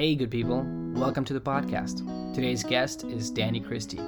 Hey, 0.00 0.14
good 0.14 0.30
people. 0.30 0.64
Welcome 0.94 1.26
to 1.26 1.34
the 1.34 1.42
podcast. 1.42 2.34
Today's 2.34 2.64
guest 2.64 3.04
is 3.04 3.30
Danny 3.30 3.60
Christie. 3.60 4.00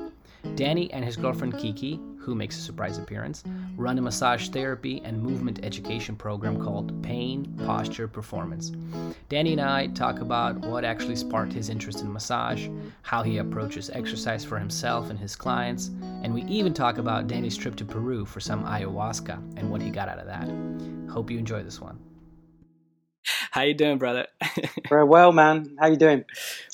Danny 0.54 0.90
and 0.90 1.04
his 1.04 1.18
girlfriend 1.18 1.58
Kiki, 1.58 2.00
who 2.18 2.34
makes 2.34 2.56
a 2.56 2.62
surprise 2.62 2.96
appearance, 2.96 3.44
run 3.76 3.98
a 3.98 4.00
massage 4.00 4.48
therapy 4.48 5.02
and 5.04 5.22
movement 5.22 5.60
education 5.62 6.16
program 6.16 6.58
called 6.58 7.02
Pain, 7.02 7.44
Posture, 7.66 8.08
Performance. 8.08 8.72
Danny 9.28 9.52
and 9.52 9.60
I 9.60 9.88
talk 9.88 10.20
about 10.20 10.56
what 10.60 10.86
actually 10.86 11.16
sparked 11.16 11.52
his 11.52 11.68
interest 11.68 12.00
in 12.00 12.10
massage, 12.10 12.68
how 13.02 13.22
he 13.22 13.36
approaches 13.36 13.90
exercise 13.90 14.46
for 14.46 14.58
himself 14.58 15.10
and 15.10 15.18
his 15.18 15.36
clients, 15.36 15.90
and 16.22 16.32
we 16.32 16.42
even 16.44 16.72
talk 16.72 16.96
about 16.96 17.28
Danny's 17.28 17.54
trip 17.58 17.76
to 17.76 17.84
Peru 17.84 18.24
for 18.24 18.40
some 18.40 18.64
ayahuasca 18.64 19.58
and 19.58 19.70
what 19.70 19.82
he 19.82 19.90
got 19.90 20.08
out 20.08 20.18
of 20.18 20.24
that. 20.24 20.48
Hope 21.12 21.30
you 21.30 21.38
enjoy 21.38 21.62
this 21.62 21.82
one. 21.82 21.98
How 23.50 23.62
you 23.62 23.74
doing, 23.74 23.98
brother? 23.98 24.26
Very 24.88 25.04
well, 25.04 25.32
man. 25.32 25.76
How 25.78 25.88
you 25.88 25.96
doing? 25.96 26.24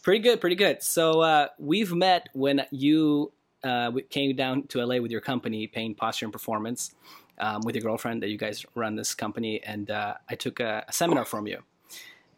Pretty 0.02 0.20
good, 0.20 0.40
pretty 0.40 0.56
good. 0.56 0.82
So 0.82 1.20
uh, 1.20 1.48
we've 1.58 1.92
met 1.92 2.28
when 2.32 2.62
you 2.70 3.32
uh, 3.64 3.92
came 4.10 4.34
down 4.36 4.66
to 4.68 4.84
LA 4.84 4.98
with 4.98 5.10
your 5.10 5.20
company, 5.20 5.66
Pain 5.66 5.94
Posture 5.94 6.26
and 6.26 6.32
Performance, 6.32 6.94
um, 7.38 7.60
with 7.64 7.74
your 7.74 7.82
girlfriend. 7.82 8.22
That 8.22 8.28
you 8.28 8.38
guys 8.38 8.64
run 8.74 8.96
this 8.96 9.14
company, 9.14 9.62
and 9.62 9.90
uh, 9.90 10.14
I 10.28 10.34
took 10.34 10.60
a, 10.60 10.84
a, 10.88 10.92
seminar 10.92 11.24
from 11.24 11.46
you. 11.46 11.62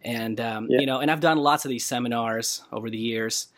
And 0.03 0.41
um, 0.41 0.67
yeah. 0.71 0.81
you 0.81 0.87
know, 0.87 1.01
and 1.01 1.11
I've 1.11 1.21
done 1.21 1.39
lots 1.39 1.65
of 1.65 1.69
these 1.69 1.85
seminars 1.85 2.63
over 2.73 2.91
the 2.91 2.99
years. 2.99 3.49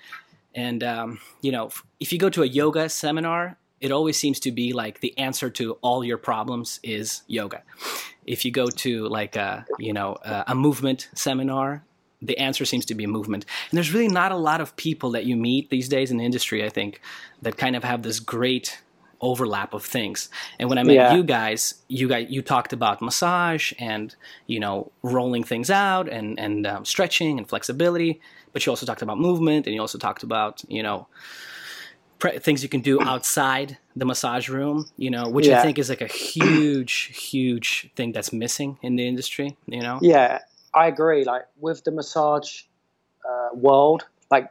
And 0.55 0.83
um, 0.84 1.21
you 1.41 1.53
know, 1.53 1.71
if 2.01 2.12
you 2.12 2.19
go 2.19 2.29
to 2.31 2.43
a 2.43 2.47
yoga 2.47 2.89
seminar, 2.89 3.57
it 3.83 3.91
always 3.91 4.17
seems 4.17 4.41
to 4.41 4.53
be 4.53 4.73
like 4.73 5.01
the 5.01 5.17
answer 5.19 5.51
to 5.51 5.73
all 5.83 6.05
your 6.05 6.17
problems 6.17 6.81
is 6.85 7.23
yoga. 7.27 7.63
If 8.25 8.45
you 8.45 8.53
go 8.53 8.69
to 8.69 9.09
like 9.09 9.35
a 9.37 9.67
you 9.79 9.93
know 9.93 10.17
a, 10.25 10.55
movement 10.55 11.09
seminar, 11.15 11.85
the 12.23 12.39
answer 12.39 12.65
seems 12.65 12.87
to 12.87 12.95
be 12.95 13.07
movement. 13.07 13.45
And 13.71 13.77
there's 13.77 13.93
really 13.93 14.09
not 14.09 14.31
a 14.31 14.37
lot 14.37 14.61
of 14.61 14.77
people 14.77 15.11
that 15.11 15.27
you 15.27 15.37
meet 15.37 15.69
these 15.69 15.89
days 15.89 16.13
in 16.13 16.17
the 16.17 16.25
industry, 16.25 16.65
I 16.65 16.69
think, 16.69 17.01
that 17.43 17.59
kind 17.59 17.75
of 17.75 17.83
have 17.83 18.03
this 18.03 18.21
great 18.21 18.81
overlap 19.21 19.75
of 19.75 19.84
things. 19.84 20.28
And 20.61 20.69
when 20.69 20.78
I 20.78 20.84
met 20.84 20.95
yeah. 20.95 21.15
you 21.15 21.25
guys, 21.25 21.75
you 21.89 22.09
guys 22.09 22.28
you 22.31 22.41
talked 22.41 22.73
about 22.73 23.03
massage 23.03 23.73
and 23.81 24.15
you 24.47 24.61
know 24.61 24.93
rolling 25.03 25.43
things 25.43 25.71
out 25.71 26.09
and 26.09 26.39
and 26.39 26.69
um, 26.69 26.84
stretching 26.84 27.37
and 27.37 27.49
flexibility, 27.49 28.21
but 28.53 28.65
you 28.65 28.71
also 28.71 28.87
talked 28.87 29.03
about 29.03 29.19
movement 29.19 29.67
and 29.67 29.75
you 29.75 29.81
also 29.81 29.99
talked 29.99 30.23
about 30.23 30.62
you 30.69 30.84
know 30.84 31.09
pre- 32.23 32.39
things 32.39 32.62
you 32.62 32.69
can 32.69 32.81
do 32.81 33.03
outside 33.03 33.78
the 33.97 34.05
massage 34.05 34.48
room. 34.48 34.87
You 34.97 35.11
know, 35.11 35.28
which 35.28 35.48
yeah. 35.48 35.59
I 35.59 35.62
think 35.62 35.78
is 35.78 35.89
like 35.91 36.01
a 36.01 36.06
huge 36.06 36.95
huge 37.31 37.91
thing 37.97 38.12
that's 38.12 38.33
missing 38.33 38.78
in 38.81 38.97
the 38.97 39.06
industry. 39.06 39.56
You 39.67 39.83
know. 39.83 39.98
Yeah, 40.01 40.39
I 40.73 40.87
agree. 40.87 41.25
Like 41.25 41.43
with 41.59 41.83
the 41.84 41.91
massage 41.91 42.62
uh, 43.28 43.48
world, 43.55 44.06
like 44.31 44.48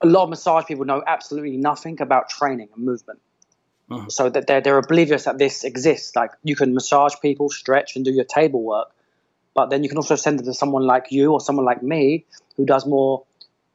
a 0.00 0.06
lot 0.06 0.24
of 0.24 0.30
massage 0.30 0.64
people 0.66 0.84
know 0.84 1.02
absolutely 1.06 1.56
nothing 1.56 2.02
about 2.02 2.28
training 2.28 2.68
and 2.74 2.84
movement. 2.84 3.20
Mm-hmm. 3.90 4.08
So 4.08 4.30
that 4.30 4.46
they're, 4.46 4.60
they're 4.60 4.78
oblivious 4.78 5.24
that 5.24 5.38
this 5.38 5.64
exists. 5.64 6.16
Like 6.16 6.30
you 6.42 6.56
can 6.56 6.74
massage 6.74 7.14
people, 7.22 7.48
stretch, 7.50 7.94
and 7.94 8.04
do 8.04 8.10
your 8.10 8.24
table 8.24 8.62
work, 8.62 8.88
but 9.54 9.70
then 9.70 9.82
you 9.82 9.88
can 9.88 9.98
also 9.98 10.16
send 10.16 10.40
it 10.40 10.44
to 10.44 10.54
someone 10.54 10.84
like 10.84 11.06
you 11.10 11.32
or 11.32 11.40
someone 11.40 11.66
like 11.66 11.82
me 11.82 12.24
who 12.56 12.64
does 12.64 12.86
more 12.86 13.24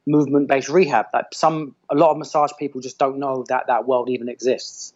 movement-based 0.07 0.69
rehab. 0.69 1.07
Like 1.13 1.25
some, 1.33 1.75
a 1.89 1.95
lot 1.95 2.11
of 2.11 2.17
massage 2.17 2.51
people 2.57 2.81
just 2.81 2.97
don't 2.97 3.19
know 3.19 3.45
that 3.49 3.67
that 3.67 3.87
world 3.87 4.09
even 4.09 4.29
exists. 4.29 4.93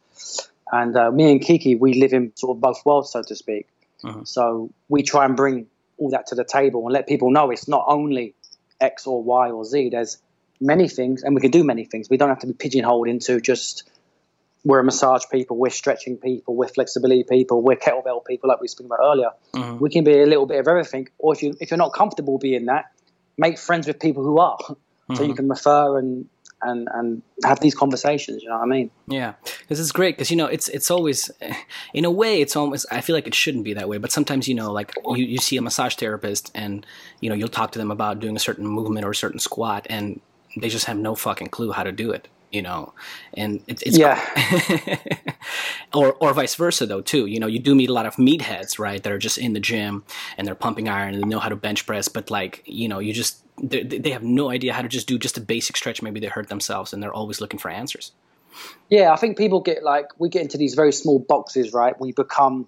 And 0.72 0.96
uh, 0.96 1.12
me 1.12 1.32
and 1.32 1.42
Kiki, 1.42 1.76
we 1.76 1.96
live 1.96 2.14
in 2.14 2.32
sort 2.36 2.58
of 2.58 2.62
both 2.62 2.86
worlds, 2.86 3.12
so 3.12 3.22
to 3.22 3.36
speak. 3.36 3.68
Uh-huh. 4.04 4.24
So 4.24 4.72
we 4.90 5.04
try 5.04 5.26
and 5.26 5.36
bring 5.36 5.68
all 5.98 6.10
that 6.12 6.28
to 6.28 6.36
the 6.36 6.46
table 6.46 6.84
and 6.86 6.94
let 6.94 7.08
people 7.08 7.30
know 7.30 7.52
it's 7.52 7.68
not 7.68 7.84
only 7.88 8.34
X 8.80 9.06
or 9.06 9.22
Y 9.22 9.52
or 9.52 9.66
Z. 9.66 9.90
There's 9.90 10.18
many 10.60 10.88
things, 10.88 11.24
and 11.24 11.36
we 11.36 11.42
can 11.42 11.52
do 11.52 11.64
many 11.64 11.86
things. 11.86 12.10
We 12.10 12.18
don't 12.18 12.30
have 12.30 12.40
to 12.40 12.48
be 12.48 12.54
pigeonholed 12.54 13.08
into 13.08 13.42
just 13.42 13.90
we're 14.64 14.80
a 14.80 14.84
massage 14.84 15.24
people, 15.32 15.58
we're 15.58 15.70
stretching 15.70 16.18
people, 16.18 16.56
we're 16.56 16.68
flexibility 16.68 17.24
people, 17.24 17.62
we're 17.62 17.76
kettlebell 17.76 18.24
people, 18.26 18.48
like 18.48 18.62
we 18.62 18.68
spoke 18.68 18.86
about 18.86 19.00
earlier. 19.04 19.30
Uh-huh. 19.54 19.76
We 19.80 19.90
can 19.90 20.04
be 20.04 20.20
a 20.22 20.26
little 20.26 20.46
bit 20.46 20.60
of 20.60 20.68
everything. 20.68 21.10
Or 21.18 21.34
if 21.34 21.42
you 21.42 21.56
if 21.60 21.72
you're 21.72 21.78
not 21.78 21.94
comfortable 21.94 22.38
being 22.38 22.66
that, 22.66 22.92
make 23.38 23.58
friends 23.58 23.88
with 23.88 24.00
people 24.00 24.24
who 24.24 24.40
are, 24.40 24.58
uh-huh. 25.12 25.18
so 25.18 25.24
you 25.24 25.30
mm-hmm. 25.30 25.38
can 25.38 25.50
refer 25.50 25.98
and 25.98 26.28
and 26.64 26.88
and 26.94 27.22
have 27.44 27.60
these 27.60 27.76
conversations. 27.76 28.44
You 28.44 28.50
know 28.50 28.58
what 28.58 28.64
I 28.64 28.68
mean? 28.68 28.92
Yeah, 29.08 29.34
because 29.62 29.80
it's 29.80 29.92
great. 29.92 30.16
Because 30.16 30.32
you 30.32 30.38
know, 30.38 30.46
it's 30.46 30.70
it's 30.70 30.92
always, 30.92 31.32
in 31.94 32.06
a 32.06 32.12
way, 32.12 32.42
it's 32.42 32.56
almost. 32.56 32.86
I 32.92 33.02
feel 33.02 33.16
like 33.16 33.28
it 33.28 33.36
shouldn't 33.36 33.64
be 33.64 33.74
that 33.74 33.90
way, 33.90 33.98
but 33.98 34.12
sometimes 34.12 34.48
you 34.48 34.56
know, 34.56 34.72
like 34.72 34.94
you, 35.06 35.26
you 35.26 35.38
see 35.38 35.58
a 35.58 35.62
massage 35.62 35.96
therapist, 35.96 36.52
and 36.56 36.86
you 37.20 37.30
know, 37.30 37.36
you'll 37.36 37.50
talk 37.50 37.72
to 37.74 37.80
them 37.80 37.92
about 37.92 38.20
doing 38.20 38.36
a 38.36 38.40
certain 38.40 38.68
movement 38.68 39.06
or 39.06 39.12
a 39.12 39.16
certain 39.16 39.40
squat, 39.40 39.88
and 39.90 40.22
they 40.58 40.70
just 40.70 40.86
have 40.86 40.98
no 40.98 41.16
fucking 41.16 41.48
clue 41.48 41.72
how 41.72 41.84
to 41.84 41.92
do 41.92 42.12
it 42.12 42.28
you 42.52 42.62
know 42.62 42.94
and 43.36 43.64
it, 43.68 43.82
it's 43.84 43.98
yeah 43.98 44.20
or 45.94 46.14
or 46.14 46.34
vice 46.34 46.56
versa 46.56 46.86
though 46.86 47.02
too 47.02 47.26
you 47.26 47.40
know 47.40 47.48
you 47.48 47.60
do 47.60 47.74
meet 47.74 47.90
a 47.90 47.94
lot 47.94 48.06
of 48.06 48.16
meatheads 48.16 48.78
right 48.78 49.04
that 49.04 49.12
are 49.12 49.18
just 49.18 49.38
in 49.38 49.54
the 49.54 49.60
gym 49.60 50.04
and 50.38 50.46
they're 50.46 50.56
pumping 50.56 50.90
iron 50.90 51.14
and 51.14 51.24
they 51.24 51.28
know 51.28 51.40
how 51.40 51.50
to 51.50 51.56
bench 51.56 51.86
press 51.86 52.08
but 52.08 52.30
like 52.30 52.62
you 52.66 52.88
know 52.88 53.00
you 53.00 53.14
just 53.14 53.42
they 53.62 54.10
have 54.12 54.24
no 54.24 54.50
idea 54.50 54.74
how 54.74 54.82
to 54.82 54.88
just 54.88 55.08
do 55.08 55.18
just 55.20 55.38
a 55.38 55.42
basic 55.42 55.78
stretch 55.78 56.02
maybe 56.02 56.20
they 56.20 56.28
hurt 56.28 56.50
themselves 56.50 56.94
and 56.94 57.02
they're 57.02 57.14
always 57.14 57.40
looking 57.40 57.60
for 57.60 57.70
answers 57.70 58.12
yeah 58.90 59.14
i 59.14 59.16
think 59.16 59.38
people 59.38 59.62
get 59.62 59.84
like 59.84 60.08
we 60.20 60.30
get 60.30 60.42
into 60.42 60.58
these 60.58 60.74
very 60.74 60.92
small 60.92 61.20
boxes 61.20 61.72
right 61.72 62.00
we 62.00 62.12
become 62.12 62.68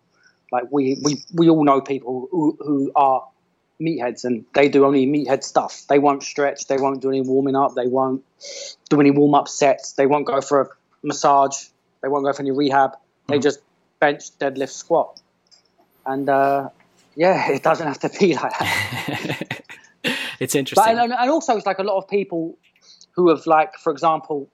like 0.52 0.66
we 0.72 0.98
we, 1.04 1.22
we 1.34 1.50
all 1.50 1.64
know 1.64 1.82
people 1.82 2.28
who, 2.32 2.58
who 2.60 2.92
are 2.96 3.28
meatheads 3.82 4.24
and 4.24 4.46
they 4.54 4.70
do 4.70 4.86
only 4.86 5.06
meathead 5.06 5.44
stuff. 5.44 5.84
They 5.88 6.00
won't 6.00 6.24
stretch. 6.24 6.68
They 6.68 6.78
won't 6.78 7.02
do 7.02 7.10
any 7.10 7.22
warming 7.22 7.56
up. 7.56 7.76
They 7.76 7.88
won't 7.88 8.24
do 8.90 9.00
any 9.00 9.12
warm 9.12 9.36
up 9.36 9.48
sets. 9.48 9.94
They 9.94 10.06
won't 10.06 10.26
go 10.26 10.42
for 10.42 10.62
a 10.62 10.68
massage. 11.04 11.66
They 12.02 12.08
won't 12.08 12.26
go 12.26 12.34
for 12.34 12.42
any 12.42 12.52
rehab. 12.52 12.92
They 13.28 13.40
mm. 13.40 13.44
just 13.44 13.60
bench, 14.00 14.38
deadlift, 14.40 14.70
squat. 14.70 15.20
And 16.06 16.30
uh, 16.30 16.70
yeah, 17.16 17.52
it 17.52 17.64
doesn't 17.64 17.88
have 17.88 18.00
to 18.00 18.10
be 18.10 18.36
like 18.36 18.58
that. 18.58 19.48
it's 20.44 20.56
interesting. 20.56 20.96
But, 20.96 21.04
and, 21.04 21.14
and, 21.14 21.30
also, 21.30 21.56
it's 21.56 21.66
like 21.66 21.80
a 21.80 21.84
lot 21.84 21.98
of 21.98 22.08
people 22.08 22.58
who 23.12 23.30
have, 23.30 23.46
like, 23.46 23.76
for 23.76 23.92
example, 23.92 24.50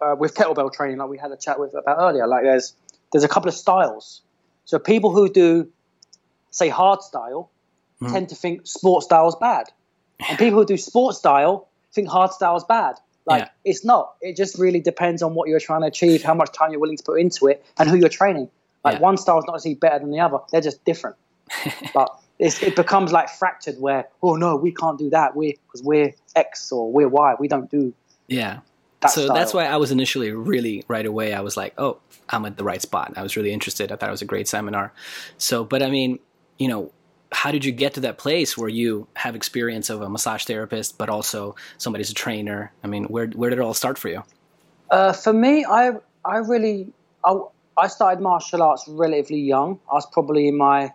uh, 0.00 0.14
with 0.18 0.34
kettlebell 0.34 0.72
training, 0.72 0.98
like 0.98 1.08
we 1.08 1.18
had 1.18 1.32
a 1.32 1.36
chat 1.36 1.58
with 1.58 1.74
about 1.74 1.96
earlier, 1.98 2.26
like 2.26 2.42
there's 2.42 2.74
there's 3.12 3.24
a 3.24 3.28
couple 3.28 3.48
of 3.48 3.54
styles. 3.54 4.22
So 4.64 4.78
people 4.78 5.10
who 5.12 5.28
do, 5.28 5.68
say, 6.50 6.68
hard 6.68 7.02
style, 7.02 7.50
mm. 8.00 8.12
tend 8.12 8.28
to 8.28 8.34
think 8.34 8.66
sports 8.66 9.06
style 9.06 9.28
is 9.28 9.36
bad, 9.40 9.66
and 10.28 10.38
people 10.38 10.60
who 10.60 10.66
do 10.66 10.76
sports 10.76 11.18
style 11.18 11.68
think 11.92 12.08
hard 12.08 12.32
style 12.32 12.56
is 12.56 12.64
bad. 12.64 12.96
Like 13.26 13.42
yeah. 13.42 13.48
it's 13.64 13.84
not. 13.84 14.14
It 14.20 14.36
just 14.36 14.58
really 14.58 14.80
depends 14.80 15.22
on 15.22 15.34
what 15.34 15.48
you're 15.48 15.60
trying 15.60 15.80
to 15.80 15.88
achieve, 15.88 16.22
how 16.22 16.34
much 16.34 16.52
time 16.52 16.70
you're 16.70 16.80
willing 16.80 16.96
to 16.96 17.02
put 17.02 17.20
into 17.20 17.46
it, 17.48 17.64
and 17.78 17.88
who 17.88 17.96
you're 17.96 18.08
training. 18.08 18.48
Like 18.84 18.94
yeah. 18.94 19.00
one 19.00 19.16
style 19.16 19.38
is 19.38 19.44
not 19.46 19.54
necessarily 19.54 19.78
better 19.78 19.98
than 19.98 20.10
the 20.10 20.20
other; 20.20 20.38
they're 20.52 20.60
just 20.60 20.84
different. 20.84 21.16
but 21.94 22.20
it 22.38 22.76
becomes 22.76 23.12
like 23.12 23.28
fractured, 23.28 23.76
where 23.78 24.08
oh 24.22 24.36
no, 24.36 24.56
we 24.56 24.72
can't 24.72 24.98
do 24.98 25.10
that. 25.10 25.36
We 25.36 25.58
because 25.66 25.82
we're 25.82 26.14
X 26.34 26.70
or 26.72 26.92
we're 26.92 27.08
Y. 27.08 27.34
We 27.38 27.48
don't 27.48 27.70
do. 27.70 27.94
Yeah. 28.28 28.60
That 29.00 29.10
so 29.10 29.24
style. 29.24 29.36
that's 29.36 29.52
why 29.52 29.66
I 29.66 29.76
was 29.76 29.90
initially 29.90 30.32
really 30.32 30.84
right 30.88 31.04
away. 31.04 31.34
I 31.34 31.40
was 31.40 31.56
like, 31.56 31.74
oh, 31.76 31.98
I'm 32.28 32.44
at 32.46 32.56
the 32.56 32.64
right 32.64 32.80
spot. 32.80 33.12
I 33.16 33.22
was 33.22 33.36
really 33.36 33.52
interested. 33.52 33.92
I 33.92 33.96
thought 33.96 34.08
it 34.08 34.12
was 34.12 34.22
a 34.22 34.26
great 34.26 34.48
seminar. 34.48 34.92
So, 35.36 35.64
but 35.64 35.82
I 35.82 35.90
mean, 35.90 36.18
you 36.58 36.68
know, 36.68 36.92
how 37.32 37.50
did 37.50 37.64
you 37.64 37.72
get 37.72 37.94
to 37.94 38.00
that 38.00 38.18
place 38.18 38.56
where 38.56 38.68
you 38.68 39.06
have 39.14 39.36
experience 39.36 39.90
of 39.90 40.00
a 40.00 40.08
massage 40.08 40.44
therapist, 40.44 40.96
but 40.96 41.10
also 41.10 41.56
somebody's 41.76 42.10
a 42.10 42.14
trainer? 42.14 42.72
I 42.82 42.86
mean, 42.86 43.04
where 43.04 43.26
where 43.28 43.50
did 43.50 43.58
it 43.58 43.62
all 43.62 43.74
start 43.74 43.98
for 43.98 44.08
you? 44.08 44.22
Uh, 44.90 45.12
for 45.12 45.32
me, 45.32 45.64
I 45.64 45.92
I 46.24 46.38
really 46.38 46.92
I, 47.24 47.38
I 47.76 47.88
started 47.88 48.22
martial 48.22 48.62
arts 48.62 48.84
relatively 48.88 49.40
young. 49.40 49.80
I 49.90 49.94
was 49.94 50.06
probably 50.06 50.48
in 50.48 50.56
my 50.56 50.92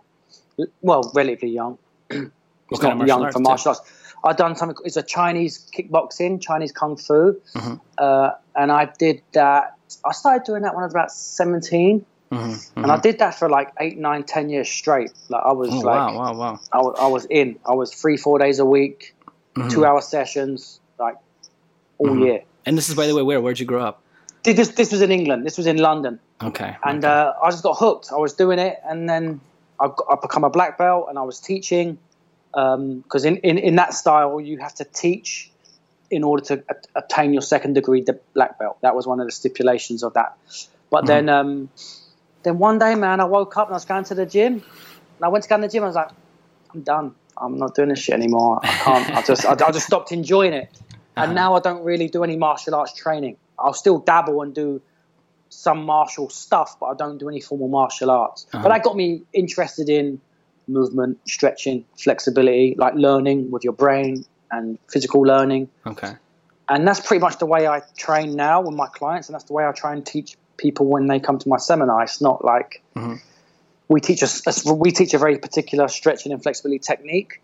well, 0.80 1.10
relatively 1.14 1.50
young. 1.50 1.78
it's 2.10 2.82
not 2.82 3.06
young 3.06 3.30
for 3.32 3.38
martial 3.40 3.70
arts. 3.70 3.80
I've 4.24 4.36
done 4.36 4.54
something. 4.56 4.76
It's 4.84 4.96
a 4.96 5.02
Chinese 5.02 5.68
kickboxing, 5.76 6.40
Chinese 6.40 6.72
kung 6.72 6.96
fu, 6.96 7.40
mm-hmm. 7.54 7.74
uh, 7.98 8.30
and 8.54 8.70
I 8.70 8.86
did 8.98 9.22
that. 9.32 9.76
I 10.04 10.12
started 10.12 10.44
doing 10.44 10.62
that 10.62 10.74
when 10.74 10.82
I 10.82 10.86
was 10.86 10.94
about 10.94 11.10
seventeen. 11.10 12.06
Mm-hmm, 12.30 12.50
mm-hmm. 12.50 12.82
And 12.82 12.90
I 12.90 12.98
did 12.98 13.18
that 13.18 13.34
for 13.38 13.50
like 13.50 13.72
eight, 13.78 13.98
nine, 13.98 14.22
ten 14.22 14.48
years 14.48 14.68
straight. 14.68 15.12
Like 15.28 15.42
I 15.44 15.52
was 15.52 15.68
oh, 15.70 15.80
like, 15.80 16.14
wow, 16.14 16.16
wow, 16.16 16.38
wow. 16.38 16.60
I, 16.72 16.78
was, 16.78 16.96
I 16.98 17.06
was 17.08 17.26
in. 17.26 17.58
I 17.66 17.74
was 17.74 17.92
three, 17.92 18.16
four 18.16 18.38
days 18.38 18.58
a 18.58 18.64
week, 18.64 19.14
mm-hmm. 19.54 19.68
two 19.68 19.84
hour 19.84 20.00
sessions, 20.00 20.80
like 20.98 21.16
all 21.98 22.08
mm-hmm. 22.08 22.22
year. 22.22 22.42
And 22.64 22.78
this 22.78 22.88
is, 22.88 22.94
by 22.94 23.06
the 23.06 23.14
way, 23.14 23.22
where? 23.22 23.40
Where'd 23.40 23.60
you 23.60 23.66
grow 23.66 23.84
up? 23.84 24.02
This 24.44 24.68
this 24.68 24.92
was 24.92 25.02
in 25.02 25.10
England. 25.10 25.44
This 25.44 25.58
was 25.58 25.66
in 25.66 25.76
London. 25.76 26.20
Okay. 26.42 26.76
And 26.84 27.04
okay. 27.04 27.12
Uh, 27.12 27.32
I 27.42 27.50
just 27.50 27.62
got 27.62 27.76
hooked. 27.76 28.10
I 28.12 28.16
was 28.16 28.32
doing 28.32 28.58
it, 28.58 28.80
and 28.84 29.08
then 29.08 29.40
I 29.82 29.86
I 30.12 30.16
become 30.20 30.44
a 30.44 30.50
black 30.50 30.78
belt, 30.78 31.06
and 31.08 31.18
I 31.18 31.22
was 31.22 31.40
teaching 31.40 31.98
because 32.52 33.26
um, 33.26 33.34
in, 33.34 33.36
in 33.38 33.58
in 33.58 33.76
that 33.76 33.94
style 33.94 34.40
you 34.40 34.58
have 34.58 34.74
to 34.76 34.84
teach 34.84 35.50
in 36.10 36.24
order 36.24 36.44
to 36.44 36.64
a- 36.68 36.98
obtain 37.00 37.32
your 37.32 37.42
second 37.42 37.72
degree 37.74 38.02
the 38.02 38.18
black 38.34 38.58
belt. 38.58 38.78
That 38.82 38.94
was 38.94 39.06
one 39.06 39.20
of 39.20 39.26
the 39.26 39.32
stipulations 39.32 40.02
of 40.02 40.14
that. 40.14 40.36
But 40.90 41.04
mm-hmm. 41.04 41.06
then. 41.06 41.28
Um, 41.28 41.70
then 42.44 42.58
one 42.58 42.80
day, 42.80 42.96
man, 42.96 43.20
I 43.20 43.24
woke 43.24 43.56
up 43.56 43.68
and 43.68 43.74
I 43.74 43.76
was 43.76 43.84
going 43.84 44.02
to 44.02 44.16
the 44.16 44.26
gym. 44.26 44.54
And 44.54 45.22
I 45.22 45.28
went 45.28 45.44
to 45.44 45.48
go 45.48 45.56
to 45.56 45.62
the 45.62 45.68
gym. 45.68 45.84
I 45.84 45.86
was 45.86 45.94
like, 45.94 46.10
I'm 46.74 46.82
done. 46.82 47.14
I'm 47.36 47.56
not 47.56 47.76
doing 47.76 47.90
this 47.90 48.00
shit 48.00 48.16
anymore. 48.16 48.58
I 48.64 48.66
can't. 48.66 49.10
I 49.16 49.22
just 49.22 49.46
I, 49.46 49.52
I 49.52 49.70
just 49.70 49.86
stopped 49.86 50.10
enjoying 50.10 50.52
it, 50.52 50.68
and 51.16 51.26
Uh-huh. 51.26 51.32
now 51.32 51.54
I 51.54 51.60
don't 51.60 51.84
really 51.84 52.08
do 52.08 52.24
any 52.24 52.36
martial 52.36 52.74
arts 52.74 52.94
training. 52.94 53.36
I'll 53.58 53.74
still 53.74 53.98
dabble 54.00 54.42
and 54.42 54.52
do 54.52 54.82
some 55.52 55.84
martial 55.84 56.30
stuff, 56.30 56.78
but 56.80 56.86
I 56.86 56.94
don't 56.94 57.18
do 57.18 57.28
any 57.28 57.40
formal 57.40 57.68
martial 57.68 58.10
arts. 58.10 58.46
Uh-huh. 58.52 58.62
But 58.62 58.70
that 58.70 58.82
got 58.82 58.96
me 58.96 59.22
interested 59.32 59.88
in 59.88 60.20
movement, 60.66 61.18
stretching, 61.28 61.84
flexibility, 61.96 62.74
like 62.78 62.94
learning 62.94 63.50
with 63.50 63.62
your 63.64 63.74
brain 63.74 64.24
and 64.50 64.78
physical 64.90 65.20
learning. 65.22 65.68
Okay. 65.86 66.12
And 66.68 66.88
that's 66.88 67.00
pretty 67.00 67.20
much 67.20 67.38
the 67.38 67.46
way 67.46 67.66
I 67.66 67.82
train 67.96 68.34
now 68.34 68.62
with 68.62 68.74
my 68.74 68.86
clients, 68.86 69.28
and 69.28 69.34
that's 69.34 69.44
the 69.44 69.52
way 69.52 69.66
I 69.66 69.72
try 69.72 69.92
and 69.92 70.04
teach 70.06 70.36
people 70.56 70.86
when 70.86 71.06
they 71.06 71.20
come 71.20 71.38
to 71.38 71.48
my 71.48 71.58
seminar. 71.58 72.02
It's 72.02 72.20
not 72.22 72.44
like 72.44 72.82
Mhm. 72.96 73.20
we 73.88 74.00
teach 74.00 74.22
a, 74.22 74.72
we 74.72 74.90
teach 74.90 75.12
a 75.12 75.18
very 75.18 75.36
particular 75.38 75.88
stretching 75.88 76.32
and 76.32 76.42
flexibility 76.42 76.78
technique, 76.78 77.42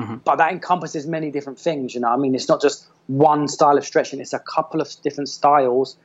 Mhm. 0.00 0.24
but 0.24 0.36
that 0.36 0.50
encompasses 0.50 1.06
many 1.06 1.30
different 1.30 1.58
things. 1.60 1.94
You 1.94 2.00
know, 2.00 2.08
I 2.08 2.16
mean, 2.16 2.34
it's 2.34 2.48
not 2.48 2.60
just 2.60 2.86
one 3.06 3.46
style 3.46 3.78
of 3.78 3.84
stretching; 3.84 4.18
it's 4.20 4.32
a 4.32 4.40
couple 4.40 4.80
of 4.80 4.88
different 5.02 5.28
styles 5.28 5.96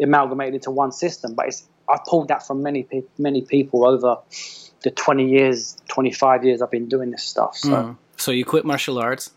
amalgamated 0.00 0.54
into 0.54 0.70
one 0.70 0.92
system. 0.92 1.34
But 1.34 1.48
it's 1.48 1.66
I've 1.88 2.04
pulled 2.04 2.28
that 2.28 2.46
from 2.46 2.62
many 2.62 2.82
pe- 2.82 3.02
many 3.18 3.42
people 3.42 3.86
over 3.86 4.18
the 4.82 4.90
20 4.90 5.28
years, 5.28 5.76
25 5.88 6.44
years 6.44 6.62
I've 6.62 6.70
been 6.70 6.88
doing 6.88 7.10
this 7.10 7.24
stuff. 7.24 7.56
So. 7.56 7.68
Mm. 7.68 7.96
So 8.16 8.32
you 8.32 8.44
quit 8.44 8.64
martial 8.64 8.98
arts, 8.98 9.30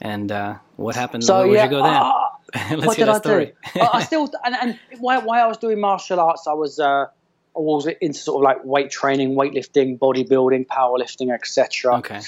and 0.00 0.30
uh, 0.30 0.56
what 0.76 0.94
happened? 0.94 1.24
So 1.24 1.46
Where 1.46 1.54
yeah, 1.56 1.64
you 1.64 1.70
go 1.70 1.82
then? 1.82 1.94
uh, 1.94 2.12
Let's 2.76 2.86
what 2.86 2.96
hear 2.96 3.06
did 3.06 3.14
I 3.14 3.18
story. 3.18 3.46
do? 3.46 3.80
I 3.80 3.90
I 3.94 4.02
still 4.02 4.30
and, 4.44 4.54
and 4.54 4.78
why, 5.00 5.18
why 5.18 5.40
I 5.40 5.46
was 5.46 5.56
doing 5.56 5.80
martial 5.80 6.20
arts, 6.20 6.46
I 6.46 6.52
was 6.52 6.78
uh, 6.78 7.06
I 7.06 7.08
was 7.54 7.86
into 7.86 8.18
sort 8.18 8.40
of 8.40 8.44
like 8.44 8.64
weight 8.64 8.90
training, 8.90 9.34
weightlifting, 9.34 9.98
bodybuilding, 9.98 10.66
powerlifting, 10.66 11.32
etc. 11.32 11.96
okay. 11.98 12.20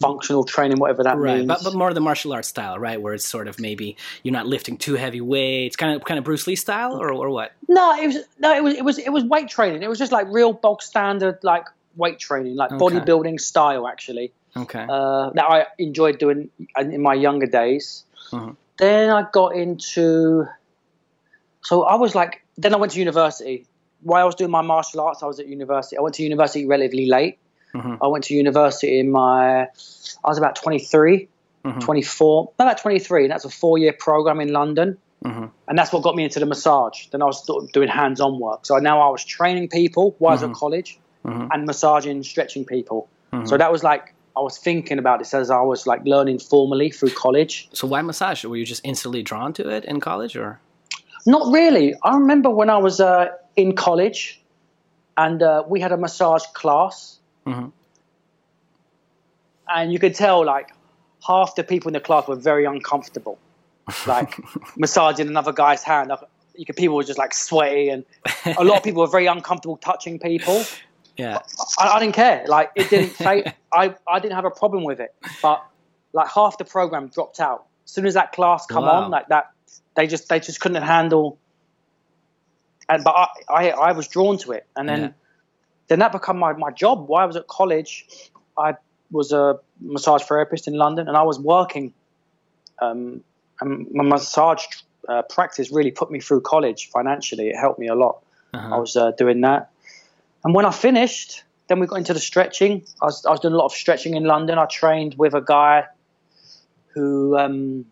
Functional 0.00 0.44
training, 0.44 0.78
whatever 0.78 1.02
that 1.04 1.16
Right, 1.16 1.36
means. 1.36 1.46
but, 1.48 1.62
but 1.64 1.74
more 1.74 1.88
of 1.88 1.94
the 1.94 2.00
martial 2.00 2.32
arts 2.32 2.48
style, 2.48 2.78
right? 2.78 3.00
Where 3.00 3.14
it's 3.14 3.24
sort 3.26 3.48
of 3.48 3.58
maybe 3.60 3.96
you're 4.22 4.32
not 4.32 4.46
lifting 4.46 4.76
too 4.78 4.94
heavy 4.94 5.20
weights, 5.20 5.76
kind 5.76 5.94
of 5.94 6.04
kind 6.04 6.18
of 6.18 6.24
Bruce 6.24 6.46
Lee 6.46 6.56
style, 6.56 6.96
or 7.00 7.12
or 7.12 7.30
what? 7.30 7.52
no, 7.68 7.94
it 8.00 8.06
was 8.06 8.16
no, 8.38 8.54
it 8.56 8.62
was 8.62 8.74
it 8.74 8.84
was 8.84 8.98
it 8.98 9.10
was 9.12 9.24
weight 9.24 9.48
training. 9.48 9.82
It 9.82 9.88
was 9.88 9.98
just 9.98 10.12
like 10.12 10.26
real 10.30 10.52
bog 10.52 10.82
standard 10.82 11.38
like 11.42 11.66
weight 11.96 12.18
training, 12.18 12.56
like 12.56 12.72
Okay. 12.72 12.82
bodybuilding 12.98 13.38
style 13.40 13.86
actually. 13.86 14.32
Okay. 14.56 14.84
uh, 14.88 15.30
that 15.30 15.44
I 15.44 15.66
enjoyed 15.78 16.18
doing 16.18 16.50
in 16.78 17.00
my 17.02 17.14
younger 17.14 17.46
days. 17.46 18.04
Mhm. 18.30 18.56
Then 18.78 19.10
I 19.10 19.26
got 19.32 19.56
into, 19.56 20.46
so 21.62 21.84
I 21.84 21.94
was 21.94 22.14
like, 22.14 22.44
then 22.58 22.74
I 22.74 22.76
went 22.76 22.92
to 22.92 22.98
university. 22.98 23.66
While 24.02 24.22
I 24.22 24.24
was 24.24 24.34
doing 24.34 24.50
my 24.50 24.62
martial 24.62 25.00
arts, 25.00 25.22
I 25.22 25.26
was 25.26 25.38
at 25.38 25.46
university. 25.46 25.96
I 25.96 26.00
went 26.00 26.16
to 26.16 26.22
university 26.22 26.66
relatively 26.66 27.06
late. 27.06 27.38
Mhm. 27.74 27.98
I 28.02 28.06
went 28.08 28.24
to 28.24 28.34
university 28.34 28.98
in 29.00 29.10
my, 29.10 29.62
I 29.62 30.28
was 30.28 30.38
about 30.38 30.56
23, 30.56 31.28
Mhm. 31.64 31.80
24, 31.80 32.50
no, 32.58 32.64
about 32.66 32.78
23. 32.78 33.24
And 33.24 33.30
that's 33.32 33.44
a 33.44 33.50
four 33.50 33.78
year 33.78 33.92
program 33.92 34.40
in 34.40 34.52
London. 34.52 34.98
Mhm. 35.24 35.50
And 35.68 35.78
that's 35.78 35.92
what 35.92 36.02
got 36.02 36.16
me 36.16 36.24
into 36.24 36.40
the 36.40 36.46
massage. 36.46 37.06
Then 37.08 37.22
I 37.22 37.26
was 37.26 37.48
doing 37.72 37.88
hands 37.88 38.20
on 38.20 38.38
work. 38.40 38.66
So 38.66 38.76
now 38.78 39.00
I 39.00 39.10
was 39.10 39.24
training 39.24 39.68
people 39.68 40.14
while 40.18 40.32
I 40.32 40.34
was 40.34 40.42
at 40.42 40.52
college 40.52 40.98
Mhm. 41.24 41.48
and 41.52 41.64
massaging, 41.66 42.22
stretching 42.24 42.64
people. 42.64 43.08
Mhm. 43.32 43.48
So 43.48 43.56
that 43.56 43.70
was 43.70 43.82
like 43.84 44.14
I 44.34 44.40
was 44.40 44.56
thinking 44.58 44.98
about 44.98 45.18
this 45.18 45.34
as 45.34 45.50
I 45.50 45.60
was 45.60 45.86
like 45.86 46.00
learning 46.06 46.38
formally 46.38 46.90
through 46.90 47.10
college. 47.10 47.68
So 47.74 47.86
why 47.86 48.00
massage? 48.02 48.44
Were 48.46 48.56
you 48.56 48.64
just 48.64 48.80
instantly 48.82 49.22
drawn 49.22 49.52
to 49.52 49.68
it 49.68 49.84
in 49.84 50.00
college, 50.00 50.36
or? 50.36 50.58
Not 51.26 51.52
really. 51.52 51.94
I 52.02 52.16
remember 52.16 52.48
when 52.50 52.70
I 52.70 52.78
was 52.78 52.98
uh, 52.98 53.26
in 53.56 53.74
college, 53.76 54.40
and 55.18 55.42
uh, 55.42 55.62
we 55.68 55.80
had 55.80 55.92
a 55.92 55.96
massage 55.98 56.44
class, 56.54 57.18
Mhm. 57.46 57.72
and 59.68 59.92
you 59.92 59.98
could 59.98 60.14
tell 60.14 60.44
like 60.44 60.70
half 61.26 61.54
the 61.54 61.64
people 61.64 61.88
in 61.88 61.92
the 61.94 62.00
class 62.00 62.26
were 62.28 62.36
very 62.36 62.64
uncomfortable, 62.64 63.38
like 64.06 64.38
massaging 64.76 65.28
another 65.28 65.52
guy's 65.52 65.82
hand. 65.82 66.10
Like, 66.10 66.20
You 66.54 66.66
could 66.66 66.76
people 66.76 66.96
were 66.96 67.04
just 67.04 67.18
like 67.18 67.32
sweaty, 67.34 67.88
and 67.88 68.04
a 68.58 68.64
lot 68.64 68.76
of 68.78 68.82
people 68.84 69.00
were 69.02 69.08
very 69.10 69.26
uncomfortable 69.26 69.76
touching 69.76 70.18
people. 70.18 70.62
Yeah. 71.16 71.38
I, 71.78 71.88
I 71.96 72.00
didn't 72.00 72.14
care. 72.14 72.44
Like 72.46 72.70
it 72.74 72.90
didn't 72.90 73.14
say 73.24 73.44
I, 73.72 73.94
I 74.08 74.18
didn't 74.20 74.34
have 74.34 74.44
a 74.44 74.50
problem 74.50 74.84
with 74.84 75.00
it. 75.00 75.14
But 75.42 75.64
like 76.12 76.28
half 76.28 76.58
the 76.58 76.64
program 76.64 77.08
dropped 77.08 77.40
out. 77.40 77.66
As 77.84 77.90
soon 77.92 78.06
as 78.06 78.14
that 78.14 78.32
class 78.32 78.66
come 78.66 78.84
Wow. 78.84 79.04
on, 79.04 79.10
like 79.10 79.28
that 79.28 79.50
they 79.94 80.06
just 80.06 80.28
they 80.28 80.40
just 80.40 80.60
couldn't 80.60 80.82
handle 80.82 81.38
and 82.88 83.04
but 83.04 83.14
I, 83.14 83.26
I, 83.48 83.70
I 83.70 83.92
was 83.92 84.08
drawn 84.08 84.36
to 84.38 84.52
it. 84.52 84.66
And 84.76 84.88
then 84.88 85.00
Yeah. 85.00 85.10
Then 85.92 85.98
that 85.98 86.12
became 86.12 86.38
my, 86.38 86.54
my 86.54 86.70
job. 86.70 87.06
While 87.06 87.22
I 87.22 87.26
was 87.26 87.36
at 87.36 87.46
college, 87.46 88.06
I 88.56 88.76
was 89.10 89.30
a 89.32 89.58
massage 89.80 90.22
therapist 90.22 90.66
in 90.66 90.74
London 90.74 91.06
and 91.06 91.16
I 91.16 91.22
was 91.22 91.38
working 91.38 91.92
um, 92.80 93.22
and 93.60 93.90
my 93.92 94.02
massage 94.02 94.64
uh, 95.08 95.22
practice 95.22 95.70
really 95.70 95.90
put 95.90 96.10
me 96.10 96.18
through 96.18 96.40
college 96.40 96.88
financially. 96.90 97.48
It 97.50 97.56
helped 97.56 97.78
me 97.78 97.88
a 97.88 97.94
lot. 97.94 98.22
Uh-huh. 98.54 98.74
I 98.74 98.78
was 98.78 98.96
uh, 98.96 99.12
doing 99.12 99.42
that. 99.42 99.70
And 100.44 100.54
when 100.54 100.64
I 100.64 100.70
finished, 100.70 101.44
then 101.68 101.78
we 101.78 101.86
got 101.86 101.96
into 101.96 102.14
the 102.14 102.20
stretching. 102.20 102.84
I 103.00 103.06
was, 103.06 103.24
I 103.26 103.30
was 103.30 103.40
doing 103.40 103.54
a 103.54 103.56
lot 103.56 103.66
of 103.66 103.72
stretching 103.72 104.16
in 104.16 104.24
London. 104.24 104.58
I 104.58 104.66
trained 104.66 105.14
with 105.16 105.34
a 105.34 105.40
guy 105.40 105.86
who 106.94 107.36
um, 107.38 107.84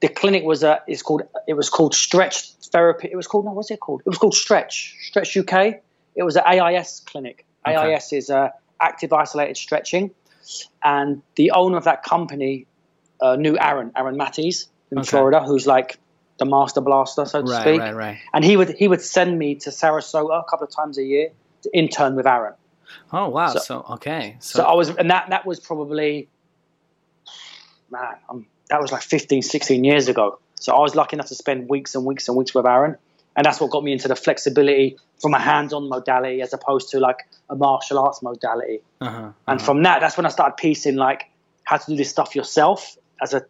the 0.00 0.08
clinic 0.08 0.44
was 0.44 0.64
uh, 0.64 0.78
it's 0.86 1.02
called 1.02 1.22
it 1.46 1.54
was 1.54 1.68
called 1.68 1.94
Stretch 1.94 2.59
Therapy. 2.72 3.08
It 3.10 3.16
was 3.16 3.26
called 3.26 3.44
no, 3.44 3.52
what's 3.52 3.70
it 3.70 3.80
called? 3.80 4.02
It 4.04 4.08
was 4.08 4.18
called 4.18 4.34
Stretch 4.34 4.96
Stretch 5.02 5.36
UK. 5.36 5.80
It 6.16 6.22
was 6.22 6.36
an 6.36 6.42
AIS 6.46 7.00
clinic. 7.06 7.44
Okay. 7.66 7.76
AIS 7.94 8.12
is 8.12 8.30
uh, 8.30 8.50
active 8.80 9.12
isolated 9.12 9.56
stretching, 9.56 10.10
and 10.82 11.22
the 11.36 11.50
owner 11.52 11.76
of 11.76 11.84
that 11.84 12.02
company 12.02 12.66
uh, 13.20 13.36
knew 13.36 13.56
Aaron 13.58 13.92
Aaron 13.96 14.16
Mattes 14.16 14.66
in 14.90 14.98
Okay. 14.98 15.08
Florida, 15.08 15.42
who's 15.42 15.66
like 15.66 15.98
the 16.38 16.46
master 16.46 16.80
blaster, 16.80 17.26
so 17.26 17.42
to 17.42 17.50
Right, 17.50 17.60
speak 17.60 17.80
right, 17.80 17.94
right. 17.94 18.18
and 18.32 18.42
he 18.44 18.56
would 18.56 18.70
he 18.70 18.88
would 18.88 19.02
send 19.02 19.38
me 19.38 19.56
to 19.56 19.70
Sarasota 19.70 20.40
a 20.40 20.44
couple 20.48 20.66
of 20.66 20.74
times 20.74 20.96
a 20.98 21.04
year 21.04 21.28
to 21.62 21.76
intern 21.76 22.16
with 22.16 22.26
Aaron. 22.26 22.54
Oh 23.12 23.28
wow. 23.28 23.48
So, 23.52 23.58
So- 23.60 23.84
okay. 23.90 24.36
So, 24.40 24.60
So, 24.60 24.64
I 24.64 24.74
was, 24.74 24.88
and 24.88 25.10
that 25.10 25.28
that 25.30 25.44
was 25.46 25.60
probably, 25.60 26.28
man, 27.90 28.16
um 28.28 28.46
that 28.68 28.80
was 28.80 28.92
like 28.92 29.02
15, 29.02 29.42
16 29.42 29.82
years 29.84 30.08
ago. 30.08 30.38
So 30.60 30.72
I 30.74 30.78
was 30.78 30.94
lucky 30.94 31.16
enough 31.16 31.26
to 31.28 31.34
spend 31.34 31.68
weeks 31.68 31.94
and 31.96 32.04
weeks 32.06 32.28
and 32.28 32.36
weeks 32.36 32.54
with 32.54 32.66
Aaron, 32.66 32.96
and 33.34 33.44
that's 33.44 33.60
what 33.60 33.70
got 33.70 33.82
me 33.82 33.92
into 33.92 34.06
the 34.08 34.14
flexibility 34.16 34.96
from 35.20 35.34
a 35.34 35.38
hands-on 35.40 35.88
modality 35.88 36.40
as 36.42 36.52
opposed 36.52 36.90
to 36.90 37.00
like 37.00 37.18
a 37.50 37.56
martial 37.56 37.98
arts 37.98 38.22
modality. 38.22 38.80
uh-huh, 39.00 39.18
And 39.18 39.34
uh-huh. 39.46 39.58
from 39.58 39.82
that, 39.82 40.00
that's 40.00 40.16
when 40.16 40.26
I 40.26 40.28
started 40.28 40.56
piecing 40.56 40.96
like 40.96 41.24
how 41.64 41.76
to 41.78 41.86
do 41.86 41.96
this 41.96 42.10
stuff 42.10 42.34
yourself 42.36 42.96
as 43.20 43.34
a 43.34 43.44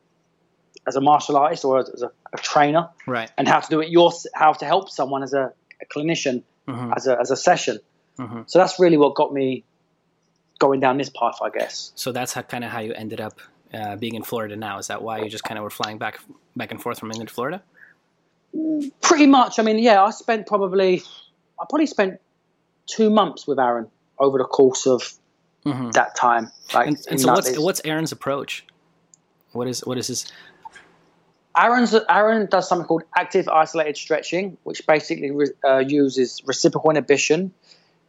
as 0.87 0.96
a 0.96 1.00
martial 1.00 1.37
artist 1.37 1.64
or 1.64 1.80
as 1.80 2.02
a, 2.02 2.11
a 2.32 2.38
trainer, 2.38 2.88
right. 3.06 3.30
and 3.37 3.46
how 3.46 3.61
to 3.61 3.68
do 3.68 3.80
it 3.80 3.90
your 3.90 4.11
how 4.34 4.52
to 4.52 4.64
help 4.64 4.88
someone 4.88 5.23
as 5.23 5.34
a, 5.34 5.52
a 5.82 5.87
clinician 5.94 6.42
Mhm, 6.68 6.94
as 6.96 7.06
a 7.06 7.18
as 7.18 7.30
a 7.30 7.37
session. 7.37 7.78
mhm. 8.18 8.49
So 8.49 8.58
that's 8.61 8.78
really 8.78 8.96
what 8.96 9.14
got 9.14 9.32
me 9.32 9.64
going 10.58 10.78
down 10.78 10.99
this 10.99 11.11
path, 11.11 11.38
I 11.42 11.49
guess. 11.50 11.90
So 11.96 12.12
that's 12.12 12.34
how, 12.34 12.42
kind 12.42 12.64
of 12.64 12.70
how 12.70 12.80
you 12.80 12.92
ended 12.92 13.20
up 13.20 13.40
uh, 13.72 13.96
being 13.96 14.14
in 14.14 14.22
Florida 14.22 14.56
now. 14.56 14.78
Is 14.78 14.88
that 14.88 15.02
why 15.02 15.20
you 15.22 15.28
just 15.28 15.44
kind 15.44 15.58
of 15.58 15.64
were 15.64 15.70
flying 15.70 15.98
back 15.98 16.20
back 16.56 16.70
and 16.70 16.80
forth 16.80 16.98
from 16.98 17.10
England 17.10 17.28
to 17.28 17.34
Florida? 17.34 17.62
Pretty 19.00 19.26
much. 19.26 19.58
I 19.58 19.62
mean, 19.62 19.78
yeah, 19.78 20.02
I 20.02 20.10
spent 20.10 20.46
probably 20.46 21.02
I 21.60 21.64
probably 21.68 21.86
spent 21.86 22.20
two 22.86 23.10
months 23.10 23.46
with 23.46 23.58
Aaron 23.58 23.88
over 24.18 24.38
the 24.38 24.44
course 24.44 24.86
of 24.86 25.14
Mhm. 25.64 25.92
that 25.92 26.16
time. 26.16 26.50
Like, 26.72 26.86
And, 26.88 26.96
and 27.10 27.20
so 27.20 27.32
what's 27.32 27.58
what's 27.58 27.80
Aaron's 27.84 28.12
approach? 28.12 28.64
What 29.52 29.68
is 29.68 29.84
what 29.86 29.98
is 29.98 30.06
his? 30.06 30.32
Aaron's 31.56 31.94
Aaron 32.08 32.46
does 32.50 32.68
something 32.68 32.86
called 32.86 33.02
active 33.16 33.48
isolated 33.48 33.96
stretching, 33.96 34.56
which 34.62 34.86
basically 34.86 35.30
re, 35.32 35.46
uh, 35.68 35.78
uses 35.78 36.42
reciprocal 36.46 36.90
inhibition, 36.90 37.52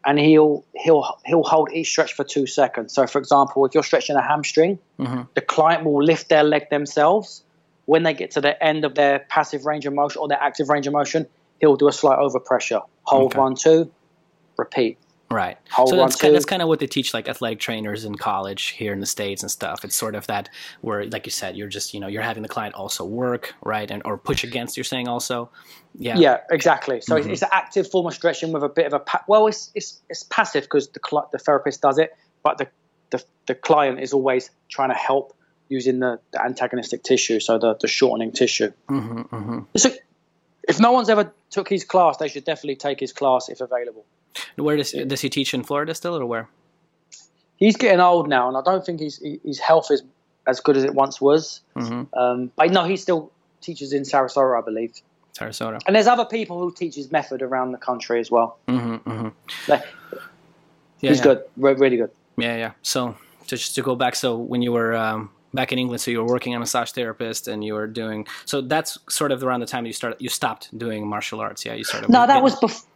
and 0.05 0.19
he'll 0.19 0.65
he'll 0.75 1.05
he'll 1.25 1.43
hold 1.43 1.71
each 1.73 1.89
stretch 1.89 2.13
for 2.13 2.23
two 2.23 2.47
seconds. 2.47 2.93
So, 2.93 3.05
for 3.07 3.19
example, 3.19 3.65
if 3.65 3.73
you're 3.73 3.83
stretching 3.83 4.15
a 4.15 4.21
hamstring, 4.21 4.79
Mhm. 4.99 5.27
the 5.35 5.41
client 5.41 5.83
will 5.85 6.03
lift 6.03 6.29
their 6.29 6.43
leg 6.43 6.69
themselves. 6.69 7.43
When 7.85 8.03
they 8.03 8.13
get 8.13 8.31
to 8.31 8.41
the 8.41 8.61
end 8.63 8.85
of 8.85 8.95
their 8.95 9.19
passive 9.29 9.65
range 9.65 9.85
of 9.85 9.93
motion 9.93 10.21
or 10.21 10.27
their 10.27 10.41
active 10.41 10.69
range 10.69 10.87
of 10.87 10.93
motion, 10.93 11.27
he'll 11.59 11.75
do 11.75 11.87
a 11.87 11.91
slight 11.91 12.19
overpressure. 12.19 12.81
Hold 13.03 13.31
Okay. 13.33 13.39
one, 13.39 13.55
two, 13.55 13.91
repeat. 14.57 14.97
Right. 15.31 15.57
Hold 15.71 15.89
so 15.89 15.95
that's 15.95 16.15
kind, 16.15 16.29
two. 16.29 16.33
that's 16.33 16.45
kind 16.45 16.61
of 16.61 16.67
what 16.67 16.79
they 16.79 16.87
teach 16.87 17.13
like 17.13 17.29
athletic 17.29 17.59
trainers 17.59 18.03
in 18.03 18.15
college 18.15 18.67
here 18.69 18.91
in 18.91 18.99
the 18.99 19.05
states 19.05 19.41
and 19.41 19.49
stuff. 19.49 19.85
It's 19.85 19.95
sort 19.95 20.13
of 20.15 20.27
that 20.27 20.49
where, 20.81 21.05
like 21.05 21.25
you 21.25 21.31
said, 21.31 21.55
you're 21.55 21.69
just 21.69 21.93
you 21.93 21.99
know 21.99 22.07
you're 22.07 22.21
having 22.21 22.43
the 22.43 22.49
client 22.49 22.75
also 22.75 23.05
work 23.05 23.53
right 23.63 23.89
and 23.89 24.01
or 24.03 24.17
push 24.17 24.43
against. 24.43 24.75
You're 24.75 24.83
saying 24.83 25.07
also, 25.07 25.49
yeah. 25.97 26.17
Yeah, 26.17 26.37
exactly. 26.51 26.99
So 27.01 27.15
Mhm. 27.15 27.19
it's, 27.19 27.27
it's 27.27 27.41
an 27.43 27.49
active 27.51 27.89
form 27.89 28.07
of 28.07 28.13
stretching 28.13 28.51
with 28.51 28.63
a 28.63 28.69
bit 28.69 28.85
of 28.87 28.93
a 28.93 28.99
pa- 28.99 29.23
well, 29.27 29.47
it's 29.47 29.71
it's, 29.73 30.01
it's 30.09 30.23
passive 30.23 30.63
because 30.63 30.89
the 30.89 30.99
cl- 31.07 31.29
the 31.31 31.39
therapist 31.39 31.81
does 31.81 31.97
it, 31.97 32.15
but 32.43 32.57
the, 32.57 32.67
the 33.11 33.23
the 33.47 33.55
client 33.55 33.99
is 34.01 34.13
always 34.13 34.51
trying 34.69 34.89
to 34.89 34.95
help 34.95 35.33
using 35.69 35.99
the, 35.99 36.19
the 36.33 36.43
antagonistic 36.43 37.01
tissue, 37.01 37.39
so 37.39 37.57
the, 37.57 37.75
the 37.79 37.87
shortening 37.87 38.33
tissue. 38.33 38.71
hmm 38.89 39.21
hmm 39.21 39.59
So 39.77 39.89
if 40.67 40.79
no 40.81 40.91
one's 40.91 41.09
ever 41.09 41.33
took 41.49 41.69
his 41.69 41.85
class, 41.85 42.17
they 42.17 42.27
should 42.27 42.43
definitely 42.43 42.75
take 42.75 42.99
his 42.99 43.13
class 43.13 43.47
if 43.47 43.61
available. 43.61 44.05
Where 44.55 44.77
does 44.77 44.91
does 44.91 45.21
he 45.21 45.29
teach 45.29 45.53
in 45.53 45.63
Florida 45.63 45.93
still 45.93 46.15
or 46.15 46.25
where? 46.25 46.49
he's 47.61 47.77
getting 47.77 48.01
old 48.01 48.27
now, 48.27 48.49
and 48.49 48.57
I 48.57 48.61
don't 48.61 48.85
think 48.85 48.99
his 48.99 49.23
his 49.45 49.59
health 49.59 49.89
is 49.91 50.03
as 50.45 50.59
good 50.59 50.75
as 50.75 50.83
it 50.83 50.93
once 50.93 51.21
was. 51.21 51.61
Mm-hmm. 51.77 52.19
Um, 52.19 52.51
but 52.57 52.71
no, 52.71 52.83
he 52.83 52.97
still 52.97 53.31
teaches 53.61 53.93
in 53.93 54.03
Sarasota, 54.03 54.59
I 54.59 54.65
believe. 54.65 54.93
Sarasota. 55.33 55.79
And 55.87 55.95
there's 55.95 56.07
other 56.07 56.25
people 56.25 56.59
who 56.59 56.73
teach 56.73 56.95
his 56.95 57.11
method 57.11 57.41
around 57.41 57.71
the 57.71 57.77
country 57.77 58.19
as 58.19 58.29
well. 58.29 58.57
Mm-hmm, 58.67 59.09
mm-hmm. 59.09 59.71
Like, 59.71 59.85
Yeah, 60.99 61.09
he's 61.11 61.19
yeah. 61.19 61.23
good, 61.23 61.43
re- 61.55 61.75
really 61.75 61.97
good. 61.97 62.11
Yeah, 62.37 62.57
yeah. 62.57 62.71
So 62.81 63.15
to, 63.47 63.55
just 63.55 63.75
to 63.75 63.81
go 63.83 63.95
back, 63.95 64.15
so 64.15 64.35
when 64.35 64.61
you 64.63 64.71
were 64.71 64.95
um, 64.95 65.29
back 65.53 65.71
in 65.71 65.79
England, 65.79 66.01
so 66.01 66.11
you 66.11 66.19
were 66.23 66.27
working 66.27 66.53
as 66.53 66.57
a 66.57 66.59
massage 66.59 66.91
therapist, 66.91 67.47
and 67.47 67.63
you 67.63 67.75
were 67.75 67.87
doing. 67.87 68.27
So 68.45 68.61
that's 68.61 68.97
sort 69.09 69.31
of 69.31 69.43
around 69.43 69.59
the 69.59 69.67
time 69.67 69.85
you 69.85 69.93
started. 69.93 70.19
You 70.19 70.29
stopped 70.29 70.75
doing 70.75 71.07
martial 71.07 71.39
arts. 71.39 71.65
Yeah, 71.65 71.75
you 71.75 71.83
started. 71.83 72.09
No, 72.09 72.25
that 72.25 72.41
was 72.41 72.55
before. 72.59 72.87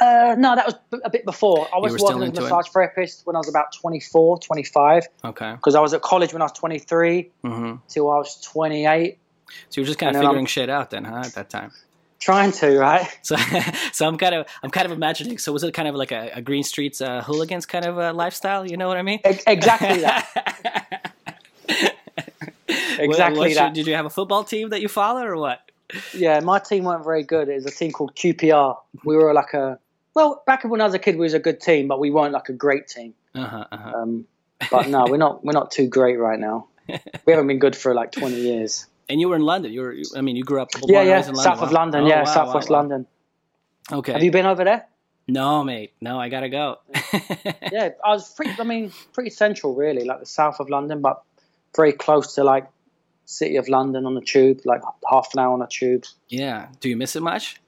Uh, 0.00 0.34
no, 0.38 0.56
that 0.56 0.64
was 0.66 0.74
b- 0.90 0.98
a 1.04 1.10
bit 1.10 1.24
before. 1.26 1.68
I 1.74 1.78
was 1.78 1.92
working 1.92 2.16
as 2.16 2.22
a 2.22 2.24
into 2.26 2.40
it? 2.40 2.44
massage 2.44 2.68
therapist 2.68 3.26
when 3.26 3.36
I 3.36 3.38
was 3.38 3.48
about 3.48 3.72
24, 3.74 4.38
25, 4.38 5.06
okay. 5.26 5.52
because 5.52 5.74
I 5.74 5.80
was 5.80 5.92
at 5.92 6.00
college 6.02 6.32
when 6.32 6.40
I 6.42 6.46
was 6.46 6.52
23 6.52 7.30
Mm-hmm. 7.44 7.76
till 7.88 8.10
I 8.10 8.16
was 8.16 8.40
28. 8.40 9.18
So 9.68 9.80
you're 9.80 9.86
just 9.86 9.98
kind 9.98 10.10
of 10.10 10.14
then 10.14 10.22
I'm- 10.24 10.30
figuring 10.32 10.46
shit 10.46 10.70
out 10.70 10.90
then, 10.90 11.04
huh? 11.04 11.22
At 11.26 11.34
that 11.34 11.50
time. 11.50 11.72
Trying 12.18 12.52
to, 12.52 12.78
right? 12.78 13.06
So, 13.22 13.36
so 13.92 14.06
I'm 14.06 14.16
kind 14.18 14.34
of, 14.34 14.46
I'm 14.62 14.70
kind 14.70 14.84
of 14.86 14.92
imagining. 14.92 15.38
So 15.38 15.52
was 15.52 15.64
it 15.64 15.72
kind 15.72 15.88
of 15.88 15.94
like 15.94 16.12
a, 16.12 16.30
a 16.34 16.42
Green 16.42 16.62
Streets 16.62 17.00
uh, 17.00 17.22
hooligans 17.22 17.64
kind 17.66 17.84
of 17.86 17.98
uh, 17.98 18.12
lifestyle? 18.14 18.66
You 18.70 18.76
know 18.76 18.88
what 18.88 18.96
I 18.98 19.02
mean? 19.02 19.20
E- 19.28 19.38
exactly 19.46 20.00
that. 20.00 21.12
What- 21.68 21.94
Exactly 23.08 23.38
what's 23.38 23.54
your- 23.54 23.64
that. 23.64 23.74
did 23.74 23.86
you 23.86 23.94
have 23.94 24.04
a 24.06 24.10
football 24.10 24.44
team 24.44 24.68
that 24.70 24.80
you 24.82 24.88
follow 24.88 25.24
or 25.24 25.36
what? 25.36 25.60
Yeah, 26.14 26.38
my 26.40 26.58
team 26.58 26.84
weren't 26.84 27.02
very 27.04 27.22
good. 27.22 27.48
It 27.48 27.54
was 27.54 27.66
a 27.66 27.70
team 27.70 27.90
called 27.92 28.14
QPR. 28.14 28.76
We 29.04 29.16
were 29.16 29.32
like 29.32 29.54
a 29.54 29.78
well, 30.14 30.42
back 30.46 30.64
when 30.64 30.80
I 30.80 30.84
was 30.84 30.94
a 30.94 30.98
kid, 30.98 31.16
we 31.16 31.22
was 31.22 31.34
a 31.34 31.38
good 31.38 31.60
team, 31.60 31.88
but 31.88 31.98
we 32.00 32.10
weren't 32.10 32.32
like 32.32 32.48
a 32.48 32.52
great 32.52 32.88
team. 32.88 33.14
Uh-huh, 33.34 33.64
uh-huh. 33.70 33.92
Um, 33.96 34.26
but 34.70 34.88
no, 34.88 35.06
we're 35.08 35.16
not. 35.16 35.44
We're 35.44 35.52
not 35.52 35.70
too 35.70 35.86
great 35.88 36.18
right 36.18 36.38
now. 36.38 36.66
We 37.24 37.32
haven't 37.32 37.46
been 37.46 37.60
good 37.60 37.76
for 37.76 37.94
like 37.94 38.10
20 38.12 38.34
years. 38.40 38.86
And 39.08 39.20
you 39.20 39.28
were 39.28 39.36
in 39.36 39.42
London. 39.42 39.72
You 39.72 39.82
were, 39.82 39.96
I 40.16 40.20
mean, 40.22 40.34
you 40.36 40.42
grew 40.42 40.60
up. 40.60 40.70
Yeah, 40.86 41.02
yeah, 41.02 41.22
south 41.22 41.62
of 41.62 41.70
Wow. 41.70 41.80
London. 41.80 42.04
Oh, 42.04 42.08
yeah, 42.08 42.22
wow, 42.24 42.34
southwest 42.34 42.68
wow. 42.70 42.78
London. 42.78 43.06
Okay. 43.92 44.12
Have 44.12 44.22
you 44.22 44.30
been 44.32 44.46
over 44.46 44.64
there? 44.64 44.86
No, 45.28 45.62
mate. 45.62 45.92
No, 46.00 46.18
I 46.18 46.28
gotta 46.28 46.48
go. 46.48 46.78
Yeah, 47.72 47.90
I 48.04 48.10
was 48.10 48.32
pretty. 48.34 48.52
I 48.58 48.64
mean, 48.64 48.92
pretty 49.12 49.30
central, 49.30 49.74
really, 49.76 50.04
like 50.04 50.18
the 50.20 50.26
south 50.26 50.58
of 50.58 50.68
London, 50.68 51.00
but 51.00 51.22
very 51.76 51.92
close 51.92 52.34
to 52.34 52.42
like 52.44 52.66
city 53.26 53.56
of 53.56 53.68
London 53.68 54.06
on 54.06 54.14
the 54.14 54.20
tube, 54.20 54.60
like 54.64 54.82
half 55.08 55.28
an 55.34 55.38
hour 55.38 55.52
on 55.52 55.62
a 55.62 55.68
tube. 55.68 56.04
yeah. 56.28 56.68
Do 56.80 56.88
you 56.88 56.96
miss 56.96 57.14
it 57.14 57.22
much? 57.22 57.60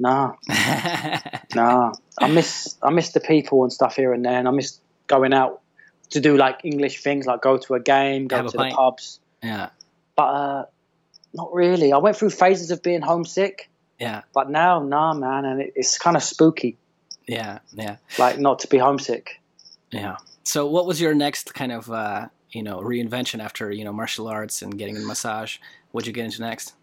Nah, 0.00 0.34
nah. 1.54 1.92
I 2.20 2.28
miss 2.28 2.76
I 2.82 2.90
miss 2.90 3.10
the 3.12 3.20
people 3.20 3.62
and 3.64 3.72
stuff 3.72 3.96
here 3.96 4.12
and 4.12 4.24
there, 4.24 4.38
and 4.38 4.46
I 4.48 4.50
miss 4.50 4.78
going 5.06 5.32
out 5.32 5.60
to 6.10 6.20
do 6.20 6.36
like 6.36 6.60
English 6.64 7.02
things, 7.02 7.26
like 7.26 7.42
go 7.42 7.58
to 7.58 7.74
a 7.74 7.80
game, 7.80 8.26
go 8.28 8.36
Have 8.36 8.46
a 8.46 8.50
to 8.50 8.56
pint. 8.58 8.72
the 8.72 8.76
pubs. 8.76 9.20
yeah. 9.42 9.70
But 10.16 10.22
uh, 10.22 10.64
not 11.34 11.52
really. 11.52 11.92
I 11.92 11.98
went 11.98 12.16
through 12.16 12.30
phases 12.30 12.70
of 12.70 12.82
being 12.82 13.02
homesick, 13.02 13.68
Yeah. 14.00 14.22
but 14.32 14.50
now, 14.50 14.82
nah, 14.82 15.14
man, 15.14 15.44
and 15.44 15.60
it, 15.60 15.72
it's 15.76 15.98
kind 15.98 16.16
of 16.16 16.22
spooky, 16.22 16.76
Yeah. 17.26 17.58
Yeah. 17.74 17.96
like 18.18 18.38
not 18.38 18.60
to 18.60 18.68
be 18.68 18.78
homesick. 18.78 19.40
Yeah. 19.90 20.16
So, 20.44 20.66
what 20.66 20.86
was 20.86 21.00
your 21.00 21.14
next 21.14 21.54
kind 21.54 21.72
of, 21.72 21.90
uh, 21.90 22.28
you 22.50 22.62
know, 22.62 22.78
reinvention 22.80 23.40
after 23.42 23.70
you 23.70 23.84
know 23.84 23.92
martial 23.92 24.28
arts 24.28 24.62
and 24.62 24.76
getting 24.78 24.96
into 24.96 25.06
massage? 25.06 25.58
What'd 25.92 26.06
you 26.06 26.12
get 26.12 26.24
into 26.24 26.40
next? 26.40 26.74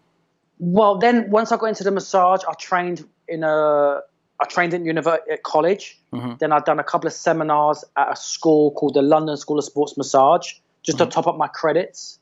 Well, 0.58 0.98
then 0.98 1.30
once 1.30 1.52
I 1.52 1.56
got 1.56 1.66
into 1.66 1.84
the 1.84 1.90
massage, 1.90 2.42
I 2.48 2.54
trained 2.54 3.04
in 3.28 3.44
a 3.44 4.00
I 4.38 4.44
trained 4.48 4.74
in 4.74 4.84
university 4.84 5.30
at 5.30 5.42
college. 5.42 5.98
Mhm. 6.12 6.38
Then 6.38 6.52
I'd 6.52 6.64
done 6.64 6.78
a 6.78 6.84
couple 6.84 7.06
of 7.06 7.14
seminars 7.14 7.84
at 7.96 8.12
a 8.12 8.16
school 8.16 8.70
called 8.72 8.94
the 8.94 9.02
London 9.02 9.36
School 9.38 9.58
of 9.58 9.64
Sports 9.64 9.96
Massage, 9.96 10.52
just 10.82 10.98
Mm-hmm. 10.98 11.08
to 11.08 11.14
top 11.14 11.26
up 11.26 11.36
my 11.38 11.48
credits. 11.48 12.18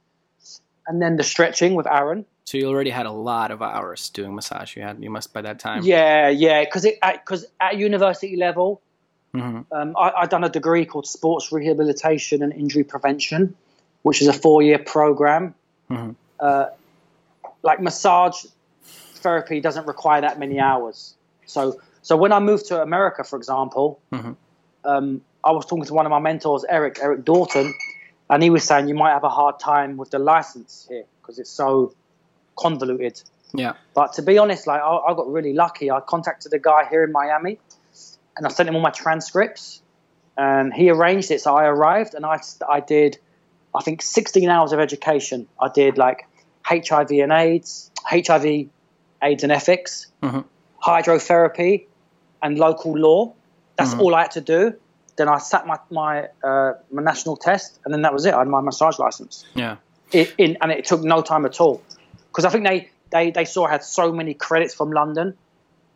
And 0.87 1.03
then 1.03 1.17
the 1.17 1.25
stretching 1.25 1.75
with 1.75 1.87
Aaron. 1.89 2.25
So 2.45 2.59
you 2.59 2.69
already 2.69 2.91
had 2.91 3.07
a 3.07 3.11
lot 3.11 3.51
of 3.51 3.63
hours 3.63 4.11
doing 4.11 4.35
massage. 4.35 4.77
You 4.77 4.83
had, 4.83 5.03
you 5.03 5.11
must 5.11 5.33
by 5.33 5.41
that 5.43 5.59
time. 5.59 5.83
Yeah, 5.83 6.29
yeah, 6.29 6.63
because 6.63 6.85
it 6.85 6.99
because 7.03 7.47
at 7.61 7.79
university 7.79 8.37
level, 8.37 8.81
hmm 9.33 9.63
um, 9.73 9.97
I, 9.97 10.13
I'd 10.19 10.31
done 10.31 10.45
a 10.45 10.49
degree 10.49 10.85
called 10.85 11.07
Sports 11.07 11.51
Rehabilitation 11.51 12.43
and 12.43 12.53
Injury 12.53 12.85
Prevention, 12.85 13.57
which 14.03 14.21
is 14.23 14.29
a 14.29 14.33
four-year 14.33 14.79
program. 14.79 15.55
Mhm. 15.91 16.15
Uh, 16.39 16.67
like 17.65 17.81
massage 17.81 18.45
therapy 19.17 19.59
doesn't 19.61 19.87
require 19.87 20.21
that 20.21 20.39
many 20.39 20.61
hours. 20.61 21.15
So, 21.47 21.81
so 22.03 22.17
when 22.17 22.31
I 22.33 22.39
moved 22.39 22.67
to 22.67 22.81
America, 22.81 23.25
for 23.25 23.37
example, 23.37 23.99
Mhm. 24.13 24.37
um, 24.85 25.21
I 25.43 25.51
was 25.51 25.67
talking 25.67 25.85
to 25.85 25.95
one 25.95 26.07
of 26.07 26.11
my 26.11 26.19
mentors, 26.21 26.65
Eric, 26.69 26.99
Eric 27.03 27.25
Dalton, 27.25 27.75
and 28.31 28.43
he 28.43 28.51
was 28.51 28.65
saying 28.65 28.89
you 28.89 28.95
might 28.95 29.13
have 29.13 29.25
a 29.25 29.29
hard 29.41 29.59
time 29.59 29.97
with 29.97 30.11
the 30.11 30.19
license 30.19 30.87
here 30.89 31.05
because 31.21 31.39
it's 31.39 31.51
so 31.51 31.93
convoluted. 32.57 33.21
Yeah. 33.53 33.75
But 33.95 34.13
to 34.15 34.23
be 34.23 34.39
honest, 34.39 34.67
like 34.67 34.81
I, 34.81 34.97
I 35.09 35.15
got 35.15 35.27
really 35.31 35.53
lucky. 35.55 35.91
I 35.91 36.01
contacted 36.01 36.53
a 36.53 36.59
guy 36.59 36.87
here 36.91 37.03
in 37.05 37.13
Miami, 37.13 37.59
and 38.37 38.47
I 38.47 38.51
sent 38.51 38.69
him 38.69 38.75
all 38.77 38.83
my 38.83 38.91
transcripts, 38.91 39.81
and 40.37 40.73
he 40.73 40.91
arranged 40.91 41.31
it. 41.31 41.41
So 41.41 41.55
I 41.57 41.65
arrived, 41.65 42.15
and 42.15 42.27
I 42.27 42.41
I 42.69 42.81
did, 42.81 43.19
I 43.75 43.83
think, 43.83 44.03
16 44.03 44.49
hours 44.51 44.73
of 44.73 44.81
education. 44.81 45.47
I 45.61 45.69
did 45.69 45.99
like 45.99 46.27
HIV 46.69 47.11
and 47.23 47.33
AIDS, 47.33 47.91
HIV, 48.09 48.69
AIDS 49.23 49.43
and 49.43 49.53
ethics, 49.53 50.07
Mhm. 50.23 50.45
hydrotherapy, 50.85 51.87
and 52.43 52.59
local 52.59 52.93
law. 52.99 53.33
That's 53.77 53.95
Mhm. 53.95 54.01
all 54.01 54.15
I 54.15 54.23
had 54.23 54.31
to 54.33 54.41
do. 54.41 54.75
Then 55.17 55.29
I 55.29 55.39
sat 55.39 55.67
my 55.67 55.79
my 55.91 56.29
uh, 56.43 56.73
my 56.91 57.03
national 57.03 57.37
test, 57.37 57.79
and 57.85 57.93
then 57.95 58.03
that 58.03 58.13
was 58.13 58.25
it. 58.27 58.35
I 58.35 58.39
had 58.39 58.49
my 58.49 58.61
massage 58.61 58.99
license 58.99 59.45
Yeah. 59.55 59.77
it, 60.13 60.35
in, 60.39 60.57
and 60.61 60.71
it 60.73 60.85
took 60.85 61.03
no 61.03 61.23
time 61.23 61.45
at 61.47 61.61
all 61.61 61.81
because 62.29 62.45
I 62.45 62.51
think 62.51 62.67
they, 62.67 62.91
they, 63.11 63.31
they 63.31 63.45
saw 63.45 63.67
I 63.67 63.71
had 63.71 63.85
so 63.85 64.13
many 64.13 64.35
credits 64.35 64.75
from 64.75 64.91
London. 64.91 65.37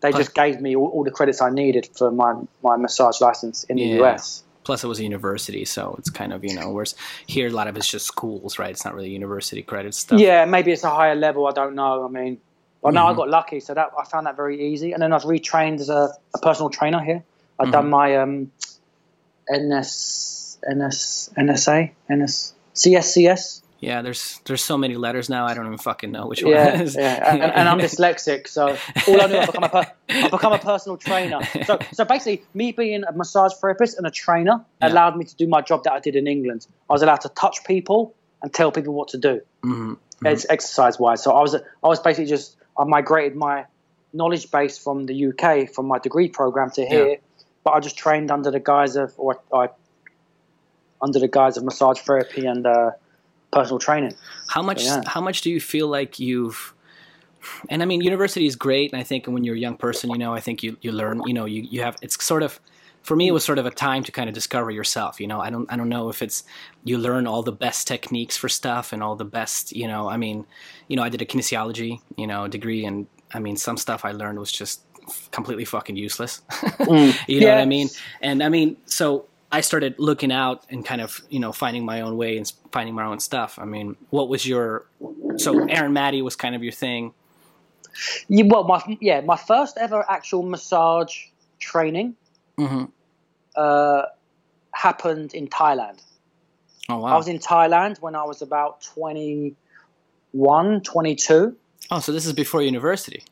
They 0.01 0.13
just 0.13 0.35
gave 0.35 0.61
me 0.61 0.77
all, 0.77 0.87
all 0.89 1.03
the 1.05 1.11
credits 1.11 1.43
I 1.43 1.51
needed 1.51 1.89
for 1.97 2.13
my, 2.13 2.35
my 2.63 2.77
massage 2.77 3.21
license 3.21 3.65
in 3.65 3.77
the 3.77 3.83
Yeah. 3.83 4.03
US. 4.15 4.45
Plus, 4.69 4.85
it 4.85 4.87
was 4.87 4.99
a 4.99 5.03
university, 5.03 5.65
so 5.65 5.95
it's 5.99 6.11
kind 6.11 6.31
of 6.31 6.45
you 6.45 6.53
know. 6.55 6.71
Whereas 6.71 6.95
here, 7.27 7.47
a 7.49 7.51
lot 7.51 7.69
of 7.69 7.77
it's 7.79 7.89
just 7.89 8.05
schools, 8.05 8.59
right? 8.59 8.69
It's 8.69 8.85
not 8.85 8.95
really 8.95 9.09
university 9.09 9.63
credit 9.63 9.95
stuff. 9.95 10.21
Yeah, 10.21 10.45
maybe 10.45 10.73
it's 10.73 10.85
a 10.85 10.91
higher 10.91 11.15
level. 11.15 11.47
I 11.47 11.53
don't 11.53 11.75
know. 11.75 12.05
I 12.05 12.09
mean, 12.09 12.37
but 12.83 12.93
no, 12.93 13.07
I 13.07 13.13
Mhm. 13.15 13.17
got 13.17 13.31
lucky, 13.31 13.61
so 13.61 13.73
that 13.73 13.89
I 13.99 14.05
found 14.05 14.27
that 14.27 14.37
very 14.37 14.61
easy. 14.71 14.93
And 14.93 15.01
then 15.03 15.15
I've 15.15 15.23
retrained 15.23 15.81
as 15.81 15.89
a, 15.89 16.11
a 16.35 16.39
personal 16.43 16.69
trainer 16.69 17.01
here. 17.01 17.25
I've 17.59 17.71
done 17.73 17.87
Mhm. 17.87 17.89
my 17.99 18.17
um, 18.19 18.53
NS, 19.51 20.59
NS, 20.71 21.31
NSA, 21.39 21.91
NS, 22.11 22.53
CSCS. 22.75 23.63
Yeah, 23.81 24.03
there's 24.03 24.41
there's 24.45 24.63
so 24.63 24.77
many 24.77 24.97
letters 24.97 25.29
now. 25.29 25.47
I 25.47 25.55
don't 25.55 25.67
even 25.67 25.79
fucking 25.79 26.11
know 26.11 26.27
which 26.27 26.43
one 26.43 26.53
Yeah, 26.53 26.75
it 26.75 26.81
is. 26.81 26.97
yeah, 26.97 27.33
and, 27.33 27.43
and 27.43 27.69
I'm 27.69 27.79
dyslexic, 27.89 28.49
so 28.49 28.77
all 29.07 29.21
I 29.21 29.29
do 29.29 29.35
is 29.39 29.47
become 29.47 29.63
a 29.65 29.69
per- 29.69 29.93
I 30.09 30.29
become 30.31 30.53
a 30.53 30.59
personal 30.59 30.97
trainer. 30.97 31.41
So, 31.65 31.79
so 31.93 32.05
basically, 32.05 32.43
me 32.55 32.73
being 32.73 33.05
a 33.05 33.13
massage 33.13 33.53
therapist 33.61 33.97
and 33.97 34.05
a 34.07 34.11
trainer 34.11 34.65
Yeah. 34.83 34.89
allowed 34.89 35.17
me 35.17 35.25
to 35.27 35.37
do 35.37 35.47
my 35.47 35.61
job 35.61 35.85
that 35.85 35.93
I 35.93 36.01
did 36.01 36.17
in 36.17 36.27
England. 36.27 36.67
I 36.91 36.93
was 36.93 37.03
allowed 37.03 37.21
to 37.21 37.29
touch 37.29 37.65
people 37.65 38.15
and 38.43 38.53
tell 38.53 38.73
people 38.73 38.95
what 38.95 39.09
to 39.09 39.19
do. 39.19 39.43
Mhm. 39.65 39.97
It's 40.25 40.45
exercise 40.51 40.99
wise. 40.99 41.23
So 41.23 41.31
I 41.33 41.41
was 41.41 41.55
I 41.55 41.61
was 41.83 42.01
basically 42.01 42.27
just 42.27 42.57
I 42.77 42.83
migrated 42.83 43.37
my 43.37 43.67
knowledge 44.13 44.51
base 44.51 44.77
from 44.77 45.07
the 45.07 45.15
UK 45.29 45.69
from 45.73 45.87
my 45.87 45.99
degree 46.01 46.29
program 46.29 46.71
to 46.73 46.85
here, 46.85 47.19
but 47.63 47.75
I 47.75 47.81
just 47.81 47.97
trained 47.97 48.33
under 48.33 48.51
the 48.51 48.59
guise 48.59 48.97
of 48.97 49.15
or 49.19 49.41
I 49.55 49.69
under 51.01 51.21
the 51.21 51.29
guise 51.29 51.57
of 51.57 51.63
massage 51.63 52.01
therapy 52.01 52.45
and 52.47 52.67
uh, 52.67 52.91
personal 53.53 53.79
training. 53.79 54.15
How 54.49 54.63
much 54.63 54.85
yeah. 54.85 55.03
how 55.07 55.21
much 55.21 55.41
do 55.43 55.51
you 55.51 55.61
feel 55.61 55.89
like 55.89 56.19
you've 56.19 56.75
and 57.69 57.83
I 57.83 57.87
mean 57.87 58.01
university 58.01 58.47
is 58.47 58.57
great 58.57 58.93
and 58.93 59.01
I 59.01 59.05
think 59.05 59.27
when 59.27 59.45
you're 59.45 59.57
a 59.57 59.59
young 59.59 59.77
person, 59.77 60.11
you 60.11 60.19
know, 60.19 60.35
I 60.35 60.41
think 60.41 60.63
you, 60.63 60.77
you 60.81 60.93
learn, 60.93 61.23
you 61.27 61.35
know, 61.35 61.45
you, 61.45 61.63
you 61.63 61.83
have 61.83 61.97
it's 62.03 62.23
sort 62.23 62.43
of 62.43 62.61
for 63.03 63.17
me 63.17 63.29
it 63.29 63.33
was 63.33 63.45
sort 63.45 63.59
of 63.59 63.67
a 63.67 63.71
time 63.71 64.03
to 64.05 64.13
kind 64.13 64.29
of 64.29 64.35
discover 64.35 64.71
yourself, 64.71 65.21
you 65.21 65.27
know. 65.27 65.41
I 65.41 65.51
don't 65.51 65.71
I 65.73 65.77
don't 65.77 65.89
know 65.89 66.09
if 66.09 66.23
it's 66.23 66.45
you 66.85 66.99
learn 66.99 67.27
all 67.27 67.43
the 67.43 67.53
best 67.53 67.87
techniques 67.87 68.37
for 68.37 68.49
stuff 68.49 68.93
and 68.93 69.03
all 69.03 69.17
the 69.17 69.25
best, 69.25 69.75
you 69.75 69.87
know, 69.87 70.09
I 70.09 70.17
mean, 70.17 70.47
you 70.89 70.97
know, 70.97 71.03
I 71.03 71.09
did 71.09 71.23
a 71.23 71.27
kinesiology, 71.27 72.01
you 72.17 72.27
know, 72.27 72.49
degree 72.49 72.85
and 72.85 73.07
I 73.33 73.39
mean 73.39 73.57
some 73.57 73.77
stuff 73.77 74.05
I 74.05 74.13
learned 74.13 74.39
was 74.39 74.53
just 74.53 74.83
completely 75.31 75.65
fucking 75.65 75.97
useless. 75.97 76.43
Mm. 76.79 77.15
you 77.29 77.41
know 77.41 77.49
what 77.49 77.59
I 77.59 77.67
mean? 77.67 77.89
And 78.23 78.43
I 78.43 78.49
mean, 78.49 78.77
so 78.87 79.28
I 79.51 79.63
started 79.63 79.95
looking 79.99 80.31
out 80.31 80.65
and 80.69 80.85
kind 80.85 81.01
of, 81.01 81.23
you 81.31 81.41
know, 81.41 81.53
finding 81.53 81.85
my 81.85 82.03
own 82.03 82.17
way 82.17 82.37
and 82.37 82.53
finding 82.71 82.95
my 82.95 83.05
own 83.05 83.19
stuff. 83.19 83.59
I 83.59 83.65
mean, 83.65 83.97
what 84.11 84.29
was 84.29 84.47
your 84.47 84.85
so 85.37 85.67
Aaron 85.69 85.93
Matty 85.93 86.23
was 86.23 86.37
kind 86.37 86.55
of 86.55 86.63
your 86.63 86.73
thing. 86.73 87.13
Yeah, 88.29 88.45
well, 88.47 88.65
my 88.65 88.83
yeah, 89.01 89.21
my 89.23 89.37
first 89.37 89.77
ever 89.79 90.05
actual 90.09 90.43
massage 90.43 91.17
training 91.59 92.17
hmm 92.57 92.85
uh, 93.57 94.03
happened 94.73 95.35
in 95.35 95.49
Thailand. 95.49 96.01
Oh 96.89 96.99
wow! 96.99 97.15
I 97.15 97.17
was 97.17 97.29
in 97.29 97.39
Thailand 97.39 98.01
when 98.01 98.15
I 98.15 98.25
was 98.25 98.43
about 98.43 98.83
21, 98.83 100.83
22, 100.83 101.57
oh, 101.91 102.01
so 102.01 102.13
this 102.13 102.27
is 102.27 102.33
before 102.33 102.63
university. 102.63 103.25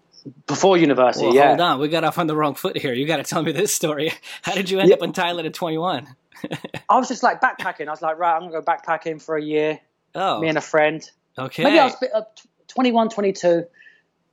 Before 0.46 0.76
university. 0.76 1.26
Well, 1.26 1.34
yeah. 1.34 1.48
hold 1.48 1.60
on, 1.60 1.78
we 1.80 1.88
got 1.88 2.04
off 2.04 2.18
on 2.18 2.26
the 2.26 2.36
wrong 2.36 2.54
foot 2.54 2.76
here. 2.76 2.92
You 2.92 3.06
got 3.06 3.16
to 3.18 3.22
tell 3.24 3.42
me 3.42 3.52
this 3.52 3.74
story. 3.74 4.12
How 4.42 4.54
did 4.54 4.70
you 4.70 4.78
end 4.80 4.88
Yeah. 4.90 4.96
up 4.96 5.02
in 5.02 5.12
Thailand 5.12 5.46
at 5.46 5.54
21? 5.54 6.06
I 6.88 6.98
was 6.98 7.08
just 7.08 7.22
like 7.22 7.40
backpacking. 7.40 7.88
I 7.88 7.90
was 7.90 8.02
like, 8.02 8.18
right, 8.18 8.34
I'm 8.34 8.42
gonna 8.48 8.52
go 8.52 8.62
backpacking 8.62 9.22
for 9.22 9.36
a 9.36 9.42
year. 9.42 9.80
Oh, 10.14 10.40
Me 10.40 10.48
and 10.48 10.58
a 10.58 10.62
friend. 10.62 11.08
okay. 11.38 11.64
Maybe 11.64 11.78
I 11.78 11.84
was 11.84 11.96
bit, 11.96 12.10
uh, 12.14 12.22
21, 12.68 13.08
22, 13.10 13.64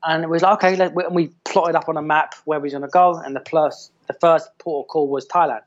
and 0.03 0.23
it 0.23 0.29
was 0.29 0.41
like, 0.41 0.53
okay, 0.63 0.75
let, 0.75 0.93
and 0.95 1.15
we 1.15 1.29
plotted 1.45 1.75
up 1.75 1.87
on 1.89 1.95
a 1.97 2.01
map 2.01 2.35
where 2.45 2.59
we 2.59 2.63
was 2.65 2.73
gonna 2.73 2.87
go, 2.87 3.15
and 3.17 3.35
the 3.35 3.39
plus 3.39 3.89
the 4.07 4.13
first 4.13 4.49
port 4.59 4.85
of 4.85 4.89
call 4.89 5.07
was 5.07 5.25
Thailand. 5.27 5.61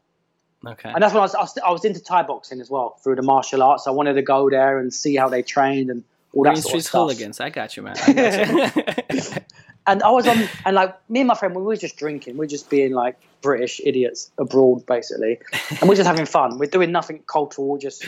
okay. 0.66 0.90
And 0.90 1.02
that's 1.02 1.14
when 1.14 1.20
I 1.20 1.24
was, 1.24 1.34
I 1.34 1.40
was, 1.40 1.58
I 1.66 1.70
was 1.70 1.84
into 1.84 2.02
Thai 2.02 2.22
boxing 2.24 2.60
as 2.60 2.68
well 2.70 2.98
through 3.02 3.16
the 3.16 3.22
martial 3.22 3.62
arts. 3.62 3.86
I 3.86 3.90
wanted 3.92 4.14
to 4.14 4.22
go 4.22 4.50
there 4.50 4.78
and 4.78 4.92
see 4.92 5.16
how 5.16 5.28
they 5.28 5.42
trained 5.42 5.90
and 5.90 6.04
all 6.34 6.44
that 6.44 6.50
Green 6.54 6.62
sort 6.62 6.74
of 6.76 6.82
stuff. 6.82 6.92
hooligans. 7.00 7.40
I 7.40 7.48
got 7.50 7.76
you, 7.78 7.82
man. 7.82 7.96
I 8.06 8.12
got 8.12 8.76
you. 8.76 9.22
And 9.86 10.02
I 10.02 10.10
was 10.10 10.26
on, 10.26 10.36
and 10.64 10.74
like 10.74 10.96
me 11.08 11.20
and 11.20 11.28
my 11.28 11.34
friend, 11.34 11.54
we 11.54 11.62
were 11.62 11.76
just 11.76 11.96
drinking. 11.96 12.36
We 12.36 12.46
are 12.46 12.48
just 12.48 12.68
being 12.68 12.92
like 12.92 13.18
British 13.40 13.80
idiots 13.84 14.30
abroad, 14.36 14.84
basically, 14.86 15.38
and 15.80 15.88
we're 15.88 15.94
just 15.94 16.08
having 16.08 16.26
fun. 16.26 16.58
We're 16.58 16.70
doing 16.70 16.90
nothing 16.92 17.22
cultural. 17.26 17.68
We're 17.68 17.78
just 17.78 18.04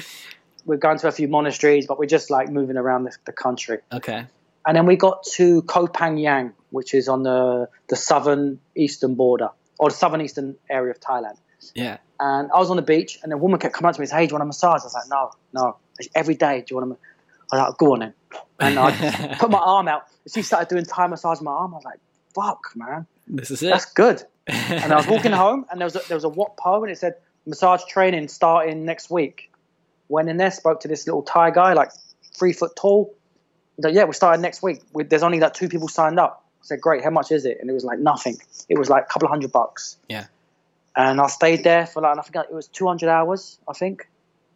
we're 0.64 0.76
going 0.76 0.98
to 0.98 1.08
a 1.08 1.12
few 1.12 1.28
monasteries, 1.28 1.86
but 1.86 1.98
we're 1.98 2.06
just 2.06 2.30
like 2.30 2.50
moving 2.50 2.76
around 2.76 3.04
the, 3.04 3.16
the 3.24 3.32
country. 3.32 3.78
okay. 3.92 4.26
And 4.66 4.76
then 4.76 4.84
we 4.84 4.96
got 4.96 5.22
to 5.34 5.62
Koh 5.62 5.86
Phangan, 5.86 6.52
which 6.70 6.92
is 6.92 7.08
on 7.08 7.22
the 7.22 7.68
the 7.88 7.96
southern 7.96 8.60
eastern 8.74 9.14
border 9.14 9.50
or 9.78 9.88
the 9.88 9.94
southern 9.94 10.20
eastern 10.20 10.56
area 10.68 10.90
of 10.90 11.00
Thailand. 11.00 11.36
Yeah. 11.74 11.98
And 12.20 12.50
I 12.52 12.58
was 12.58 12.70
on 12.70 12.76
the 12.76 12.82
beach, 12.82 13.18
and 13.22 13.32
a 13.32 13.36
woman 13.36 13.60
kept 13.60 13.74
coming 13.74 13.88
up 13.88 13.94
to 13.94 14.00
me 14.00 14.04
and 14.04 14.10
saying, 14.10 14.20
"Hey, 14.22 14.26
do 14.26 14.32
you 14.32 14.34
want 14.34 14.42
a 14.42 14.46
massage?" 14.46 14.80
I 14.82 14.84
was 14.84 14.94
like, 14.94 15.08
"No, 15.08 15.30
no." 15.54 15.76
Every 16.14 16.34
day, 16.34 16.60
do 16.60 16.66
you 16.70 16.76
want 16.76 16.84
a? 16.84 16.88
ma-" 16.90 16.96
I 17.52 17.56
was 17.56 17.68
like, 17.70 17.78
"Go 17.78 17.92
on 17.92 18.00
then." 18.00 18.14
And 18.60 18.78
I 18.78 19.36
put 19.38 19.50
my 19.50 19.58
arm 19.58 19.88
out. 19.88 20.04
She 20.32 20.42
started 20.42 20.68
doing 20.68 20.84
Thai 20.84 21.06
massage 21.06 21.38
on 21.38 21.44
my 21.44 21.52
arm. 21.52 21.74
I 21.74 21.76
was 21.76 21.84
like, 21.84 22.00
"Fuck, 22.34 22.72
man, 22.76 23.06
This 23.26 23.50
is 23.50 23.62
it. 23.62 23.70
that's 23.70 23.86
good." 23.86 24.22
And 24.46 24.92
I 24.92 24.96
was 24.96 25.06
walking 25.06 25.32
home, 25.44 25.64
and 25.70 25.80
there 25.80 25.86
was 25.86 25.96
a, 25.96 26.00
there 26.08 26.16
was 26.16 26.24
a 26.24 26.28
Wat 26.28 26.54
Pho, 26.62 26.82
and 26.82 26.90
it 26.92 26.98
said 26.98 27.14
massage 27.46 27.84
training 27.84 28.28
starting 28.28 28.84
next 28.84 29.10
week. 29.10 29.50
Went 30.08 30.28
in 30.28 30.36
there, 30.38 30.50
spoke 30.50 30.80
to 30.80 30.88
this 30.88 31.06
little 31.06 31.22
Thai 31.22 31.50
guy, 31.50 31.72
like 31.74 31.90
three 32.34 32.52
foot 32.52 32.74
tall. 32.76 33.14
Like, 33.78 33.94
"Yeah, 33.94 34.04
we're 34.04 34.12
starting 34.12 34.42
next 34.42 34.62
week. 34.62 34.80
We, 34.92 35.04
there's 35.04 35.22
only 35.22 35.38
like 35.40 35.54
two 35.54 35.68
people 35.68 35.88
signed 35.88 36.18
up." 36.18 36.44
I 36.62 36.64
said, 36.66 36.80
"Great, 36.80 37.04
how 37.04 37.10
much 37.10 37.30
is 37.30 37.44
it?" 37.44 37.58
And 37.60 37.70
it 37.70 37.72
was 37.74 37.84
like 37.84 37.98
nothing. 37.98 38.36
It 38.68 38.78
was 38.78 38.90
like 38.90 39.04
a 39.04 39.06
couple 39.06 39.26
of 39.26 39.30
hundred 39.30 39.52
bucks. 39.52 39.96
Yeah. 40.08 40.26
And 40.96 41.20
I 41.20 41.28
stayed 41.28 41.62
there 41.62 41.86
for 41.86 42.02
like 42.02 42.18
I 42.18 42.22
think 42.22 42.44
it 42.50 42.52
was 42.54 42.66
200 42.68 43.08
hours. 43.08 43.58
I 43.68 43.72
think 43.72 44.08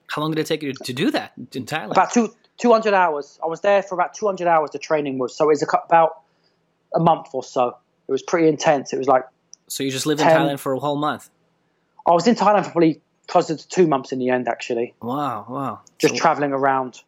How 0.08 0.22
long 0.22 0.32
did 0.32 0.40
it 0.40 0.46
take 0.46 0.62
you 0.62 0.72
to 0.72 0.92
do 0.92 1.10
that 1.12 1.32
in 1.54 1.66
Thailand? 1.66 1.92
about 1.92 2.12
two 2.12 2.34
200 2.62 2.94
hours. 2.94 3.38
I 3.42 3.46
was 3.48 3.60
there 3.60 3.82
for 3.82 3.96
about 3.96 4.14
200 4.14 4.46
hours. 4.46 4.70
The 4.70 4.78
training 4.78 5.18
was 5.18 5.36
so 5.36 5.44
it 5.46 5.48
was 5.48 5.66
about 5.84 6.22
a 6.94 7.00
month 7.00 7.26
or 7.32 7.42
so. 7.42 7.76
It 8.08 8.12
was 8.12 8.22
pretty 8.22 8.48
intense. 8.48 8.92
It 8.92 8.98
was 8.98 9.08
like 9.08 9.24
so 9.66 9.82
you 9.82 9.90
just 9.90 10.06
lived 10.06 10.20
in 10.20 10.26
Thailand 10.28 10.60
for 10.60 10.72
a 10.72 10.78
whole 10.78 10.96
month. 10.96 11.28
I 12.06 12.12
was 12.12 12.26
in 12.26 12.36
Thailand 12.36 12.64
for 12.64 12.70
probably 12.70 13.00
closer 13.26 13.56
to 13.56 13.68
two 13.68 13.86
months 13.86 14.12
in 14.12 14.18
the 14.18 14.28
end, 14.30 14.48
actually, 14.48 14.94
Wow, 15.02 15.46
wow. 15.48 15.80
just 15.98 16.14
So 16.14 16.20
traveling 16.20 16.52
around. 16.52 17.00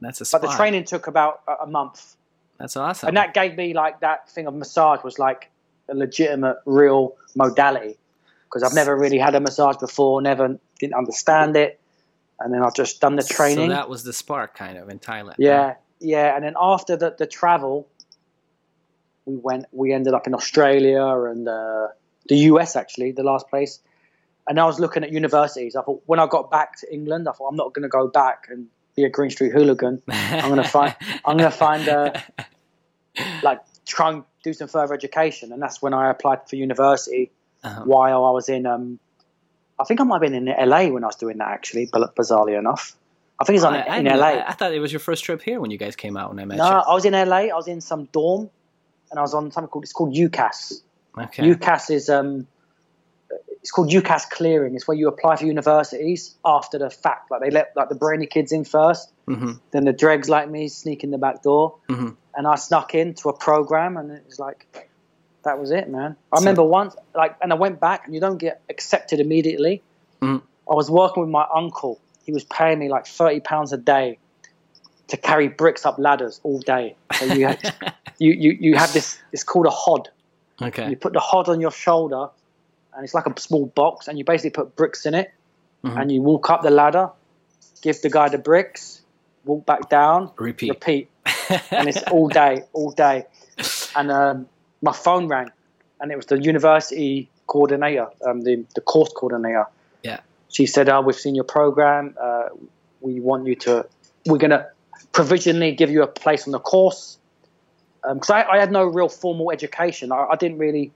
that's 0.00 0.20
a 0.20 0.26
But 0.30 0.42
the 0.42 0.54
training 0.56 0.84
took 0.84 1.06
about 1.06 1.40
a, 1.48 1.64
a 1.64 1.66
month, 1.66 2.16
That's 2.58 2.76
awesome. 2.76 3.08
and 3.08 3.16
that 3.16 3.34
gave 3.34 3.56
me 3.56 3.74
like 3.74 4.00
that 4.00 4.28
thing 4.30 4.46
of 4.46 4.54
massage 4.54 5.02
was 5.02 5.18
like 5.18 5.50
a 5.88 5.94
legitimate, 5.94 6.58
real 6.66 7.14
modality 7.34 7.98
because 8.44 8.62
I've 8.62 8.74
never 8.74 8.96
really 8.96 9.18
had 9.18 9.34
a 9.34 9.40
massage 9.40 9.76
before, 9.76 10.22
never 10.22 10.58
didn't 10.78 10.94
understand 10.94 11.56
it, 11.56 11.80
and 12.44 12.52
then 12.54 12.62
I've 12.62 12.74
just 12.74 13.00
done 13.00 13.16
the 13.16 13.24
training. 13.24 13.70
So 13.70 13.74
that 13.74 13.88
was 13.88 14.04
the 14.04 14.12
spark, 14.12 14.54
kind 14.54 14.78
of, 14.78 14.88
in 14.90 14.98
Thailand. 15.00 15.34
Yeah, 15.38 15.74
yeah. 15.98 16.36
And 16.36 16.44
then 16.44 16.54
after 16.60 16.94
the, 16.96 17.14
the 17.18 17.26
travel, 17.26 17.88
we 19.24 19.36
went. 19.36 19.64
We 19.72 19.92
ended 19.92 20.12
up 20.14 20.26
in 20.26 20.34
Australia 20.34 21.04
and 21.06 21.48
uh, 21.48 21.88
the 22.28 22.36
US 22.50 22.76
actually, 22.76 23.12
the 23.12 23.22
last 23.22 23.48
place. 23.48 23.80
And 24.46 24.60
I 24.60 24.66
was 24.66 24.78
looking 24.78 25.02
at 25.02 25.10
universities. 25.10 25.74
I 25.74 25.80
thought 25.82 26.02
when 26.04 26.20
I 26.20 26.26
got 26.26 26.50
back 26.50 26.78
to 26.80 26.92
England, 26.92 27.26
I 27.28 27.32
thought 27.32 27.48
I'm 27.48 27.56
not 27.56 27.72
going 27.72 27.84
to 27.84 27.88
go 27.88 28.06
back 28.08 28.46
and 28.50 28.66
be 28.94 29.04
a 29.04 29.08
Green 29.08 29.30
Street 29.30 29.52
hooligan. 29.52 30.02
I'm 30.08 30.50
gonna 30.50 30.62
find. 30.62 30.94
I'm 31.24 31.36
gonna 31.38 31.50
find 31.50 31.88
uh, 31.88 32.12
like 33.42 33.60
try 33.86 34.10
and 34.12 34.24
do 34.42 34.52
some 34.52 34.68
further 34.68 34.92
education. 34.94 35.52
And 35.52 35.60
that's 35.62 35.80
when 35.80 35.94
I 35.94 36.10
applied 36.10 36.48
for 36.48 36.56
university 36.56 37.32
Uh-huh. 37.64 37.82
while 37.86 38.24
I 38.26 38.30
was 38.30 38.48
in. 38.50 38.66
Um, 38.66 38.98
I 39.78 39.84
think 39.84 40.00
I 40.00 40.04
might 40.04 40.22
have 40.22 40.32
been 40.32 40.48
in 40.48 40.68
LA 40.68 40.86
when 40.88 41.02
I 41.04 41.08
was 41.08 41.16
doing 41.16 41.38
that 41.38 41.48
actually, 41.48 41.88
but 41.92 42.14
bizarrely 42.14 42.56
enough. 42.58 42.96
I 43.40 43.44
think 43.44 43.56
it's 43.56 43.64
on 43.64 43.74
I, 43.74 43.80
I 43.82 43.96
in 43.98 44.04
knew- 44.04 44.14
LA. 44.16 44.26
I, 44.26 44.48
I 44.50 44.52
thought 44.52 44.72
it 44.72 44.78
was 44.80 44.92
your 44.92 45.00
first 45.00 45.24
trip 45.24 45.42
here 45.42 45.60
when 45.60 45.70
you 45.70 45.78
guys 45.78 45.96
came 45.96 46.16
out 46.16 46.30
when 46.30 46.38
I 46.38 46.44
met 46.44 46.58
No, 46.58 46.64
I 46.64 46.94
was 46.94 47.04
in 47.04 47.12
LA. 47.12 47.36
I 47.48 47.54
was 47.54 47.66
in 47.66 47.80
some 47.80 48.04
dorm, 48.06 48.48
and 49.10 49.18
I 49.18 49.22
was 49.22 49.34
on 49.34 49.50
something 49.50 49.68
called 49.68 49.84
it's 49.84 49.92
called 49.92 50.14
UCAS. 50.14 50.80
Okay. 51.18 51.42
UCAS 51.42 51.90
is 51.90 52.08
um, 52.08 52.46
it's 53.60 53.70
called 53.72 53.90
UCAS 53.90 54.30
clearing. 54.30 54.74
It's 54.76 54.86
where 54.86 54.96
you 54.96 55.08
apply 55.08 55.36
for 55.36 55.46
universities 55.46 56.34
after 56.44 56.78
the 56.78 56.90
fact. 56.90 57.30
Like 57.32 57.40
they 57.40 57.50
let 57.50 57.72
like 57.74 57.88
the 57.88 57.94
brainy 57.96 58.26
kids 58.26 58.52
in 58.52 58.64
first, 58.64 59.12
hmm 59.26 59.52
then 59.72 59.84
the 59.84 59.92
dregs 59.92 60.28
like 60.28 60.48
me 60.48 60.68
sneak 60.68 61.02
in 61.02 61.10
the 61.10 61.18
back 61.18 61.42
door, 61.42 61.76
Mhm. 61.88 62.16
and 62.36 62.46
I 62.46 62.54
snuck 62.54 62.94
into 62.94 63.28
a 63.28 63.32
program, 63.36 63.96
and 63.96 64.12
it 64.12 64.22
was 64.26 64.38
like 64.38 64.88
that 65.44 65.58
was 65.60 65.70
it, 65.70 65.88
man. 65.88 66.16
I 66.32 66.36
So- 66.36 66.40
remember 66.42 66.62
once, 66.64 66.94
like, 67.14 67.36
and 67.40 67.52
I 67.52 67.56
went 67.56 67.80
back, 67.80 68.06
and 68.06 68.14
you 68.14 68.20
don't 68.20 68.38
get 68.38 68.60
accepted 68.68 69.20
immediately. 69.20 69.82
Mhm. 70.20 70.42
I 70.70 70.74
was 70.74 70.90
working 70.90 71.22
with 71.22 71.30
my 71.30 71.46
uncle. 71.54 71.98
He 72.24 72.32
was 72.32 72.44
paying 72.44 72.78
me 72.78 72.88
like 72.88 73.06
thirty 73.06 73.40
pounds 73.40 73.72
a 73.72 73.76
day 73.76 74.18
to 75.08 75.16
carry 75.16 75.48
bricks 75.48 75.84
up 75.84 75.98
ladders 75.98 76.40
all 76.42 76.58
day. 76.60 76.96
So 77.18 77.26
you 77.26 77.48
you, 78.18 78.32
you 78.32 78.50
you 78.60 78.76
have 78.76 78.92
this. 78.92 79.18
It's 79.32 79.44
called 79.44 79.66
a 79.66 79.70
hod. 79.70 80.08
okay. 80.62 80.88
You 80.88 80.96
put 80.96 81.12
the 81.12 81.20
hod 81.20 81.48
on 81.48 81.60
your 81.60 81.70
shoulder, 81.72 82.28
and 82.94 83.04
it's 83.04 83.12
like 83.14 83.26
a 83.26 83.38
small 83.40 83.66
box, 83.66 84.08
and 84.08 84.18
you 84.18 84.24
basically 84.24 84.50
put 84.50 84.74
bricks 84.76 85.04
in 85.04 85.14
it, 85.14 85.30
Mhm. 85.84 86.00
and 86.00 86.12
you 86.12 86.22
walk 86.22 86.48
up 86.50 86.62
the 86.62 86.70
ladder, 86.70 87.10
give 87.82 88.00
the 88.00 88.08
guy 88.08 88.28
the 88.30 88.38
bricks, 88.38 89.02
walk 89.44 89.66
back 89.66 89.90
down, 89.90 90.30
Repeat. 90.36 90.70
repeat, 90.70 91.08
and 91.70 91.88
it's 91.88 92.02
all 92.04 92.28
day, 92.28 92.62
all 92.72 92.90
day. 92.92 93.26
And 93.94 94.10
um, 94.10 94.48
my 94.84 94.92
phone 94.92 95.26
rang, 95.28 95.50
and 96.00 96.12
it 96.12 96.16
was 96.16 96.26
the 96.26 96.38
university 96.38 97.30
coordinator, 97.46 98.08
um, 98.26 98.42
the 98.42 98.64
the 98.74 98.80
course 98.82 99.12
coordinator. 99.16 99.66
Yeah. 100.02 100.20
She 100.50 100.66
said, 100.66 100.88
"Oh, 100.88 101.00
we've 101.00 101.16
seen 101.26 101.34
your 101.34 101.48
program. 101.58 102.14
Uh, 102.20 102.48
we 103.00 103.20
want 103.20 103.46
you 103.46 103.56
to. 103.66 103.86
We're 104.26 104.38
gonna 104.38 104.68
provisionally 105.12 105.72
give 105.72 105.90
you 105.90 106.02
a 106.02 106.06
place 106.06 106.46
on 106.46 106.52
the 106.52 106.60
course." 106.60 107.18
Because 108.06 108.28
I, 108.28 108.42
I 108.44 108.58
had 108.58 108.70
no 108.70 108.84
real 108.84 109.08
formal 109.08 109.50
education. 109.50 110.12
I, 110.12 110.26
I 110.32 110.36
didn't 110.36 110.58
really. 110.58 110.92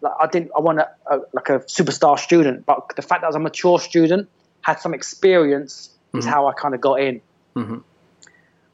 Like, 0.00 0.12
I 0.18 0.26
didn't. 0.26 0.50
I 0.56 0.60
want 0.60 0.78
a, 0.78 0.88
like 1.34 1.50
a 1.50 1.58
superstar 1.60 2.18
student, 2.18 2.64
but 2.64 2.78
the 2.96 3.02
fact 3.02 3.20
that 3.20 3.26
I 3.26 3.28
was 3.28 3.36
a 3.36 3.40
mature 3.40 3.78
student, 3.78 4.28
had 4.62 4.80
some 4.80 4.94
experience, 4.94 5.90
is 6.14 6.24
Mhm. 6.24 6.30
how 6.30 6.46
I 6.46 6.54
kind 6.54 6.74
of 6.74 6.80
got 6.80 7.00
in. 7.00 7.20
Mhm. 7.54 7.82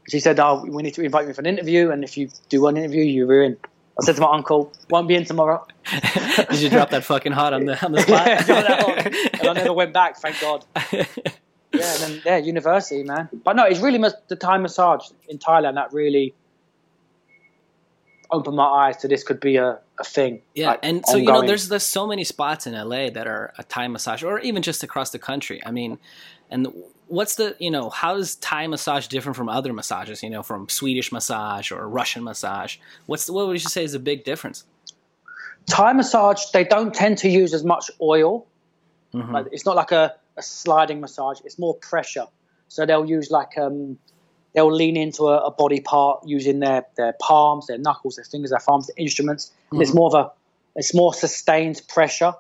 She 0.09 0.21
said, 0.21 0.39
"Oh, 0.39 0.65
we 0.65 0.83
need 0.85 0.95
to 0.95 1.03
invite 1.03 1.27
you 1.27 1.35
for 1.35 1.41
an 1.41 1.47
interview, 1.47 1.91
and 1.91 2.05
if 2.05 2.17
you 2.17 2.29
do 2.49 2.63
one 2.63 2.77
interview, 2.77 3.03
you're 3.03 3.43
in." 3.43 3.57
I 3.99 4.05
said 4.05 4.17
to 4.17 4.23
my 4.23 4.33
uncle, 4.33 4.73
"Won't 4.91 5.09
be 5.09 5.15
in 5.15 5.25
tomorrow." 5.25 5.67
Did 6.51 6.61
you 6.61 6.69
drop 6.69 6.91
that 6.91 7.05
fucking 7.05 7.33
hod 7.33 7.55
on 7.55 7.65
the 7.65 7.85
on 7.85 7.93
the 7.93 8.03
spot? 8.03 8.27
Yeah, 8.27 8.43
drop 8.43 8.67
that 8.67 8.83
hod. 8.83 9.41
and 9.41 9.49
I 9.49 9.53
never 9.55 9.73
went 9.73 9.93
back, 9.93 10.19
thank 10.19 10.41
God. 10.41 10.65
Yeah, 11.73 11.93
and 11.95 12.03
then 12.15 12.23
yeah, 12.25 12.37
university, 12.39 13.03
man. 13.03 13.29
But 13.45 13.57
no, 13.57 13.65
it's 13.65 13.81
really 13.81 13.99
the 14.29 14.37
Thai 14.37 14.57
massage 14.59 15.11
in 15.29 15.39
Thailand 15.39 15.75
that 15.75 15.93
really 15.93 16.35
opened 18.31 18.57
my 18.57 18.65
eyes 18.65 18.97
to 18.99 19.09
this 19.09 19.23
could 19.23 19.41
be 19.41 19.57
a, 19.57 19.79
a 19.99 20.05
thing. 20.05 20.43
Yeah, 20.55 20.71
like, 20.71 20.81
and 20.83 21.05
so 21.07 21.17
you 21.17 21.27
know, 21.27 21.43
there's 21.43 21.69
there's 21.69 21.85
so 21.85 22.07
many 22.07 22.25
spots 22.25 22.67
in 22.67 22.73
LA 22.73 23.11
that 23.11 23.27
are 23.27 23.53
a 23.59 23.63
Thai 23.65 23.89
massage, 23.89 24.23
or 24.23 24.41
even 24.41 24.63
just 24.63 24.83
across 24.83 25.11
the 25.11 25.19
country. 25.19 25.61
I 25.67 25.71
mean, 25.71 25.99
and 26.51 26.69
what's 27.09 27.37
the 27.37 27.57
you 27.59 27.71
know 27.71 27.91
how 27.91 28.17
is 28.17 28.37
Thai 28.37 28.67
massage 28.67 29.07
different 29.07 29.37
from 29.37 29.49
other 29.49 29.73
massages? 29.73 30.23
You 30.23 30.31
know, 30.31 30.43
from 30.43 30.69
Swedish 30.69 31.13
massage 31.13 31.71
or 31.71 31.89
Russian 31.89 32.25
massage. 32.25 32.77
What's 33.07 33.27
the, 33.27 33.33
what 33.33 33.47
would 33.47 33.63
you 33.63 33.69
say 33.69 33.85
is 33.85 33.95
a 33.95 33.99
big 33.99 34.25
difference? 34.25 34.65
Thai 35.67 35.93
massage, 35.93 36.45
they 36.53 36.65
don't 36.65 36.95
tend 36.95 37.19
to 37.19 37.29
use 37.29 37.53
as 37.53 37.65
much 37.65 37.91
oil. 38.01 38.47
Mhm. 39.13 39.33
Like, 39.33 39.47
it's 39.51 39.67
not 39.67 39.77
like 39.77 39.93
a, 39.93 40.15
a 40.37 40.43
sliding 40.43 41.01
massage. 41.01 41.41
It's 41.45 41.59
more 41.59 41.75
pressure. 41.75 42.27
So 42.69 42.87
they'll 42.87 43.07
use 43.07 43.31
like 43.31 43.57
um, 43.59 43.99
they'll 44.55 44.73
lean 44.73 44.97
into 44.97 45.25
a, 45.29 45.47
a 45.47 45.51
body 45.51 45.81
part 45.81 46.27
using 46.27 46.61
their 46.61 46.87
their 46.97 47.15
palms, 47.21 47.67
their 47.67 47.79
knuckles, 47.79 48.17
their 48.17 48.25
fingers, 48.25 48.51
their 48.51 48.61
thumbs, 48.61 48.87
their 48.89 48.95
instruments. 49.03 49.53
And 49.73 49.83
it's 49.83 49.95
more 49.95 50.09
of 50.09 50.15
a 50.15 50.33
it's 50.77 50.95
more 50.95 51.15
sustained 51.15 51.83
pressure, 51.89 52.35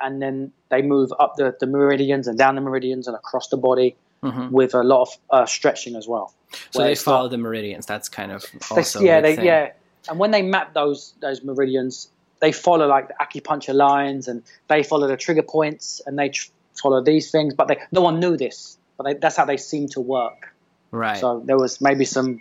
and 0.00 0.20
then 0.22 0.52
they 0.70 0.82
move 0.82 1.12
up 1.18 1.36
the, 1.36 1.56
the 1.58 1.66
meridians 1.66 2.26
and 2.28 2.36
down 2.38 2.54
the 2.54 2.60
meridians 2.60 3.06
and 3.08 3.16
across 3.16 3.48
the 3.48 3.56
body 3.56 3.96
Mhm. 4.22 4.50
with 4.50 4.74
a 4.74 4.82
lot 4.82 5.02
of 5.02 5.08
uh, 5.30 5.46
stretching 5.46 5.94
as 5.94 6.08
well. 6.08 6.32
So 6.70 6.82
they 6.82 6.94
follow 6.94 7.24
not- 7.24 7.30
the 7.32 7.38
meridians. 7.38 7.84
That's 7.86 8.08
kind 8.08 8.32
of 8.32 8.42
they- 8.50 8.58
also 8.76 9.00
yeah, 9.00 9.20
they, 9.20 9.36
thing. 9.36 9.44
yeah. 9.44 9.72
And 10.08 10.18
when 10.18 10.30
they 10.30 10.40
map 10.42 10.72
those 10.72 11.12
those 11.20 11.44
meridians, 11.44 12.08
they 12.40 12.50
follow 12.50 12.86
like 12.88 13.08
the 13.08 13.14
acupuncture 13.20 13.74
lines, 13.74 14.26
and 14.26 14.42
they 14.68 14.82
follow 14.82 15.06
the 15.06 15.16
trigger 15.18 15.42
points, 15.42 16.00
and 16.06 16.18
they 16.18 16.30
tr- 16.30 16.48
follow 16.82 17.02
these 17.02 17.30
things. 17.30 17.54
But 17.54 17.68
they, 17.68 17.78
no 17.92 18.00
one 18.00 18.18
knew 18.18 18.36
this, 18.38 18.78
but 18.96 19.04
they, 19.04 19.14
that's 19.14 19.36
how 19.36 19.44
they 19.44 19.58
seem 19.58 19.88
to 19.88 20.00
work. 20.00 20.54
right. 20.92 21.18
So 21.18 21.40
there 21.44 21.58
was 21.58 21.80
maybe 21.80 22.04
some 22.06 22.40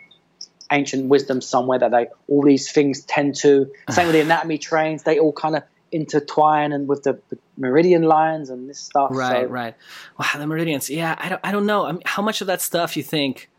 ancient 0.71 1.07
wisdom 1.09 1.41
somewhere 1.41 1.79
that 1.79 1.91
they 1.91 2.07
all 2.29 2.41
these 2.43 2.71
things 2.71 3.01
tend 3.01 3.35
to. 3.37 3.69
Same 3.89 4.07
with 4.07 4.15
the 4.15 4.21
anatomy 4.21 4.57
trains; 4.59 5.03
they 5.03 5.19
all 5.19 5.33
kind 5.33 5.55
of 5.57 5.63
intertwine 5.95 6.73
and 6.73 6.87
with 6.87 7.03
the, 7.03 7.19
meridian 7.57 8.03
lines 8.03 8.49
and 8.49 8.69
this 8.69 8.79
stuff. 8.79 9.09
Right, 9.11 9.45
so. 9.45 9.49
right. 9.49 9.75
Wow, 10.19 10.27
the 10.37 10.45
meridians. 10.45 10.89
Yeah, 10.89 11.15
I 11.17 11.29
don't, 11.29 11.41
I 11.41 11.51
don't 11.51 11.65
know. 11.65 11.85
I 11.85 11.93
mean, 11.93 12.01
how 12.05 12.21
much 12.21 12.41
of 12.41 12.47
that 12.47 12.61
stuff 12.61 12.97
you 12.97 13.03
think 13.03 13.49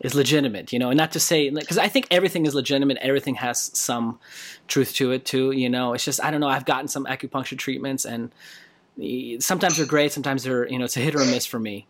is 0.00 0.14
legitimate? 0.14 0.74
You 0.74 0.78
know, 0.78 0.90
and 0.90 0.98
not 0.98 1.12
to 1.12 1.20
say 1.20 1.48
because 1.48 1.78
I 1.78 1.88
think 1.88 2.06
everything 2.10 2.44
is 2.44 2.54
legitimate. 2.54 2.98
Everything 3.00 3.36
has 3.36 3.70
some 3.78 4.18
truth 4.68 4.94
to 4.96 5.12
it 5.12 5.24
too. 5.24 5.52
You 5.52 5.70
know, 5.70 5.94
it's 5.94 6.04
just 6.04 6.22
I 6.22 6.30
don't 6.30 6.40
know. 6.40 6.48
I've 6.48 6.66
gotten 6.66 6.86
some 6.88 7.06
acupuncture 7.06 7.56
treatments 7.56 8.04
and 8.04 8.30
sometimes 9.38 9.78
they're 9.78 9.86
great. 9.86 10.12
Sometimes 10.12 10.44
they're 10.44 10.68
you 10.68 10.78
know 10.78 10.84
it's 10.84 10.98
a 10.98 11.00
hit 11.00 11.14
or 11.14 11.22
a 11.22 11.26
miss 11.26 11.46
for 11.46 11.58
me. 11.58 11.86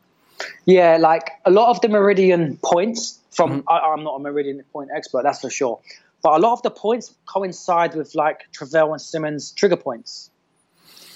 Yeah, 0.67 0.97
like 0.99 1.33
a 1.45 1.51
lot 1.51 1.71
of 1.71 1.81
the 1.81 1.89
meridian 1.89 2.59
points 2.63 3.19
from 3.31 3.63
mm-hmm. 3.63 3.69
I, 3.69 3.93
I'm 3.93 4.05
not 4.05 4.17
a 4.17 4.19
meridian 4.21 4.63
point 4.73 4.91
expert, 4.95 5.23
that's 5.23 5.41
for 5.41 5.51
sure. 5.51 5.81
But 6.23 6.39
a 6.39 6.39
lot 6.39 6.53
of 6.53 6.63
the 6.63 6.71
points 6.71 7.15
coincide 7.27 7.95
with 7.95 8.15
like 8.15 8.51
Travell 8.53 8.93
and 8.93 9.01
Simmons 9.01 9.53
trigger 9.53 9.77
points. 9.77 10.31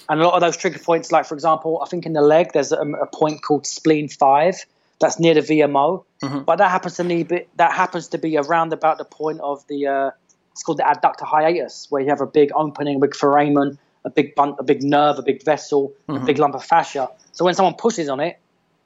And 0.07 0.21
a 0.21 0.23
lot 0.23 0.35
of 0.35 0.41
those 0.41 0.57
trigger 0.57 0.79
points, 0.79 1.11
like 1.11 1.25
for 1.25 1.33
example, 1.33 1.81
I 1.83 1.89
think 1.89 2.05
in 2.05 2.13
the 2.13 2.21
leg 2.21 2.51
there's 2.53 2.71
a, 2.71 2.81
a 2.81 3.07
point 3.07 3.41
called 3.41 3.65
spleen 3.65 4.07
five 4.07 4.55
that's 4.99 5.19
near 5.19 5.33
the 5.33 5.41
VMO, 5.41 6.05
mm-hmm. 6.23 6.39
but 6.39 6.57
that 6.57 6.71
happens 6.71 6.95
to 6.97 7.03
be 7.03 7.23
that 7.23 7.71
happens 7.73 8.09
to 8.09 8.17
be 8.17 8.37
around 8.37 8.71
about 8.71 8.97
the 8.97 9.05
point 9.05 9.39
of 9.41 9.65
the 9.67 9.87
uh, 9.87 10.11
it's 10.51 10.63
called 10.63 10.77
the 10.77 10.83
adductor 10.83 11.25
hiatus, 11.25 11.87
where 11.89 12.01
you 12.01 12.09
have 12.09 12.21
a 12.21 12.27
big 12.27 12.51
opening, 12.55 12.95
a 12.97 12.99
big 12.99 13.15
foramen, 13.15 13.77
a 14.05 14.09
big 14.09 14.35
bun- 14.35 14.55
a 14.57 14.63
big 14.63 14.83
nerve, 14.83 15.19
a 15.19 15.23
big 15.23 15.43
vessel, 15.43 15.93
mm-hmm. 16.07 16.23
a 16.23 16.25
big 16.25 16.37
lump 16.37 16.55
of 16.55 16.63
fascia. 16.63 17.09
So 17.33 17.43
when 17.43 17.55
someone 17.55 17.73
pushes 17.73 18.07
on 18.07 18.19
it, 18.19 18.39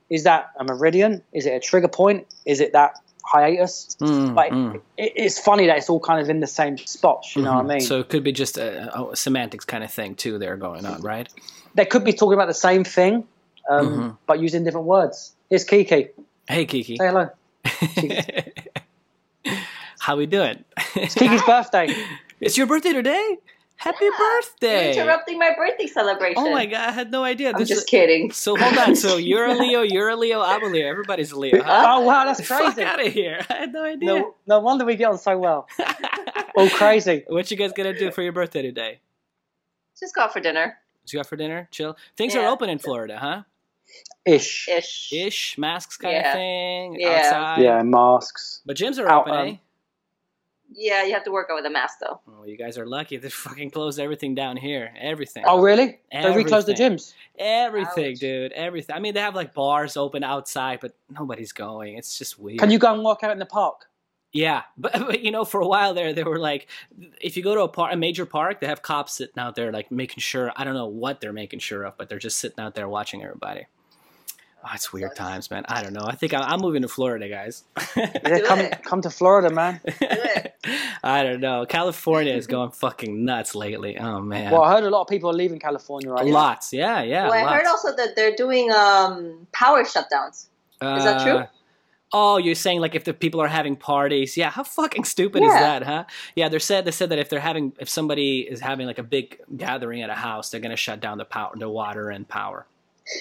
is 0.10 0.24
that 0.24 0.52
a 0.58 0.64
meridian? 0.64 1.22
Is 1.32 1.46
it 1.46 1.52
a 1.52 1.60
trigger 1.60 1.88
point? 1.88 2.28
Is 2.46 2.60
it 2.60 2.74
that 2.74 2.94
hiatus? 3.24 3.96
Mm, 4.02 4.36
like 4.36 4.52
mm. 4.52 4.76
It, 4.98 5.14
it's 5.16 5.40
funny 5.40 5.68
that 5.68 5.78
it's 5.78 5.90
all 5.90 6.00
kind 6.00 6.22
of 6.22 6.30
in 6.30 6.40
the 6.40 6.48
same 6.48 6.78
spots. 6.78 7.36
You 7.36 7.42
mm-hmm. 7.42 7.46
know 7.46 7.56
what 7.56 7.60
I 7.60 7.62
mm-hmm. 7.62 7.70
mean? 7.70 7.82
So 7.82 8.00
it 8.00 8.10
could 8.10 8.24
be 8.24 8.32
just 8.32 8.58
a, 8.58 9.00
a, 9.00 9.16
semantics 9.16 9.66
kind 9.66 9.84
of 9.84 9.92
thing 9.92 10.16
too. 10.16 10.38
There 10.38 10.56
going 10.58 10.86
on, 10.86 11.02
right? 11.02 11.28
They 11.76 11.86
could 11.86 12.04
be 12.04 12.14
talking 12.14 12.34
about 12.34 12.48
the 12.48 12.54
same 12.54 12.84
thing, 12.84 13.28
um, 13.70 13.88
mm-hmm. 13.88 14.10
but 14.26 14.40
using 14.40 14.64
different 14.64 14.88
words. 14.88 15.34
Here's 15.50 15.64
Kiki. 15.64 16.10
Hey 16.48 16.66
Kiki. 16.66 16.98
Say 16.98 17.08
hello. 17.08 17.30
How 20.00 20.16
we 20.16 20.26
doing? 20.26 20.64
It's 20.96 21.14
Kiki's 21.14 21.44
birthday. 21.46 21.94
It's 22.40 22.58
your 22.58 22.68
birthday 22.68 22.94
today. 22.94 23.38
Happy 23.80 24.04
yeah, 24.04 24.10
birthday! 24.18 24.94
You're 24.94 25.04
interrupting 25.04 25.40
my 25.40 25.54
birthday 25.56 25.88
celebration. 25.88 26.44
Oh 26.44 26.52
my 26.52 26.66
god, 26.66 26.90
I 26.90 26.92
had 26.92 27.12
no 27.12 27.24
idea. 27.24 27.52
I'm 27.52 27.58
this 27.58 27.70
just 27.70 27.84
is, 27.84 27.86
kidding. 27.86 28.30
So 28.30 28.58
hold 28.58 28.78
on. 28.78 28.94
So 28.94 29.16
you're 29.30 29.46
a 29.46 29.56
Leo, 29.56 29.84
you're 29.84 30.10
a 30.10 30.18
Leo, 30.18 30.42
I'm 30.42 30.62
a 30.62 30.68
Leo. 30.68 30.86
Everybody's 30.86 31.32
a 31.32 31.40
Leo. 31.40 31.64
Huh? 31.64 31.86
Oh 31.88 32.02
wow, 32.02 32.26
that's 32.26 32.46
crazy! 32.48 32.66
Fuck 32.66 32.80
out 32.80 33.06
of 33.06 33.14
here! 33.14 33.40
I 33.50 33.54
had 33.54 33.72
no 33.72 33.86
idea. 33.86 34.06
No, 34.06 34.36
no 34.48 34.60
wonder 34.60 34.84
we 34.84 34.98
get 34.98 35.10
on 35.10 35.18
so 35.18 35.38
well. 35.38 35.70
oh, 36.58 36.70
crazy! 36.74 37.24
What 37.28 37.50
you 37.50 37.56
guys 37.56 37.72
gonna 37.72 37.98
do 37.98 38.12
for 38.12 38.22
your 38.22 38.34
birthday 38.34 38.62
today? 38.62 39.00
Just 39.98 40.14
go 40.14 40.24
out 40.24 40.34
for 40.34 40.42
dinner. 40.42 40.78
Just 41.04 41.14
go 41.14 41.22
out 41.22 41.28
for 41.28 41.38
dinner. 41.38 41.70
Chill. 41.72 41.96
Things 42.18 42.36
yeah. 42.36 42.42
are 42.42 42.48
open 42.50 42.70
in 42.70 42.80
Florida, 42.80 43.18
huh? 43.18 43.44
Ish. 44.26 44.68
Ish. 44.68 45.14
Ish. 45.14 45.58
Masks 45.58 45.96
kind 45.96 46.16
yeah. 46.16 46.28
of 46.28 46.34
thing. 46.34 46.98
Yeah. 47.00 47.22
Outside. 47.24 47.62
Yeah, 47.64 47.82
masks. 47.84 48.62
But 48.66 48.76
gyms 48.76 49.02
are 49.02 49.10
out, 49.10 49.22
open, 49.22 49.34
um, 49.34 49.48
eh? 49.48 49.56
Yeah, 50.72 51.04
you 51.04 51.14
have 51.14 51.24
to 51.24 51.32
work 51.32 51.48
out 51.50 51.56
with 51.56 51.66
a 51.66 51.70
mask 51.70 52.00
though. 52.00 52.20
Oh, 52.28 52.46
you 52.46 52.58
guys 52.58 52.78
are 52.78 52.86
lucky. 52.86 53.18
They 53.20 53.30
fucking 53.30 53.72
closed 53.72 54.00
everything 54.00 54.36
down 54.36 54.58
here. 54.58 54.94
Everything. 55.00 55.44
Oh, 55.46 55.62
really? 55.62 56.00
Everything. 56.12 56.38
They 56.38 56.44
reclosed 56.44 56.68
the 56.68 56.74
gyms. 56.74 57.14
Everything, 57.38 58.14
Ouch. 58.14 58.20
dude. 58.20 58.52
Everything. 58.54 58.96
I 58.96 59.00
mean, 59.00 59.14
they 59.14 59.20
have 59.20 59.36
like 59.36 59.54
bars 59.54 59.98
open 59.98 60.24
outside, 60.24 60.80
but 60.82 60.94
nobody's 61.10 61.52
going. 61.52 61.98
It's 61.98 62.18
just 62.18 62.40
weird. 62.40 62.60
Can 62.60 62.72
you 62.72 62.80
go 62.80 62.94
and 62.94 63.04
walk 63.04 63.24
out 63.24 63.32
in 63.32 63.40
the 63.40 63.46
park? 63.46 63.86
Yeah, 64.32 64.62
but, 64.78 64.94
but 64.94 65.22
you 65.22 65.32
know, 65.32 65.44
for 65.44 65.62
a 65.62 65.68
while 65.68 65.94
there, 65.94 66.14
they 66.14 66.24
were 66.24 66.40
like, 66.40 66.68
if 67.20 67.36
you 67.36 67.44
go 67.44 67.56
to 67.56 67.62
a 67.62 67.68
park, 67.68 67.94
a 67.94 67.98
major 67.98 68.26
park, 68.26 68.62
they 68.62 68.68
have 68.68 68.82
cops 68.82 69.14
sitting 69.14 69.40
out 69.40 69.56
there, 69.56 69.72
like 69.72 69.92
making 69.92 70.20
sure. 70.20 70.52
I 70.56 70.64
don't 70.64 70.76
know 70.76 70.88
what 70.88 71.20
they're 71.22 71.34
making 71.34 71.60
sure 71.60 71.84
of, 71.84 71.98
but 71.98 72.10
they're 72.10 72.20
just 72.20 72.38
sitting 72.38 72.60
out 72.60 72.76
there 72.76 72.88
watching 72.88 73.24
everybody. 73.24 73.66
Oh, 74.62 74.70
it's 74.74 74.92
weird 74.92 75.16
times, 75.16 75.50
man. 75.50 75.64
I 75.70 75.82
don't 75.82 75.94
know. 75.94 76.04
I 76.06 76.16
think 76.16 76.34
I'm, 76.34 76.44
I'm 76.44 76.60
moving 76.60 76.82
to 76.82 76.90
Florida, 76.90 77.30
guys. 77.30 77.64
yeah, 77.96 78.40
come 78.46 78.70
come 78.84 79.02
to 79.02 79.10
Florida, 79.10 79.50
man. 79.50 79.80
I 81.04 81.24
don't 81.24 81.40
know. 81.40 81.66
California 81.66 82.34
is 82.34 82.46
going 82.46 82.72
fucking 82.72 83.24
nuts 83.24 83.56
lately. 83.56 83.98
Oh 83.98 84.20
man. 84.20 84.52
Well, 84.52 84.64
I 84.64 84.74
heard 84.74 84.84
a 84.84 84.90
lot 84.90 85.02
of 85.02 85.08
people 85.08 85.30
are 85.30 85.34
leaving 85.34 85.60
California, 85.60 86.12
right? 86.12 86.26
Lots, 86.26 86.74
yeah, 86.74 87.02
yeah. 87.02 87.30
Well, 87.30 87.48
I 87.48 87.58
heard 87.58 87.68
also 87.68 87.96
that 87.96 88.18
they're 88.18 88.36
doing 88.36 88.70
um, 88.72 89.48
power 89.54 89.84
shutdowns. 89.84 90.48
Is 90.82 91.04
that 91.04 91.24
true? 91.24 91.38
Uh, 91.38 91.48
oh, 92.12 92.38
you're 92.38 92.56
saying 92.56 92.82
like 92.82 92.96
if 92.96 93.06
the 93.06 93.14
people 93.14 93.42
are 93.42 93.48
having 93.48 93.78
parties? 93.78 94.36
Yeah, 94.36 94.50
how 94.50 94.64
fucking 94.64 95.06
stupid 95.06 95.42
yeah. 95.42 95.48
is 95.48 95.54
that, 95.54 95.84
huh? 95.84 96.04
Yeah, 96.36 96.50
they 96.50 96.60
said 96.60 96.84
they 96.84 96.92
said 96.92 97.10
that 97.10 97.20
if 97.20 97.30
they're 97.30 97.40
having 97.40 97.72
if 97.80 97.88
somebody 97.88 98.42
is 98.42 98.60
having 98.60 98.88
like 98.88 99.00
a 99.00 99.04
big 99.04 99.40
gathering 99.56 100.02
at 100.02 100.10
a 100.10 100.16
house, 100.16 100.50
they're 100.50 100.62
gonna 100.62 100.76
shut 100.76 101.00
down 101.00 101.18
the 101.18 101.26
power, 101.26 101.54
the 101.56 101.70
water 101.70 102.10
and 102.10 102.28
power. 102.28 102.66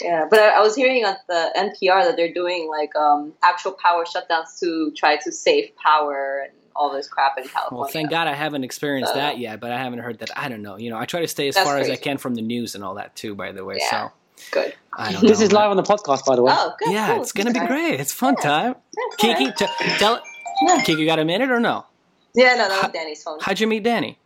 Yeah, 0.03 0.27
but 0.29 0.39
I, 0.39 0.59
I 0.59 0.61
was 0.61 0.75
hearing 0.75 1.05
on 1.05 1.17
the 1.29 1.53
NPR 1.57 2.05
that 2.05 2.17
they're 2.17 2.33
doing 2.33 2.69
like 2.69 2.95
um, 2.97 3.33
actual 3.43 3.73
power 3.73 4.05
shutdowns 4.05 4.59
to 4.61 4.93
try 4.97 5.17
to 5.17 5.33
save 5.33 5.75
power 5.77 6.45
and 6.45 6.53
all 6.77 6.93
this 6.93 7.09
crap 7.09 7.37
in 7.39 7.45
California. 7.45 7.81
Well, 7.83 7.91
thank 7.91 8.11
God 8.11 8.29
I 8.29 8.35
haven't 8.35 8.65
experienced 8.65 9.13
so, 9.13 9.19
that 9.19 9.39
yet, 9.39 9.61
but 9.61 9.73
I 9.73 9.79
haven't 9.79 9.99
heard 9.99 10.21
that. 10.21 10.31
I 10.37 10.49
don't 10.49 10.63
know. 10.63 10.77
You 10.77 10.91
know, 10.91 10.99
I 10.99 11.07
try 11.07 11.21
to 11.21 11.29
stay 11.29 11.49
as 11.49 11.57
far 11.57 11.75
crazy. 11.75 11.93
as 11.93 11.99
I 11.99 12.01
can 12.01 12.19
from 12.19 12.35
the 12.35 12.43
news 12.43 12.75
and 12.75 12.85
all 12.85 12.95
that 12.95 13.17
too. 13.17 13.35
By 13.35 13.53
the 13.53 13.65
way, 13.65 13.79
yeah. 13.81 14.09
so 14.09 14.13
good. 14.53 14.75
this 15.21 15.41
is 15.41 15.53
live 15.53 15.71
on 15.71 15.77
the 15.77 15.83
podcast, 15.83 16.25
by 16.25 16.37
the 16.37 16.43
way. 16.43 16.53
Oh, 16.55 16.75
good. 16.79 16.93
Yeah, 16.93 17.15
cool. 17.15 17.23
it's 17.23 17.33
gonna 17.33 17.53
be 17.53 17.67
great. 17.67 17.99
It's 18.01 18.13
fun 18.13 18.37
yeah. 18.39 18.49
time. 18.49 18.75
Yeah, 18.97 19.35
Kiki, 19.35 19.53
t- 19.53 19.67
tell 19.99 20.23
yeah. 20.67 20.83
Kiki, 20.83 21.05
got 21.05 21.19
a 21.19 21.25
minute 21.25 21.51
or 21.51 21.61
no? 21.61 21.87
Yeah, 22.35 22.55
no, 22.55 22.69
that 22.69 22.83
was 22.83 22.93
Danny's 22.93 23.23
phone. 23.23 23.39
How'd 23.41 23.59
you 23.59 23.67
meet 23.67 23.83
Danny? 23.83 24.19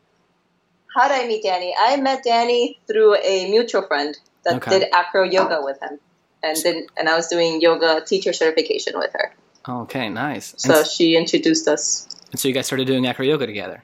How 0.95 1.09
did 1.09 1.25
I 1.25 1.27
meet 1.27 1.43
Danny? 1.43 1.75
I 1.79 1.97
met 1.97 2.23
Danny 2.23 2.79
through 2.87 3.17
a 3.17 3.51
mutual 3.51 3.87
friend 3.87 4.17
that 4.45 4.57
okay. 4.57 4.81
did 4.81 4.89
acro 4.93 5.25
yoga 5.25 5.61
with 5.63 5.81
him 5.83 5.99
and 6.43 6.57
then 6.63 6.87
and 6.97 7.09
I 7.09 7.17
was 7.17 7.29
doing 7.29 7.61
yoga 7.61 8.03
teacher 8.05 8.33
certification 8.33 8.95
with 8.97 9.13
her. 9.13 9.35
Okay, 9.69 10.09
nice. 10.09 10.55
So 10.57 10.79
and 10.79 10.87
she 10.87 11.17
introduced 11.17 11.69
us. 11.69 12.09
And 12.33 12.41
so 12.41 12.49
you 12.49 12.55
guys 12.55 12.67
started 12.67 12.87
doing 12.87 13.07
acro 13.07 13.25
yoga 13.25 13.47
together. 13.47 13.83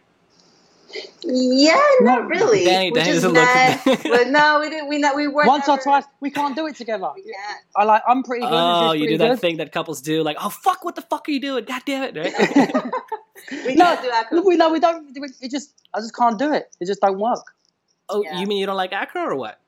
Yeah, 1.23 1.79
not 2.01 2.27
really. 2.29 2.65
Danny, 2.65 2.91
we 2.91 3.03
just 3.03 3.31
met, 3.31 3.85
but 3.85 4.29
no, 4.29 4.59
we 4.61 4.71
didn't. 4.71 4.89
We 4.89 4.97
not. 4.99 5.15
We 5.15 5.29
weren't. 5.29 5.47
Once 5.47 5.69
or 5.69 5.79
twice, 5.79 6.05
we 6.21 6.31
can't 6.31 6.57
do 6.57 6.67
it 6.67 6.77
together. 6.77 7.11
Yeah. 7.25 7.35
I 7.77 7.85
like. 7.85 8.03
I'm 8.09 8.23
pretty 8.23 8.47
good. 8.47 8.53
Oh, 8.53 8.93
you 8.93 9.07
do 9.07 9.19
that 9.19 9.33
good. 9.33 9.41
thing 9.41 9.57
that 9.59 9.71
couples 9.71 10.01
do, 10.01 10.23
like, 10.23 10.39
oh 10.41 10.49
fuck, 10.49 10.85
what 10.85 10.95
the 10.95 11.03
fuck 11.03 11.29
are 11.29 11.31
you 11.31 11.41
doing? 11.41 11.65
God 11.65 11.83
damn 11.85 12.05
it! 12.05 12.17
Right? 12.17 12.75
we 13.67 13.75
no, 13.75 13.85
can't 13.85 14.03
do 14.03 14.11
acro. 14.11 14.41
We 14.41 14.57
no, 14.57 14.73
we 14.73 14.81
don't. 14.81 15.15
It 15.43 15.51
just, 15.51 15.79
I 15.93 16.01
just 16.01 16.17
can't 16.17 16.39
do 16.39 16.55
it. 16.55 16.75
It 16.81 16.87
just 16.87 17.03
don't 17.03 17.19
work. 17.19 17.45
Oh, 18.09 18.23
yeah. 18.25 18.41
you 18.41 18.47
mean 18.47 18.57
you 18.57 18.65
don't 18.65 18.77
like 18.77 18.95
acro 18.95 19.25
or 19.25 19.37
what? 19.37 19.61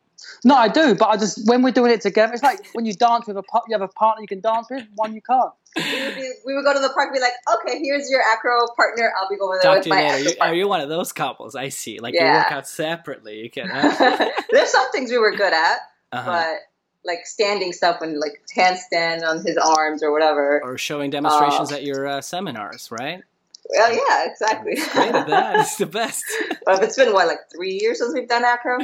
No, 0.45 0.55
I 0.55 0.69
do, 0.69 0.95
but 0.95 1.09
I 1.09 1.17
just 1.17 1.47
when 1.49 1.63
we're 1.63 1.73
doing 1.73 1.93
it 1.93 2.01
together, 2.01 2.33
it's 2.33 2.43
like 2.43 2.67
when 2.73 2.87
you 2.87 2.93
dance 2.93 3.27
with 3.27 3.37
a 3.37 3.43
you 3.69 3.75
have 3.75 3.83
a 3.83 3.89
partner 3.89 4.23
you 4.23 4.29
can 4.29 4.41
dance 4.41 4.69
with, 4.71 4.87
one 4.95 5.15
you 5.15 5.23
can't. 5.23 5.53
We 5.77 5.83
would, 5.83 6.15
be, 6.17 6.33
we 6.45 6.55
would 6.55 6.65
go 6.65 6.73
to 6.73 6.81
the 6.81 6.89
park 6.89 7.09
and 7.09 7.15
be 7.15 7.21
like, 7.21 7.33
okay, 7.55 7.79
here's 7.79 8.11
your 8.11 8.21
acro 8.21 8.67
partner. 8.77 9.13
I'll 9.21 9.29
be 9.29 9.37
going 9.37 9.61
there 9.63 9.79
with 9.79 9.87
my 9.87 10.03
later. 10.03 10.31
You, 10.31 10.37
are 10.41 10.55
you 10.55 10.67
one 10.67 10.81
of 10.81 10.89
those 10.89 11.13
couples? 11.13 11.55
I 11.55 11.69
see. 11.69 12.01
Like 12.01 12.15
yeah. 12.15 12.33
you 12.33 12.39
work 12.39 12.53
out 12.53 12.67
separately. 12.67 13.41
You 13.41 13.51
can. 13.51 13.69
There's 14.51 14.71
some 14.71 14.91
things 14.91 15.11
we 15.11 15.19
were 15.19 15.31
good 15.31 15.53
at, 15.53 15.79
uh-huh. 16.11 16.25
but 16.25 16.57
like 17.05 17.25
standing 17.25 17.73
stuff 17.73 18.03
and 18.03 18.19
like 18.19 18.43
handstand 18.55 19.23
on 19.23 19.45
his 19.45 19.57
arms 19.57 20.03
or 20.03 20.13
whatever, 20.13 20.61
or 20.63 20.77
showing 20.77 21.11
demonstrations 21.11 21.71
uh, 21.71 21.77
at 21.77 21.85
your 21.85 22.07
uh, 22.07 22.21
seminars, 22.21 22.91
right? 22.91 23.23
Well, 23.69 23.93
yeah, 23.93 24.31
exactly. 24.31 24.75
Great 24.75 25.15
at 25.15 25.29
that. 25.29 25.61
It's 25.61 25.77
the 25.77 25.87
best. 25.87 26.25
but 26.65 26.83
it's 26.83 26.97
been 26.97 27.13
what, 27.13 27.27
like 27.29 27.39
three 27.55 27.79
years 27.81 27.99
since 27.99 28.13
we've 28.13 28.29
done 28.29 28.45
acro. 28.45 28.79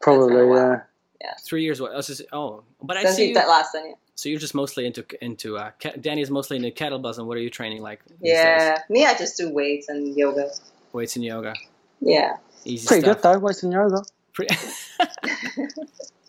Probably, 0.00 0.46
yeah. 0.54 0.80
Yeah. 1.20 1.32
Three 1.44 1.62
years. 1.62 1.80
What? 1.80 1.94
Else 1.94 2.10
is, 2.10 2.22
oh, 2.32 2.64
but 2.82 2.96
I 2.96 3.02
Doesn't 3.02 3.16
see 3.16 3.28
you, 3.28 3.34
that 3.34 3.48
last 3.48 3.74
one. 3.74 3.88
Yeah. 3.88 3.94
So 4.14 4.28
you're 4.28 4.38
just 4.38 4.54
mostly 4.54 4.86
into 4.86 5.04
into 5.22 5.56
uh, 5.56 5.70
Danny's 6.00 6.30
mostly 6.30 6.56
into 6.56 6.70
kettlebells, 6.70 7.18
and 7.18 7.26
what 7.26 7.36
are 7.36 7.40
you 7.40 7.50
training 7.50 7.82
like? 7.82 8.00
Yeah, 8.20 8.74
days? 8.74 8.82
me, 8.88 9.06
I 9.06 9.14
just 9.14 9.36
do 9.36 9.50
weights 9.50 9.88
and 9.88 10.16
yoga. 10.16 10.50
Weights 10.92 11.16
and 11.16 11.24
yoga. 11.24 11.54
Yeah. 12.00 12.36
Easy 12.64 12.86
Pretty 12.86 13.02
stuff. 13.02 13.22
good 13.22 13.22
though, 13.22 13.38
weights 13.38 13.62
and 13.62 13.72
yoga. 13.72 14.02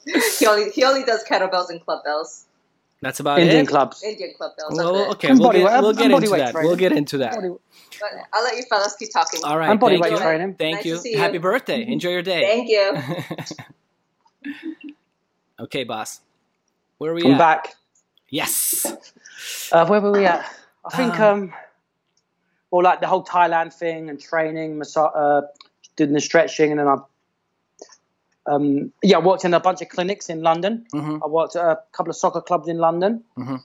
he 0.40 0.46
only 0.48 0.72
he 0.72 0.84
only 0.84 1.04
does 1.04 1.24
kettlebells 1.24 1.70
and 1.70 1.84
club 1.84 2.04
bells. 2.04 2.46
That's 3.02 3.20
about 3.20 3.40
Indian 3.40 3.58
it. 3.58 3.60
Indian 3.60 3.66
clubs. 3.68 4.04
Indian 4.04 4.34
club 4.36 4.52
bells. 4.58 4.78
Well, 4.78 5.12
okay, 5.12 5.34
we'll 5.34 5.52
get, 5.52 5.82
we'll 5.82 5.94
get 5.94 6.12
into 6.12 6.30
that. 6.30 6.54
We'll 6.54 6.76
get 6.76 6.92
into 6.92 7.18
that. 7.20 7.36
But 7.36 8.10
I'll 8.34 8.44
let 8.44 8.56
you 8.58 8.64
fellas 8.64 8.96
keep 8.98 9.12
talking. 9.12 9.42
All 9.44 9.58
right. 9.58 9.70
I'm 9.70 9.80
bodyweight 9.80 10.12
you. 10.12 10.18
training. 10.18 10.56
Thank 10.56 10.78
nice 10.78 10.86
you. 10.86 11.02
you. 11.04 11.18
Happy 11.18 11.38
birthday. 11.38 11.86
Enjoy 11.86 12.10
your 12.10 12.22
day. 12.22 12.42
Thank 12.42 12.70
you. 12.70 14.56
okay, 15.60 15.84
boss. 15.84 16.22
Where 16.98 17.12
are 17.12 17.16
we 17.16 17.26
I'm 17.26 17.34
at? 17.34 17.38
back. 17.38 17.76
Yes. 18.30 18.86
Uh, 19.72 19.86
where 19.86 20.02
were 20.02 20.12
we 20.12 20.26
at? 20.26 20.50
I 20.86 20.96
think, 20.96 21.20
um, 21.20 21.42
um, 21.42 21.54
well, 22.72 22.84
like 22.84 23.02
the 23.02 23.08
whole 23.08 23.24
Thailand 23.24 23.74
thing 23.74 24.10
and 24.10 24.20
training, 24.20 24.78
massage, 24.78 25.12
uh, 25.16 25.42
doing 25.96 26.14
the 26.14 26.22
stretching, 26.22 26.72
and 26.72 26.80
then 26.80 26.88
I, 26.88 26.98
um, 28.48 28.92
yeah, 29.02 29.18
I 29.18 29.20
worked 29.22 29.46
in 29.46 29.54
a 29.54 29.60
bunch 29.60 29.82
of 29.82 29.90
clinics 29.90 30.30
in 30.30 30.42
London. 30.42 30.86
Mm-hmm. 30.94 31.24
I 31.24 31.28
worked 31.28 31.56
at 31.56 31.66
a 31.66 31.80
couple 31.92 32.12
of 32.12 32.16
soccer 32.16 32.42
clubs 32.42 32.68
in 32.68 32.78
London. 32.78 33.24
Mm-hmm. 33.38 33.56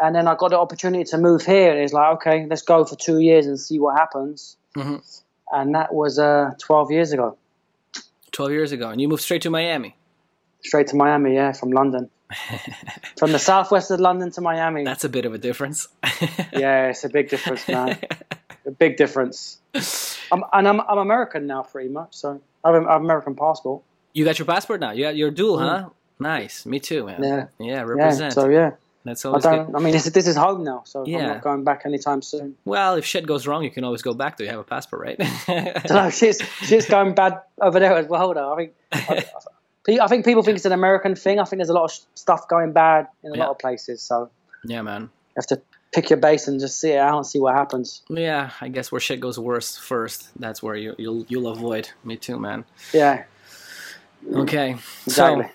And 0.00 0.14
then 0.14 0.28
I 0.28 0.36
got 0.36 0.50
the 0.50 0.58
opportunity 0.58 1.04
to 1.04 1.18
move 1.18 1.44
here, 1.44 1.72
and 1.72 1.80
it's 1.80 1.92
like, 1.92 2.14
okay, 2.16 2.46
let's 2.46 2.62
go 2.62 2.84
for 2.84 2.94
two 2.94 3.18
years 3.18 3.46
and 3.46 3.58
see 3.58 3.80
what 3.80 3.96
happens. 3.96 4.56
Mm-hmm. 4.76 4.96
And 5.50 5.74
that 5.74 5.92
was 5.92 6.18
uh, 6.18 6.52
12 6.60 6.90
years 6.92 7.12
ago. 7.12 7.36
12 8.32 8.52
years 8.52 8.72
ago. 8.72 8.90
And 8.90 9.00
you 9.00 9.08
moved 9.08 9.22
straight 9.22 9.42
to 9.42 9.50
Miami. 9.50 9.96
Straight 10.62 10.88
to 10.88 10.96
Miami, 10.96 11.34
yeah, 11.34 11.52
from 11.52 11.72
London. 11.72 12.10
from 13.18 13.32
the 13.32 13.38
southwest 13.38 13.90
of 13.90 13.98
London 13.98 14.30
to 14.32 14.40
Miami. 14.40 14.84
That's 14.84 15.04
a 15.04 15.08
bit 15.08 15.24
of 15.24 15.34
a 15.34 15.38
difference. 15.38 15.88
yeah, 16.52 16.88
it's 16.88 17.04
a 17.04 17.08
big 17.08 17.30
difference, 17.30 17.66
man. 17.66 17.98
a 18.66 18.70
big 18.70 18.96
difference. 18.96 19.58
I'm, 20.30 20.44
and 20.52 20.68
I'm, 20.68 20.80
I'm 20.80 20.98
American 20.98 21.46
now, 21.46 21.62
pretty 21.62 21.88
much. 21.88 22.14
So 22.14 22.40
I 22.62 22.72
have 22.72 22.82
an 22.82 22.88
American 22.88 23.34
passport. 23.34 23.82
You 24.12 24.24
got 24.24 24.38
your 24.38 24.46
passport 24.46 24.80
now. 24.80 24.92
You 24.92 25.04
got 25.04 25.16
your 25.16 25.30
dual, 25.30 25.58
mm. 25.58 25.68
huh? 25.68 25.88
Nice. 26.18 26.66
Me 26.66 26.80
too, 26.80 27.06
man. 27.06 27.22
Yeah. 27.22 27.46
Yeah. 27.58 27.82
Represent. 27.82 28.30
Yeah, 28.32 28.42
so 28.42 28.48
yeah. 28.48 28.70
That's 29.04 29.24
always 29.24 29.46
I, 29.46 29.64
good. 29.64 29.74
I 29.74 29.78
mean, 29.78 29.92
this, 29.92 30.04
this 30.04 30.26
is 30.26 30.36
home 30.36 30.64
now, 30.64 30.82
so 30.84 31.06
yeah. 31.06 31.18
I'm 31.18 31.26
not 31.28 31.42
going 31.42 31.64
back 31.64 31.82
anytime 31.86 32.20
soon. 32.20 32.56
Well, 32.64 32.96
if 32.96 33.06
shit 33.06 33.26
goes 33.26 33.46
wrong, 33.46 33.62
you 33.62 33.70
can 33.70 33.84
always 33.84 34.02
go 34.02 34.12
back 34.12 34.36
Do 34.36 34.44
you 34.44 34.50
have 34.50 34.58
a 34.58 34.64
passport, 34.64 35.02
right? 35.02 35.18
no, 35.88 36.10
shit's, 36.10 36.42
shit's 36.62 36.88
going 36.88 37.14
bad 37.14 37.40
over 37.60 37.80
there 37.80 37.96
as 37.96 38.06
well, 38.06 38.34
though. 38.34 38.52
I 38.52 38.56
think 38.56 38.74
I, 38.92 40.04
I, 40.04 40.08
think 40.08 40.24
people 40.24 40.42
think 40.42 40.56
it's 40.56 40.66
an 40.66 40.72
American 40.72 41.14
thing. 41.14 41.38
I 41.38 41.44
think 41.44 41.58
there's 41.58 41.70
a 41.70 41.74
lot 41.74 41.84
of 41.84 41.98
stuff 42.14 42.48
going 42.48 42.72
bad 42.72 43.08
in 43.22 43.32
a 43.32 43.36
yeah. 43.36 43.44
lot 43.44 43.50
of 43.50 43.58
places. 43.58 44.02
So 44.02 44.30
yeah, 44.64 44.82
man, 44.82 45.02
you 45.02 45.08
have 45.36 45.46
to 45.46 45.62
pick 45.94 46.10
your 46.10 46.18
base 46.18 46.48
and 46.48 46.60
just 46.60 46.78
see 46.78 46.90
it 46.90 46.98
out 46.98 47.16
and 47.16 47.26
see 47.26 47.38
what 47.38 47.54
happens. 47.54 48.02
Yeah, 48.10 48.50
I 48.60 48.68
guess 48.68 48.92
where 48.92 49.00
shit 49.00 49.20
goes 49.20 49.38
worse 49.38 49.78
first, 49.78 50.28
that's 50.38 50.62
where 50.62 50.74
you, 50.74 50.94
you'll 50.98 51.24
you'll 51.28 51.48
avoid. 51.48 51.90
Me 52.04 52.16
too, 52.16 52.38
man. 52.38 52.64
Yeah. 52.92 53.24
Okay. 54.32 54.76
Exactly. 55.06 55.46
So, 55.46 55.48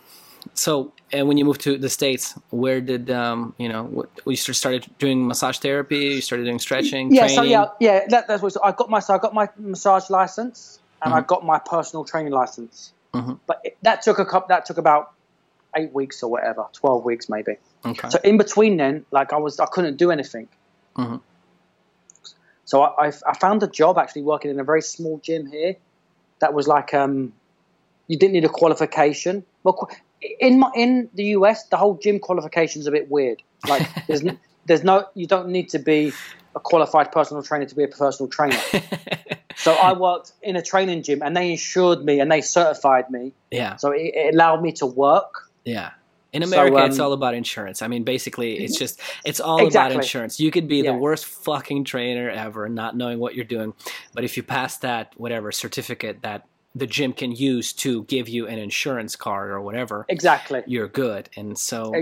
so 0.54 0.93
and 1.12 1.28
when 1.28 1.38
you 1.38 1.45
moved 1.45 1.62
to 1.62 1.78
the 1.78 1.89
states, 1.89 2.34
where 2.49 2.82
did 2.82 3.12
um, 3.12 3.54
you 3.58 3.69
know? 3.69 3.84
What, 3.84 4.10
you 4.26 4.36
started 4.36 4.88
doing 4.97 5.28
massage 5.28 5.60
therapy. 5.60 6.15
You 6.15 6.21
started 6.21 6.45
doing 6.45 6.60
stretching. 6.60 7.13
Yeah, 7.13 7.28
training? 7.28 7.36
so 7.36 7.43
yeah, 7.43 7.65
yeah. 7.80 8.08
That, 8.10 8.28
that's 8.28 8.41
what 8.41 8.56
I 8.63 8.71
got 8.71 8.89
my. 8.89 8.99
So 8.99 9.13
I 9.13 9.19
got 9.19 9.34
my 9.34 9.47
massage 9.58 10.10
license 10.10 10.80
and 11.02 11.13
mm-hmm. 11.13 11.23
I 11.23 11.26
got 11.26 11.45
my 11.45 11.60
personal 11.60 12.04
training 12.04 12.34
license. 12.34 12.93
Mm-hmm. 13.13 13.34
But 13.45 13.62
it, 13.63 13.78
that 13.84 14.02
took 14.02 14.19
a 14.19 14.26
couple. 14.26 14.47
That 14.47 14.65
took 14.65 14.78
about 14.78 15.13
eight 15.76 15.93
weeks 15.93 16.23
or 16.23 16.32
whatever, 16.32 16.65
twelve 16.73 17.06
weeks 17.06 17.30
maybe. 17.30 17.58
Okay. 17.86 18.10
So 18.10 18.19
in 18.23 18.38
between 18.38 18.78
then, 18.78 19.06
like 19.12 19.34
I 19.34 19.38
was, 19.38 19.60
I 19.60 19.65
couldn't 19.65 19.97
do 19.97 20.10
anything. 20.12 20.47
Mm-hmm. 20.97 21.17
So 22.65 22.82
I, 22.82 23.08
I, 23.08 23.12
I 23.28 23.38
found 23.38 23.62
a 23.63 23.67
job 23.67 23.97
actually 23.97 24.23
working 24.23 24.52
in 24.52 24.60
a 24.60 24.63
very 24.63 24.82
small 24.82 25.19
gym 25.19 25.45
here. 25.47 25.76
That 26.39 26.54
was 26.54 26.67
like 26.67 26.93
um, 26.93 27.34
you 28.08 28.18
didn't 28.18 28.34
need 28.34 28.46
a 28.46 28.50
qualification. 28.50 29.46
Well, 29.63 29.89
in 30.39 30.60
my, 30.60 30.72
in 30.76 31.10
the 31.13 31.26
US, 31.38 31.68
the 31.68 31.78
whole 31.78 31.96
gym 31.96 32.20
qualification 32.20 32.82
is 32.82 32.88
a 32.88 32.92
bit 32.92 33.10
weird. 33.10 33.42
Like 33.68 33.88
there's 34.08 34.24
there's 34.66 34.84
no 34.84 35.06
you 35.13 35.28
don't 35.28 35.50
need 35.50 35.70
to 35.70 35.80
be 35.80 36.13
a 36.56 36.60
qualified 36.60 37.12
personal 37.12 37.44
trainer 37.44 37.66
to 37.66 37.76
be 37.76 37.84
a 37.84 37.88
personal 37.88 38.30
trainer. 38.30 38.60
so 39.56 39.74
I 39.74 39.94
worked 39.94 40.34
in 40.42 40.56
a 40.56 40.62
training 40.62 41.04
gym, 41.04 41.22
and 41.22 41.36
they 41.36 41.52
insured 41.52 42.04
me 42.04 42.20
and 42.20 42.32
they 42.32 42.42
certified 42.42 43.10
me. 43.10 43.34
Yeah. 43.52 43.78
So 43.78 43.92
it, 43.92 44.13
it 44.16 44.34
allowed 44.34 44.62
me 44.62 44.72
to 44.74 44.86
work. 44.86 45.50
Yeah. 45.66 45.92
In 46.32 46.42
America, 46.42 46.78
so, 46.78 46.84
um, 46.84 46.89
it's 46.89 47.00
all 47.00 47.13
about 47.13 47.36
insurance. 47.36 47.84
I 47.84 47.88
mean, 47.88 48.04
basically, 48.04 48.56
it's 48.58 48.76
just 48.76 49.00
it's 49.24 49.39
all 49.39 49.63
exactly. 49.63 49.94
about 49.94 50.04
insurance. 50.04 50.39
You 50.39 50.50
could 50.50 50.68
be 50.68 50.78
yeah. 50.78 50.92
the 50.92 50.98
worst 50.98 51.26
fucking 51.26 51.84
trainer 51.84 52.28
ever, 52.28 52.68
not 52.68 52.98
knowing 52.98 53.20
what 53.20 53.36
you're 53.36 53.46
doing, 53.46 53.76
but 54.16 54.24
if 54.24 54.36
you 54.36 54.42
pass 54.42 54.78
that 54.80 55.13
whatever 55.16 55.52
certificate 55.52 56.24
that 56.24 56.48
the 56.75 56.88
gym 56.88 57.13
can 57.13 57.31
use 57.31 57.73
to 57.73 58.03
give 58.05 58.27
you 58.27 58.47
an 58.47 58.57
insurance 58.57 59.15
card 59.15 59.51
or 59.51 59.62
whatever. 59.62 60.05
Exactly. 60.09 60.63
You're 60.65 60.88
good. 60.88 61.29
And 61.36 61.57
so 61.57 61.93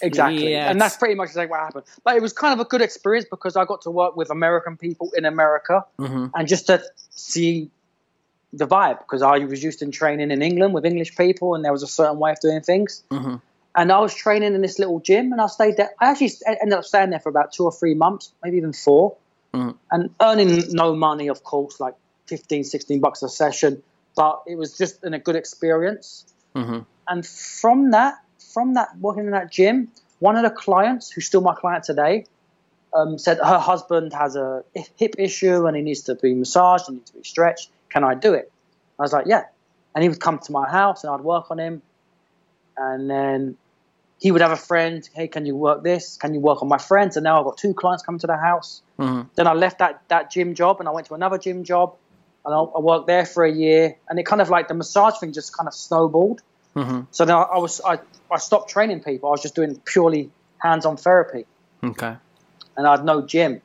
Exactly. 0.00 0.52
Yeah, 0.52 0.70
and 0.70 0.80
that's 0.80 0.96
pretty 0.96 1.14
much 1.14 1.28
exactly 1.30 1.50
what 1.50 1.60
happened. 1.60 1.84
But 2.04 2.16
it 2.16 2.22
was 2.22 2.32
kind 2.32 2.54
of 2.54 2.64
a 2.64 2.68
good 2.68 2.82
experience 2.82 3.26
because 3.28 3.56
I 3.56 3.64
got 3.64 3.82
to 3.82 3.90
work 3.90 4.16
with 4.16 4.30
American 4.30 4.76
people 4.76 5.10
in 5.16 5.24
America 5.24 5.84
mm-hmm. 5.98 6.26
and 6.34 6.48
just 6.48 6.66
to 6.66 6.82
see 7.10 7.70
the 8.52 8.66
vibe 8.66 9.00
because 9.00 9.22
I 9.22 9.38
was 9.40 9.62
used 9.62 9.82
in 9.82 9.90
training 9.90 10.30
in 10.30 10.40
England 10.40 10.72
with 10.72 10.86
English 10.86 11.16
people 11.16 11.54
and 11.54 11.64
there 11.64 11.72
was 11.72 11.82
a 11.82 11.88
certain 11.88 12.18
way 12.18 12.30
of 12.30 12.40
doing 12.40 12.60
things. 12.60 13.02
Mm-hmm. 13.10 13.36
And 13.74 13.92
I 13.92 13.98
was 13.98 14.14
training 14.14 14.54
in 14.54 14.62
this 14.62 14.78
little 14.78 15.00
gym 15.00 15.32
and 15.32 15.40
I 15.40 15.46
stayed 15.46 15.76
there. 15.76 15.90
I 16.00 16.10
actually 16.10 16.32
ended 16.46 16.78
up 16.78 16.84
staying 16.84 17.10
there 17.10 17.20
for 17.20 17.28
about 17.28 17.52
two 17.52 17.64
or 17.64 17.72
three 17.72 17.94
months, 17.94 18.32
maybe 18.42 18.56
even 18.56 18.72
4 18.72 19.16
mm-hmm. 19.54 19.70
and 19.90 20.10
earning 20.20 20.62
no 20.70 20.94
money, 20.94 21.28
of 21.28 21.42
course, 21.42 21.80
like 21.80 21.94
15, 22.26 22.64
16 22.64 23.00
bucks 23.00 23.22
a 23.22 23.28
session 23.28 23.82
but 24.16 24.42
it 24.46 24.56
was 24.56 24.76
just 24.76 25.02
an, 25.04 25.14
a 25.14 25.18
good 25.18 25.36
experience. 25.36 26.26
Mm-hmm. 26.54 26.80
And 27.08 27.26
from 27.26 27.90
that, 27.92 28.14
from 28.52 28.74
that 28.74 28.96
working 28.98 29.24
in 29.24 29.30
that 29.32 29.50
gym, 29.50 29.88
one 30.18 30.36
of 30.36 30.42
the 30.42 30.50
clients, 30.50 31.10
who's 31.10 31.26
still 31.26 31.40
my 31.40 31.54
client 31.54 31.84
today, 31.84 32.26
um, 32.94 33.18
said 33.18 33.38
her 33.38 33.58
husband 33.58 34.12
has 34.12 34.36
a 34.36 34.64
hip 34.96 35.14
issue 35.18 35.66
and 35.66 35.76
he 35.76 35.82
needs 35.82 36.02
to 36.02 36.14
be 36.14 36.34
massaged 36.34 36.88
and 36.88 36.98
needs 36.98 37.10
to 37.10 37.16
be 37.18 37.24
stretched. 37.24 37.70
Can 37.90 38.04
I 38.04 38.14
do 38.14 38.34
it? 38.34 38.50
I 38.98 39.02
was 39.02 39.12
like, 39.12 39.26
yeah. 39.26 39.44
And 39.94 40.02
he 40.02 40.08
would 40.08 40.20
come 40.20 40.38
to 40.38 40.52
my 40.52 40.68
house 40.68 41.04
and 41.04 41.12
I'd 41.12 41.20
work 41.20 41.50
on 41.50 41.58
him. 41.58 41.82
And 42.76 43.10
then 43.10 43.56
he 44.18 44.30
would 44.30 44.40
have 44.40 44.50
a 44.52 44.56
friend. 44.56 45.08
Hey, 45.14 45.28
can 45.28 45.46
you 45.46 45.56
work 45.56 45.82
this? 45.82 46.16
Can 46.16 46.34
you 46.34 46.40
work 46.40 46.62
on 46.62 46.68
my 46.68 46.78
friends? 46.78 47.16
And 47.16 47.24
now 47.24 47.38
I've 47.38 47.44
got 47.44 47.56
two 47.56 47.74
clients 47.74 48.02
coming 48.02 48.18
to 48.20 48.26
the 48.26 48.36
house. 48.36 48.82
Mm-hmm. 48.98 49.28
Then 49.34 49.46
I 49.46 49.54
left 49.54 49.78
that 49.78 50.02
that 50.08 50.30
gym 50.30 50.54
job 50.54 50.80
and 50.80 50.88
I 50.88 50.92
went 50.92 51.06
to 51.08 51.14
another 51.14 51.38
gym 51.38 51.64
job 51.64 51.96
and 52.44 52.54
I, 52.54 52.58
I, 52.58 52.80
worked 52.80 53.06
there 53.06 53.26
for 53.26 53.44
a 53.44 53.52
year, 53.52 53.96
and 54.08 54.18
it 54.18 54.24
kind 54.24 54.40
of 54.40 54.48
like 54.50 54.68
the 54.68 54.74
massage 54.74 55.18
thing 55.18 55.32
just 55.32 55.56
kind 55.56 55.66
of 55.66 55.74
snowballed. 55.74 56.42
Mm-hmm. 56.74 57.02
So 57.10 57.24
then 57.24 57.36
I, 57.36 57.42
I, 57.42 57.58
was 57.58 57.80
I, 57.84 57.98
I 58.30 58.38
stopped 58.38 58.70
training 58.70 59.02
people. 59.02 59.28
I 59.28 59.32
was 59.32 59.42
just 59.42 59.54
doing 59.54 59.80
purely 59.84 60.30
hands-on 60.58 60.96
therapy. 60.96 61.46
Okay. 61.82 62.16
And 62.76 62.86
I 62.86 62.92
had 62.92 63.04
no 63.04 63.22
gym, 63.22 63.60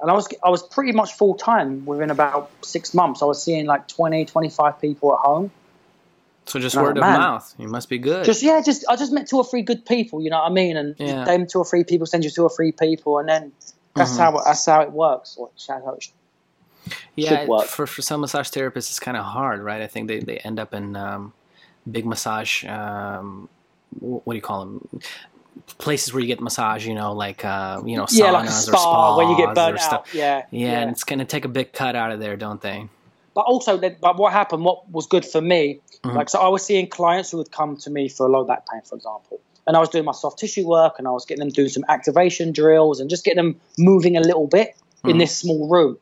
and 0.00 0.10
I 0.10 0.14
was 0.14 0.28
I 0.44 0.50
was 0.50 0.62
pretty 0.62 0.92
much 0.92 1.14
full 1.14 1.34
time 1.34 1.86
within 1.86 2.10
about 2.10 2.50
six 2.62 2.92
months. 2.92 3.22
I 3.22 3.24
was 3.24 3.42
seeing 3.42 3.66
like 3.66 3.88
20, 3.88 4.26
25 4.26 4.80
people 4.80 5.14
at 5.14 5.20
home. 5.20 5.50
So 6.46 6.58
just 6.58 6.74
and 6.74 6.84
word 6.84 6.98
of 6.98 7.02
mouth. 7.02 7.54
You 7.56 7.68
must 7.68 7.88
be 7.88 7.98
good. 7.98 8.24
Just 8.24 8.42
yeah, 8.42 8.60
just 8.60 8.84
I 8.88 8.96
just 8.96 9.12
met 9.12 9.28
two 9.28 9.36
or 9.36 9.44
three 9.44 9.62
good 9.62 9.86
people. 9.86 10.20
You 10.20 10.30
know 10.30 10.38
what 10.38 10.50
I 10.50 10.52
mean? 10.52 10.76
And 10.76 10.96
yeah. 10.98 11.24
them 11.24 11.46
two 11.46 11.58
or 11.58 11.64
three 11.64 11.84
people 11.84 12.06
send 12.06 12.24
you 12.24 12.30
two 12.30 12.42
or 12.42 12.50
three 12.50 12.72
people, 12.72 13.18
and 13.18 13.28
then 13.28 13.52
that's 13.94 14.12
mm-hmm. 14.12 14.20
how 14.20 14.42
that's 14.44 14.66
how 14.66 14.80
it 14.80 14.90
works. 14.90 15.36
Or 15.38 15.50
how 15.68 15.94
it 15.94 16.10
yeah, 17.16 17.46
for 17.66 17.86
for 17.86 18.02
some 18.02 18.20
massage 18.20 18.48
therapists, 18.48 18.90
it's 18.90 19.00
kind 19.00 19.16
of 19.16 19.24
hard, 19.24 19.60
right? 19.60 19.82
I 19.82 19.86
think 19.86 20.08
they, 20.08 20.20
they 20.20 20.38
end 20.38 20.58
up 20.58 20.74
in 20.74 20.96
um, 20.96 21.32
big 21.90 22.06
massage. 22.06 22.64
Um, 22.64 23.48
what 24.00 24.32
do 24.32 24.36
you 24.36 24.42
call 24.42 24.60
them? 24.60 25.00
Places 25.78 26.14
where 26.14 26.20
you 26.20 26.26
get 26.26 26.40
massage, 26.40 26.86
you 26.86 26.94
know, 26.94 27.12
like 27.12 27.44
uh, 27.44 27.82
you 27.84 27.96
know, 27.96 28.04
saunas 28.04 28.18
yeah, 28.18 28.30
like 28.30 28.48
spa, 28.48 28.72
or 28.72 28.80
spas 28.80 29.16
where 29.18 29.28
you 29.28 29.36
get 29.36 29.54
burnt 29.54 29.78
out. 29.78 29.80
Stuff. 29.80 30.14
Yeah, 30.14 30.44
yeah, 30.50 30.70
yeah, 30.70 30.80
and 30.80 30.90
it's 30.90 31.04
gonna 31.04 31.26
take 31.26 31.44
a 31.44 31.48
big 31.48 31.72
cut 31.72 31.94
out 31.94 32.10
of 32.10 32.20
there, 32.20 32.36
don't 32.36 32.60
they? 32.60 32.88
But 33.34 33.42
also, 33.42 33.78
but 33.78 34.16
what 34.16 34.32
happened? 34.32 34.64
What 34.64 34.90
was 34.90 35.06
good 35.06 35.24
for 35.24 35.40
me? 35.40 35.80
Mm-hmm. 36.02 36.16
Like, 36.16 36.28
so 36.28 36.40
I 36.40 36.48
was 36.48 36.64
seeing 36.64 36.88
clients 36.88 37.30
who 37.30 37.38
would 37.38 37.52
come 37.52 37.76
to 37.78 37.90
me 37.90 38.08
for 38.08 38.28
low 38.28 38.44
back 38.44 38.66
pain, 38.70 38.82
for 38.82 38.96
example, 38.96 39.40
and 39.66 39.76
I 39.76 39.80
was 39.80 39.88
doing 39.88 40.04
my 40.04 40.12
soft 40.12 40.38
tissue 40.38 40.66
work, 40.66 40.94
and 40.98 41.06
I 41.06 41.10
was 41.10 41.26
getting 41.26 41.40
them 41.40 41.50
doing 41.50 41.68
some 41.68 41.84
activation 41.88 42.52
drills, 42.52 43.00
and 43.00 43.08
just 43.08 43.24
getting 43.24 43.42
them 43.42 43.60
moving 43.78 44.16
a 44.16 44.20
little 44.20 44.46
bit 44.46 44.70
mm-hmm. 44.70 45.10
in 45.10 45.18
this 45.18 45.36
small 45.36 45.68
room. 45.68 45.98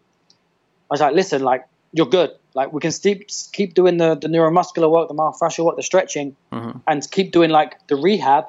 I 0.90 0.94
was 0.94 1.00
like, 1.00 1.14
listen, 1.14 1.42
like 1.42 1.64
you're 1.92 2.06
good. 2.06 2.30
Like 2.54 2.72
we 2.72 2.80
can 2.80 2.90
keep 2.90 3.30
keep 3.52 3.74
doing 3.74 3.96
the 3.96 4.16
the 4.16 4.28
neuromuscular 4.28 4.90
work, 4.90 5.08
the 5.08 5.14
myofascial 5.14 5.64
work, 5.64 5.76
the 5.76 5.82
stretching, 5.82 6.36
mm-hmm. 6.52 6.78
and 6.86 7.10
keep 7.10 7.30
doing 7.32 7.50
like 7.50 7.86
the 7.86 7.96
rehab, 7.96 8.46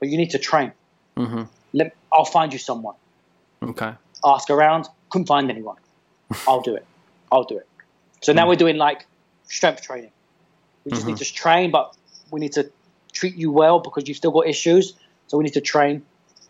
but 0.00 0.08
you 0.08 0.16
need 0.16 0.30
to 0.30 0.38
train. 0.38 0.72
Mm-hmm. 1.16 1.42
Let, 1.74 1.94
I'll 2.12 2.24
find 2.24 2.52
you 2.52 2.58
someone. 2.58 2.94
Okay. 3.62 3.92
Ask 4.24 4.50
around. 4.50 4.88
Couldn't 5.10 5.26
find 5.26 5.50
anyone. 5.50 5.76
I'll 6.48 6.62
do 6.62 6.74
it. 6.74 6.86
I'll 7.30 7.44
do 7.44 7.58
it. 7.58 7.68
So 8.22 8.32
now 8.32 8.42
mm-hmm. 8.42 8.48
we're 8.50 8.56
doing 8.56 8.76
like 8.76 9.06
strength 9.44 9.82
training. 9.82 10.12
We 10.84 10.92
just 10.92 11.06
need 11.06 11.14
mm-hmm. 11.14 11.24
to 11.24 11.34
train, 11.34 11.70
but 11.70 11.94
we 12.30 12.40
need 12.40 12.52
to 12.52 12.70
treat 13.12 13.36
you 13.36 13.52
well 13.52 13.78
because 13.80 14.08
you've 14.08 14.16
still 14.16 14.30
got 14.30 14.46
issues. 14.46 14.94
So 15.26 15.36
we 15.36 15.44
need 15.44 15.54
to 15.54 15.60
train. 15.60 16.02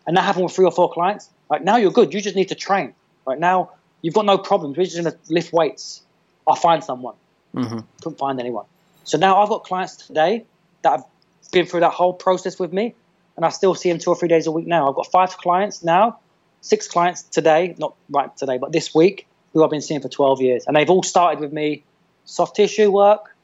And 0.06 0.16
that 0.16 0.22
happened 0.22 0.44
with 0.44 0.54
three 0.54 0.64
or 0.64 0.72
four 0.72 0.90
clients. 0.92 1.28
Like 1.50 1.62
now 1.64 1.76
you're 1.76 1.90
good. 1.90 2.14
You 2.14 2.20
just 2.20 2.36
need 2.36 2.48
to 2.48 2.54
train. 2.54 2.94
Right 3.26 3.38
now 3.38 3.72
You've 4.02 4.14
got 4.14 4.26
no 4.26 4.36
problems. 4.36 4.76
We're 4.76 4.84
just 4.84 5.00
going 5.00 5.10
to 5.10 5.18
lift 5.32 5.52
weights. 5.52 6.02
I'll 6.46 6.56
find 6.56 6.82
someone. 6.82 7.14
Mm-hmm. 7.54 7.80
Couldn't 8.02 8.18
find 8.18 8.40
anyone. 8.40 8.66
So 9.04 9.18
now 9.18 9.40
I've 9.40 9.48
got 9.48 9.64
clients 9.64 9.96
today 9.96 10.44
that 10.82 10.90
have 10.90 11.04
been 11.52 11.66
through 11.66 11.80
that 11.80 11.92
whole 11.92 12.12
process 12.12 12.58
with 12.58 12.72
me, 12.72 12.94
and 13.36 13.44
I 13.44 13.50
still 13.50 13.74
see 13.74 13.90
them 13.90 13.98
two 13.98 14.10
or 14.10 14.16
three 14.16 14.28
days 14.28 14.46
a 14.46 14.52
week 14.52 14.66
now. 14.66 14.88
I've 14.88 14.94
got 14.94 15.10
five 15.10 15.36
clients 15.36 15.82
now, 15.82 16.18
six 16.60 16.88
clients 16.88 17.22
today, 17.22 17.74
not 17.78 17.94
right 18.10 18.34
today, 18.36 18.58
but 18.58 18.72
this 18.72 18.94
week, 18.94 19.26
who 19.52 19.62
I've 19.62 19.70
been 19.70 19.82
seeing 19.82 20.00
for 20.00 20.08
12 20.08 20.40
years. 20.40 20.64
And 20.66 20.76
they've 20.76 20.88
all 20.88 21.02
started 21.02 21.40
with 21.40 21.52
me 21.52 21.84
soft 22.24 22.56
tissue 22.56 22.90
work, 22.90 23.34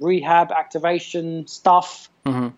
rehab, 0.00 0.50
activation 0.50 1.46
stuff, 1.46 2.10
mm-hmm. 2.26 2.48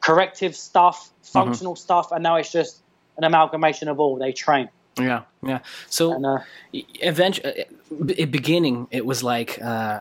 corrective 0.00 0.56
stuff, 0.56 1.10
functional 1.22 1.74
mm-hmm. 1.74 1.80
stuff, 1.80 2.12
and 2.12 2.22
now 2.22 2.36
it's 2.36 2.50
just 2.50 2.80
an 3.16 3.24
amalgamation 3.24 3.88
of 3.88 4.00
all. 4.00 4.16
They 4.16 4.32
train. 4.32 4.68
Yeah, 4.98 5.22
yeah. 5.42 5.60
So 5.88 6.12
and, 6.14 6.24
uh, 6.24 6.38
eventually, 6.72 7.64
uh, 7.64 8.26
beginning, 8.26 8.88
it 8.90 9.04
was 9.04 9.22
like, 9.22 9.60
uh, 9.60 10.00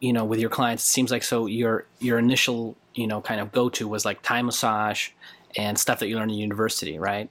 you 0.00 0.12
know, 0.12 0.24
with 0.24 0.38
your 0.38 0.50
clients, 0.50 0.84
it 0.84 0.86
seems 0.86 1.10
like 1.10 1.22
so 1.22 1.46
your 1.46 1.86
your 1.98 2.18
initial, 2.18 2.76
you 2.94 3.06
know, 3.06 3.20
kind 3.20 3.40
of 3.40 3.52
go 3.52 3.68
to 3.70 3.88
was 3.88 4.04
like 4.04 4.22
Thai 4.22 4.42
massage 4.42 5.10
and 5.56 5.78
stuff 5.78 5.98
that 6.00 6.08
you 6.08 6.16
learned 6.16 6.30
in 6.30 6.38
university, 6.38 6.98
right? 6.98 7.28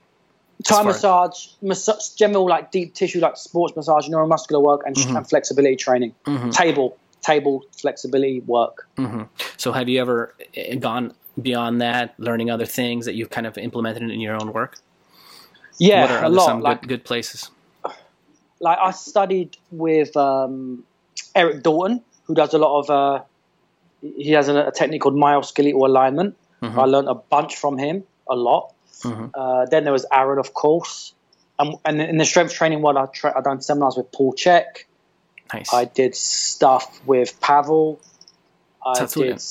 Thai 0.63 0.83
massage, 0.83 1.47
massage, 1.61 2.09
general 2.09 2.47
like 2.47 2.71
deep 2.71 2.93
tissue, 2.93 3.19
like 3.19 3.37
sports 3.37 3.75
massage, 3.75 4.07
neuromuscular 4.09 4.61
work, 4.61 4.81
and, 4.85 4.95
mm-hmm. 4.95 5.15
and 5.15 5.29
flexibility 5.29 5.75
training. 5.75 6.13
Mm-hmm. 6.25 6.49
Table, 6.49 6.97
table 7.21 7.63
flexibility 7.79 8.41
work. 8.41 8.87
Mm-hmm. 8.97 9.23
So, 9.55 9.71
have 9.71 9.87
you 9.87 10.01
ever 10.01 10.33
eh, 10.55 10.75
gone 10.75 11.13
beyond 11.39 11.81
that, 11.81 12.15
learning 12.17 12.49
other 12.49 12.65
things 12.65 13.05
that 13.05 13.13
you've 13.13 13.29
kind 13.29 13.45
of 13.45 13.57
implemented 13.57 14.09
in 14.09 14.19
your 14.19 14.35
own 14.35 14.51
work? 14.51 14.79
Yeah, 15.77 16.01
what 16.01 16.11
are 16.11 16.23
a 16.25 16.29
lot. 16.29 16.45
Some 16.45 16.61
like, 16.61 16.81
good, 16.81 16.89
good 16.89 17.03
places. 17.05 17.51
Like 18.59 18.77
I 18.81 18.91
studied 18.91 19.57
with 19.71 20.15
um, 20.17 20.83
Eric 21.35 21.63
Dalton, 21.63 22.03
who 22.23 22.35
does 22.35 22.53
a 22.53 22.57
lot 22.57 22.79
of. 22.79 22.89
Uh, 22.89 23.23
he 24.01 24.31
has 24.31 24.47
a, 24.47 24.67
a 24.67 24.71
technique 24.71 25.01
called 25.01 25.15
myoskeletal 25.15 25.85
alignment. 25.85 26.35
Mm-hmm. 26.61 26.79
I 26.79 26.83
learned 26.85 27.07
a 27.07 27.15
bunch 27.15 27.55
from 27.55 27.77
him, 27.77 28.03
a 28.27 28.35
lot. 28.35 28.73
Mm-hmm. 29.01 29.27
Uh, 29.33 29.65
then 29.65 29.83
there 29.83 29.93
was 29.93 30.05
Aaron, 30.11 30.39
of 30.39 30.53
course. 30.53 31.13
Um, 31.59 31.77
and 31.85 32.01
in 32.01 32.17
the 32.17 32.25
strength 32.25 32.53
training 32.53 32.81
world, 32.81 32.97
I 32.97 33.05
tra- 33.07 33.37
I 33.37 33.41
done 33.41 33.61
seminars 33.61 33.97
with 33.97 34.11
Paul 34.11 34.33
Chek. 34.33 34.85
Nice. 35.53 35.73
I 35.73 35.85
did 35.85 36.15
stuff 36.15 36.99
with 37.05 37.39
Pavel. 37.39 37.99
I 38.85 39.05
did, 39.05 39.41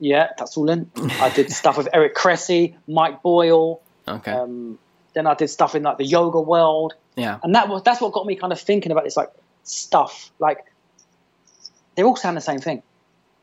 yeah, 0.00 0.28
Tsatsouline. 0.38 0.88
I 1.20 1.30
did 1.30 1.50
stuff 1.50 1.76
with 1.76 1.88
Eric 1.92 2.14
Cressy, 2.14 2.76
Mike 2.86 3.22
Boyle. 3.22 3.80
Okay. 4.06 4.32
Um, 4.32 4.78
then 5.14 5.26
I 5.26 5.34
did 5.34 5.48
stuff 5.48 5.74
in 5.74 5.82
like 5.82 5.98
the 5.98 6.04
yoga 6.04 6.40
world. 6.40 6.94
Yeah. 7.16 7.38
And 7.42 7.54
that 7.54 7.68
was 7.68 7.82
that's 7.82 8.00
what 8.00 8.12
got 8.12 8.26
me 8.26 8.36
kind 8.36 8.52
of 8.52 8.60
thinking 8.60 8.92
about 8.92 9.04
this 9.04 9.16
like 9.16 9.30
stuff. 9.64 10.30
Like 10.38 10.64
they're 11.94 12.06
all 12.06 12.16
sound 12.16 12.36
the 12.36 12.40
same 12.40 12.60
thing. 12.60 12.82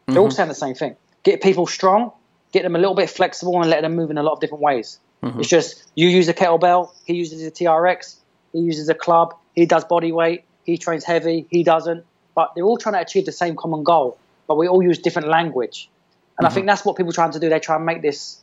They're 0.06 0.16
mm-hmm. 0.16 0.24
all 0.24 0.32
sound 0.32 0.50
the 0.50 0.56
same 0.56 0.76
thing. 0.76 0.96
Get 1.24 1.42
people 1.42 1.68
strong, 1.68 2.12
get 2.52 2.64
them 2.64 2.76
a 2.76 2.80
little 2.80 2.96
bit 2.96 3.10
flexible, 3.10 3.60
and 3.60 3.70
let 3.70 3.82
them 3.82 3.96
move 3.96 4.12
in 4.12 4.18
a 4.18 4.24
lot 4.24 4.34
of 4.34 4.40
different 4.40 4.64
ways. 4.64 5.00
Mm-hmm. 5.24 5.40
It's 5.40 5.50
just 5.50 5.84
you 5.96 6.08
use 6.08 6.28
a 6.28 6.34
kettlebell, 6.34 6.92
he 7.06 7.16
uses 7.16 7.46
a 7.46 7.52
TRX, 7.52 8.18
he 8.54 8.60
uses 8.60 8.90
a 8.90 8.94
club, 8.94 9.36
he 9.56 9.66
does 9.66 9.84
body 9.84 10.12
weight, 10.12 10.44
he 10.64 10.78
trains 10.78 11.04
heavy, 11.04 11.48
he 11.50 11.64
doesn't. 11.64 12.06
But 12.36 12.54
they're 12.56 12.66
all 12.66 12.78
trying 12.78 12.94
to 12.94 13.02
achieve 13.02 13.26
the 13.26 13.32
same 13.32 13.56
common 13.56 13.84
goal, 13.84 14.18
but 14.48 14.56
we 14.56 14.68
all 14.68 14.84
use 14.84 15.00
different 15.00 15.30
language. 15.30 15.90
And 16.38 16.46
mm-hmm. 16.46 16.52
I 16.52 16.54
think 16.54 16.68
that's 16.68 16.86
what 16.86 16.96
people 16.96 17.10
are 17.10 17.14
trying 17.14 17.32
to 17.32 17.40
do. 17.40 17.50
They 17.50 17.60
try 17.60 17.76
and 17.76 17.86
make 17.86 18.02
this 18.02 18.40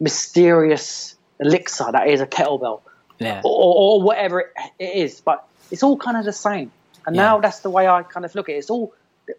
mysterious 0.00 1.16
elixir 1.40 1.90
that 1.92 2.08
is 2.08 2.20
a 2.20 2.26
kettlebell, 2.26 2.82
yeah. 3.18 3.40
or, 3.44 4.00
or, 4.00 4.02
whatever 4.02 4.40
it, 4.40 4.52
is. 4.78 5.20
But 5.20 5.46
it's 5.70 5.82
all 5.82 5.96
kind 5.96 6.16
of 6.16 6.24
the 6.24 6.32
same. 6.32 6.72
And 7.06 7.16
yeah. 7.16 7.22
now 7.22 7.40
that's 7.40 7.60
the 7.60 7.70
way 7.70 7.88
I 7.88 8.02
kind 8.02 8.24
of 8.24 8.34
look 8.34 8.48
at 8.48 8.54
it. 8.54 8.58
It's 8.58 8.70
all 8.70 8.94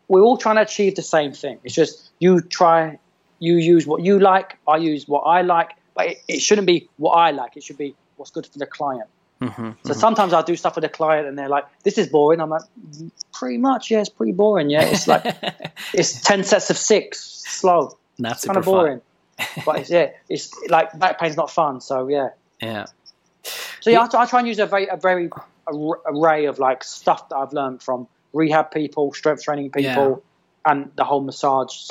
we're 0.07 0.21
all 0.21 0.37
trying 0.37 0.55
to 0.55 0.61
achieve 0.61 0.95
the 0.95 1.01
same 1.01 1.33
thing. 1.33 1.59
It's 1.63 1.73
just 1.75 2.09
you 2.19 2.41
try, 2.41 2.99
you 3.39 3.57
use 3.57 3.87
what 3.87 4.01
you 4.03 4.19
like, 4.19 4.57
I 4.67 4.77
use 4.77 5.07
what 5.07 5.21
I 5.21 5.41
like, 5.41 5.71
but 5.95 6.07
it, 6.07 6.23
it 6.27 6.39
shouldn't 6.41 6.67
be 6.67 6.89
what 6.97 7.11
I 7.11 7.31
like. 7.31 7.57
It 7.57 7.63
should 7.63 7.77
be 7.77 7.95
what's 8.15 8.31
good 8.31 8.45
for 8.45 8.59
the 8.59 8.65
client. 8.65 9.09
Mm-hmm, 9.41 9.61
so 9.61 9.69
mm-hmm. 9.69 9.93
sometimes 9.93 10.33
I 10.33 10.41
do 10.41 10.55
stuff 10.57 10.75
with 10.75 10.83
a 10.83 10.89
client 10.89 11.25
and 11.27 11.37
they're 11.37 11.47
like, 11.47 11.63
"This 11.83 11.97
is 11.97 12.07
boring." 12.07 12.41
I'm 12.41 12.49
like, 12.49 12.63
"Pretty 13.31 13.57
much, 13.57 13.89
yeah, 13.89 14.01
it's 14.01 14.09
pretty 14.09 14.33
boring. 14.33 14.69
Yeah, 14.69 14.81
it's 14.81 15.07
like 15.07 15.23
it's 15.93 16.21
ten 16.21 16.43
sets 16.43 16.69
of 16.69 16.77
six, 16.77 17.21
slow. 17.47 17.97
That's 18.17 18.45
kind 18.45 18.57
of 18.57 18.65
boring." 18.65 19.01
But 19.65 19.79
it's, 19.79 19.89
yeah, 19.89 20.11
it's 20.27 20.53
like 20.69 20.97
back 20.97 21.19
pain's 21.19 21.37
not 21.37 21.51
fun. 21.51 21.81
So 21.81 22.07
yeah, 22.07 22.29
yeah. 22.61 22.87
So 23.81 23.89
yeah, 23.89 24.07
I, 24.11 24.21
I 24.21 24.25
try 24.25 24.39
and 24.39 24.47
use 24.47 24.59
a 24.59 24.65
very 24.65 24.87
a 24.87 24.97
very 24.97 25.29
array 26.05 26.45
of 26.45 26.59
like 26.59 26.83
stuff 26.83 27.29
that 27.29 27.35
I've 27.35 27.53
learned 27.53 27.81
from 27.81 28.07
rehab 28.33 28.71
people, 28.71 29.13
strength 29.13 29.43
training 29.43 29.71
people, 29.71 30.23
yeah. 30.65 30.71
and 30.71 30.91
the 30.95 31.03
whole 31.03 31.21
massage 31.21 31.87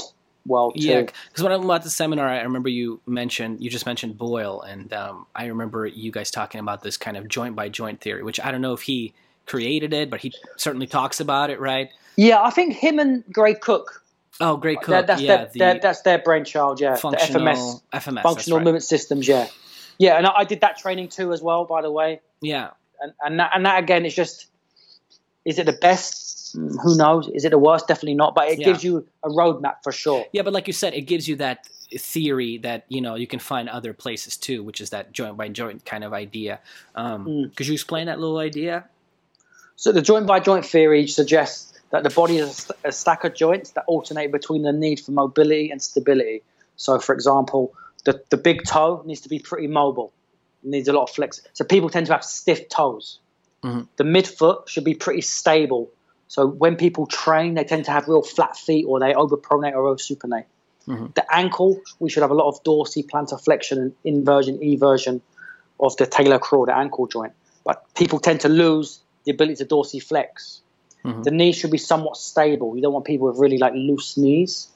world 0.47 0.75
too. 0.77 0.87
Yeah, 0.87 1.03
because 1.03 1.43
when 1.43 1.53
I'm 1.53 1.71
at 1.71 1.83
the 1.83 1.91
seminar, 1.91 2.29
I 2.29 2.43
remember 2.43 2.69
you 2.69 3.01
mentioned 3.07 3.63
you 3.63 3.71
just 3.71 3.87
mentioned 3.87 4.19
Boyle, 4.19 4.63
and 4.63 4.93
um, 4.93 5.27
I 5.35 5.47
remember 5.47 5.87
you 5.87 6.11
guys 6.11 6.31
talking 6.31 6.61
about 6.61 6.83
this 6.83 6.97
kind 6.97 7.17
of 7.17 7.29
joint 7.29 7.57
by 7.57 7.69
joint 7.69 8.01
theory, 8.01 8.23
which 8.23 8.41
I 8.41 8.51
don't 8.51 8.63
know 8.63 8.73
if 8.73 8.83
he 8.83 9.15
created 9.47 9.93
it, 9.93 10.11
but 10.11 10.21
he 10.21 10.33
certainly 10.57 10.87
talks 10.87 11.21
about 11.21 11.51
it, 11.51 11.61
right? 11.61 11.91
Yeah, 12.17 12.43
I 12.43 12.51
think 12.51 12.75
him 12.75 12.99
and 12.99 13.25
Gray 13.33 13.55
Cook. 13.55 14.03
Oh, 14.41 14.57
Gray 14.57 14.77
Cook. 14.77 14.89
That, 14.89 15.07
that's, 15.07 15.23
yeah, 15.23 15.47
their, 15.55 15.75
the 15.75 15.81
that's 15.81 16.03
their 16.03 16.19
brainchild. 16.19 16.81
Yeah, 16.81 16.95
functional, 16.95 17.45
the 17.45 17.51
FMS, 17.51 17.83
FMS, 17.93 18.23
functional 18.23 18.59
right. 18.59 18.65
movement 18.65 18.85
systems. 18.85 19.27
Yeah, 19.27 19.49
yeah, 19.99 20.17
and 20.17 20.27
I, 20.27 20.33
I 20.39 20.45
did 20.45 20.61
that 20.61 20.79
training 20.79 21.09
too 21.09 21.33
as 21.33 21.43
well. 21.43 21.65
By 21.65 21.83
the 21.83 21.91
way. 21.91 22.21
Yeah. 22.41 22.71
And 23.01 23.13
and 23.25 23.41
that, 23.41 23.53
and 23.55 23.67
that 23.67 23.83
again 23.83 24.07
is 24.07 24.15
just 24.15 24.47
is 25.45 25.59
it 25.59 25.67
the 25.67 25.73
best 25.73 26.55
who 26.55 26.97
knows? 26.97 27.29
Is 27.29 27.45
it 27.45 27.51
the 27.51 27.59
worst? 27.59 27.89
Definitely 27.89 28.15
not. 28.15 28.35
But 28.35 28.49
it 28.49 28.59
yeah. 28.59 28.67
gives 28.67 28.85
you 28.85 29.07
a 29.23 29.29
roadmap 29.29 29.77
for 29.83 29.93
sure. 29.93 30.25
Yeah, 30.33 30.43
but 30.43 30.53
like 30.53 30.67
you 30.67 30.73
said, 30.73 30.95
it 30.95 31.03
gives 31.03 31.29
you 31.29 31.37
that 31.37 31.67
theory 31.97 32.59
that 32.59 32.85
you 32.89 33.01
know 33.01 33.15
you 33.15 33.27
can 33.27 33.39
find 33.39 33.69
other 33.69 33.93
places 33.93 34.37
too, 34.37 34.63
which 34.63 34.81
is 34.81 34.91
that 34.91 35.13
joint 35.13 35.37
by 35.37 35.49
joint 35.49 35.85
kind 35.85 36.05
of 36.05 36.13
idea. 36.13 36.61
Um, 36.95 37.27
mm. 37.27 37.57
Could 37.57 37.67
you 37.67 37.75
explain 37.75 38.07
that 38.07 38.19
little 38.19 38.39
idea? 38.39 38.85
So 39.77 39.93
the 39.93 40.03
joint 40.03 40.27
by 40.27 40.41
joint 40.41 40.67
theory 40.67 41.07
suggests 41.07 41.68
that 41.91 42.03
the 42.03 42.11
body 42.11 42.39
is 42.39 42.71
a 42.85 42.93
stack 42.93 43.25
of 43.25 43.35
joints 43.35 43.71
that 43.73 43.85
alternate 43.87 44.31
between 44.31 44.63
the 44.63 44.73
need 44.73 45.01
for 45.01 45.13
mobility 45.13 45.71
and 45.71 45.83
stability. 45.83 46.43
So, 46.77 46.99
for 46.99 47.15
example, 47.15 47.75
the, 48.05 48.23
the 48.31 48.37
big 48.37 48.65
toe 48.65 49.03
needs 49.07 49.23
to 49.23 49.29
be 49.29 49.39
pretty 49.39 49.67
mobile. 49.67 50.13
It 50.63 50.71
needs 50.71 50.89
a 50.89 50.93
lot 50.93 51.05
of 51.05 51.11
flex. 51.11 51.41
So 51.55 51.65
people 51.65 51.89
tend 51.89 52.07
to 52.07 52.13
have 52.13 52.25
stiff 52.25 52.69
toes. 52.69 53.19
Mm-hmm. 53.65 53.83
The 53.97 54.05
midfoot 54.05 54.69
should 54.69 54.85
be 54.85 54.95
pretty 54.95 55.23
stable 55.23 55.91
so 56.29 56.47
when 56.47 56.77
people 56.77 57.07
train, 57.07 57.55
they 57.55 57.65
tend 57.65 57.87
to 57.87 57.91
have 57.91 58.07
real 58.07 58.23
flat 58.23 58.57
feet 58.57 58.85
or 58.87 59.01
they 59.01 59.15
overpronate 59.15 59.73
or 59.73 59.95
oversupinate. 59.95 60.45
Mm-hmm. 60.87 61.07
The 61.15 61.25
ankle, 61.35 61.81
we 61.99 62.11
should 62.11 62.23
have 62.23 62.31
a 62.31 62.35
lot 62.35 62.49
of 62.49 62.63
dorsiplantar 62.63 63.43
flexion 63.43 63.79
and 63.79 63.95
inversion, 64.05 64.59
eversion 64.59 65.21
of 65.81 65.97
the 65.97 66.07
talocrural, 66.07 66.67
the 66.67 66.77
ankle 66.77 67.07
joint. 67.07 67.33
But 67.65 67.83
people 67.95 68.21
tend 68.21 68.41
to 68.41 68.49
lose 68.49 69.01
the 69.25 69.33
ability 69.33 69.57
to 69.57 69.67
dorsiflex. 69.67 70.61
Mm-hmm. 71.05 71.23
The 71.23 71.31
knee 71.31 71.53
should 71.53 71.71
be 71.71 71.79
somewhat 71.79 72.17
stable. 72.17 72.77
You 72.77 72.83
don't 72.83 72.93
want 72.93 73.05
people 73.05 73.29
with 73.29 73.39
really 73.39 73.59
like 73.59 73.75
loose 73.75 74.17
knees. 74.17 74.69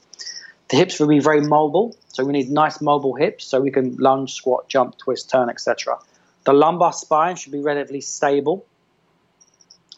The 0.69 0.77
hips 0.77 0.99
will 0.99 1.07
be 1.07 1.19
very 1.19 1.41
mobile, 1.41 1.95
so 2.07 2.23
we 2.23 2.33
need 2.33 2.49
nice 2.49 2.81
mobile 2.81 3.15
hips 3.15 3.45
so 3.45 3.59
we 3.61 3.71
can 3.71 3.97
lunge, 3.97 4.33
squat, 4.33 4.69
jump, 4.69 4.97
twist, 4.97 5.29
turn, 5.29 5.49
etc. 5.49 5.99
The 6.45 6.53
lumbar 6.53 6.93
spine 6.93 7.35
should 7.35 7.51
be 7.51 7.61
relatively 7.61 8.01
stable. 8.01 8.65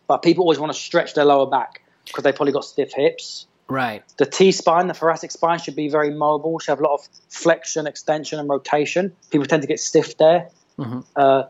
But 0.08 0.22
people 0.22 0.44
always 0.44 0.60
want 0.60 0.74
to 0.74 0.78
stretch 0.78 1.14
their 1.14 1.26
lower 1.26 1.48
back 1.48 1.82
because 2.06 2.24
they 2.24 2.32
probably 2.32 2.54
got 2.54 2.66
stiff 2.66 2.94
hips. 2.94 3.48
Right. 3.68 4.04
The 4.18 4.26
T 4.26 4.52
spine, 4.52 4.88
the 4.88 4.94
thoracic 4.94 5.32
spine, 5.32 5.60
should 5.60 5.76
be 5.76 5.90
very 5.90 6.12
mobile. 6.12 6.60
Should 6.60 6.72
have 6.72 6.80
a 6.80 6.84
lot 6.84 6.94
of 6.96 7.08
flexion, 7.30 7.88
extension, 7.88 8.40
and 8.40 8.48
rotation. 8.48 9.16
People 9.32 9.48
tend 9.48 9.64
to 9.64 9.68
get 9.68 9.80
stiff 9.80 10.18
there. 10.18 10.50
Mm-hmm. 10.78 11.00
Uh, 11.16 11.44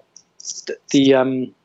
the 0.92 1.16
um, 1.16 1.56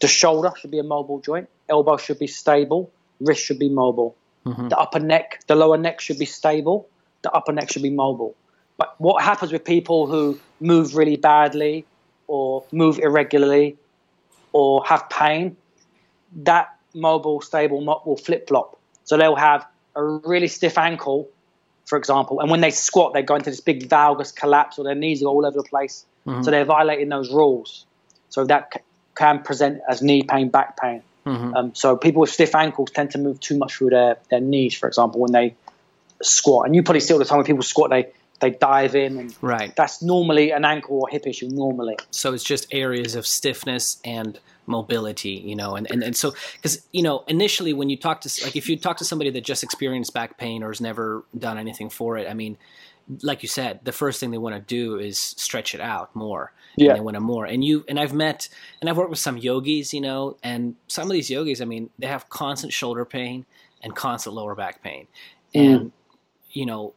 the 0.00 0.08
shoulder 0.08 0.52
should 0.58 0.70
be 0.70 0.78
a 0.78 0.84
mobile 0.84 1.20
joint. 1.20 1.48
Elbow 1.68 1.96
should 1.96 2.18
be 2.18 2.26
stable. 2.26 2.90
Wrist 3.20 3.44
should 3.44 3.58
be 3.58 3.68
mobile. 3.68 4.16
Mm-hmm. 4.46 4.68
The 4.68 4.78
upper 4.78 4.98
neck, 4.98 5.42
the 5.46 5.54
lower 5.54 5.76
neck 5.76 6.00
should 6.00 6.18
be 6.18 6.24
stable. 6.24 6.88
The 7.22 7.30
upper 7.32 7.52
neck 7.52 7.70
should 7.70 7.82
be 7.82 7.90
mobile. 7.90 8.34
But 8.78 8.94
what 8.98 9.22
happens 9.22 9.52
with 9.52 9.64
people 9.64 10.06
who 10.06 10.40
move 10.60 10.96
really 10.96 11.16
badly, 11.16 11.84
or 12.26 12.64
move 12.72 12.98
irregularly, 12.98 13.76
or 14.52 14.84
have 14.86 15.08
pain? 15.10 15.56
that 16.32 16.76
mobile 16.94 17.40
stable 17.40 17.84
will 18.04 18.16
flip 18.16 18.48
flop. 18.48 18.78
So 19.04 19.16
they'll 19.16 19.36
have 19.36 19.66
a 19.96 20.04
really 20.04 20.48
stiff 20.48 20.78
ankle, 20.78 21.28
for 21.86 21.98
example, 21.98 22.40
and 22.40 22.50
when 22.50 22.60
they 22.60 22.70
squat, 22.70 23.12
they 23.12 23.22
go 23.22 23.34
into 23.34 23.50
this 23.50 23.60
big 23.60 23.88
valgus 23.88 24.34
collapse, 24.34 24.78
or 24.78 24.84
their 24.84 24.94
knees 24.94 25.22
are 25.22 25.26
all 25.26 25.44
over 25.44 25.56
the 25.56 25.68
place. 25.68 26.06
Mm-hmm. 26.26 26.42
So 26.42 26.50
they're 26.50 26.64
violating 26.64 27.08
those 27.08 27.32
rules. 27.32 27.86
So 28.28 28.44
that 28.44 28.82
can 29.14 29.42
present 29.42 29.80
as 29.88 30.02
knee 30.02 30.22
pain, 30.22 30.48
back 30.48 30.80
pain. 30.80 31.02
Mm-hmm. 31.26 31.54
Um, 31.54 31.74
so 31.74 31.96
people 31.96 32.20
with 32.20 32.30
stiff 32.30 32.54
ankles 32.54 32.90
tend 32.90 33.10
to 33.10 33.18
move 33.18 33.40
too 33.40 33.58
much 33.58 33.74
through 33.74 33.90
their, 33.90 34.16
their 34.30 34.40
knees, 34.40 34.74
for 34.74 34.88
example, 34.88 35.20
when 35.20 35.32
they 35.32 35.54
squat. 36.22 36.66
And 36.66 36.74
you 36.74 36.82
probably 36.82 37.00
see 37.00 37.12
all 37.12 37.18
the 37.18 37.24
time 37.24 37.38
when 37.38 37.46
people 37.46 37.62
squat, 37.62 37.90
they 37.90 38.12
they 38.40 38.50
dive 38.50 38.94
in 38.94 39.18
and 39.18 39.36
right. 39.42 39.76
that's 39.76 40.00
normally 40.00 40.50
an 40.50 40.64
ankle 40.64 41.00
or 41.00 41.08
hip 41.10 41.26
issue 41.26 41.48
normally. 41.48 41.96
So 42.10 42.32
it's 42.32 42.42
just 42.42 42.66
areas 42.72 43.14
of 43.14 43.26
stiffness 43.26 44.00
and 44.02 44.40
mobility, 44.64 45.32
you 45.32 45.54
know, 45.54 45.76
and, 45.76 45.90
and, 45.90 46.02
and 46.02 46.16
so, 46.16 46.32
because, 46.56 46.82
you 46.90 47.02
know, 47.02 47.22
initially 47.28 47.74
when 47.74 47.90
you 47.90 47.98
talk 47.98 48.22
to, 48.22 48.30
like, 48.42 48.56
if 48.56 48.66
you 48.66 48.78
talk 48.78 48.96
to 48.96 49.04
somebody 49.04 49.28
that 49.28 49.44
just 49.44 49.62
experienced 49.62 50.14
back 50.14 50.38
pain 50.38 50.62
or 50.62 50.68
has 50.68 50.80
never 50.80 51.22
done 51.38 51.58
anything 51.58 51.90
for 51.90 52.16
it, 52.16 52.30
I 52.30 52.32
mean, 52.32 52.56
like 53.22 53.42
you 53.42 53.48
said, 53.48 53.80
the 53.84 53.92
first 53.92 54.20
thing 54.20 54.30
they 54.30 54.38
want 54.38 54.54
to 54.54 54.60
do 54.60 54.98
is 54.98 55.18
stretch 55.18 55.74
it 55.74 55.80
out 55.80 56.14
more. 56.14 56.52
Yeah. 56.76 56.90
And 56.90 56.96
they 56.96 57.00
want 57.00 57.14
to 57.16 57.20
more. 57.20 57.44
And 57.44 57.64
you, 57.64 57.84
and 57.88 57.98
I've 57.98 58.14
met, 58.14 58.48
and 58.80 58.88
I've 58.88 58.96
worked 58.96 59.10
with 59.10 59.18
some 59.18 59.36
yogis, 59.36 59.92
you 59.92 60.00
know, 60.00 60.36
and 60.42 60.76
some 60.86 61.04
of 61.04 61.12
these 61.12 61.28
yogis, 61.28 61.60
I 61.60 61.64
mean, 61.64 61.90
they 61.98 62.06
have 62.06 62.28
constant 62.28 62.72
shoulder 62.72 63.04
pain 63.04 63.44
and 63.82 63.94
constant 63.94 64.34
lower 64.36 64.54
back 64.54 64.82
pain. 64.82 65.08
Mm. 65.54 65.74
And, 65.74 65.92
you 66.52 66.66
know, 66.66 66.94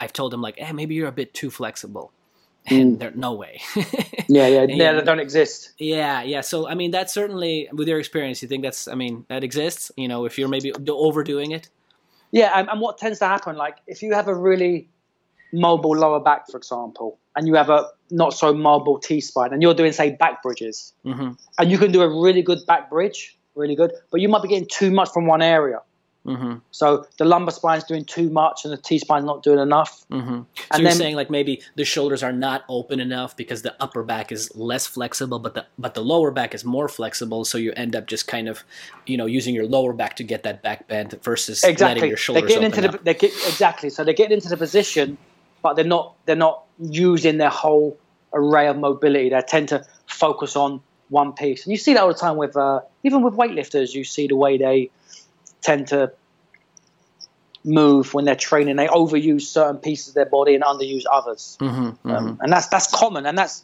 I've 0.00 0.12
told 0.12 0.32
them 0.32 0.40
like, 0.40 0.58
hey, 0.58 0.72
maybe 0.72 0.94
you're 0.94 1.08
a 1.08 1.12
bit 1.12 1.34
too 1.34 1.50
flexible 1.50 2.12
and 2.70 2.96
mm. 2.96 2.98
there 2.98 3.10
no 3.12 3.34
way. 3.34 3.60
yeah, 4.28 4.46
yeah, 4.46 4.62
yeah, 4.68 4.92
that 4.92 5.04
don't 5.04 5.20
exist. 5.20 5.72
Yeah, 5.78 6.22
yeah. 6.22 6.40
So 6.40 6.68
I 6.68 6.74
mean, 6.74 6.90
that's 6.90 7.12
certainly 7.12 7.68
with 7.72 7.88
your 7.88 7.98
experience. 7.98 8.42
You 8.42 8.48
think 8.48 8.62
that's? 8.62 8.88
I 8.88 8.94
mean, 8.94 9.24
that 9.28 9.44
exists. 9.44 9.90
You 9.96 10.08
know, 10.08 10.24
if 10.24 10.38
you're 10.38 10.48
maybe 10.48 10.72
overdoing 10.88 11.52
it. 11.52 11.68
Yeah, 12.30 12.52
and, 12.54 12.68
and 12.68 12.80
what 12.80 12.98
tends 12.98 13.20
to 13.20 13.26
happen, 13.26 13.56
like 13.56 13.78
if 13.86 14.02
you 14.02 14.12
have 14.12 14.28
a 14.28 14.34
really 14.34 14.88
mobile 15.52 15.96
lower 15.96 16.20
back, 16.20 16.48
for 16.50 16.56
example, 16.56 17.18
and 17.36 17.46
you 17.46 17.54
have 17.54 17.70
a 17.70 17.86
not 18.10 18.32
so 18.34 18.52
mobile 18.52 18.98
T 18.98 19.20
spine, 19.20 19.52
and 19.52 19.62
you're 19.62 19.74
doing 19.74 19.92
say 19.92 20.10
back 20.10 20.42
bridges, 20.42 20.92
mm-hmm. 21.04 21.32
and 21.58 21.70
you 21.70 21.78
can 21.78 21.92
do 21.92 22.02
a 22.02 22.08
really 22.08 22.42
good 22.42 22.58
back 22.66 22.90
bridge, 22.90 23.38
really 23.54 23.74
good, 23.74 23.92
but 24.10 24.20
you 24.20 24.28
might 24.28 24.42
be 24.42 24.48
getting 24.48 24.68
too 24.68 24.90
much 24.90 25.10
from 25.10 25.26
one 25.26 25.42
area. 25.42 25.80
Mm-hmm. 26.26 26.56
So 26.72 27.06
the 27.16 27.24
lumbar 27.24 27.52
spine's 27.52 27.84
doing 27.84 28.04
too 28.04 28.28
much 28.28 28.64
and 28.64 28.72
the 28.72 28.76
T 28.76 28.98
spine's 28.98 29.24
not 29.24 29.42
doing 29.42 29.58
enough. 29.58 30.04
Mm-hmm. 30.10 30.42
So 30.74 30.82
you're 30.82 30.90
saying 30.90 31.16
like 31.16 31.30
maybe 31.30 31.62
the 31.76 31.86
shoulders 31.86 32.22
are 32.22 32.32
not 32.32 32.64
open 32.68 33.00
enough 33.00 33.34
because 33.34 33.62
the 33.62 33.74
upper 33.82 34.02
back 34.02 34.30
is 34.30 34.54
less 34.54 34.86
flexible, 34.86 35.38
but 35.38 35.54
the 35.54 35.64
but 35.78 35.94
the 35.94 36.02
lower 36.02 36.30
back 36.30 36.54
is 36.54 36.64
more 36.64 36.88
flexible. 36.88 37.46
So 37.46 37.56
you 37.56 37.72
end 37.76 37.96
up 37.96 38.06
just 38.06 38.26
kind 38.26 38.48
of, 38.48 38.62
you 39.06 39.16
know, 39.16 39.24
using 39.24 39.54
your 39.54 39.66
lower 39.66 39.94
back 39.94 40.16
to 40.16 40.24
get 40.24 40.42
that 40.42 40.62
back 40.62 40.86
bend 40.86 41.18
versus 41.22 41.64
exactly. 41.64 41.94
letting 41.94 42.08
your 42.10 42.18
shoulders 42.18 42.42
they're 42.42 42.60
getting 42.60 42.64
into 42.64 42.98
the, 42.98 43.14
get, 43.14 43.32
exactly. 43.46 43.88
So 43.88 44.04
they're 44.04 44.12
getting 44.12 44.34
into 44.34 44.50
the 44.50 44.56
position, 44.58 45.16
but 45.62 45.74
they're 45.74 45.84
not 45.84 46.14
they're 46.26 46.36
not 46.36 46.64
using 46.78 47.38
their 47.38 47.50
whole 47.50 47.98
array 48.32 48.68
of 48.68 48.76
mobility. 48.78 49.30
They 49.30 49.40
tend 49.40 49.68
to 49.70 49.84
focus 50.06 50.56
on 50.56 50.80
one 51.08 51.32
piece, 51.32 51.64
and 51.64 51.72
you 51.72 51.78
see 51.78 51.94
that 51.94 52.02
all 52.02 52.08
the 52.08 52.14
time 52.14 52.36
with 52.36 52.56
uh, 52.56 52.80
even 53.02 53.22
with 53.22 53.34
weightlifters. 53.34 53.94
You 53.94 54.04
see 54.04 54.26
the 54.26 54.36
way 54.36 54.58
they 54.58 54.90
tend 55.62 55.88
to 55.88 56.12
move 57.64 58.14
when 58.14 58.24
they're 58.24 58.36
training. 58.36 58.76
They 58.76 58.86
overuse 58.86 59.42
certain 59.42 59.78
pieces 59.78 60.08
of 60.08 60.14
their 60.14 60.26
body 60.26 60.54
and 60.54 60.64
underuse 60.64 61.04
others, 61.10 61.56
Mm-hmm, 61.60 62.10
um, 62.10 62.38
and 62.40 62.52
that's 62.52 62.68
that's 62.68 62.90
common, 62.92 63.26
and 63.26 63.36
that's 63.36 63.62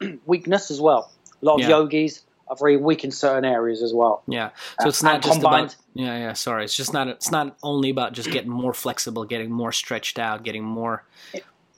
weakness 0.26 0.70
as 0.70 0.80
well. 0.80 1.10
A 1.42 1.44
lot 1.44 1.56
of 1.56 1.60
Yeah. 1.60 1.68
yogis 1.68 2.22
are 2.50 2.56
very 2.56 2.76
weak 2.76 3.04
in 3.04 3.10
certain 3.10 3.44
areas 3.44 3.82
as 3.82 3.92
well. 3.94 4.22
Yeah. 4.26 4.50
So 4.80 4.88
it's 4.88 5.02
Uh, 5.02 5.06
not 5.08 5.14
and 5.16 5.22
just 5.24 5.40
combined- 5.40 5.64
about 5.66 5.76
yeah, 5.94 6.18
yeah, 6.18 6.32
sorry. 6.32 6.64
It's 6.64 6.76
just 6.76 6.92
not 6.92 7.08
it's 7.08 7.30
not 7.30 7.56
only 7.62 7.90
about 7.90 8.12
just 8.12 8.30
getting 8.30 8.50
more 8.50 8.72
flexible, 8.74 9.24
getting 9.24 9.50
more 9.50 9.72
stretched 9.72 10.18
out, 10.18 10.42
getting 10.42 10.64
more 10.64 11.04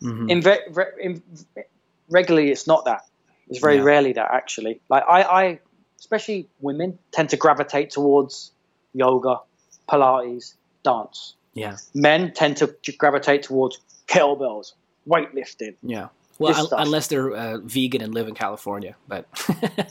Mhm. 0.03 0.31
in, 0.31 0.41
ve- 0.43 0.59
re- 0.71 0.93
in 1.01 1.23
regularly 2.09 2.51
it's 2.51 2.67
not 2.67 2.85
that 2.87 3.03
it's 3.49 3.59
very 3.61 3.77
Yeah. 3.77 3.83
rarely 3.83 4.13
that 4.15 4.29
actually 4.33 4.81
like 4.89 5.05
I, 5.09 5.23
I 5.23 5.61
especially 5.99 6.49
women 6.61 6.99
tend 7.13 7.29
to 7.31 7.37
gravitate 7.37 7.91
towards 7.91 8.53
yoga 8.95 9.41
pilates 9.89 10.55
dance 10.83 11.35
Yeah. 11.55 11.77
men 11.95 12.33
tend 12.33 12.57
to 12.59 12.75
gravitate 12.99 13.43
towards 13.43 13.79
kettlebells 14.09 14.73
weightlifting 15.09 15.77
Yeah. 15.83 16.09
Well, 16.41 16.73
un- 16.73 16.87
unless 16.87 17.07
they're 17.09 17.33
uh, 17.33 17.59
vegan 17.59 18.03
and 18.03 18.13
live 18.15 18.27
in 18.29 18.35
California, 18.35 18.97
but 19.07 19.27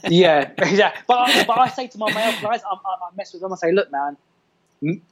yeah 0.08 0.50
yeah 0.70 0.92
but 1.06 1.18
I, 1.18 1.44
but 1.44 1.58
I 1.58 1.68
say 1.68 1.86
to 1.88 1.98
my 1.98 2.12
male 2.12 2.32
guys, 2.42 2.60
I, 2.62 2.74
I, 2.74 2.74
I 2.74 3.16
mess 3.16 3.32
with 3.32 3.42
them 3.42 3.52
I 3.52 3.56
say 3.56 3.72
look 3.72 3.90
man 3.90 4.16
m- 4.82 5.02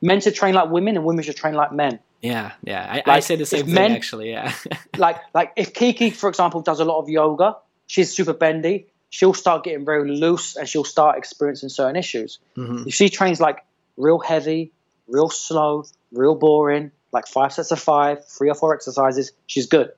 men 0.00 0.20
should 0.20 0.34
train 0.34 0.54
like 0.54 0.70
women 0.70 0.96
and 0.96 1.04
women 1.04 1.22
should 1.22 1.36
train 1.36 1.54
like 1.54 1.72
men 1.72 2.00
yeah, 2.20 2.52
yeah. 2.64 3.00
I, 3.06 3.16
I 3.16 3.20
say 3.20 3.36
the 3.36 3.46
same 3.46 3.66
thing 3.66 3.74
men- 3.74 3.92
actually. 3.92 4.30
Yeah. 4.30 4.52
like 4.96 5.18
like 5.34 5.52
if 5.56 5.72
Kiki, 5.72 6.10
for 6.10 6.28
example, 6.28 6.60
does 6.62 6.80
a 6.80 6.84
lot 6.84 6.98
of 7.00 7.08
yoga, 7.08 7.56
she's 7.86 8.12
super 8.14 8.32
bendy. 8.32 8.86
She'll 9.10 9.34
start 9.34 9.64
getting 9.64 9.84
very 9.86 10.10
loose 10.10 10.56
and 10.56 10.68
she'll 10.68 10.84
start 10.84 11.16
experiencing 11.16 11.68
certain 11.70 11.96
issues. 11.96 12.38
hmm 12.56 12.84
If 12.86 12.94
she 12.94 13.08
trains 13.08 13.40
like 13.40 13.64
real 13.96 14.18
heavy, 14.18 14.72
real 15.06 15.30
slow, 15.30 15.84
real 16.12 16.34
boring, 16.34 16.90
like 17.12 17.26
five 17.26 17.52
sets 17.52 17.70
of 17.70 17.78
five, 17.78 18.26
three 18.28 18.50
or 18.50 18.54
four 18.54 18.74
exercises, 18.74 19.32
she's 19.46 19.66
good. 19.66 19.92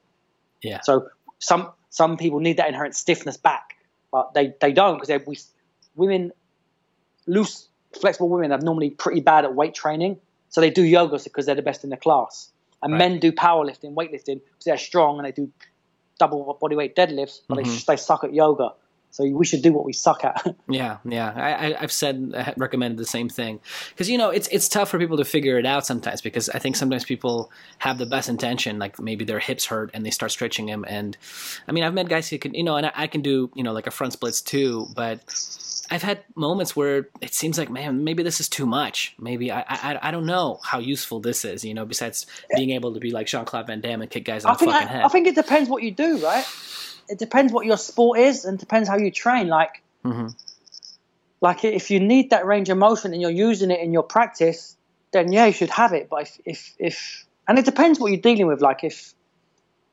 Yeah. 0.62 0.80
So 0.82 1.08
some 1.38 1.70
some 1.90 2.16
people 2.16 2.40
need 2.40 2.56
that 2.58 2.68
inherent 2.68 2.94
stiffness 2.94 3.36
back, 3.36 3.76
but 4.12 4.34
they 4.34 4.54
they 4.60 4.72
don't 4.72 5.00
because 5.00 5.26
we 5.26 5.38
women 5.96 6.32
loose 7.26 7.68
flexible 8.00 8.28
women 8.28 8.52
are 8.52 8.58
normally 8.58 8.90
pretty 8.90 9.20
bad 9.20 9.44
at 9.44 9.54
weight 9.54 9.74
training, 9.74 10.18
so 10.48 10.60
they 10.60 10.70
do 10.70 10.82
yoga 10.82 11.18
because 11.22 11.46
they're 11.46 11.54
the 11.54 11.62
best 11.62 11.84
in 11.84 11.90
the 11.90 11.96
class. 11.96 12.50
And 12.82 12.92
Right. 12.92 12.98
men 12.98 13.20
do 13.20 13.30
powerlifting, 13.32 13.94
weightlifting 13.94 14.40
because 14.42 14.64
they're 14.64 14.78
strong 14.78 15.18
and 15.18 15.26
they 15.26 15.32
do 15.32 15.50
double 16.18 16.56
body 16.60 16.76
weight 16.76 16.94
deadlifts, 16.96 17.40
but 17.48 17.58
Mhm. 17.58 17.86
they, 17.86 17.92
they 17.94 17.96
suck 17.96 18.24
at 18.24 18.32
yoga. 18.32 18.72
So 19.10 19.24
we 19.26 19.44
should 19.44 19.62
do 19.62 19.72
what 19.72 19.84
we 19.84 19.92
suck 19.92 20.24
at. 20.24 20.56
Yeah, 20.68 20.98
yeah. 21.04 21.32
I, 21.34 21.50
I, 21.50 21.82
I've 21.82 21.92
said, 21.92 22.32
I 22.36 22.54
recommended 22.56 22.96
the 22.96 23.04
same 23.04 23.28
thing 23.28 23.60
because 23.90 24.08
you 24.08 24.16
know 24.18 24.30
it's 24.30 24.46
it's 24.48 24.68
tough 24.68 24.88
for 24.88 24.98
people 24.98 25.16
to 25.16 25.24
figure 25.24 25.58
it 25.58 25.66
out 25.66 25.84
sometimes 25.84 26.20
because 26.20 26.48
I 26.48 26.60
think 26.60 26.76
sometimes 26.76 27.04
people 27.04 27.50
have 27.78 27.98
the 27.98 28.06
best 28.06 28.28
intention, 28.28 28.78
like 28.78 29.00
maybe 29.00 29.24
their 29.24 29.40
hips 29.40 29.66
hurt 29.66 29.90
and 29.94 30.06
they 30.06 30.10
start 30.10 30.30
stretching 30.30 30.66
them, 30.66 30.84
and 30.86 31.16
I 31.66 31.72
mean 31.72 31.82
I've 31.82 31.94
met 31.94 32.08
guys 32.08 32.28
who 32.28 32.38
can, 32.38 32.54
you 32.54 32.62
know, 32.62 32.76
and 32.76 32.86
I, 32.86 32.92
I 32.94 33.06
can 33.08 33.20
do 33.20 33.50
you 33.54 33.64
know 33.64 33.72
like 33.72 33.88
a 33.88 33.90
front 33.90 34.12
splits 34.12 34.40
too, 34.40 34.86
but 34.94 35.20
I've 35.90 36.02
had 36.02 36.22
moments 36.36 36.76
where 36.76 37.08
it 37.20 37.34
seems 37.34 37.58
like 37.58 37.68
man 37.68 38.04
maybe 38.04 38.22
this 38.22 38.38
is 38.38 38.48
too 38.48 38.66
much, 38.66 39.14
maybe 39.18 39.50
I 39.50 39.64
I, 39.68 39.98
I 40.02 40.10
don't 40.12 40.26
know 40.26 40.60
how 40.62 40.78
useful 40.78 41.18
this 41.18 41.44
is, 41.44 41.64
you 41.64 41.74
know, 41.74 41.84
besides 41.84 42.26
being 42.54 42.70
able 42.70 42.94
to 42.94 43.00
be 43.00 43.10
like 43.10 43.26
Jean 43.26 43.44
Claude 43.44 43.66
Van 43.66 43.80
Damme 43.80 44.02
and 44.02 44.10
kick 44.10 44.24
guys 44.24 44.44
on 44.44 44.52
I 44.52 44.54
the 44.54 44.66
fucking 44.66 44.88
I, 44.88 44.90
head. 44.90 45.02
I 45.02 45.08
think 45.08 45.26
it 45.26 45.34
depends 45.34 45.68
what 45.68 45.82
you 45.82 45.90
do, 45.90 46.18
right? 46.18 46.44
It 47.10 47.18
depends 47.18 47.52
what 47.52 47.66
your 47.66 47.76
sport 47.76 48.18
is 48.18 48.44
and 48.44 48.58
depends 48.58 48.88
how 48.88 48.96
you 48.96 49.10
train. 49.10 49.48
Like 49.48 49.82
hmm 50.04 50.28
like 51.40 51.64
if 51.64 51.90
you 51.90 52.00
need 52.00 52.30
that 52.30 52.44
range 52.44 52.68
of 52.68 52.76
motion 52.76 53.12
and 53.12 53.22
you're 53.22 53.30
using 53.30 53.70
it 53.70 53.80
in 53.80 53.92
your 53.92 54.02
practice, 54.02 54.76
then 55.12 55.32
yeah, 55.32 55.46
you 55.46 55.52
should 55.52 55.70
have 55.70 55.92
it. 55.92 56.08
But 56.10 56.22
if 56.22 56.40
if, 56.44 56.74
if 56.78 57.26
and 57.48 57.58
it 57.58 57.64
depends 57.64 57.98
what 57.98 58.12
you're 58.12 58.20
dealing 58.20 58.46
with. 58.46 58.60
Like 58.60 58.84
if 58.84 59.14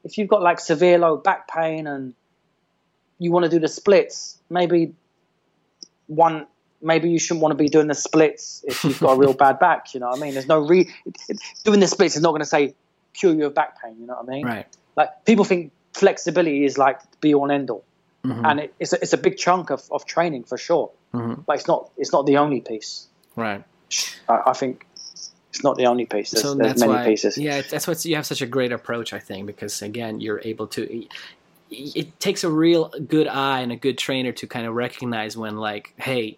if 0.04 0.18
you've 0.18 0.28
got 0.28 0.42
like 0.42 0.60
severe 0.60 0.98
low 0.98 1.18
back 1.18 1.48
pain 1.48 1.88
and 1.88 2.14
you 3.18 3.32
want 3.32 3.46
to 3.46 3.50
do 3.50 3.60
the 3.60 3.68
splits, 3.68 4.38
maybe 4.50 4.94
one 6.08 6.48
maybe 6.82 7.10
you 7.10 7.18
shouldn't 7.18 7.42
want 7.42 7.52
to 7.52 7.58
be 7.58 7.70
doing 7.70 7.88
the 7.88 7.96
splits 7.96 8.64
if 8.68 8.84
you've 8.84 9.00
got 9.00 9.14
a 9.14 9.18
real 9.18 9.34
bad 9.46 9.58
back. 9.58 9.94
You 9.94 10.02
know 10.02 10.10
what 10.10 10.20
I 10.20 10.22
mean? 10.22 10.34
There's 10.34 10.48
no 10.48 10.60
re 10.60 10.94
doing 11.64 11.80
the 11.80 11.88
splits 11.88 12.16
is 12.16 12.22
not 12.22 12.32
going 12.32 12.42
to 12.42 12.46
say 12.46 12.76
cure 13.14 13.34
you 13.34 13.46
of 13.46 13.56
back 13.56 13.82
pain. 13.82 13.96
You 14.00 14.08
know 14.08 14.16
what 14.16 14.30
I 14.30 14.36
mean? 14.36 14.46
Right. 14.46 14.68
Like 14.98 15.26
people 15.26 15.46
think 15.46 15.72
flexibility 15.98 16.64
is 16.66 16.78
like 16.78 17.00
be 17.22 17.34
all 17.34 17.44
and 17.44 17.52
end 17.52 17.70
all, 17.70 17.84
Mhm. 18.24 18.46
and 18.50 18.60
it, 18.60 18.74
it's 18.80 18.94
a, 18.94 19.02
it's 19.02 19.14
a 19.14 19.18
big 19.18 19.38
chunk 19.38 19.70
of, 19.72 19.82
of 19.92 20.06
training 20.06 20.44
for 20.44 20.58
sure. 20.58 20.92
Mhm. 21.14 21.46
But 21.46 21.58
it's 21.58 21.68
not 21.68 21.90
it's 21.98 22.12
not 22.14 22.26
the 22.26 22.38
only 22.38 22.62
piece. 22.62 23.08
Right. 23.36 23.64
I, 24.28 24.42
I 24.48 24.54
think 24.54 24.86
it's 25.50 25.64
not 25.64 25.78
the 25.78 25.86
only 25.86 26.06
piece. 26.06 26.32
There's, 26.32 26.44
so 26.44 26.54
there's 26.56 26.80
many 26.80 26.94
why, 26.94 27.06
pieces. 27.06 27.38
Yeah, 27.38 27.62
that's 27.62 27.88
why 27.88 27.96
you 28.02 28.16
have 28.16 28.26
such 28.26 28.42
a 28.42 28.46
great 28.46 28.72
approach, 28.72 29.14
I 29.14 29.20
think, 29.20 29.48
because 29.48 29.82
again, 29.82 30.20
you're 30.22 30.42
able 30.44 30.68
to. 30.68 31.06
It 31.70 32.20
takes 32.20 32.44
a 32.44 32.50
real 32.50 32.90
good 33.08 33.28
eye 33.28 33.60
and 33.60 33.72
a 33.72 33.76
good 33.76 33.98
trainer 33.98 34.32
to 34.34 34.48
kind 34.48 34.66
of 34.68 34.74
recognize 34.74 35.36
when, 35.36 35.58
like, 35.58 35.94
hey, 35.98 36.38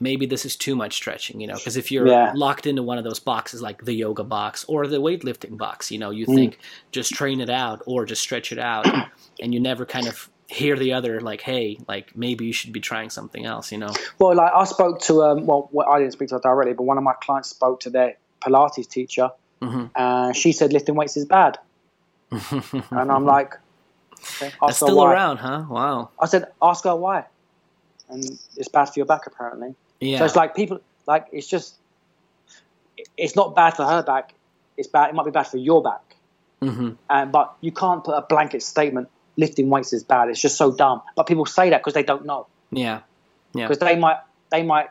maybe 0.00 0.26
this 0.26 0.44
is 0.44 0.56
too 0.56 0.76
much 0.76 0.94
stretching, 0.94 1.40
you 1.40 1.46
know. 1.46 1.54
Because 1.58 1.76
if 1.76 1.90
you're 1.90 2.06
Yeah. 2.06 2.32
locked 2.32 2.66
into 2.66 2.82
one 2.82 2.98
of 2.98 3.04
those 3.04 3.20
boxes, 3.20 3.62
like 3.62 3.84
the 3.84 3.94
yoga 3.94 4.24
box 4.24 4.64
or 4.68 4.86
the 4.86 5.00
weightlifting 5.00 5.56
box, 5.56 5.90
you 5.90 5.98
know, 5.98 6.10
you 6.10 6.26
Mm. 6.26 6.34
think 6.34 6.58
just 6.92 7.14
train 7.14 7.40
it 7.40 7.50
out 7.50 7.82
or 7.86 8.04
just 8.04 8.22
stretch 8.22 8.52
it 8.52 8.58
out, 8.58 8.86
and 9.40 9.54
you 9.54 9.60
never 9.60 9.86
kind 9.86 10.08
of 10.08 10.28
hear 10.48 10.76
the 10.76 10.92
other, 10.92 11.20
like, 11.20 11.40
hey, 11.40 11.78
like 11.88 12.14
maybe 12.14 12.44
you 12.44 12.52
should 12.52 12.72
be 12.72 12.80
trying 12.80 13.10
something 13.10 13.44
else, 13.46 13.72
you 13.72 13.78
know. 13.78 14.00
Well, 14.18 14.34
like 14.34 14.52
I 14.54 14.64
spoke 14.64 15.00
to 15.02 15.22
um, 15.22 15.46
well, 15.46 15.70
I 15.88 15.98
didn't 16.00 16.12
speak 16.12 16.28
to 16.30 16.36
her 16.36 16.40
directly, 16.40 16.74
but 16.74 16.84
one 16.84 16.98
of 16.98 17.04
my 17.04 17.14
clients 17.22 17.50
spoke 17.50 17.80
to 17.80 17.90
their 17.90 18.14
Pilates 18.44 18.88
teacher, 18.88 19.30
hmm 19.62 19.86
and 19.96 20.36
she 20.36 20.52
said 20.52 20.72
lifting 20.72 20.96
weights 20.96 21.16
is 21.16 21.24
bad, 21.26 21.58
and 22.30 23.10
I'm 23.10 23.24
like, 23.24 23.54
okay, 24.42 24.52
That's 24.66 24.76
still 24.78 24.98
why. 24.98 25.12
around, 25.12 25.38
huh? 25.38 25.64
Wow. 25.68 26.10
I 26.20 26.26
said, 26.26 26.46
ask 26.62 26.84
her 26.84 26.94
why, 26.96 27.24
and 28.08 28.22
it's 28.56 28.68
bad 28.68 28.86
for 28.86 28.94
your 28.96 29.06
back 29.06 29.22
apparently. 29.26 29.74
Yeah. 30.00 30.18
So 30.18 30.24
it's 30.26 30.36
like 30.36 30.54
people 30.54 30.80
like 31.06 31.26
it's 31.32 31.46
just 31.46 31.76
it's 33.16 33.36
not 33.36 33.54
bad 33.54 33.74
for 33.76 33.84
her 33.84 34.02
back. 34.02 34.34
It's 34.76 34.88
bad. 34.88 35.10
It 35.10 35.14
might 35.14 35.24
be 35.24 35.30
bad 35.30 35.46
for 35.46 35.56
your 35.56 35.82
back. 35.82 36.16
hmm 36.60 36.90
Um, 37.10 37.30
but 37.30 37.54
you 37.60 37.72
can't 37.72 38.02
put 38.04 38.12
a 38.12 38.22
blanket 38.22 38.62
statement 38.62 39.08
lifting 39.36 39.68
weights 39.68 39.92
is 39.92 40.04
bad. 40.04 40.28
It's 40.28 40.40
just 40.40 40.56
so 40.56 40.72
dumb. 40.72 41.02
But 41.16 41.26
people 41.26 41.46
say 41.46 41.70
that 41.70 41.78
because 41.80 41.94
they 41.94 42.02
don't 42.02 42.24
know. 42.24 42.46
Yeah. 42.70 43.00
Yeah. 43.52 43.66
Because 43.68 43.78
they 43.78 43.96
might 43.96 44.18
they 44.50 44.62
might 44.62 44.88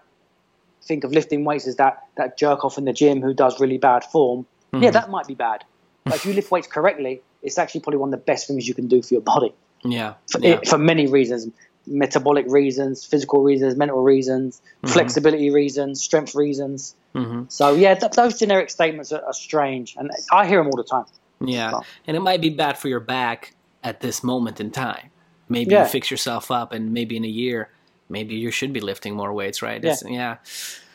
think 0.84 1.04
of 1.06 1.12
lifting 1.12 1.46
weights 1.46 1.68
as 1.68 1.78
that 1.78 2.04
that 2.18 2.38
jerk 2.38 2.64
off 2.66 2.78
in 2.78 2.86
the 2.86 2.94
gym 2.94 3.22
who 3.22 3.34
does 3.34 3.60
really 3.60 3.78
bad 3.78 4.04
form. 4.04 4.46
Yeah, 4.74 4.90
Mhm. 4.90 4.94
that 4.94 5.10
might 5.10 5.28
be 5.28 5.36
bad. 5.36 5.64
But 6.04 6.16
if 6.16 6.26
you 6.26 6.34
lift 6.34 6.52
weights 6.52 6.68
correctly, 6.68 7.22
it's 7.42 7.58
actually 7.58 7.82
probably 7.82 8.00
one 8.00 8.10
of 8.14 8.20
the 8.20 8.26
best 8.26 8.48
things 8.48 8.68
you 8.68 8.74
can 8.74 8.88
do 8.88 9.02
for 9.02 9.14
your 9.14 9.22
body 9.22 9.54
Yeah. 9.84 10.16
for, 10.30 10.40
yeah. 10.42 10.60
for 10.66 10.78
many 10.78 11.08
reasons 11.08 11.48
metabolic 11.86 12.46
reasons 12.48 13.04
physical 13.06 13.44
reasons 13.44 13.76
mental 13.76 14.02
reasons 14.02 14.62
Mhm. 14.84 14.90
flexibility 14.90 15.50
reasons 15.50 16.02
strength 16.02 16.34
reasons 16.36 16.96
hmm 17.14 17.44
so 17.50 17.74
yeah 17.76 17.94
th- 17.96 18.12
those 18.14 18.40
generic 18.40 18.70
statements 18.70 19.12
are, 19.12 19.24
are 19.26 19.34
strange 19.34 19.96
and 19.98 20.10
i 20.32 20.46
hear 20.46 20.60
them 20.60 20.68
all 20.68 20.78
the 20.78 20.84
time 20.84 21.06
Yeah, 21.46 21.72
So- 21.72 21.84
and 22.08 22.16
it 22.16 22.22
might 22.22 22.40
be 22.42 22.50
bad 22.50 22.78
for 22.78 22.88
your 22.88 23.02
back 23.02 23.54
at 23.84 24.00
this 24.00 24.24
moment 24.24 24.62
in 24.62 24.72
time. 24.72 25.10
Maybe 25.50 25.72
Yeah. 25.72 25.84
you 25.84 25.90
fix 25.90 26.10
yourself 26.10 26.50
up, 26.52 26.72
and 26.72 26.94
maybe 26.94 27.18
in 27.18 27.26
a 27.26 27.36
year, 27.44 27.68
maybe 28.08 28.36
you 28.36 28.50
should 28.50 28.72
be 28.72 28.80
lifting 28.80 29.14
more 29.14 29.34
weights, 29.34 29.62
right? 29.62 29.84
Yeah. 29.84 29.98
Yeah. 30.08 30.36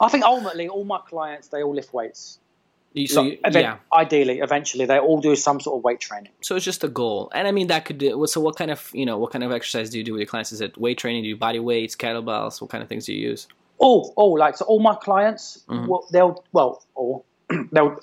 i 0.01 0.09
think 0.09 0.25
ultimately 0.25 0.67
all 0.69 0.85
my 0.85 1.01
clients 1.13 1.49
they 1.49 1.63
all 1.63 1.75
lift 1.75 1.93
weights 1.93 2.39
So 3.07 3.23
yeah, 3.53 3.77
ideally 3.93 4.41
eventually 4.41 4.85
they 4.87 4.99
all 4.99 5.21
do 5.21 5.37
some 5.37 5.61
sort 5.61 5.79
of 5.79 5.85
weight 5.85 6.01
training 6.01 6.33
so 6.41 6.57
it's 6.57 6.65
just 6.65 6.83
a 6.83 6.89
goal, 6.89 7.31
and 7.35 7.47
I 7.47 7.53
mean 7.53 7.69
that 7.69 7.85
could 7.85 7.99
do. 7.99 8.27
So 8.27 8.41
what 8.41 8.57
kind 8.57 8.71
of 8.71 8.91
you 8.93 9.07
know 9.07 9.19
what 9.19 9.31
kind 9.33 9.45
of 9.45 9.53
exercise 9.53 9.91
do 9.91 9.99
you 9.99 10.05
do 10.05 10.13
with 10.15 10.21
your 10.21 10.27
clients? 10.27 10.53
Is 10.53 10.61
it 10.61 10.77
weight 10.79 10.99
training? 10.99 11.23
Do 11.23 11.29
you 11.29 11.37
body 11.37 11.61
weights, 11.61 11.95
kettlebells? 11.97 12.61
What 12.61 12.71
kind 12.71 12.83
of 12.83 12.89
things 12.89 13.07
do 13.07 13.13
you 13.15 13.29
use? 13.31 13.47
all 13.81 14.13
all 14.17 14.37
like 14.37 14.57
so 14.57 14.65
all 14.65 14.81
my 14.81 14.95
clients 14.97 15.65
Mhm. 15.69 15.87
well, 15.87 16.05
they'll 16.11 16.45
well 16.53 16.83
or 16.97 17.23
they'll 17.71 17.97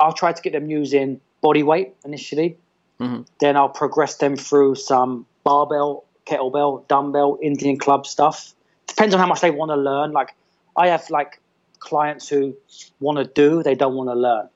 i'll 0.00 0.12
try 0.12 0.32
to 0.32 0.42
get 0.42 0.52
them 0.52 0.68
using 0.68 1.20
body 1.42 1.62
weight 1.62 1.94
initially 2.04 2.56
Mhm. 3.00 3.24
then 3.38 3.56
i'll 3.56 3.68
progress 3.68 4.16
them 4.16 4.34
through 4.36 4.74
some 4.74 5.26
barbell 5.44 6.04
kettlebell 6.26 6.88
dumbbell 6.88 7.38
indian 7.40 7.78
club 7.78 8.04
stuff 8.04 8.52
depends 8.88 9.14
on 9.14 9.20
how 9.20 9.26
much 9.28 9.40
they 9.42 9.52
want 9.52 9.70
to 9.70 9.76
learn 9.76 10.10
like 10.10 10.34
i 10.76 10.88
have 10.88 11.08
like 11.08 11.40
clients 11.84 12.28
who 12.28 12.56
want 12.98 13.18
to 13.18 13.24
do, 13.24 13.62
they 13.62 13.74
don't 13.74 13.94
want 13.94 14.10
to 14.10 14.14
learn. 14.14 14.48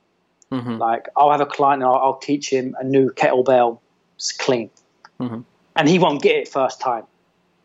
Mm-hmm. 0.50 0.78
Like 0.78 1.08
I'll 1.16 1.30
have 1.30 1.40
a 1.40 1.46
client, 1.46 1.82
I'll, 1.82 1.94
I'll, 1.94 2.18
teach 2.18 2.50
him 2.50 2.74
a 2.80 2.84
new 2.84 3.10
kettlebell 3.10 3.80
clean, 4.38 4.70
mm-hmm. 5.20 5.40
and 5.76 5.88
he 5.88 5.98
won't 5.98 6.22
get 6.22 6.36
it 6.36 6.48
first 6.48 6.80
time. 6.80 7.04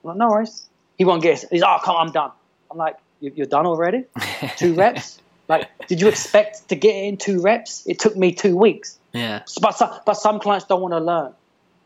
I'm 0.03 0.09
like, 0.09 0.17
no 0.17 0.27
worries, 0.29 0.67
he 0.97 1.05
won't 1.05 1.23
get 1.23 1.43
it. 1.43 1.49
He's 1.49 1.61
like, 1.61 1.79
oh, 1.81 1.85
come, 1.85 1.95
on, 1.95 2.07
I'm 2.07 2.13
done. 2.13 2.31
I'm 2.69 2.77
like, 2.77 2.97
you're 3.21 3.47
done 3.47 3.65
already? 3.65 4.03
two 4.57 4.73
reps? 4.73 5.21
Like, 5.47 5.69
did 5.87 6.01
you 6.01 6.09
expect 6.09 6.69
to 6.69 6.75
get 6.75 6.95
in 6.95 7.15
two 7.15 7.41
reps? 7.41 7.85
It 7.87 7.99
took 7.99 8.17
me 8.17 8.33
two 8.33 8.57
weeks. 8.57 8.99
Yeah. 9.13 9.43
But 9.61 9.71
some, 9.71 9.91
but 10.05 10.15
some 10.15 10.39
clients 10.39 10.65
don't 10.65 10.81
want 10.81 10.93
to 10.93 10.99
learn. 10.99 11.33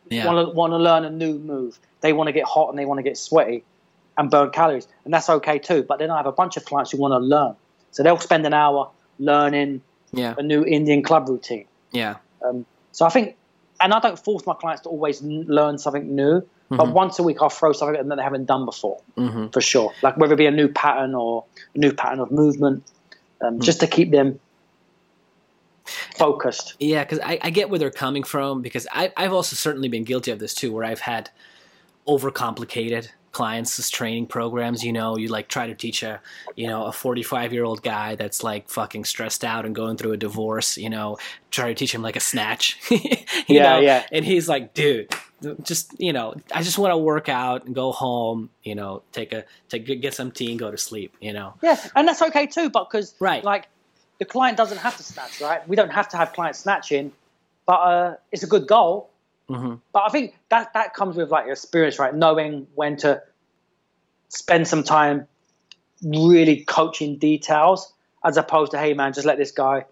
Yeah. 0.10 0.26
Want 0.26 0.48
to 0.48 0.54
want 0.54 0.72
to 0.72 0.78
learn 0.78 1.06
a 1.06 1.10
new 1.10 1.38
move. 1.38 1.78
They 2.02 2.14
want 2.14 2.28
to 2.28 2.32
get 2.32 2.46
hot 2.46 2.70
and 2.70 2.80
they 2.80 2.86
want 2.86 2.98
to 3.00 3.04
get 3.04 3.18
sweaty 3.18 3.64
and 4.18 4.32
burn 4.32 4.50
calories, 4.50 4.88
and 5.06 5.14
that's 5.14 5.30
okay 5.30 5.60
too. 5.60 5.84
But 5.84 6.00
then 6.00 6.10
I 6.10 6.18
have 6.18 6.26
a 6.26 6.32
bunch 6.32 6.58
of 6.58 6.66
clients 6.66 6.92
who 6.92 6.98
want 6.98 7.12
to 7.12 7.20
learn, 7.20 7.56
so 7.98 8.04
they'll 8.04 8.20
spend 8.20 8.46
an 8.46 8.54
hour 8.54 8.92
learning 9.18 9.82
yeah. 10.14 10.36
a 10.38 10.44
new 10.44 10.64
Indian 10.64 11.02
club 11.02 11.28
routine. 11.28 11.66
Yeah. 11.92 12.18
Um, 12.46 12.64
so 12.92 13.08
I 13.08 13.10
think, 13.10 13.36
and 13.82 13.92
I 13.92 14.00
don't 14.00 14.20
force 14.20 14.46
my 14.46 14.54
clients 14.54 14.84
to 14.84 14.90
always 14.90 15.20
learn 15.24 15.80
something 15.80 16.16
new, 16.16 16.42
mm-hmm. 16.42 16.76
but 16.76 16.90
once 16.90 17.18
a 17.18 17.24
week 17.24 17.38
I'll 17.42 17.50
throw 17.50 17.74
something 17.74 18.08
that 18.08 18.16
they 18.16 18.22
haven't 18.22 18.46
done 18.46 18.66
before, 18.66 19.02
mm-hmm. 19.18 19.48
for 19.48 19.62
sure. 19.62 19.96
Like 20.04 20.16
whether 20.18 20.36
it 20.36 20.38
be 20.38 20.46
a 20.46 20.52
new 20.52 20.68
pattern 20.68 21.16
or 21.16 21.46
a 21.74 21.80
new 21.80 21.92
pattern 21.92 22.20
of 22.20 22.30
movement, 22.30 22.84
um, 23.42 23.56
mm-hmm. 23.56 23.64
just 23.64 23.80
to 23.80 23.88
keep 23.88 24.12
them 24.12 24.40
focused. 25.86 26.76
Yeah, 26.80 27.04
because 27.04 27.20
I, 27.22 27.40
I, 27.42 27.50
get 27.50 27.72
where 27.72 27.80
they're 27.80 27.90
coming 27.90 28.22
from 28.22 28.62
because 28.62 28.86
I, 28.92 29.12
I've 29.18 29.34
also 29.34 29.56
certainly 29.56 29.90
been 29.90 30.04
guilty 30.04 30.30
of 30.30 30.38
this 30.38 30.54
too, 30.54 30.72
where 30.72 30.86
I've 30.86 31.00
had 31.00 31.32
overcomplicated 32.08 33.10
clients' 33.38 33.92
training 33.92 34.26
programs. 34.26 34.84
You 34.84 34.92
know, 34.92 35.16
you 35.16 35.28
like 35.28 35.48
try 35.48 35.68
to 35.68 35.76
teach 35.76 36.02
a 36.02 36.20
you 36.56 36.66
know 36.66 36.86
a 36.86 36.92
45 36.92 37.54
year 37.54 37.64
old 37.64 37.84
guy 37.84 38.16
that's 38.16 38.44
like 38.44 38.68
fucking 38.68 39.06
stressed 39.06 39.44
out 39.46 39.64
and 39.64 39.76
going 39.76 39.96
through 39.96 40.14
a 40.14 40.18
divorce. 40.18 40.76
You 40.76 40.90
know, 40.90 41.20
try 41.52 41.68
to 41.68 41.76
teach 41.76 41.94
him 41.94 42.02
like 42.02 42.16
a 42.16 42.20
snatch. 42.20 42.80
yeah, 43.48 43.74
know? 43.74 43.80
yeah. 43.80 44.08
And 44.12 44.26
he's 44.26 44.50
like, 44.50 44.74
dude. 44.74 45.14
Just 45.62 45.94
you 46.00 46.14
know, 46.14 46.34
I 46.52 46.64
just 46.64 46.80
want 46.80 46.94
to 46.94 46.98
work 46.98 47.30
out 47.30 47.66
and 47.66 47.76
go 47.76 47.92
home. 47.92 48.50
You 48.64 48.74
know, 48.74 49.04
take 49.12 49.34
a 49.34 49.46
take 49.70 49.86
get 50.02 50.16
some 50.16 50.32
tea 50.32 50.50
and 50.50 50.58
go 50.58 50.72
to 50.72 50.80
sleep. 50.80 51.16
You 51.22 51.32
know. 51.32 51.54
Yeah, 51.62 51.78
and 51.96 52.08
that's 52.08 52.24
okay 52.24 52.48
too. 52.48 52.72
But 52.72 52.90
because 52.90 53.14
right, 53.20 53.44
like 53.44 53.68
the 54.18 54.26
client 54.26 54.58
doesn't 54.58 54.80
have 54.80 54.98
to 54.98 55.04
snatch, 55.04 55.40
right? 55.40 55.62
We 55.70 55.76
don't 55.76 55.92
have 55.92 56.10
to 56.10 56.18
have 56.18 56.34
clients 56.34 56.58
snatching, 56.58 57.12
but 57.68 57.74
uh, 57.74 58.16
it's 58.32 58.42
a 58.42 58.48
good 58.48 58.66
goal. 58.66 59.12
Mm-hmm. 59.48 59.76
But 59.94 60.04
I 60.08 60.10
think 60.10 60.36
that 60.50 60.74
that 60.74 60.96
comes 60.96 61.16
with 61.16 61.30
like 61.30 61.48
experience, 61.48 62.00
right? 62.00 62.16
Knowing 62.16 62.66
when 62.74 62.98
to 62.98 63.22
spend 64.30 64.68
some 64.68 64.84
time 64.84 65.28
really 66.04 66.64
coaching 66.64 67.18
details, 67.18 67.94
as 68.24 68.38
opposed 68.38 68.72
to 68.72 68.78
hey 68.78 68.94
man, 68.94 69.14
just 69.14 69.26
let 69.26 69.38
this 69.38 69.52
guy 69.52 69.86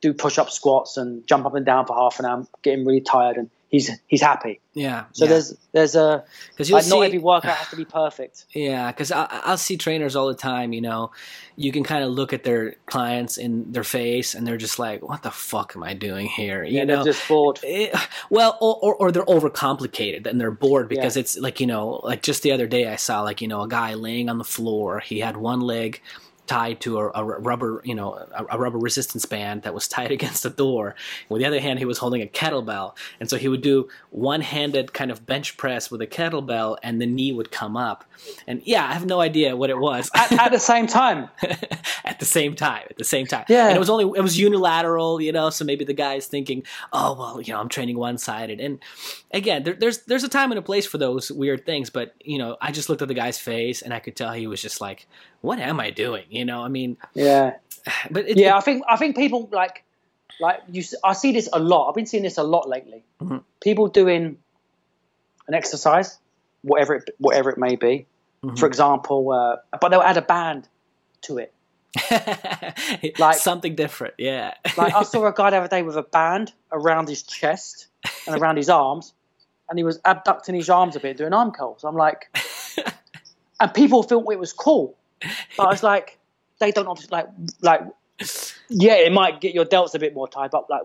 do 0.00 0.12
push 0.12 0.38
up 0.38 0.50
squats 0.50 0.96
and 0.96 1.26
jump 1.26 1.46
up 1.46 1.54
and 1.54 1.66
down 1.66 1.86
for 1.86 1.94
half 1.96 2.18
an 2.18 2.26
hour, 2.26 2.46
getting 2.62 2.84
really 2.84 3.00
tired, 3.00 3.36
and 3.36 3.50
he's 3.76 3.90
he's 4.06 4.22
happy. 4.22 4.60
Yeah. 4.72 5.04
So 5.12 5.24
yeah. 5.24 5.30
there's 5.30 5.54
there's 5.72 5.94
a 5.94 6.24
because 6.50 6.70
like, 6.70 6.86
not 6.86 7.02
every 7.02 7.18
workout 7.18 7.56
has 7.56 7.68
to 7.68 7.76
be 7.76 7.84
perfect. 7.84 8.46
Yeah, 8.56 8.90
because 8.90 9.12
I'll 9.12 9.58
see 9.58 9.76
trainers 9.76 10.16
all 10.16 10.28
the 10.28 10.34
time. 10.34 10.72
You 10.72 10.80
know, 10.80 11.12
you 11.56 11.72
can 11.72 11.84
kind 11.84 12.02
of 12.02 12.10
look 12.10 12.32
at 12.32 12.42
their 12.42 12.76
clients 12.86 13.36
in 13.36 13.70
their 13.72 13.84
face, 13.84 14.34
and 14.34 14.46
they're 14.46 14.56
just 14.56 14.78
like, 14.78 15.06
"What 15.06 15.22
the 15.22 15.30
fuck 15.30 15.74
am 15.76 15.82
I 15.82 15.94
doing 15.94 16.26
here?" 16.26 16.64
You 16.64 16.78
yeah, 16.78 16.84
know, 16.84 17.04
just 17.04 17.26
bored. 17.28 17.60
It, 17.62 17.94
eh, 17.94 18.00
well, 18.30 18.56
or, 18.60 18.76
or, 18.76 18.94
or 18.94 19.12
they're 19.12 19.24
overcomplicated 19.24 20.26
and 20.26 20.40
they're 20.40 20.50
bored 20.50 20.88
because 20.88 21.16
yeah. 21.16 21.20
it's 21.20 21.38
like 21.38 21.60
you 21.60 21.66
know, 21.66 22.00
like 22.02 22.22
just 22.22 22.42
the 22.42 22.52
other 22.52 22.66
day 22.66 22.88
I 22.88 22.96
saw 22.96 23.20
like 23.22 23.42
you 23.42 23.48
know 23.48 23.62
a 23.62 23.68
guy 23.68 23.94
laying 23.94 24.28
on 24.28 24.38
the 24.38 24.44
floor. 24.44 25.00
He 25.00 25.20
had 25.20 25.36
one 25.36 25.60
leg 25.60 26.00
tied 26.46 26.80
to 26.80 26.98
a, 26.98 27.10
a 27.14 27.24
rubber, 27.24 27.82
you 27.84 27.94
know, 27.94 28.14
a, 28.14 28.46
a, 28.50 28.58
rubber 28.58 28.78
resistance 28.78 29.24
band 29.24 29.62
that 29.62 29.74
was 29.74 29.88
tied 29.96 30.10
against 30.10 30.42
the 30.42 30.50
door. 30.50 30.94
With 31.28 31.40
the 31.40 31.46
other 31.46 31.60
hand, 31.60 31.78
he 31.78 31.84
was 31.84 31.98
holding 31.98 32.22
a 32.22 32.26
kettlebell, 32.26 32.96
and 33.20 33.28
so 33.28 33.36
he 33.36 33.48
would 33.48 33.62
do 33.62 33.88
one-handed 34.10 34.92
kind 34.92 35.10
of 35.10 35.26
bench 35.26 35.56
press 35.56 35.90
with 35.90 36.00
a 36.00 36.06
kettlebell, 36.06 36.76
and 36.82 37.00
the 37.00 37.06
knee 37.06 37.32
would 37.32 37.50
come 37.50 37.76
up. 37.76 38.04
And 38.46 38.62
yeah, 38.64 38.88
I 38.88 38.92
have 38.92 39.06
no 39.06 39.20
idea 39.20 39.56
what 39.56 39.70
it 39.70 39.78
was 39.78 40.10
at, 40.14 40.32
at 40.32 40.52
the 40.52 40.58
same 40.58 40.86
time. 40.86 41.28
at 42.04 42.20
the 42.20 42.24
same 42.24 42.54
time, 42.54 42.84
at 42.88 42.96
the 42.96 43.04
same 43.04 43.26
time. 43.26 43.44
Yeah, 43.48 43.66
and 43.66 43.76
it 43.76 43.78
was 43.78 43.90
only 43.90 44.04
it 44.18 44.22
was 44.22 44.38
unilateral, 44.38 45.20
you 45.20 45.32
know. 45.32 45.50
So 45.50 45.64
maybe 45.64 45.84
the 45.84 45.92
guy 45.92 46.14
is 46.14 46.26
thinking, 46.26 46.62
oh 46.92 47.14
well, 47.14 47.40
you 47.40 47.52
know, 47.52 47.60
I'm 47.60 47.68
training 47.68 47.98
one-sided. 47.98 48.60
And 48.60 48.78
again, 49.32 49.64
there, 49.64 49.74
there's 49.74 49.98
there's 50.04 50.24
a 50.24 50.28
time 50.28 50.52
and 50.52 50.58
a 50.58 50.62
place 50.62 50.86
for 50.86 50.98
those 50.98 51.30
weird 51.30 51.66
things, 51.66 51.90
but 51.90 52.14
you 52.20 52.38
know, 52.38 52.56
I 52.60 52.72
just 52.72 52.88
looked 52.88 53.02
at 53.02 53.08
the 53.08 53.14
guy's 53.14 53.38
face, 53.38 53.82
and 53.82 53.92
I 53.92 53.98
could 53.98 54.16
tell 54.16 54.32
he 54.32 54.46
was 54.46 54.62
just 54.62 54.80
like 54.80 55.06
what 55.40 55.58
am 55.58 55.80
I 55.80 55.90
doing? 55.90 56.24
You 56.30 56.44
know, 56.44 56.62
I 56.62 56.68
mean, 56.68 56.96
yeah, 57.14 57.54
but 58.10 58.28
it, 58.28 58.38
yeah, 58.38 58.54
it, 58.54 58.58
I 58.58 58.60
think 58.60 58.84
I 58.88 58.96
think 58.96 59.16
people 59.16 59.48
like 59.52 59.84
like 60.40 60.60
you. 60.70 60.82
I 61.04 61.12
see 61.12 61.32
this 61.32 61.48
a 61.52 61.58
lot. 61.58 61.88
I've 61.88 61.94
been 61.94 62.06
seeing 62.06 62.22
this 62.22 62.38
a 62.38 62.42
lot 62.42 62.68
lately. 62.68 63.04
Mm-hmm. 63.20 63.38
People 63.60 63.88
doing 63.88 64.38
an 65.48 65.54
exercise, 65.54 66.18
whatever 66.62 66.96
it 66.96 67.10
whatever 67.18 67.50
it 67.50 67.58
may 67.58 67.76
be. 67.76 68.06
Mm-hmm. 68.44 68.56
For 68.56 68.66
example, 68.66 69.32
uh, 69.32 69.56
but 69.80 69.88
they'll 69.88 70.02
add 70.02 70.16
a 70.16 70.22
band 70.22 70.68
to 71.22 71.38
it. 71.38 71.52
like 73.18 73.36
something 73.38 73.74
different, 73.74 74.14
yeah. 74.18 74.54
like 74.76 74.94
I 74.94 75.02
saw 75.02 75.26
a 75.26 75.32
guy 75.32 75.50
the 75.50 75.56
other 75.56 75.68
day 75.68 75.82
with 75.82 75.96
a 75.96 76.02
band 76.02 76.52
around 76.70 77.08
his 77.08 77.22
chest 77.22 77.88
and 78.26 78.40
around 78.40 78.56
his 78.56 78.68
arms, 78.68 79.14
and 79.68 79.78
he 79.78 79.84
was 79.84 79.98
abducting 80.04 80.54
his 80.54 80.68
arms 80.68 80.96
a 80.96 81.00
bit, 81.00 81.16
doing 81.16 81.32
arm 81.32 81.52
curls. 81.52 81.84
I'm 81.84 81.96
like, 81.96 82.36
and 83.60 83.72
people 83.72 84.02
thought 84.02 84.30
it 84.30 84.38
was 84.38 84.52
cool. 84.52 84.96
But 85.56 85.64
I 85.64 85.70
was 85.70 85.82
like, 85.82 86.18
they 86.60 86.70
don't 86.70 86.86
obviously 86.86 87.16
like 87.16 87.28
like. 87.62 87.82
Yeah, 88.68 88.94
it 88.94 89.12
might 89.12 89.40
get 89.40 89.54
your 89.54 89.66
delts 89.66 89.94
a 89.94 89.98
bit 89.98 90.14
more 90.14 90.26
tied 90.26 90.54
up. 90.54 90.68
Like, 90.70 90.82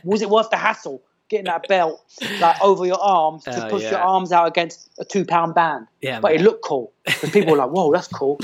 was 0.04 0.22
it 0.22 0.30
worth 0.30 0.50
the 0.50 0.56
hassle 0.56 1.02
getting 1.28 1.44
that 1.44 1.66
belt 1.68 2.02
like 2.40 2.60
over 2.62 2.86
your 2.86 3.00
arms 3.00 3.44
to 3.44 3.66
oh, 3.66 3.70
push 3.70 3.82
yeah. 3.82 3.92
your 3.92 4.00
arms 4.00 4.32
out 4.32 4.48
against 4.48 4.90
a 4.98 5.04
two 5.04 5.24
pound 5.24 5.54
band? 5.54 5.86
Yeah, 6.00 6.20
but 6.20 6.32
man. 6.32 6.40
it 6.40 6.44
looked 6.44 6.64
cool 6.64 6.92
because 7.04 7.30
people 7.30 7.52
were 7.52 7.58
like, 7.58 7.70
"Whoa, 7.70 7.92
that's 7.92 8.08
cool." 8.08 8.38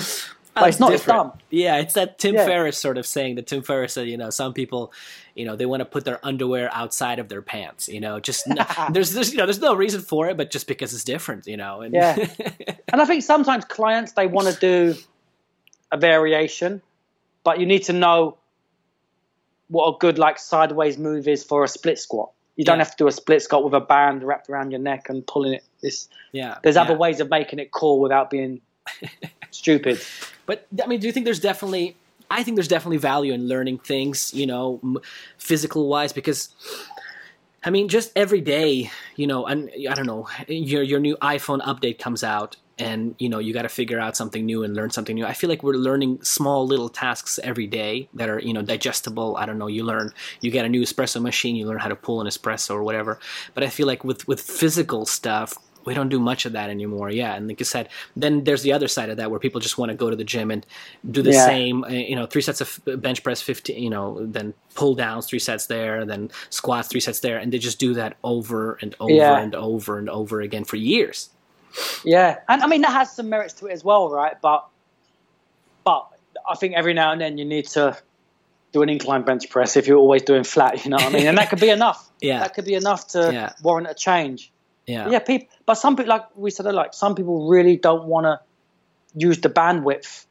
But 0.60 0.68
it's 0.68 0.80
not 0.80 0.90
different. 0.90 1.18
dumb. 1.18 1.32
Yeah, 1.50 1.76
it's 1.76 1.94
that 1.94 2.18
Tim 2.18 2.34
yeah. 2.34 2.44
Ferriss 2.44 2.78
sort 2.78 2.98
of 2.98 3.06
saying 3.06 3.36
that 3.36 3.46
Tim 3.46 3.62
Ferriss 3.62 3.94
said, 3.94 4.08
you 4.08 4.16
know, 4.16 4.30
some 4.30 4.52
people, 4.52 4.92
you 5.34 5.44
know, 5.44 5.56
they 5.56 5.66
want 5.66 5.80
to 5.80 5.84
put 5.84 6.04
their 6.04 6.24
underwear 6.24 6.70
outside 6.72 7.18
of 7.18 7.28
their 7.28 7.42
pants. 7.42 7.88
You 7.88 8.00
know, 8.00 8.20
just 8.20 8.46
no, 8.46 8.64
there's 8.90 9.12
there's 9.12 9.32
you 9.32 9.38
know 9.38 9.46
there's 9.46 9.60
no 9.60 9.74
reason 9.74 10.00
for 10.00 10.28
it, 10.28 10.36
but 10.36 10.50
just 10.50 10.66
because 10.66 10.94
it's 10.94 11.04
different, 11.04 11.46
you 11.46 11.56
know. 11.56 11.80
And 11.82 11.94
yeah, 11.94 12.16
and 12.92 13.00
I 13.00 13.04
think 13.04 13.22
sometimes 13.22 13.64
clients 13.64 14.12
they 14.12 14.26
want 14.26 14.48
to 14.48 14.58
do 14.58 14.98
a 15.90 15.96
variation, 15.96 16.82
but 17.44 17.60
you 17.60 17.66
need 17.66 17.84
to 17.84 17.92
know 17.92 18.38
what 19.68 19.86
a 19.94 19.98
good 19.98 20.18
like 20.18 20.38
sideways 20.38 20.98
move 20.98 21.28
is 21.28 21.44
for 21.44 21.64
a 21.64 21.68
split 21.68 21.98
squat. 21.98 22.30
You 22.56 22.64
don't 22.64 22.78
yeah. 22.78 22.84
have 22.84 22.96
to 22.96 23.04
do 23.04 23.06
a 23.06 23.12
split 23.12 23.42
squat 23.42 23.62
with 23.62 23.74
a 23.74 23.80
band 23.80 24.24
wrapped 24.24 24.50
around 24.50 24.72
your 24.72 24.80
neck 24.80 25.08
and 25.08 25.24
pulling 25.26 25.52
it. 25.52 25.64
This 25.80 26.08
yeah. 26.32 26.58
There's 26.62 26.76
other 26.76 26.94
yeah. 26.94 26.98
ways 26.98 27.20
of 27.20 27.30
making 27.30 27.60
it 27.60 27.70
cool 27.70 28.00
without 28.00 28.30
being 28.30 28.60
stupid. 29.50 30.00
But 30.48 30.66
I 30.82 30.86
mean, 30.86 30.98
do 30.98 31.06
you 31.06 31.12
think 31.12 31.24
there's 31.26 31.38
definitely? 31.38 31.94
I 32.30 32.42
think 32.42 32.56
there's 32.56 32.68
definitely 32.68 32.96
value 32.96 33.32
in 33.32 33.48
learning 33.48 33.78
things, 33.78 34.34
you 34.34 34.46
know, 34.46 34.80
physical 35.36 35.88
wise, 35.88 36.12
because 36.12 36.48
I 37.64 37.70
mean, 37.70 37.88
just 37.88 38.12
every 38.16 38.40
day, 38.40 38.90
you 39.16 39.26
know, 39.26 39.44
and 39.46 39.70
I 39.88 39.94
don't 39.94 40.06
know, 40.06 40.26
your 40.48 40.82
your 40.82 41.00
new 41.00 41.16
iPhone 41.18 41.60
update 41.60 41.98
comes 41.98 42.24
out, 42.24 42.56
and 42.78 43.14
you 43.18 43.28
know, 43.28 43.40
you 43.40 43.52
got 43.52 43.62
to 43.62 43.68
figure 43.68 44.00
out 44.00 44.16
something 44.16 44.46
new 44.46 44.62
and 44.62 44.74
learn 44.74 44.90
something 44.90 45.14
new. 45.14 45.26
I 45.26 45.34
feel 45.34 45.50
like 45.50 45.62
we're 45.62 45.74
learning 45.74 46.22
small 46.22 46.66
little 46.66 46.88
tasks 46.88 47.38
every 47.42 47.66
day 47.66 48.08
that 48.14 48.30
are, 48.30 48.38
you 48.38 48.54
know, 48.54 48.62
digestible. 48.62 49.36
I 49.36 49.44
don't 49.44 49.58
know. 49.58 49.66
You 49.66 49.84
learn, 49.84 50.12
you 50.40 50.50
get 50.50 50.64
a 50.64 50.68
new 50.68 50.82
espresso 50.82 51.20
machine, 51.20 51.56
you 51.56 51.66
learn 51.66 51.78
how 51.78 51.88
to 51.88 51.96
pull 51.96 52.22
an 52.22 52.26
espresso 52.26 52.70
or 52.70 52.82
whatever. 52.82 53.18
But 53.52 53.64
I 53.64 53.68
feel 53.68 53.86
like 53.86 54.02
with 54.02 54.26
with 54.26 54.40
physical 54.40 55.04
stuff, 55.04 55.54
we 55.88 55.94
don't 55.94 56.10
do 56.10 56.20
much 56.20 56.44
of 56.44 56.52
that 56.52 56.68
anymore. 56.68 57.10
Yeah, 57.10 57.34
and 57.34 57.48
like 57.48 57.58
you 57.58 57.64
said, 57.64 57.88
then 58.14 58.44
there's 58.44 58.62
the 58.62 58.74
other 58.74 58.88
side 58.88 59.08
of 59.08 59.16
that 59.16 59.30
where 59.30 59.40
people 59.40 59.58
just 59.58 59.78
want 59.78 59.88
to 59.88 59.96
go 59.96 60.10
to 60.10 60.16
the 60.16 60.22
gym 60.22 60.50
and 60.50 60.66
do 61.10 61.22
the 61.22 61.32
yeah. 61.32 61.46
same, 61.46 61.82
uh, 61.84 61.88
you 61.88 62.14
know, 62.14 62.26
three 62.26 62.42
sets 62.42 62.60
of 62.60 62.78
bench 63.00 63.22
press, 63.22 63.40
fifteen, 63.40 63.82
you 63.82 63.88
know, 63.88 64.18
then 64.26 64.52
pull 64.74 64.94
downs, 64.94 65.26
three 65.26 65.38
sets 65.38 65.66
there, 65.66 66.04
then 66.04 66.30
squats, 66.50 66.88
three 66.88 67.00
sets 67.00 67.20
there, 67.20 67.38
and 67.38 67.50
they 67.50 67.58
just 67.58 67.78
do 67.78 67.94
that 67.94 68.18
over 68.22 68.78
and 68.82 68.94
over 69.00 69.14
yeah. 69.14 69.38
and 69.38 69.54
over 69.54 69.98
and 69.98 70.10
over 70.10 70.42
again 70.42 70.64
for 70.64 70.76
years. 70.76 71.30
Yeah, 72.04 72.38
and 72.50 72.62
I 72.62 72.66
mean 72.66 72.82
that 72.82 72.92
has 72.92 73.10
some 73.10 73.30
merits 73.30 73.54
to 73.54 73.66
it 73.66 73.72
as 73.72 73.82
well, 73.82 74.10
right? 74.10 74.38
But 74.42 74.68
but 75.84 76.06
I 76.46 76.54
think 76.54 76.74
every 76.74 76.92
now 76.92 77.12
and 77.12 77.20
then 77.20 77.38
you 77.38 77.46
need 77.46 77.66
to 77.68 77.96
do 78.72 78.82
an 78.82 78.90
incline 78.90 79.22
bench 79.22 79.48
press 79.48 79.78
if 79.78 79.86
you're 79.86 79.96
always 79.96 80.22
doing 80.22 80.44
flat, 80.44 80.84
you 80.84 80.90
know 80.90 80.96
what 80.96 81.06
I 81.06 81.10
mean? 81.10 81.26
And 81.28 81.38
that 81.38 81.48
could 81.48 81.60
be 81.60 81.70
enough. 81.78 82.10
yeah, 82.20 82.40
that 82.40 82.52
could 82.52 82.66
be 82.66 82.74
enough 82.74 83.08
to 83.08 83.30
yeah. 83.32 83.52
warrant 83.62 83.88
a 83.88 83.94
change. 83.94 84.52
Yeah. 84.88 85.08
Yeah, 85.10 85.18
people. 85.18 85.48
But 85.66 85.74
some 85.74 85.96
people, 85.96 86.08
like 86.08 86.36
we 86.36 86.50
said, 86.50 86.66
like 86.66 86.94
some 86.94 87.14
people 87.14 87.48
really 87.48 87.76
don't 87.76 88.06
want 88.06 88.24
to 88.24 88.40
use 89.14 89.40
the 89.40 89.50
bandwidth 89.50 90.24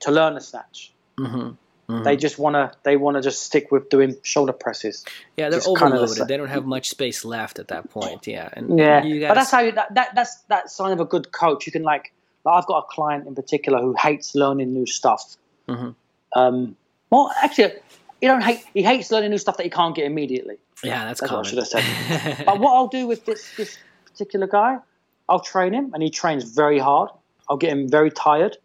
to 0.00 0.10
learn 0.12 0.36
a 0.36 0.40
snatch. 0.40 0.92
Mm-hmm. 1.18 1.50
Mm-hmm. 1.92 2.02
They 2.02 2.16
just 2.16 2.38
want 2.38 2.54
to. 2.54 2.72
They 2.82 2.96
want 2.96 3.16
to 3.16 3.22
just 3.22 3.42
stick 3.42 3.70
with 3.70 3.90
doing 3.90 4.16
shoulder 4.22 4.54
presses. 4.54 5.04
Yeah, 5.36 5.50
they're 5.50 5.58
just 5.58 5.68
overloaded. 5.68 6.08
Kind 6.08 6.20
of 6.20 6.28
they 6.28 6.36
don't 6.36 6.48
have 6.48 6.64
much 6.64 6.88
space 6.88 7.24
left 7.24 7.58
at 7.58 7.68
that 7.68 7.90
point. 7.90 8.26
Yeah, 8.26 8.48
and 8.52 8.78
yeah. 8.78 9.02
Gotta... 9.02 9.28
But 9.28 9.34
that's 9.34 9.50
how 9.50 9.60
you, 9.60 9.72
that, 9.72 9.94
that 9.94 10.14
that's 10.14 10.36
that 10.44 10.70
sign 10.70 10.92
of 10.92 11.00
a 11.00 11.04
good 11.04 11.30
coach. 11.30 11.66
You 11.66 11.72
can 11.72 11.82
like, 11.82 12.12
like 12.44 12.56
I've 12.56 12.66
got 12.66 12.84
a 12.84 12.86
client 12.88 13.26
in 13.26 13.34
particular 13.34 13.82
who 13.82 13.94
hates 13.94 14.34
learning 14.34 14.72
new 14.72 14.86
stuff. 14.86 15.36
Mm-hmm. 15.68 15.90
Um, 16.38 16.76
well, 17.10 17.30
actually, 17.42 17.74
he 18.20 18.28
don't 18.28 18.42
hate. 18.42 18.64
He 18.72 18.82
hates 18.82 19.10
learning 19.10 19.30
new 19.30 19.38
stuff 19.38 19.58
that 19.58 19.64
he 19.64 19.70
can't 19.70 19.94
get 19.94 20.06
immediately. 20.06 20.56
Yeah, 20.82 21.04
that's, 21.04 21.20
that's 21.20 21.32
what 21.32 21.46
I 21.46 21.48
should 21.48 21.58
have 21.58 21.66
said. 21.66 22.44
but 22.46 22.60
what 22.60 22.72
I'll 22.72 22.88
do 22.88 23.06
with 23.06 23.26
this 23.26 23.54
this 23.56 23.76
particular 24.14 24.46
guy, 24.46 24.78
I'll 25.28 25.40
train 25.40 25.72
him, 25.72 25.92
and 25.94 26.02
he 26.02 26.10
trains 26.10 26.44
very 26.44 26.78
hard. 26.78 27.10
I'll 27.48 27.56
get 27.56 27.70
him 27.70 27.88
very 27.88 28.10
tired, 28.10 28.56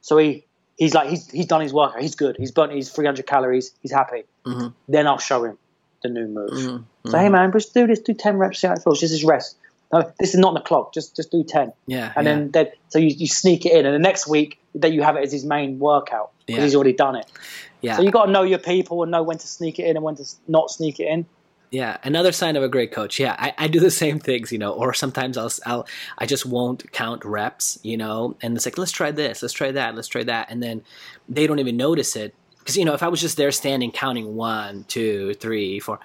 so 0.00 0.16
he 0.18 0.44
he's 0.76 0.94
like 0.94 1.08
he's 1.08 1.30
he's 1.30 1.46
done 1.46 1.60
his 1.60 1.72
workout. 1.72 2.00
He's 2.02 2.14
good. 2.16 2.36
He's 2.38 2.50
burnt 2.50 2.72
his 2.72 2.90
300 2.90 3.26
calories. 3.26 3.72
He's 3.82 3.92
happy. 3.92 4.24
Mm-hmm. 4.46 4.68
Then 4.88 5.06
I'll 5.06 5.18
show 5.18 5.44
him 5.44 5.58
the 6.02 6.08
new 6.08 6.26
move. 6.26 6.50
Mm-hmm. 6.50 7.10
So 7.10 7.18
hey 7.18 7.28
man, 7.28 7.52
just 7.52 7.74
do 7.74 7.86
this. 7.86 8.00
Do 8.00 8.14
10 8.14 8.36
reps. 8.38 8.60
See 8.60 8.66
how 8.66 8.74
it 8.74 8.82
feels. 8.82 9.00
Just 9.00 9.12
his 9.12 9.24
rest. 9.24 9.56
No, 9.92 10.12
this 10.18 10.34
is 10.34 10.40
not 10.40 10.54
the 10.54 10.60
clock. 10.60 10.92
Just 10.92 11.14
just 11.14 11.30
do 11.30 11.44
10. 11.44 11.72
Yeah. 11.86 12.12
And 12.16 12.26
yeah. 12.26 12.34
then 12.34 12.50
then 12.50 12.66
so 12.88 12.98
you, 12.98 13.08
you 13.08 13.26
sneak 13.28 13.64
it 13.66 13.72
in, 13.72 13.86
and 13.86 13.94
the 13.94 13.98
next 14.10 14.26
week 14.26 14.58
that 14.74 14.92
you 14.92 15.02
have 15.02 15.16
it 15.16 15.22
as 15.24 15.30
his 15.32 15.44
main 15.44 15.78
workout 15.78 16.32
because 16.46 16.58
Yeah. 16.58 16.64
he's 16.64 16.74
already 16.74 16.94
done 16.94 17.16
it. 17.16 17.26
yeah. 17.80 17.96
So 17.96 18.02
you 18.02 18.10
got 18.10 18.26
to 18.26 18.32
know 18.32 18.42
your 18.42 18.58
people 18.58 19.02
and 19.02 19.12
know 19.12 19.22
when 19.22 19.38
to 19.38 19.46
sneak 19.46 19.78
it 19.78 19.84
in 19.84 19.96
and 19.96 20.04
when 20.04 20.16
to 20.16 20.24
not 20.48 20.70
sneak 20.70 20.98
it 20.98 21.06
in. 21.06 21.26
Yeah, 21.70 21.96
another 22.04 22.30
sign 22.30 22.54
of 22.54 22.62
a 22.62 22.68
great 22.68 22.92
coach. 22.92 23.18
Yeah, 23.18 23.34
I, 23.38 23.52
I 23.58 23.68
do 23.68 23.80
the 23.80 23.90
same 23.90 24.20
things, 24.20 24.52
you 24.52 24.58
know, 24.58 24.72
or 24.72 24.94
sometimes 24.94 25.36
I'll, 25.36 25.50
I'll 25.66 25.86
I 26.18 26.26
just 26.26 26.46
won't 26.46 26.92
count 26.92 27.24
reps, 27.24 27.78
you 27.82 27.96
know, 27.96 28.36
and 28.42 28.56
it's 28.56 28.64
like 28.64 28.78
let's 28.78 28.92
try 28.92 29.10
this, 29.10 29.42
let's 29.42 29.54
try 29.54 29.72
that, 29.72 29.96
let's 29.96 30.06
try 30.08 30.22
that, 30.22 30.50
and 30.50 30.62
then 30.62 30.82
they 31.28 31.46
don't 31.46 31.58
even 31.58 31.76
notice 31.76 32.14
it 32.14 32.34
because 32.58 32.76
you 32.76 32.84
know 32.84 32.94
if 32.94 33.02
I 33.02 33.08
was 33.08 33.20
just 33.20 33.36
there 33.36 33.50
standing 33.50 33.90
counting 33.90 34.36
one, 34.36 34.84
two, 34.84 35.34
three, 35.34 35.80
four, 35.80 35.98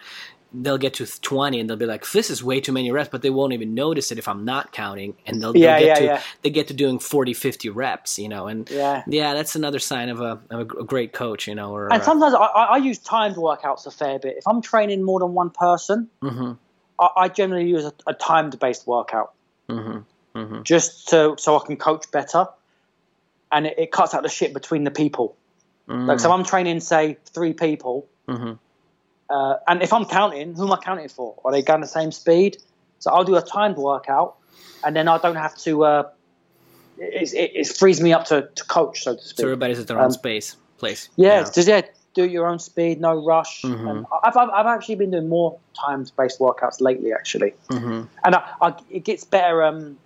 they'll 0.54 0.78
get 0.78 0.96
to 0.96 1.06
twenty 1.22 1.60
and 1.60 1.70
they'll 1.70 1.78
be 1.78 1.86
like 1.86 2.10
this 2.12 2.30
is 2.30 2.44
way 2.44 2.60
too 2.60 2.72
many 2.72 2.92
reps, 2.92 3.10
but 3.10 3.22
they 3.22 3.30
won't 3.30 3.54
even 3.54 3.74
notice 3.74 4.12
it 4.12 4.18
if 4.18 4.28
I'm 4.28 4.46
not 4.46 4.72
counting, 4.72 5.16
and 5.26 5.42
they'll, 5.42 5.54
Yeah, 5.54 5.78
they'll 5.78 5.88
get 5.88 5.88
yeah, 5.88 5.96
to 5.96 6.04
yeah. 6.06 6.22
they 6.42 6.50
get 6.50 6.68
to 6.70 6.74
doing 6.74 7.00
40, 7.00 7.34
50 7.34 7.70
reps, 7.70 8.18
you 8.20 8.30
know, 8.30 8.48
and 8.48 8.70
Yeah. 8.70 9.04
yeah, 9.08 9.34
that's 9.34 9.56
another 9.56 9.80
sign 9.80 10.10
of 10.10 10.22
a 10.22 10.40
of 10.50 10.60
a 10.62 10.66
great 10.66 11.14
coach, 11.14 11.48
you 11.48 11.56
know, 11.56 11.74
or 11.74 11.92
And 11.94 12.04
sometimes 12.04 12.34
I, 12.34 12.40
I 12.40 12.78
use 12.78 12.98
timed 13.00 13.36
workouts 13.36 13.86
a 13.86 13.92
fair 13.92 14.20
bit. 14.20 14.38
If 14.38 14.48
I'm 14.48 14.62
training 14.62 15.04
more 15.04 15.20
than 15.20 15.34
one 15.34 15.50
person, 15.52 16.10
hmm 16.22 16.54
I, 17.00 17.10
I 17.18 17.28
generally 17.30 17.70
use 17.70 17.86
a, 17.86 17.94
a 18.08 18.14
timed 18.14 18.60
based 18.60 18.88
workout 18.88 19.34
hmm 19.70 20.00
hmm 20.36 20.62
just 20.64 21.10
so 21.10 21.36
so 21.36 21.58
I 21.60 21.66
can 21.66 21.78
coach 21.78 22.10
better, 22.12 22.48
and 23.52 23.68
it, 23.68 23.78
it 23.78 23.92
cuts 23.92 24.14
out 24.14 24.24
the 24.24 24.30
shit 24.30 24.54
between 24.54 24.84
the 24.84 24.92
people. 24.92 25.36
Like 25.88 26.20
so, 26.20 26.32
I'm 26.32 26.44
training 26.44 26.82
say 26.82 27.18
three 27.34 27.54
people, 27.54 28.08
hmm 28.28 28.54
uh, 29.30 29.56
and 29.68 29.82
if 29.84 29.94
I'm 29.94 30.06
counting, 30.06 30.56
who 30.56 30.66
am 30.66 30.74
I 30.74 30.78
counting 30.78 31.08
for? 31.10 31.36
Are 31.46 31.52
they 31.52 31.62
going 31.62 31.82
the 31.82 31.88
same 31.88 32.12
speed? 32.12 32.58
So 33.00 33.12
I'll 33.12 33.24
do 33.24 33.36
a 33.36 33.42
timed 33.42 33.78
workout, 33.78 34.36
and 34.84 34.96
then 34.96 35.08
I 35.08 35.18
don't 35.20 35.36
have 35.36 35.56
to. 35.60 35.84
Uh, 35.86 36.04
it, 36.98 37.34
it, 37.34 37.52
it 37.56 37.68
frees 37.68 38.02
me 38.02 38.12
up 38.12 38.26
to, 38.26 38.50
to 38.56 38.64
coach, 38.66 39.04
so 39.04 39.16
to 39.16 39.22
speak. 39.22 39.38
so 39.38 39.44
everybody's 39.44 39.80
at 39.80 39.88
their 39.88 39.98
own 40.00 40.06
Um, 40.06 40.12
space 40.12 40.58
place. 40.78 41.10
Yeah, 41.16 41.42
it's 41.42 41.52
just 41.52 41.68
yeah, 41.68 41.82
do 42.14 42.26
your 42.26 42.48
own 42.48 42.60
speed, 42.60 43.00
no 43.00 43.24
rush. 43.24 43.62
Mhm. 43.62 43.90
And 43.90 44.06
I've, 44.24 44.36
I've, 44.36 44.50
I've 44.50 44.66
actually 44.66 44.96
been 44.96 45.12
doing 45.12 45.30
more 45.30 45.58
timed 45.80 46.12
based 46.18 46.40
workouts 46.40 46.82
lately, 46.82 47.14
actually? 47.14 47.54
Mhm. 47.70 48.08
and 48.26 48.36
I, 48.36 48.44
I, 48.62 48.74
it 48.90 49.06
gets 49.06 49.24
better. 49.24 49.64
Um, 49.64 49.98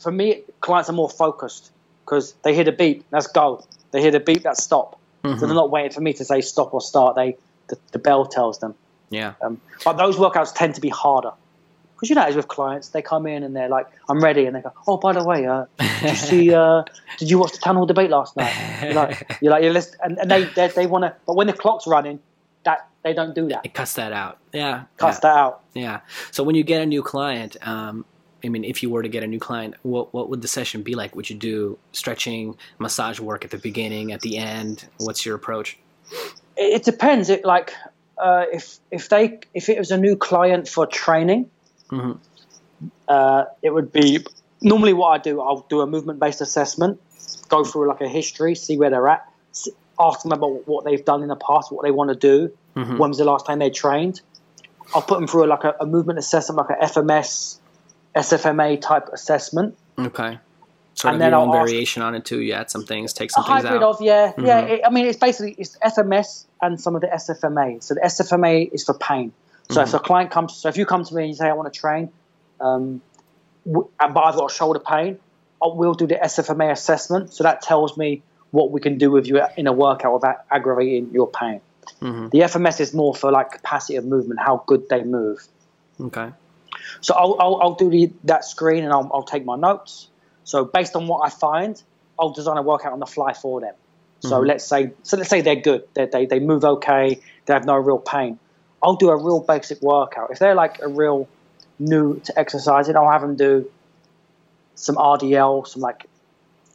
for 0.00 0.10
me, 0.10 0.42
clients 0.60 0.88
are 0.88 0.94
more 0.94 1.10
focused 1.10 1.70
because 2.04 2.32
they 2.42 2.54
hear 2.54 2.64
the 2.64 2.72
beep, 2.72 3.04
that's 3.10 3.26
go. 3.26 3.64
They 3.90 4.00
hear 4.00 4.10
the 4.10 4.20
beep, 4.20 4.42
that's 4.42 4.62
stop. 4.62 4.98
So 5.22 5.28
Mhm. 5.28 5.40
they're 5.40 5.48
not 5.54 5.70
waiting 5.70 5.92
for 5.92 6.00
me 6.00 6.12
to 6.14 6.24
say 6.24 6.40
stop 6.40 6.72
or 6.74 6.80
start. 6.80 7.14
They 7.14 7.36
the, 7.72 7.78
the 7.92 7.98
bell 7.98 8.26
tells 8.26 8.58
them. 8.58 8.74
Yeah. 9.10 9.34
Um, 9.42 9.60
but 9.84 9.94
those 9.94 10.16
workouts 10.16 10.54
tend 10.54 10.74
to 10.74 10.80
be 10.80 10.88
harder 10.88 11.32
because 12.02 12.10
you 12.10 12.16
know, 12.16 12.24
as 12.24 12.34
with 12.34 12.48
clients, 12.48 12.88
they 12.88 13.00
come 13.00 13.28
in 13.28 13.44
and 13.44 13.54
they're 13.54 13.68
like, 13.68 13.86
"I'm 14.08 14.22
ready," 14.22 14.46
and 14.46 14.56
they 14.56 14.60
go, 14.60 14.72
"Oh, 14.88 14.96
by 14.96 15.12
the 15.12 15.22
way, 15.22 15.46
uh, 15.46 15.66
did 15.78 16.02
you 16.02 16.16
see? 16.16 16.54
Uh, 16.62 16.82
did 17.18 17.30
you 17.30 17.38
watch 17.38 17.52
the 17.52 17.58
town 17.58 17.76
hall 17.76 17.86
debate 17.86 18.10
last 18.10 18.36
night?" 18.36 18.52
You're 18.82 18.94
like, 18.94 19.38
"You're 19.40 19.52
like, 19.52 19.62
you're 19.62 19.72
list-, 19.72 19.96
and, 20.02 20.18
and 20.18 20.28
they 20.28 20.44
they, 20.44 20.66
they 20.68 20.86
want 20.86 21.04
to, 21.04 21.14
but 21.26 21.36
when 21.36 21.46
the 21.46 21.52
clock's 21.52 21.86
running, 21.86 22.18
that 22.64 22.88
they 23.04 23.14
don't 23.14 23.36
do 23.36 23.48
that. 23.48 23.60
It 23.64 23.74
cuts 23.74 23.94
that 23.94 24.12
out. 24.12 24.38
Yeah. 24.52 24.84
Cuts 24.96 25.18
yeah. 25.18 25.30
that 25.30 25.38
out. 25.38 25.60
Yeah. 25.74 26.00
So 26.32 26.42
when 26.42 26.56
you 26.56 26.64
get 26.64 26.82
a 26.82 26.86
new 26.86 27.02
client, 27.02 27.56
um, 27.62 28.04
I 28.44 28.48
mean, 28.48 28.64
if 28.64 28.82
you 28.82 28.90
were 28.90 29.04
to 29.04 29.08
get 29.08 29.22
a 29.22 29.26
new 29.28 29.38
client, 29.38 29.74
what 29.82 30.12
what 30.12 30.28
would 30.28 30.42
the 30.42 30.48
session 30.48 30.82
be 30.82 30.96
like? 30.96 31.14
Would 31.14 31.30
you 31.30 31.36
do 31.36 31.78
stretching, 31.92 32.56
massage 32.80 33.20
work 33.20 33.44
at 33.44 33.52
the 33.52 33.58
beginning, 33.58 34.10
at 34.10 34.22
the 34.22 34.38
end? 34.38 34.88
What's 34.98 35.24
your 35.24 35.36
approach? 35.36 35.78
It, 36.56 36.84
depends. 36.84 37.28
It 37.30 37.44
like 37.44 37.72
uh, 38.18 38.44
if 38.52 38.78
if 38.90 39.08
they 39.08 39.40
if 39.54 39.68
it 39.68 39.78
was 39.78 39.90
a 39.90 39.96
new 39.96 40.16
client 40.16 40.68
for 40.68 40.86
training, 40.86 41.50
Mhm. 41.90 42.18
uh, 43.08 43.44
it 43.62 43.70
would 43.72 43.92
be 43.92 44.24
normally 44.60 44.92
what 44.92 45.08
I 45.08 45.18
do. 45.18 45.40
I'll 45.40 45.66
do 45.68 45.80
a 45.80 45.86
movement 45.86 46.20
based 46.20 46.40
assessment, 46.40 47.00
go 47.48 47.64
through 47.64 47.88
like 47.88 48.00
a 48.00 48.08
history, 48.08 48.54
see 48.54 48.76
where 48.76 48.90
they're 48.90 49.08
at, 49.08 49.26
ask 49.98 50.22
them 50.22 50.32
about 50.32 50.66
what 50.68 50.84
they've 50.84 51.04
done 51.04 51.22
in 51.22 51.28
the 51.28 51.36
past, 51.36 51.72
what 51.72 51.84
they 51.84 51.90
want 51.90 52.10
to 52.10 52.16
do, 52.16 52.52
Mhm. 52.76 52.98
when 52.98 53.10
was 53.10 53.18
the 53.18 53.24
last 53.24 53.46
time 53.46 53.58
they 53.58 53.70
trained. 53.70 54.20
I'll 54.94 55.02
put 55.02 55.18
them 55.18 55.26
through 55.26 55.46
like 55.46 55.64
a, 55.64 55.74
a 55.80 55.86
movement 55.86 56.18
assessment, 56.18 56.58
like 56.68 56.78
a 56.78 56.84
FMS, 56.84 57.58
SFMA 58.14 58.80
type 58.80 59.08
assessment. 59.12 59.76
Okay. 59.98 60.38
Sort 60.94 61.14
And 61.14 61.22
of 61.22 61.30
your 61.30 61.38
own 61.40 61.48
ask- 61.48 61.56
variation 61.68 62.02
on 62.02 62.14
it 62.14 62.24
too. 62.24 62.40
You 62.40 62.52
add 62.52 62.70
some 62.70 62.84
things, 62.84 63.12
take 63.12 63.30
some 63.30 63.44
things 63.44 63.62
hybrid 63.64 63.82
out. 63.82 63.94
of 63.96 64.00
yeah, 64.02 64.32
yeah. 64.38 64.62
Mhm. 64.62 64.68
It, 64.70 64.80
I 64.86 64.90
mean, 64.90 65.06
it's 65.06 65.18
basically 65.18 65.54
it's 65.58 65.76
FMS 65.82 66.44
and 66.60 66.80
some 66.80 66.94
of 66.94 67.00
the 67.00 67.06
SFMA. 67.08 67.82
So 67.82 67.94
the 67.94 68.00
SFMA 68.02 68.70
is 68.72 68.84
for 68.84 68.94
pain. 68.94 69.32
So 69.70 69.80
Mm-hmm. 69.80 69.88
if 69.88 69.94
a 69.94 69.98
client 70.00 70.30
comes, 70.30 70.54
so 70.54 70.68
if 70.68 70.76
you 70.76 70.84
come 70.84 71.04
to 71.04 71.14
me 71.14 71.22
and 71.22 71.30
you 71.30 71.34
say 71.36 71.48
I 71.48 71.52
want 71.54 71.72
to 71.72 71.78
train, 71.80 72.10
um, 72.60 73.00
w- 73.66 73.88
and- 73.98 74.12
but 74.14 74.20
I've 74.20 74.36
got 74.36 74.50
shoulder 74.50 74.80
pain, 74.80 75.18
I 75.64 75.68
will 75.68 75.94
do 75.94 76.06
the 76.06 76.16
SFMA 76.22 76.70
assessment. 76.72 77.32
So 77.32 77.44
that 77.44 77.62
tells 77.62 77.96
me 77.96 78.22
what 78.50 78.70
we 78.70 78.80
can 78.80 78.98
do 78.98 79.10
with 79.10 79.26
you 79.26 79.40
in 79.56 79.66
a 79.66 79.72
workout 79.72 80.12
without 80.12 80.38
aggravating 80.50 81.10
your 81.12 81.26
pain. 81.28 81.60
Mhm. 82.02 82.30
The 82.30 82.40
FMS 82.42 82.80
is 82.80 82.92
more 82.92 83.14
for 83.14 83.30
like 83.32 83.52
capacity 83.52 83.96
of 83.96 84.04
movement, 84.04 84.40
how 84.40 84.62
good 84.66 84.88
they 84.90 85.02
move. 85.04 85.46
Okay. 86.00 86.28
So 87.00 87.14
I'll, 87.14 87.36
I'll, 87.40 87.56
I'll 87.62 87.74
do 87.74 87.88
the, 87.88 88.12
that 88.24 88.44
screen 88.44 88.84
and 88.84 88.92
I'll, 88.92 89.10
I'll 89.14 89.22
take 89.22 89.44
my 89.44 89.56
notes. 89.56 90.08
So 90.44 90.64
based 90.64 90.96
on 90.96 91.06
what 91.06 91.20
I 91.26 91.30
find, 91.30 91.80
I'll 92.18 92.30
design 92.30 92.56
a 92.56 92.62
workout 92.62 92.92
on 92.92 92.98
the 93.00 93.06
fly 93.06 93.32
for 93.32 93.60
them. 93.60 93.74
So 94.20 94.40
Mhm. 94.40 94.46
let's 94.46 94.64
say 94.64 94.92
so 95.02 95.16
let's 95.16 95.28
say 95.30 95.40
they're 95.40 95.56
good. 95.56 95.82
They, 95.94 96.06
they 96.06 96.26
they 96.26 96.38
move 96.40 96.64
okay. 96.64 97.20
They 97.46 97.54
have 97.54 97.64
no 97.64 97.76
real 97.76 97.98
pain. 97.98 98.38
I'll 98.82 98.96
do 98.96 99.10
a 99.10 99.16
real 99.16 99.40
basic 99.40 99.80
workout. 99.82 100.30
If 100.30 100.38
they're 100.38 100.54
like 100.54 100.80
a 100.80 100.88
real 100.88 101.28
new 101.78 102.20
to 102.20 102.38
exercising, 102.38 102.96
I'll 102.96 103.10
have 103.10 103.22
them 103.22 103.36
do 103.36 103.68
some 104.74 104.96
RDL, 104.96 105.66
some 105.66 105.82
like 105.82 106.06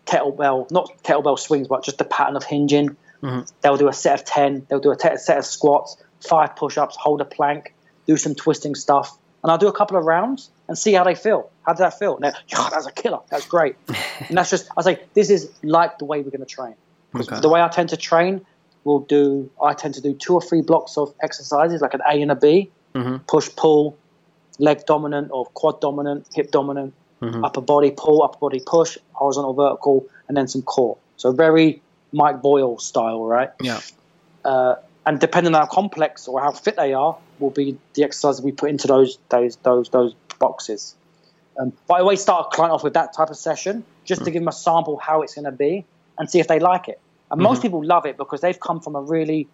kettlebell, 0.05 0.69
not 0.71 0.91
kettlebell 1.03 1.37
swings, 1.39 1.67
but 1.67 1.83
just 1.83 1.97
the 1.97 2.05
pattern 2.05 2.35
of 2.35 2.43
hinging. 2.43 2.95
Mhm. 3.23 3.49
They'll 3.61 3.77
do 3.77 3.87
a 3.87 3.93
set 3.93 4.19
of 4.19 4.25
ten. 4.25 4.65
They'll 4.69 4.79
do 4.79 4.91
a 4.91 5.17
set 5.17 5.37
of 5.37 5.45
squats, 5.45 5.97
five 6.21 6.55
push-ups, 6.55 6.95
hold 6.95 7.21
a 7.21 7.25
plank, 7.25 7.73
do 8.05 8.17
some 8.17 8.35
twisting 8.35 8.75
stuff, 8.75 9.17
and 9.43 9.51
I'll 9.51 9.57
do 9.57 9.67
a 9.67 9.73
couple 9.73 9.97
of 9.97 10.05
rounds 10.05 10.49
and 10.67 10.77
see 10.77 10.93
how 10.93 11.03
they 11.03 11.15
feel. 11.15 11.49
How 11.65 11.73
does 11.73 11.79
that 11.79 11.97
feel? 11.99 12.15
And 12.17 12.33
yeah, 12.47 12.69
that's 12.71 12.87
a 12.87 12.91
killer. 12.91 13.19
That's 13.29 13.45
great. 13.45 13.75
and 13.87 14.37
that's 14.37 14.49
just 14.49 14.69
I 14.77 14.81
say 14.81 15.01
this 15.13 15.29
is 15.29 15.51
like 15.63 15.97
the 15.99 16.05
way 16.05 16.21
we're 16.21 16.31
going 16.31 16.39
to 16.41 16.45
train. 16.45 16.75
Okay. 17.15 17.39
The 17.39 17.49
way 17.49 17.61
I 17.61 17.67
tend 17.69 17.89
to 17.89 17.97
train, 17.97 18.45
we'll 18.83 18.99
do. 18.99 19.49
I 19.63 19.73
tend 19.73 19.95
to 19.95 20.01
do 20.01 20.13
two 20.13 20.33
or 20.33 20.41
three 20.41 20.61
blocks 20.61 20.97
of 20.97 21.13
exercises, 21.21 21.81
like 21.81 21.93
an 21.93 22.01
A 22.09 22.21
and 22.21 22.31
a 22.31 22.35
B, 22.35 22.69
Mhm. 22.93 23.25
push 23.27 23.49
pull, 23.55 23.97
leg 24.59 24.85
dominant 24.85 25.29
or 25.31 25.45
quad 25.47 25.79
dominant, 25.81 26.27
hip 26.33 26.51
dominant, 26.51 26.93
Mhm. 27.21 27.45
upper 27.45 27.61
body 27.61 27.91
pull, 27.91 28.23
upper 28.23 28.37
body 28.39 28.61
push, 28.65 28.97
horizontal 29.13 29.53
vertical, 29.53 30.05
and 30.27 30.35
then 30.37 30.47
some 30.47 30.61
core. 30.61 30.97
So 31.15 31.31
very 31.31 31.81
Mike 32.11 32.41
Boyle 32.41 32.77
style, 32.77 33.23
right? 33.25 33.51
Yeah. 33.61 33.79
Uh, 34.43 34.75
and 35.05 35.19
depending 35.19 35.53
on 35.55 35.61
how 35.61 35.67
complex 35.67 36.27
or 36.27 36.41
how 36.41 36.51
fit 36.51 36.75
they 36.75 36.93
are, 36.93 37.17
will 37.39 37.49
be 37.49 37.77
the 37.93 38.03
exercises 38.03 38.41
we 38.41 38.51
put 38.51 38.69
into 38.69 38.87
those 38.87 39.17
those 39.29 39.55
those 39.57 39.89
those 39.89 40.15
boxes. 40.39 40.95
Um, 41.59 41.73
but 41.87 41.95
I 41.95 41.99
always 42.01 42.21
start 42.21 42.47
a 42.51 42.55
client 42.55 42.73
off 42.73 42.83
with 42.83 42.93
that 42.93 43.13
type 43.13 43.29
of 43.29 43.37
session 43.37 43.83
just 44.05 44.23
to 44.25 44.31
give 44.31 44.41
them 44.41 44.47
a 44.47 44.51
sample 44.53 44.97
how 44.97 45.21
it's 45.23 45.35
going 45.35 45.45
to 45.45 45.51
be 45.51 45.85
and 46.17 46.29
see 46.29 46.39
if 46.39 46.47
they 46.47 46.59
like 46.59 46.87
it. 46.87 46.99
And 47.31 47.41
most 47.41 47.61
people 47.61 47.83
love 47.83 48.05
it 48.05 48.15
because 48.17 48.41
they've 48.41 48.59
come 48.59 48.79
from 48.79 48.95
a 48.95 49.01
really 49.01 49.47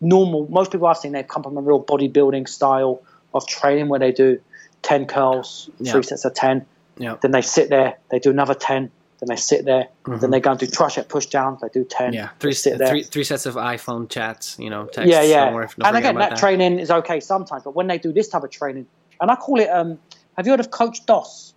normal. 0.00 0.46
Most 0.48 0.70
people 0.70 0.86
I've 0.86 0.96
seen 0.96 1.12
they've 1.12 1.26
come 1.26 1.42
from 1.42 1.56
a 1.56 1.60
real 1.60 1.82
bodybuilding 1.82 2.48
style 2.48 3.02
of 3.34 3.46
training 3.46 3.88
where 3.88 4.00
they 4.00 4.12
do 4.12 4.40
ten 4.82 5.06
curls, 5.06 5.68
Yeah. 5.78 5.92
three 5.92 6.02
sets 6.02 6.24
of 6.24 6.34
ten. 6.34 6.66
Yeah. 6.96 7.16
Then 7.20 7.32
they 7.32 7.42
sit 7.42 7.68
there, 7.68 7.98
they 8.10 8.20
do 8.20 8.30
another 8.30 8.54
ten. 8.54 8.90
Then 9.20 9.28
they 9.28 9.36
sit 9.36 9.64
there. 9.64 9.88
Then 10.06 10.30
they 10.30 10.40
go 10.40 10.50
and 10.50 10.60
do 10.60 10.66
tricep 10.66 11.08
push 11.08 11.26
downs. 11.26 11.60
They 11.60 11.68
do 11.68 11.84
ten. 11.84 12.08
Mm-hmm. 12.08 12.14
Yeah. 12.14 12.28
Three, 12.40 12.52
sit 12.52 12.78
there. 12.78 12.88
three, 12.88 13.02
three 13.02 13.24
sets 13.24 13.46
of 13.46 13.54
iPhone 13.54 14.10
chats. 14.10 14.58
You 14.58 14.70
know, 14.70 14.86
text. 14.86 15.10
Yeah, 15.10 15.22
yeah. 15.22 15.46
Don't 15.46 15.54
worry, 15.54 15.68
don't 15.78 15.86
and 15.88 15.96
again, 15.96 16.16
about 16.16 16.30
that, 16.30 16.38
training 16.38 16.78
is 16.78 16.90
okay 16.90 17.20
sometimes, 17.20 17.62
but 17.62 17.74
when 17.74 17.86
they 17.86 17.98
do 17.98 18.12
this 18.12 18.28
type 18.28 18.42
of 18.42 18.50
training, 18.50 18.86
and 19.20 19.30
I 19.30 19.36
call 19.36 19.60
it, 19.60 19.68
um, 19.68 19.98
have 20.36 20.46
you 20.46 20.52
heard 20.52 20.60
of 20.60 20.70
Coach 20.70 21.04
Dos? 21.06 21.54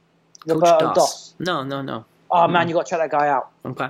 Coach 0.48 0.56
Roberto. 0.56 0.94
Dos. 0.94 1.34
No, 1.40 1.64
no, 1.64 1.82
no. 1.82 2.06
Oh 2.30 2.48
man, 2.48 2.68
you 2.68 2.74
got 2.76 2.86
to 2.86 2.90
check 2.90 3.00
that 3.00 3.12
guy 3.12 3.28
out. 3.28 3.50
Okay. 3.66 3.90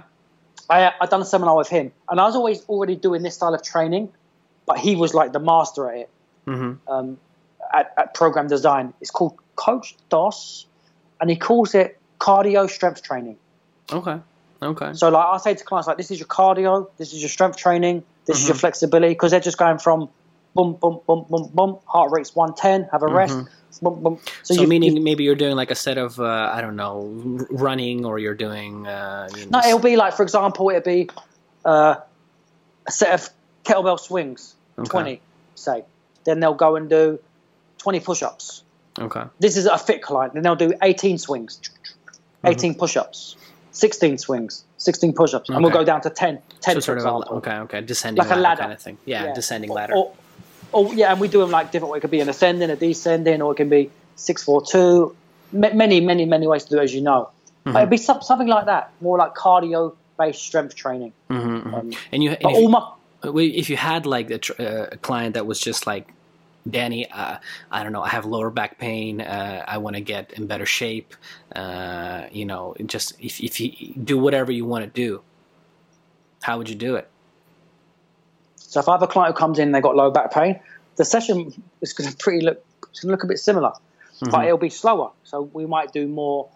I 0.70 0.92
I 1.00 1.06
done 1.06 1.22
a 1.22 1.26
seminar 1.26 1.56
with 1.56 1.70
him, 1.70 1.92
and 2.10 2.20
I 2.20 2.26
was 2.26 2.36
always 2.36 2.64
already 2.66 2.96
doing 2.96 3.24
this 3.24 3.36
style 3.36 3.54
of 3.54 3.64
training, 3.64 4.10
but 4.66 4.78
he 4.78 4.96
was 4.96 5.14
like 5.14 5.32
the 5.34 5.40
master 5.40 5.90
at 5.90 5.98
it. 5.98 6.10
hmm 6.46 6.74
Um, 6.88 7.18
at, 7.74 7.94
at 7.98 8.14
program 8.14 8.48
design, 8.48 8.94
it's 9.02 9.12
called 9.12 9.36
Coach 9.56 9.96
Dos, 10.10 10.66
and 11.20 11.30
he 11.30 11.36
calls 11.36 11.76
it 11.76 12.00
cardio 12.20 12.70
strength 12.70 13.02
training. 13.04 13.38
Okay. 13.92 14.20
Okay. 14.62 14.94
So 14.94 15.10
like 15.10 15.26
I 15.26 15.38
say 15.38 15.54
to 15.54 15.64
clients, 15.64 15.88
like 15.88 15.98
this 15.98 16.12
is 16.12 16.20
your 16.20 16.28
cardio, 16.28 16.90
this 16.98 17.14
is 17.14 17.22
your 17.22 17.30
strength 17.30 17.58
training, 17.58 18.04
this 18.26 18.38
is 18.42 18.48
your 18.48 18.56
flexibility, 18.56 19.14
because 19.14 19.32
they're 19.32 19.40
just 19.40 19.58
going 19.58 19.78
from 19.78 20.10
boom, 20.58 20.74
boom, 20.82 21.00
boom, 21.08 21.26
boom, 21.30 21.50
boom, 21.54 21.78
heart 21.86 22.12
rate's 22.12 22.36
110, 22.36 22.90
have 22.92 23.04
a 23.04 23.08
rest, 23.08 23.38
boom, 23.82 24.02
boom. 24.04 24.20
So, 24.42 24.56
you- 24.56 24.68
meaning 24.68 24.98
you- 24.98 25.04
maybe 25.04 25.24
you're 25.24 25.36
doing 25.36 25.56
like 25.56 25.70
a 25.72 25.76
set 25.76 25.98
of 26.00 26.20
uh, 26.20 26.52
I 26.52 26.62
don't 26.62 26.76
know 26.76 27.08
running 27.52 28.04
or 28.06 28.18
you're 28.18 28.34
doing 28.34 28.88
uh, 28.88 29.30
you 29.38 29.46
no, 29.52 29.60
it'll 29.60 29.80
be 29.80 29.96
like, 29.96 30.14
for 30.18 30.24
example, 30.24 30.70
it'll 30.70 30.82
be 30.82 31.10
uh, 31.64 31.96
a 32.88 32.92
set 32.92 33.14
of 33.14 33.30
kettlebell 33.64 34.00
swings, 34.00 34.56
Okay. 34.80 34.90
20, 34.90 35.22
say. 35.56 35.84
Then 36.26 36.40
they'll 36.40 36.54
go 36.68 36.76
and 36.76 36.90
do 36.90 37.20
20 37.78 38.00
push-ups. 38.00 38.64
okay. 39.00 39.24
This 39.40 39.58
is 39.58 39.66
a 39.68 39.78
fit 39.78 40.02
client. 40.02 40.34
Then 40.34 40.44
they'll 40.44 40.56
do 40.56 40.74
18 40.82 41.18
swings, 41.20 41.60
Mm-hmm. 42.44 42.48
18 42.54 42.76
push-ups, 42.76 43.36
16 43.72 44.18
swings, 44.20 44.64
16 44.78 45.14
push-ups, 45.14 45.50
and 45.50 45.62
we'll 45.64 45.72
go 45.72 45.84
down 45.84 46.02
to 46.02 46.10
10, 46.12 46.40
10 46.62 46.76
So 46.76 46.80
sort 46.82 46.98
of 47.00 47.06
a, 47.06 47.10
okay, 47.38 47.56
okay, 47.66 47.82
descending 47.82 48.20
Like 48.24 48.30
a 48.32 48.36
ladder, 48.36 48.42
ladder. 48.44 48.62
kind 48.62 48.74
of 48.74 48.82
thing. 48.82 48.98
Yeah, 49.06 49.26
Yeah. 49.26 49.34
descending 49.34 49.72
ladder. 49.72 49.94
Or, 49.94 50.06
or 50.06 50.14
yeah, 50.74 51.12
and 51.12 51.20
we 51.20 51.28
do 51.28 51.40
them 51.40 51.52
like 51.52 51.72
different. 51.72 51.92
Ways 51.92 52.00
it 52.00 52.02
could 52.02 52.12
be 52.12 52.20
an 52.20 52.30
ascending, 52.30 52.70
a 52.70 52.76
descending, 52.76 53.42
or 53.42 53.54
it 53.54 53.56
can 53.56 53.70
be 53.70 53.90
six, 54.16 54.44
four, 54.44 54.62
two. 54.66 55.16
Ma- 55.52 55.74
Many, 55.74 56.02
many, 56.02 56.26
many 56.26 56.48
ways 56.48 56.66
to 56.66 56.70
do 56.72 56.80
it, 56.80 56.84
as 56.84 56.94
you 56.94 57.02
know. 57.02 57.30
Mm-hmm. 57.66 57.78
It'd 57.78 57.90
be 57.90 57.98
some, 57.98 58.22
something 58.22 58.48
like 58.48 58.66
that, 58.66 58.92
more 59.02 59.18
like 59.18 59.34
cardio-based 59.34 60.42
strength 60.42 60.76
training. 60.76 61.14
Mhm, 61.30 61.64
mhm. 61.64 61.74
Um, 61.74 61.92
and 62.12 62.24
you, 62.24 62.32
and 62.32 62.40
if, 62.42 62.46
all 62.58 62.70
my 62.70 62.92
if 63.24 63.70
you 63.70 63.78
had 63.78 64.06
like 64.06 64.30
a, 64.30 64.38
tr- 64.38 64.62
uh, 64.62 64.88
a 64.92 64.98
client 64.98 65.34
that 65.34 65.46
was 65.46 65.60
just 65.60 65.88
like 65.88 66.14
danny 66.70 67.10
uh, 67.10 67.38
i 67.72 67.82
don't 67.82 67.94
know 67.94 68.04
i 68.04 68.10
have 68.10 68.26
lower 68.26 68.50
back 68.50 68.78
pain 68.78 69.22
uh, 69.22 69.64
i 69.68 69.78
want 69.78 69.96
to 69.96 70.02
get 70.02 70.34
in 70.34 70.48
better 70.48 70.66
shape 70.66 71.16
uh, 71.56 72.24
you 72.32 72.46
know 72.46 72.76
just 72.86 73.14
if, 73.20 73.40
if 73.42 73.60
you 73.60 73.72
do 74.04 74.18
whatever 74.18 74.52
you 74.52 74.66
want 74.66 74.84
to 74.84 74.90
do 74.90 75.22
how 76.42 76.58
would 76.58 76.70
you 76.70 76.76
do 76.76 76.96
it 76.96 77.10
So 78.78 78.82
if 78.82 78.90
I 78.90 78.92
have 78.92 79.02
a 79.02 79.08
client 79.08 79.34
who 79.34 79.40
comes 79.40 79.58
in 79.58 79.70
and 79.70 79.76
they've 79.76 79.82
got 79.82 79.96
low 79.96 80.12
back 80.12 80.32
pain, 80.32 80.60
the 80.98 81.04
session 81.04 81.52
is 81.82 81.94
going 81.94 82.12
to 82.12 82.16
pretty 82.16 82.46
look 82.46 82.64
it's 82.92 83.00
going 83.00 83.10
to 83.10 83.14
look 83.14 83.24
a 83.24 83.28
bit 83.28 83.40
similar, 83.40 83.74
but 84.20 84.30
mm-hmm. 84.30 84.44
it'll 84.44 84.60
be 84.60 84.70
slower. 84.70 85.10
So 85.24 85.42
we 85.42 85.66
might 85.66 85.92
do 85.92 86.08
more 86.08 86.48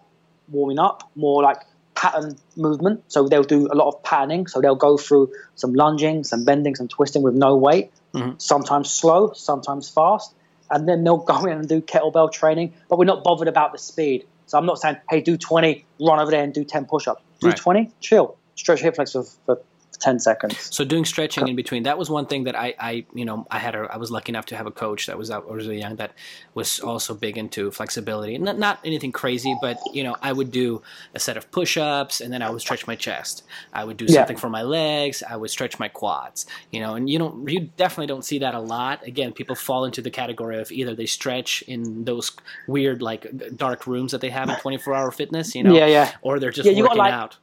warming 0.48 0.78
up, 0.78 1.10
more 1.16 1.42
like 1.42 1.62
pattern 1.96 2.38
movement. 2.56 3.02
So 3.08 3.26
they'll 3.26 3.42
do 3.42 3.66
a 3.66 3.74
lot 3.74 3.88
of 3.88 4.04
patterning. 4.04 4.46
So 4.46 4.60
they'll 4.60 4.76
go 4.76 4.96
through 4.96 5.32
some 5.56 5.74
lunging, 5.74 6.22
some 6.22 6.44
bending, 6.44 6.76
some 6.76 6.86
twisting 6.86 7.22
with 7.22 7.34
no 7.34 7.56
weight. 7.56 7.90
Mm-hmm. 8.14 8.38
Sometimes 8.38 8.92
slow, 8.92 9.32
sometimes 9.32 9.88
fast, 9.88 10.32
and 10.70 10.88
then 10.88 11.02
they'll 11.02 11.16
go 11.34 11.44
in 11.46 11.58
and 11.58 11.68
do 11.68 11.80
kettlebell 11.80 12.30
training. 12.32 12.72
But 12.88 13.00
we're 13.00 13.04
not 13.04 13.24
bothered 13.24 13.48
about 13.48 13.72
the 13.72 13.78
speed. 13.78 14.26
So 14.46 14.58
I'm 14.58 14.66
not 14.66 14.78
saying, 14.78 14.98
hey, 15.10 15.22
do 15.22 15.36
20, 15.36 15.84
run 16.00 16.20
over 16.20 16.30
there 16.30 16.44
and 16.44 16.54
do 16.54 16.62
10 16.62 16.84
push-ups. 16.84 17.20
Do 17.40 17.48
Right. 17.48 17.56
20, 17.56 17.90
chill, 18.00 18.36
stretch 18.54 18.80
hip 18.80 18.94
flexor 18.94 19.24
for, 19.24 19.56
for 19.56 19.62
10 20.02 20.18
seconds. 20.18 20.74
So 20.74 20.84
doing 20.84 21.04
stretching 21.04 21.48
in 21.48 21.56
between, 21.56 21.84
that 21.84 21.96
was 21.96 22.10
one 22.10 22.26
thing 22.26 22.44
that 22.44 22.54
I, 22.58 22.74
I 22.78 23.06
you 23.14 23.24
know, 23.24 23.46
I 23.50 23.58
had 23.58 23.74
a, 23.74 23.88
I 23.90 23.96
was 23.96 24.10
lucky 24.10 24.30
enough 24.32 24.46
to 24.46 24.56
have 24.56 24.66
a 24.66 24.70
coach 24.70 25.06
that 25.06 25.16
was 25.16 25.30
out 25.30 25.50
was 25.50 25.66
really 25.66 25.80
young 25.80 25.96
that 25.96 26.12
was 26.54 26.80
also 26.80 27.14
big 27.14 27.38
into 27.38 27.70
flexibility. 27.70 28.36
Not 28.38 28.58
not 28.58 28.78
anything 28.84 29.12
crazy, 29.12 29.56
but 29.62 29.78
you 29.92 30.02
know, 30.02 30.16
I 30.20 30.32
would 30.32 30.50
do 30.50 30.82
a 31.14 31.20
set 31.20 31.36
of 31.36 31.50
push-ups 31.50 32.20
and 32.20 32.32
then 32.32 32.42
I 32.42 32.50
would 32.50 32.60
stretch 32.60 32.86
my 32.86 32.96
chest. 32.96 33.44
I 33.72 33.84
would 33.84 33.96
do 33.96 34.04
Yeah. 34.06 34.14
something 34.20 34.36
for 34.36 34.50
my 34.50 34.62
legs. 34.62 35.22
I 35.22 35.36
would 35.36 35.50
stretch 35.50 35.78
my 35.78 35.88
quads. 35.88 36.46
You 36.70 36.80
know, 36.80 36.94
and 36.94 37.08
you 37.08 37.18
don't, 37.18 37.48
you 37.48 37.70
definitely 37.76 38.08
don't 38.08 38.24
see 38.24 38.38
that 38.40 38.54
a 38.54 38.60
lot. 38.60 39.06
Again, 39.06 39.32
people 39.32 39.54
fall 39.54 39.84
into 39.84 40.02
the 40.02 40.10
category 40.10 40.58
of 40.60 40.70
either 40.72 40.94
they 40.94 41.06
stretch 41.06 41.62
in 41.68 42.04
those 42.04 42.32
weird 42.66 43.02
like 43.02 43.26
dark 43.56 43.86
rooms 43.86 44.12
that 44.12 44.20
they 44.20 44.30
have 44.30 44.48
in 44.48 44.56
24-hour 44.56 45.10
fitness, 45.12 45.54
you 45.54 45.62
know, 45.62 45.74
Yeah, 45.74 45.86
yeah. 45.86 46.12
or 46.22 46.38
they're 46.40 46.50
just 46.50 46.68
Yeah, 46.68 46.82
working 46.82 46.98
like- 46.98 47.12
out. 47.12 47.36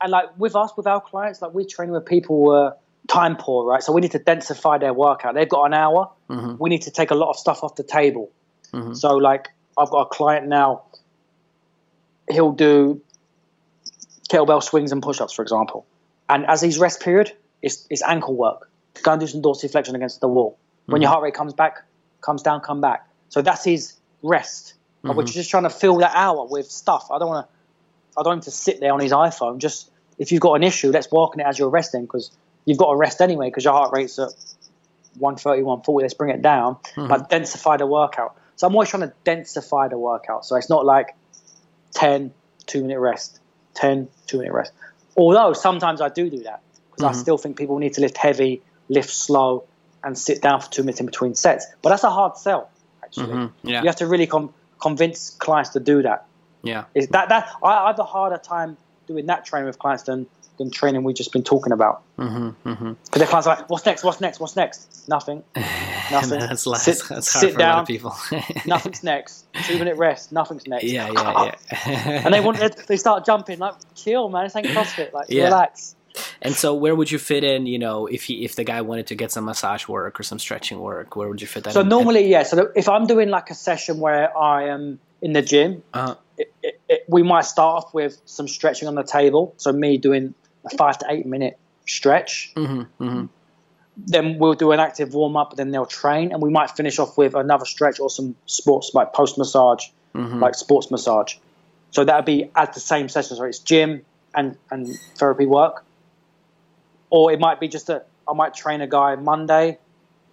And 0.00 0.10
like 0.10 0.38
with 0.38 0.56
us, 0.56 0.72
with 0.76 0.86
our 0.86 1.00
clients, 1.00 1.42
like 1.42 1.52
we're 1.52 1.66
training 1.66 1.94
with 1.94 2.06
people 2.06 2.44
who 2.44 2.50
are 2.52 2.76
time 3.08 3.36
poor, 3.36 3.64
right? 3.64 3.82
So 3.82 3.92
we 3.92 4.00
need 4.00 4.12
to 4.12 4.18
densify 4.18 4.80
their 4.80 4.92
workout. 4.92 5.34
They've 5.34 5.48
got 5.48 5.64
an 5.64 5.74
hour. 5.74 6.10
Mm-hmm. 6.28 6.56
We 6.58 6.70
need 6.70 6.82
to 6.82 6.90
take 6.90 7.10
a 7.10 7.14
lot 7.14 7.30
of 7.30 7.36
stuff 7.36 7.62
off 7.62 7.76
the 7.76 7.82
table. 7.82 8.30
Mm-hmm. 8.72 8.94
So 8.94 9.16
like 9.16 9.48
I've 9.78 9.90
got 9.90 10.02
a 10.02 10.06
client 10.06 10.48
now. 10.48 10.84
He'll 12.30 12.52
do 12.52 13.00
kettlebell 14.28 14.62
swings 14.62 14.90
and 14.90 15.00
push-ups, 15.02 15.32
for 15.32 15.42
example, 15.42 15.86
and 16.28 16.44
as 16.46 16.60
his 16.60 16.78
rest 16.78 17.00
period, 17.00 17.32
it's, 17.62 17.86
it's 17.88 18.02
ankle 18.02 18.34
work. 18.34 18.68
Go 19.02 19.12
and 19.12 19.20
do 19.20 19.26
some 19.28 19.42
dorsiflexion 19.42 19.94
against 19.94 20.20
the 20.20 20.28
wall. 20.28 20.58
When 20.86 21.00
your 21.00 21.08
mm-hmm. 21.08 21.12
heart 21.12 21.24
rate 21.24 21.34
comes 21.34 21.52
back, 21.52 21.84
comes 22.20 22.42
down, 22.42 22.60
come 22.60 22.80
back. 22.80 23.06
So 23.28 23.42
that's 23.42 23.64
his 23.64 23.94
rest. 24.22 24.74
But 25.02 25.14
we're 25.14 25.22
mm-hmm. 25.22 25.32
just 25.32 25.50
trying 25.50 25.62
to 25.64 25.70
fill 25.70 25.98
that 25.98 26.12
hour 26.14 26.46
with 26.50 26.68
stuff. 26.70 27.10
I 27.12 27.18
don't 27.18 27.28
want 27.28 27.46
to. 27.46 27.55
I 28.16 28.22
don't 28.22 28.30
want 28.32 28.38
him 28.38 28.44
to 28.44 28.50
sit 28.50 28.80
there 28.80 28.92
on 28.92 29.00
his 29.00 29.12
iPhone. 29.12 29.58
Just 29.58 29.90
if 30.18 30.32
you've 30.32 30.40
got 30.40 30.54
an 30.54 30.62
issue, 30.62 30.90
let's 30.90 31.10
work 31.10 31.32
on 31.34 31.40
it 31.40 31.44
as 31.46 31.58
you're 31.58 31.68
resting 31.68 32.02
because 32.02 32.30
you've 32.64 32.78
got 32.78 32.90
to 32.90 32.96
rest 32.96 33.20
anyway 33.20 33.48
because 33.48 33.64
your 33.64 33.74
heart 33.74 33.92
rate's 33.92 34.18
at 34.18 34.30
130, 35.18 35.62
140. 35.62 36.02
Let's 36.04 36.14
bring 36.14 36.30
it 36.34 36.42
down, 36.42 36.76
but 37.08 37.30
densify 37.30 37.78
the 37.78 37.86
workout. 37.86 38.36
So 38.56 38.66
I'm 38.66 38.74
always 38.74 38.88
trying 38.88 39.02
to 39.08 39.12
densify 39.24 39.88
the 39.90 39.98
workout. 39.98 40.44
So 40.46 40.56
it's 40.56 40.70
not 40.70 40.84
like 40.86 41.14
10, 41.94 42.32
two 42.66 42.82
minute 42.82 43.00
rest, 43.00 43.40
10, 43.74 44.08
two 44.26 44.38
minute 44.38 44.52
rest. 44.52 44.72
Although 45.16 45.52
sometimes 45.52 46.00
I 46.00 46.08
do 46.08 46.28
do 46.28 46.42
that 46.44 46.60
because 46.90 47.04
I 47.04 47.12
still 47.12 47.38
think 47.38 47.56
people 47.56 47.78
need 47.78 47.94
to 47.94 48.00
lift 48.00 48.16
heavy, 48.16 48.62
lift 48.88 49.10
slow, 49.10 49.64
and 50.04 50.16
sit 50.16 50.40
down 50.42 50.60
for 50.60 50.70
two 50.70 50.82
minutes 50.82 51.00
in 51.00 51.06
between 51.06 51.34
sets. 51.34 51.66
But 51.82 51.90
that's 51.90 52.04
a 52.04 52.10
hard 52.10 52.36
sell, 52.36 52.70
actually. 53.02 53.26
Mhm. 53.32 53.52
Yeah, 53.62 53.80
You 53.82 53.86
have 53.88 53.96
to 53.96 54.06
really 54.06 54.26
com- 54.26 54.52
convince 54.80 55.30
clients 55.30 55.70
to 55.70 55.80
do 55.80 56.02
that. 56.02 56.25
Yeah. 56.66 56.84
Is 56.94 57.08
that 57.08 57.28
that 57.28 57.48
I, 57.62 57.88
have 57.88 57.98
a 57.98 58.04
harder 58.04 58.38
time 58.38 58.76
doing 59.06 59.26
that 59.26 59.44
training 59.44 59.66
with 59.66 59.78
clients 59.78 60.04
than 60.04 60.26
than 60.58 60.70
training 60.70 61.04
we've 61.04 61.16
just 61.16 61.32
been 61.32 61.42
talking 61.42 61.72
about. 61.72 62.02
Mm-hmm, 62.18 62.68
mm-hmm. 62.68 62.92
Because 63.04 63.20
the 63.20 63.26
clients 63.26 63.46
are 63.46 63.56
like, 63.56 63.68
"What's 63.70 63.84
next? 63.84 64.04
What's 64.04 64.20
next? 64.20 64.40
What's 64.40 64.56
next? 64.56 65.08
Nothing. 65.08 65.42
Nothing. 66.10 66.40
that's 66.40 66.66
less, 66.66 66.84
Sit- 66.84 67.02
that's 67.08 67.32
hard 67.32 67.40
sit 67.40 67.54
for 67.54 67.60
a 67.60 67.62
lot 67.62 67.72
down. 67.72 67.80
of 67.80 67.86
people. 67.86 68.16
Nothing's 68.66 69.02
next. 69.02 69.46
Two 69.64 69.78
minute 69.78 69.96
rest. 69.96 70.32
Nothing's 70.32 70.66
next. 70.66 70.84
yeah, 70.84 71.10
yeah, 71.12 71.54
yeah. 71.86 72.22
and 72.24 72.32
they 72.32 72.40
want 72.40 72.58
they 72.86 72.96
start 72.96 73.26
jumping 73.26 73.58
like, 73.58 73.74
chill, 73.94 74.28
man. 74.28 74.46
It's 74.46 74.56
ain't 74.56 74.66
CrossFit. 74.66 75.12
Like, 75.12 75.26
Yeah. 75.28 75.44
relax. 75.44 75.96
And 76.40 76.54
so, 76.54 76.74
where 76.74 76.94
would 76.94 77.10
you 77.10 77.18
fit 77.18 77.44
in? 77.44 77.66
You 77.66 77.78
know, 77.78 78.06
if 78.06 78.24
he, 78.24 78.44
if 78.44 78.54
the 78.56 78.64
guy 78.64 78.80
wanted 78.80 79.08
to 79.08 79.14
get 79.14 79.32
some 79.32 79.44
massage 79.44 79.86
work 79.86 80.18
or 80.18 80.22
some 80.22 80.38
stretching 80.38 80.80
work, 80.80 81.14
where 81.16 81.28
would 81.28 81.40
you 81.40 81.46
fit 81.46 81.64
that? 81.64 81.70
In? 81.70 81.74
So 81.74 81.80
in? 81.80 81.88
normally, 81.88 82.28
yeah. 82.30 82.42
So 82.42 82.70
if 82.74 82.88
I'm 82.88 83.06
doing 83.06 83.28
like 83.28 83.50
a 83.50 83.54
session 83.54 84.00
where 84.00 84.36
I 84.36 84.68
am 84.68 84.98
in 85.20 85.32
the 85.34 85.42
gym, 85.42 85.82
uh, 85.92 86.14
it, 86.38 86.52
it, 86.88 87.04
we 87.08 87.22
might 87.22 87.44
start 87.44 87.84
off 87.84 87.94
with 87.94 88.20
some 88.26 88.48
stretching 88.48 88.88
on 88.88 88.94
the 88.94 89.02
table. 89.02 89.54
So 89.56 89.72
me 89.72 89.98
doing 89.98 90.34
a 90.64 90.76
five 90.76 90.98
to 90.98 91.06
eight 91.08 91.26
minute 91.26 91.58
stretch. 91.86 92.52
hmm 92.56 92.82
hmm 92.98 93.26
Then 93.96 94.38
we'll 94.38 94.54
do 94.54 94.72
an 94.72 94.80
active 94.80 95.14
warm 95.14 95.36
up. 95.36 95.56
Then 95.56 95.70
they'll 95.70 95.86
train, 95.86 96.32
and 96.32 96.42
we 96.42 96.50
might 96.50 96.70
finish 96.70 96.98
off 96.98 97.16
with 97.18 97.34
another 97.34 97.64
stretch 97.64 98.00
or 98.00 98.10
some 98.10 98.36
sports 98.46 98.92
like 98.94 99.12
post 99.12 99.38
massage, 99.38 99.86
hmm 100.12 100.40
like 100.40 100.54
sports 100.54 100.90
massage. 100.90 101.36
So 101.90 102.04
that'd 102.04 102.24
be 102.26 102.50
at 102.54 102.74
the 102.74 102.80
same 102.80 103.08
session. 103.08 103.36
So 103.36 103.44
it's 103.44 103.58
gym 103.58 104.02
and 104.34 104.56
and 104.70 104.96
therapy 105.16 105.46
work, 105.46 105.84
or 107.10 107.32
it 107.32 107.40
might 107.40 107.60
be 107.60 107.68
just 107.68 107.88
a 107.88 108.04
I 108.28 108.32
might 108.34 108.54
train 108.54 108.80
a 108.80 108.86
guy 108.88 109.14
Monday, 109.16 109.78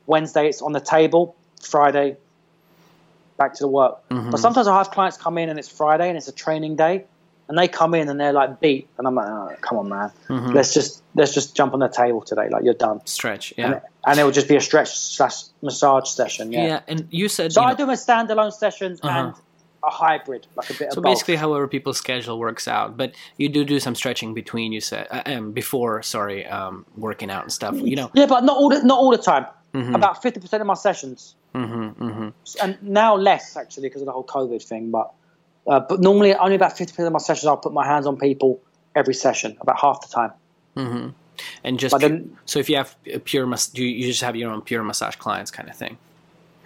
Wednesday 0.08 0.50
it's 0.50 0.62
on 0.62 0.72
the 0.72 0.82
table, 0.82 1.36
Friday 1.62 2.18
back 3.44 3.54
to 3.60 3.64
the 3.68 3.68
work. 3.82 3.96
Mm-hmm. 4.10 4.32
But 4.32 4.40
sometimes 4.40 4.68
I 4.68 4.78
have 4.78 4.90
clients 4.98 5.18
come 5.26 5.36
in 5.42 5.48
and 5.50 5.58
it's 5.62 5.70
Friday 5.82 6.08
and 6.10 6.18
it's 6.20 6.28
a 6.36 6.38
training 6.46 6.76
day, 6.86 6.96
and 7.48 7.58
they 7.58 7.68
come 7.68 7.94
in 8.00 8.06
and 8.10 8.18
they're 8.20 8.34
like 8.42 8.60
beat, 8.64 8.88
and 8.98 9.04
I'm 9.08 9.16
like, 9.16 9.28
oh, 9.28 9.50
come 9.66 9.78
on, 9.82 9.88
man, 9.90 10.10
Mm-hmm. 10.30 10.52
let's 10.58 10.74
just 10.74 10.92
let's 11.20 11.34
just 11.34 11.56
jump 11.58 11.74
on 11.74 11.80
the 11.80 11.90
table 11.90 12.22
today, 12.22 12.48
like 12.50 12.64
you're 12.66 12.74
done, 12.88 12.98
stretch. 13.06 13.54
and, 13.58 13.74
Yeah, 13.74 13.80
and 14.08 14.20
it 14.20 14.24
will 14.24 14.32
just 14.42 14.48
be 14.54 14.56
a 14.56 14.62
stretch 14.70 14.90
slash 15.16 15.38
massage 15.62 16.08
session. 16.10 16.52
yeah. 16.52 16.66
Yeah. 16.72 16.80
And 16.88 17.08
you 17.12 17.28
said 17.30 17.52
So 17.54 17.62
you 17.62 17.68
I 17.68 17.72
know- 17.72 17.86
do 17.86 17.92
as 17.92 18.06
standalone 18.06 18.54
sessions 18.54 19.00
Uh-huh. 19.04 19.20
and 19.20 19.34
a 19.86 19.90
hybrid, 19.92 20.48
like 20.56 20.70
a 20.70 20.74
bit 20.80 20.94
so 20.94 21.02
basically, 21.02 21.36
however 21.36 21.68
people's 21.68 21.98
schedule 21.98 22.40
works 22.40 22.66
out, 22.78 22.96
but 22.96 23.10
you 23.42 23.50
do 23.50 23.66
do 23.66 23.78
some 23.86 23.96
stretching 24.02 24.34
between. 24.34 24.72
You 24.72 24.80
said 24.80 25.08
uh, 25.12 25.22
um, 25.26 25.52
before, 25.52 26.02
sorry, 26.16 26.40
um, 26.58 26.86
working 26.96 27.30
out 27.30 27.44
and 27.44 27.52
stuff. 27.60 27.76
You 27.76 27.96
know. 28.00 28.10
Yeah, 28.14 28.28
but 28.34 28.46
not 28.46 28.56
all 28.60 28.70
the, 28.70 28.80
not 28.92 28.98
all 29.02 29.12
the 29.12 29.24
time. 29.32 29.46
Mhm. 29.74 29.94
About 29.96 30.22
fifty 30.24 30.40
percent 30.40 30.62
of 30.62 30.68
my 30.68 30.76
sessions, 30.88 31.36
hmm 31.54 31.90
hmm 31.90 32.30
and 32.62 32.78
now 32.82 33.16
less 33.16 33.56
actually 33.56 33.84
because 33.88 34.02
of 34.02 34.08
the 34.08 34.12
whole 34.12 34.24
COVID 34.26 34.64
thing. 34.64 34.92
But 34.92 35.12
uh, 35.68 35.80
but 35.80 36.00
normally 36.02 36.34
only 36.36 36.56
about 36.56 36.78
fifty 36.78 36.92
percent 36.92 37.08
of 37.08 37.14
my 37.14 37.20
sessions 37.20 37.46
I'll 37.48 37.58
put 37.58 37.74
my 37.74 37.86
hands 37.86 38.06
on 38.06 38.18
people 38.18 38.60
every 38.96 39.14
session, 39.14 39.58
about 39.62 39.80
half 39.80 40.02
the 40.02 40.14
time. 40.14 40.32
hmm 40.76 41.10
And 41.64 41.80
just 41.80 41.92
But 41.94 42.02
then- 42.02 42.38
so 42.46 42.60
if 42.60 42.70
you 42.70 42.78
have 42.78 42.96
a 43.12 43.20
pure, 43.20 43.46
do 43.74 43.84
you, 43.84 44.06
just 44.08 44.22
have 44.22 44.36
your 44.36 44.52
own 44.52 44.62
pure 44.62 44.84
massage 44.84 45.16
clients, 45.16 45.52
kind 45.52 45.70
of 45.70 45.76
thing. 45.76 45.98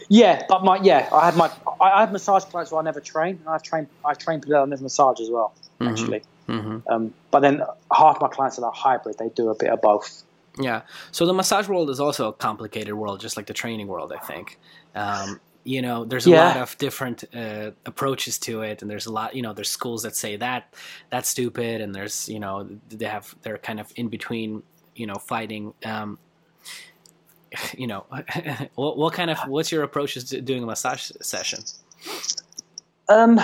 Yeah, 0.10 0.44
but 0.48 0.64
my 0.64 0.78
yeah, 0.82 1.10
I 1.12 1.26
have 1.26 1.38
my 1.38 1.50
I 1.82 1.92
I 1.92 2.00
have 2.02 2.12
massage 2.12 2.46
clients 2.46 2.72
who 2.72 2.78
I 2.78 2.82
never 2.82 3.02
train. 3.02 3.40
and 3.40 3.50
I've 3.50 3.64
trained 3.64 3.88
I've 4.06 4.18
trained 4.18 4.44
people 4.44 4.54
that 4.58 4.62
I 4.64 4.66
never 4.66 4.84
massage 4.84 5.20
as 5.20 5.30
well, 5.30 5.54
actually. 5.82 6.22
hmm 6.48 6.78
Um, 6.88 7.14
but 7.32 7.42
then 7.42 7.62
half 7.92 8.22
my 8.22 8.30
clients 8.30 8.58
are 8.58 8.62
like 8.62 8.74
hybrid; 8.74 9.18
they 9.18 9.30
do 9.30 9.50
a 9.50 9.56
bit 9.56 9.70
of 9.70 9.82
both. 9.82 10.24
Yeah. 10.60 10.82
So 11.12 11.26
the 11.26 11.34
massage 11.34 11.68
world 11.68 11.90
is 11.90 12.00
also 12.00 12.30
a 12.30 12.34
complicated 12.34 12.94
world, 12.94 13.20
just 13.20 13.38
like 13.38 13.46
the 13.46 13.54
training 13.54 13.88
world. 13.88 14.12
I 14.12 14.20
think. 14.20 14.60
Um, 14.96 15.40
you 15.68 15.82
know 15.82 16.06
there's 16.06 16.26
a 16.26 16.30
yeah. 16.30 16.48
lot 16.48 16.58
of 16.58 16.78
different 16.78 17.26
uh, 17.36 17.72
approaches 17.86 18.40
to 18.40 18.62
it 18.62 18.82
and 18.82 18.90
there's 18.90 19.06
a 19.06 19.12
lot 19.12 19.36
you 19.36 19.42
know 19.42 19.52
there's 19.52 19.70
schools 19.70 20.04
that 20.04 20.16
say 20.16 20.38
that 20.38 20.74
that's 21.10 21.28
stupid 21.28 21.82
and 21.82 21.94
there's 21.94 22.30
you 22.30 22.40
know 22.40 22.68
they 22.90 23.06
have 23.06 23.36
they're 23.42 23.58
kind 23.58 23.80
of 23.80 23.92
in 23.98 24.08
between 24.08 24.64
you 24.96 25.06
know 25.06 25.16
fighting 25.16 25.74
um, 25.84 26.18
you 27.78 27.86
know 27.86 28.06
what, 28.76 28.98
what 28.98 29.14
kind 29.14 29.30
of 29.30 29.38
what's 29.48 29.72
your 29.72 29.84
approach 29.84 30.14
to 30.14 30.42
doing 30.42 30.64
a 30.64 30.66
massage 30.66 31.12
session 31.22 31.60
um 33.10 33.40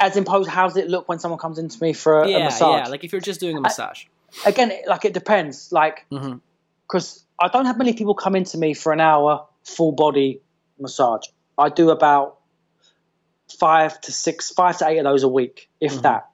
as 0.00 0.16
imposed 0.16 0.48
how 0.48 0.66
does 0.66 0.78
it 0.78 0.88
look 0.88 1.08
when 1.10 1.18
someone 1.18 1.38
comes 1.38 1.58
into 1.58 1.80
me 1.82 1.92
for 1.92 2.22
a, 2.22 2.28
yeah, 2.28 2.38
a 2.38 2.44
massage 2.44 2.84
yeah 2.84 2.88
like 2.88 3.04
if 3.04 3.12
you're 3.12 3.20
just 3.20 3.38
doing 3.38 3.58
a 3.58 3.60
massage 3.60 4.04
I, 4.04 4.08
again 4.46 4.72
like 4.86 5.04
it 5.04 5.14
depends 5.14 5.72
like 5.72 6.04
because 6.10 6.26
mm-hmm. 6.28 7.46
i 7.46 7.48
don't 7.48 7.66
have 7.66 7.78
many 7.78 7.92
people 7.92 8.14
come 8.14 8.36
into 8.36 8.58
me 8.58 8.74
for 8.74 8.92
an 8.92 9.00
hour 9.00 9.46
full 9.64 9.92
body 9.92 10.40
massage. 10.80 11.26
I 11.56 11.68
do 11.68 11.90
about 11.90 12.38
five 13.58 14.00
to 14.02 14.12
six, 14.12 14.50
five 14.50 14.78
to 14.78 14.88
eight 14.88 14.98
of 14.98 15.04
those 15.04 15.22
a 15.22 15.28
week, 15.28 15.68
if 15.80 15.92
mm-hmm. 15.92 16.02
that. 16.02 16.28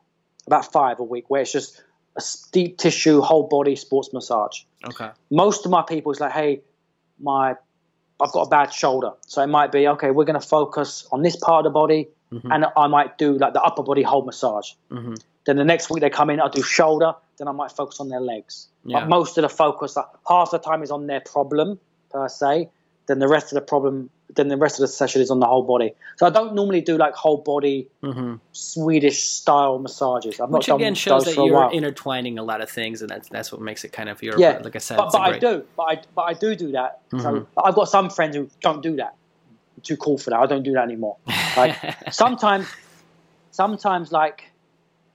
About 0.46 0.70
five 0.72 1.00
a 1.00 1.02
week, 1.02 1.30
where 1.30 1.40
it's 1.40 1.52
just 1.52 1.82
a 2.16 2.22
deep 2.52 2.76
tissue, 2.76 3.22
whole 3.22 3.48
body 3.48 3.76
sports 3.76 4.12
massage. 4.12 4.60
Okay. 4.84 5.10
Most 5.30 5.64
of 5.64 5.70
my 5.70 5.82
people 5.82 6.12
is 6.12 6.20
like, 6.20 6.32
hey, 6.32 6.60
my 7.18 7.56
I've 8.20 8.30
got 8.30 8.42
a 8.42 8.48
bad 8.48 8.72
shoulder, 8.72 9.12
so 9.26 9.42
it 9.42 9.48
might 9.48 9.72
be 9.72 9.88
okay. 9.88 10.10
We're 10.10 10.26
going 10.26 10.40
to 10.40 10.46
focus 10.46 11.08
on 11.10 11.22
this 11.22 11.36
part 11.36 11.64
of 11.64 11.72
the 11.72 11.74
body, 11.74 12.08
mm-hmm. 12.30 12.52
and 12.52 12.66
I 12.76 12.86
might 12.86 13.16
do 13.16 13.38
like 13.38 13.54
the 13.54 13.62
upper 13.62 13.82
body 13.82 14.02
whole 14.02 14.24
massage. 14.24 14.72
Mm-hmm. 14.90 15.14
Then 15.46 15.56
the 15.56 15.64
next 15.64 15.90
week 15.90 16.00
they 16.00 16.10
come 16.10 16.30
in, 16.30 16.40
I 16.40 16.48
do 16.48 16.62
shoulder. 16.62 17.14
Then 17.38 17.48
I 17.48 17.52
might 17.52 17.72
focus 17.72 18.00
on 18.00 18.08
their 18.08 18.20
legs. 18.20 18.68
Yeah. 18.84 19.00
But 19.00 19.08
most 19.08 19.38
of 19.38 19.42
the 19.42 19.48
focus, 19.48 19.96
like, 19.96 20.06
half 20.26 20.50
the 20.50 20.58
time, 20.58 20.82
is 20.82 20.90
on 20.90 21.06
their 21.06 21.20
problem 21.20 21.78
per 22.10 22.28
se, 22.28 22.70
then 23.06 23.18
the 23.18 23.28
rest 23.28 23.52
of 23.52 23.56
the 23.56 23.60
problem 23.60 24.10
then 24.34 24.48
the 24.48 24.56
rest 24.56 24.76
of 24.76 24.80
the 24.80 24.88
session 24.88 25.20
is 25.22 25.30
on 25.30 25.40
the 25.40 25.46
whole 25.46 25.62
body. 25.62 25.94
So 26.16 26.26
I 26.26 26.30
don't 26.30 26.54
normally 26.54 26.80
do 26.80 26.96
like 26.96 27.14
whole 27.14 27.38
body 27.38 27.88
mm-hmm. 28.02 28.36
Swedish 28.52 29.22
style 29.22 29.78
massages. 29.78 30.40
I've 30.40 30.50
Which 30.50 30.68
again 30.68 30.94
shows 30.94 31.24
that 31.24 31.36
you're 31.36 31.70
intertwining 31.72 32.38
a 32.38 32.42
lot 32.42 32.60
of 32.60 32.70
things, 32.70 33.02
and 33.02 33.10
that's 33.10 33.28
that's 33.28 33.52
what 33.52 33.60
makes 33.60 33.84
it 33.84 33.92
kind 33.92 34.08
of 34.08 34.22
your. 34.22 34.38
Yeah, 34.38 34.60
like 34.62 34.76
I 34.76 34.78
said, 34.78 34.96
but, 34.96 35.12
but 35.12 35.30
great... 35.30 35.36
I 35.36 35.38
do, 35.38 35.64
but 35.76 35.82
I 35.82 36.02
but 36.14 36.22
I 36.22 36.34
do 36.34 36.54
do 36.54 36.72
that. 36.72 37.08
Mm-hmm. 37.10 37.20
So 37.20 37.46
I've 37.62 37.74
got 37.74 37.88
some 37.88 38.10
friends 38.10 38.36
who 38.36 38.48
don't 38.60 38.82
do 38.82 38.96
that. 38.96 39.14
I'm 39.76 39.82
too 39.82 39.96
cool 39.96 40.18
for 40.18 40.30
that. 40.30 40.38
I 40.38 40.46
don't 40.46 40.62
do 40.62 40.72
that 40.72 40.84
anymore. 40.84 41.16
Like 41.56 41.76
sometimes, 42.12 42.66
sometimes 43.50 44.12
like 44.12 44.50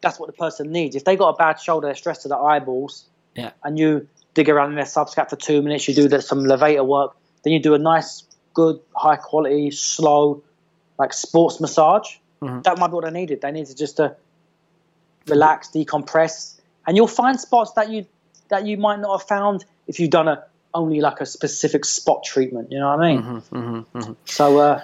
that's 0.02 0.20
what 0.20 0.28
the 0.28 0.34
person 0.34 0.72
needs. 0.72 0.96
If 0.96 1.04
they 1.04 1.16
got 1.16 1.30
a 1.30 1.38
bad 1.38 1.60
shoulder, 1.60 1.88
they're 1.88 1.96
stressed 1.96 2.24
to 2.24 2.28
the 2.28 2.38
eyeballs. 2.38 3.06
Yeah. 3.36 3.52
And 3.64 3.78
you 3.78 4.08
dig 4.34 4.50
around 4.50 4.70
in 4.70 4.76
their 4.76 4.86
subscap 4.86 5.30
for 5.30 5.36
two 5.36 5.62
minutes. 5.62 5.88
You 5.88 5.94
do 5.94 6.22
some 6.22 6.44
levator 6.44 6.86
work 6.86 7.16
then 7.44 7.54
you 7.54 7.60
do 7.60 7.74
a 7.74 7.80
nice, 7.80 8.24
good, 8.54 8.80
high 8.96 9.16
quality, 9.16 9.72
slow, 9.72 10.44
like 10.98 11.14
sports 11.14 11.60
massage. 11.60 12.18
Mm-hmm. 12.42 12.62
That 12.62 12.78
might 12.78 12.88
be 12.88 12.94
what 12.94 13.06
they 13.06 13.12
needed. 13.12 13.42
They 13.42 13.52
needed 13.52 13.78
just 13.78 13.98
to 13.98 14.16
relax, 15.28 15.70
decompress, 15.70 16.60
and 16.88 16.98
you'll 16.98 17.08
find 17.08 17.40
spots 17.40 17.74
that 17.74 17.90
you 17.90 18.06
that 18.50 18.66
you 18.66 18.78
might 18.78 19.00
not 19.00 19.20
have 19.20 19.28
found 19.28 19.64
if 19.88 20.00
you've 20.00 20.10
done 20.10 20.28
a 20.28 20.44
only 20.74 21.02
like 21.02 21.22
a 21.22 21.26
specific 21.26 21.86
spot 21.86 22.24
treatment. 22.24 22.72
You 22.72 22.80
know 22.80 22.90
what 22.90 23.00
I 23.00 23.14
mean? 23.14 23.22
Mm-hmm, 23.24 23.56
mm-hmm, 23.58 23.98
mm-hmm. 23.98 24.14
so. 24.26 24.60
Uh, 24.60 24.82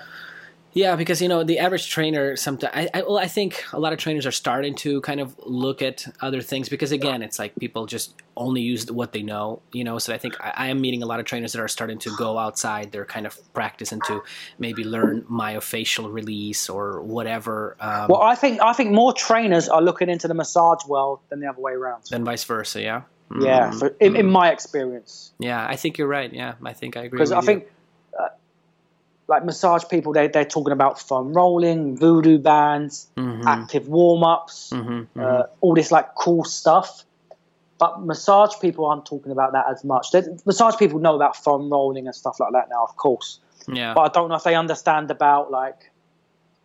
yeah, 0.75 0.97
because 0.97 1.21
you 1.21 1.29
know 1.29 1.45
the 1.45 1.59
average 1.59 1.89
trainer 1.89 2.35
sometimes. 2.35 2.73
I, 2.75 2.89
I, 2.93 3.01
well, 3.03 3.17
I 3.17 3.27
think 3.27 3.63
a 3.71 3.79
lot 3.79 3.93
of 3.93 3.97
trainers 3.97 4.25
are 4.25 4.31
starting 4.31 4.75
to 4.75 4.99
kind 4.99 5.21
of 5.21 5.33
look 5.45 5.81
at 5.81 6.05
other 6.21 6.41
things 6.41 6.67
because 6.67 6.91
again, 6.91 7.23
it's 7.23 7.39
like 7.39 7.55
people 7.55 7.85
just 7.85 8.13
only 8.35 8.59
use 8.59 8.91
what 8.91 9.13
they 9.13 9.23
know. 9.23 9.61
You 9.71 9.85
know, 9.85 9.99
so 9.99 10.13
I 10.13 10.17
think 10.17 10.35
I, 10.41 10.53
I 10.53 10.67
am 10.67 10.81
meeting 10.81 11.01
a 11.01 11.05
lot 11.05 11.21
of 11.21 11.25
trainers 11.25 11.53
that 11.53 11.61
are 11.61 11.69
starting 11.69 11.97
to 11.99 12.13
go 12.17 12.37
outside 12.37 12.91
their 12.91 13.05
kind 13.05 13.25
of 13.25 13.39
practice 13.53 13.93
and 13.93 14.03
to 14.03 14.21
maybe 14.59 14.83
learn 14.83 15.21
myofascial 15.31 16.11
release 16.11 16.67
or 16.67 17.01
whatever. 17.01 17.77
Um, 17.79 18.07
well, 18.09 18.21
I 18.21 18.35
think 18.35 18.61
I 18.61 18.73
think 18.73 18.91
more 18.91 19.13
trainers 19.13 19.69
are 19.69 19.81
looking 19.81 20.09
into 20.09 20.27
the 20.27 20.33
massage 20.33 20.85
world 20.85 21.21
than 21.29 21.39
the 21.39 21.47
other 21.47 21.61
way 21.61 21.71
around. 21.71 22.03
Than 22.11 22.25
vice 22.25 22.43
versa, 22.43 22.81
yeah. 22.81 23.01
Yeah, 23.39 23.71
mm-hmm. 23.71 23.87
in, 24.01 24.15
in, 24.15 24.29
my 24.29 24.51
experience. 24.51 25.31
Yeah, 25.39 25.65
I 25.65 25.77
think 25.77 25.97
you're 25.97 26.07
right. 26.07 26.31
Yeah, 26.31 26.55
I 26.63 26.73
think 26.73 26.95
I 26.95 27.05
agree. 27.05 27.17
Because 27.17 27.31
I 27.31 27.39
you. 27.39 27.45
think 27.45 27.67
like 29.27 29.43
massage 29.43 29.83
people, 29.89 30.13
they 30.13 30.27
they're 30.27 30.45
talking 30.45 30.73
about 30.73 30.99
foam 30.99 31.33
rolling, 31.33 31.97
voodoo 31.97 32.37
bands, 32.37 33.07
mm-hmm. 33.17 33.47
active 33.47 33.87
warm 33.87 34.23
ups, 34.23 34.71
mm-hmm, 34.71 34.89
mm-hmm. 34.89 35.19
uh, 35.19 35.43
all 35.61 35.73
this 35.73 35.91
like 35.91 36.13
cool 36.15 36.43
stuff. 36.43 37.03
But 37.77 38.01
massage 38.01 38.53
people 38.61 38.85
aren't 38.85 39.05
talking 39.05 39.31
about 39.31 39.51
that 39.53 39.65
as 39.69 39.83
much. 39.83 40.11
They're, 40.11 40.25
massage 40.45 40.77
people 40.77 40.99
know 40.99 41.15
about 41.15 41.35
foam 41.35 41.69
rolling 41.69 42.05
and 42.05 42.15
stuff 42.15 42.39
like 42.39 42.53
that 42.53 42.69
now, 42.69 42.83
of 42.83 42.95
course. 42.95 43.39
Yeah. 43.67 43.93
But 43.93 44.01
I 44.01 44.07
don't 44.09 44.29
know 44.29 44.35
if 44.35 44.43
they 44.43 44.55
understand 44.55 45.11
about 45.11 45.51
like 45.51 45.91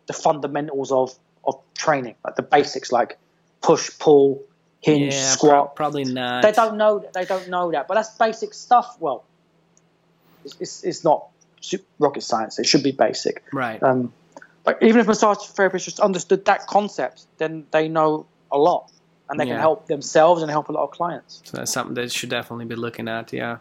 the 0.07 0.13
fundamentals 0.13 0.91
of 0.91 1.13
of 1.43 1.59
training, 1.73 2.15
like 2.23 2.35
the 2.35 2.43
basics, 2.43 2.91
like 2.91 3.17
push, 3.61 3.97
pull, 3.97 4.43
hinge, 4.81 5.13
yeah, 5.13 5.31
squat. 5.31 5.75
Pro- 5.75 5.85
probably 5.85 6.05
not. 6.05 6.43
They 6.43 6.51
don't 6.51 6.77
know. 6.77 7.03
They 7.13 7.25
don't 7.25 7.49
know 7.49 7.71
that. 7.71 7.87
But 7.87 7.95
that's 7.95 8.15
basic 8.17 8.53
stuff. 8.53 8.97
Well, 8.99 9.25
it's, 10.45 10.55
it's, 10.59 10.83
it's 10.83 11.03
not 11.03 11.30
rocket 11.99 12.21
science. 12.21 12.59
It 12.59 12.65
should 12.65 12.83
be 12.83 12.91
basic. 12.91 13.43
Right. 13.53 13.81
Um, 13.81 14.13
but 14.63 14.81
even 14.81 15.01
if 15.01 15.07
massage 15.07 15.37
therapists 15.37 15.85
just 15.85 15.99
understood 15.99 16.45
that 16.45 16.67
concept, 16.67 17.25
then 17.37 17.65
they 17.71 17.87
know 17.87 18.25
a 18.51 18.57
lot, 18.57 18.91
and 19.29 19.39
they 19.39 19.45
yeah. 19.45 19.53
can 19.53 19.59
help 19.59 19.87
themselves 19.87 20.41
and 20.41 20.51
help 20.51 20.69
a 20.69 20.71
lot 20.71 20.83
of 20.83 20.91
clients. 20.91 21.41
So 21.45 21.57
that's 21.57 21.71
something 21.71 21.95
they 21.95 22.07
should 22.07 22.29
definitely 22.29 22.65
be 22.65 22.75
looking 22.75 23.07
at. 23.07 23.33
Yeah. 23.33 23.57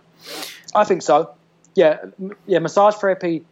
I 0.75 0.85
think 0.85 1.03
so. 1.03 1.35
Yeah, 1.75 2.05
yeah. 2.47 2.59
Massage 2.59 2.97
therapy 2.97 3.45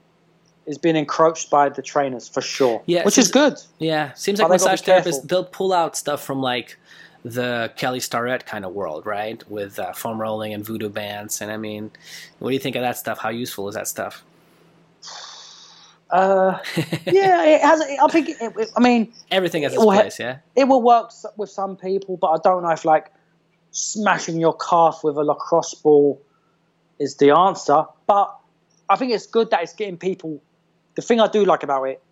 is 0.67 0.77
being 0.77 0.97
encroached 0.97 1.49
by 1.49 1.71
the 1.71 1.81
trainers 1.81 2.29
for 2.29 2.43
sure. 2.43 2.83
Yeah, 2.85 3.05
which 3.05 3.15
seems, 3.15 3.29
is 3.29 3.33
good. 3.33 3.55
Yeah, 3.79 4.13
seems 4.15 4.41
like 4.41 4.51
massage 4.51 4.83
therapists 4.83 5.27
they'll 5.27 5.45
pull 5.45 5.73
out 5.73 5.97
stuff 5.97 6.23
from 6.23 6.43
like 6.43 6.77
the 7.25 7.73
Kelly 7.77 8.01
Starrett 8.01 8.45
kind 8.47 8.65
of 8.65 8.73
world, 8.75 9.07
right? 9.07 9.49
With 9.51 9.79
uh, 9.79 9.93
foam 9.93 10.21
rolling 10.21 10.53
and 10.53 10.65
voodoo 10.65 10.89
bands. 10.89 11.41
And 11.41 11.51
I 11.51 11.57
mean, 11.57 11.91
what 12.39 12.51
do 12.51 12.55
you 12.55 12.61
think 12.61 12.77
of 12.77 12.83
that 12.83 12.97
stuff? 12.97 13.19
How 13.19 13.31
useful 13.31 13.69
is 13.69 13.75
that 13.75 13.89
stuff? 13.89 14.23
Uh, 16.11 16.59
yeah, 17.07 17.45
it 17.45 17.61
has. 17.61 17.81
I 17.81 18.09
think. 18.09 18.31
It, 18.31 18.71
I 18.77 18.81
mean, 18.81 19.13
everything 19.31 19.63
has 19.63 19.75
its 19.75 19.85
will, 19.85 19.93
place. 19.93 20.19
Yeah, 20.19 20.39
it 20.57 20.65
will 20.65 20.83
work 20.83 21.13
with 21.37 21.51
some 21.51 21.77
people, 21.77 22.17
but 22.17 22.29
I 22.29 22.39
don't 22.43 22.63
know 22.63 22.71
if 22.71 22.85
like 22.85 23.13
smashing 23.71 24.41
your 24.41 24.57
calf 24.57 25.01
with 25.05 25.17
a 25.17 25.23
lacrosse 25.23 25.75
ball 25.75 26.21
is 26.99 27.17
the 27.17 27.31
answer. 27.31 27.85
But 28.07 28.35
I 28.89 28.97
think 28.97 29.13
it's 29.13 29.27
good 29.27 29.51
that 29.51 29.63
it's 29.63 29.75
getting 29.75 29.99
people. 29.99 30.43
The 30.95 31.03
thing 31.03 31.21
I 31.21 31.29
do 31.29 31.45
like 31.45 31.63
about 31.63 31.85
it, 31.85 32.03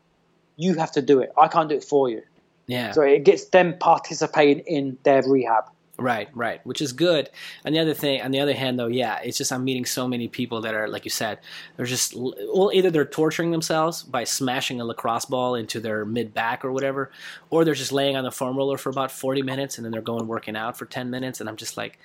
you 0.57 0.75
have 0.75 0.93
to 0.93 1.03
do 1.03 1.21
it. 1.21 1.33
I 1.41 1.49
can't 1.49 1.69
do 1.69 1.77
it 1.77 1.85
for 1.85 2.09
you. 2.09 2.23
Yeah. 2.67 2.93
So 2.93 3.03
it 3.03 3.25
gets 3.25 3.47
them 3.47 3.77
participating 3.79 4.65
in 4.67 4.99
their 5.03 5.23
rehab. 5.23 5.65
Right, 5.99 6.29
right, 6.35 6.65
which 6.67 6.83
is 6.83 6.93
good. 6.93 7.31
And 7.65 7.75
the 7.75 7.79
other 7.79 7.95
thing, 7.95 8.21
on 8.21 8.31
the 8.31 8.41
other 8.41 8.53
hand, 8.53 8.79
though, 8.79 8.87
yeah, 8.87 9.19
it's 9.25 9.39
just 9.39 9.51
I'm 9.51 9.65
meeting 9.65 9.87
so 9.87 10.07
many 10.07 10.29
people 10.29 10.61
that 10.61 10.75
are, 10.75 10.89
like 10.89 11.05
you 11.05 11.11
said, 11.11 11.39
they're 11.77 11.87
just 11.87 12.15
well, 12.15 12.71
either 12.75 12.91
they're 12.91 13.07
torturing 13.07 13.51
themselves 13.51 14.03
by 14.03 14.25
smashing 14.25 14.79
a 14.81 14.85
lacrosse 14.85 15.25
ball 15.25 15.55
into 15.55 15.81
their 15.81 16.05
mid 16.05 16.35
back 16.35 16.67
or 16.67 16.73
whatever, 16.73 17.11
or 17.49 17.65
they're 17.65 17.75
just 17.75 17.93
laying 17.93 18.15
on 18.15 18.25
the 18.25 18.31
foam 18.31 18.57
roller 18.57 18.77
for 18.77 18.91
about 18.91 19.11
40 19.11 19.41
minutes 19.41 19.79
and 19.79 19.85
then 19.85 19.93
they're 19.93 20.03
going 20.03 20.27
working 20.27 20.57
out 20.57 20.77
for 20.77 20.85
10 20.85 21.09
minutes, 21.09 21.41
and 21.41 21.49
I'm 21.49 21.57
just 21.57 21.79
like, 21.79 21.99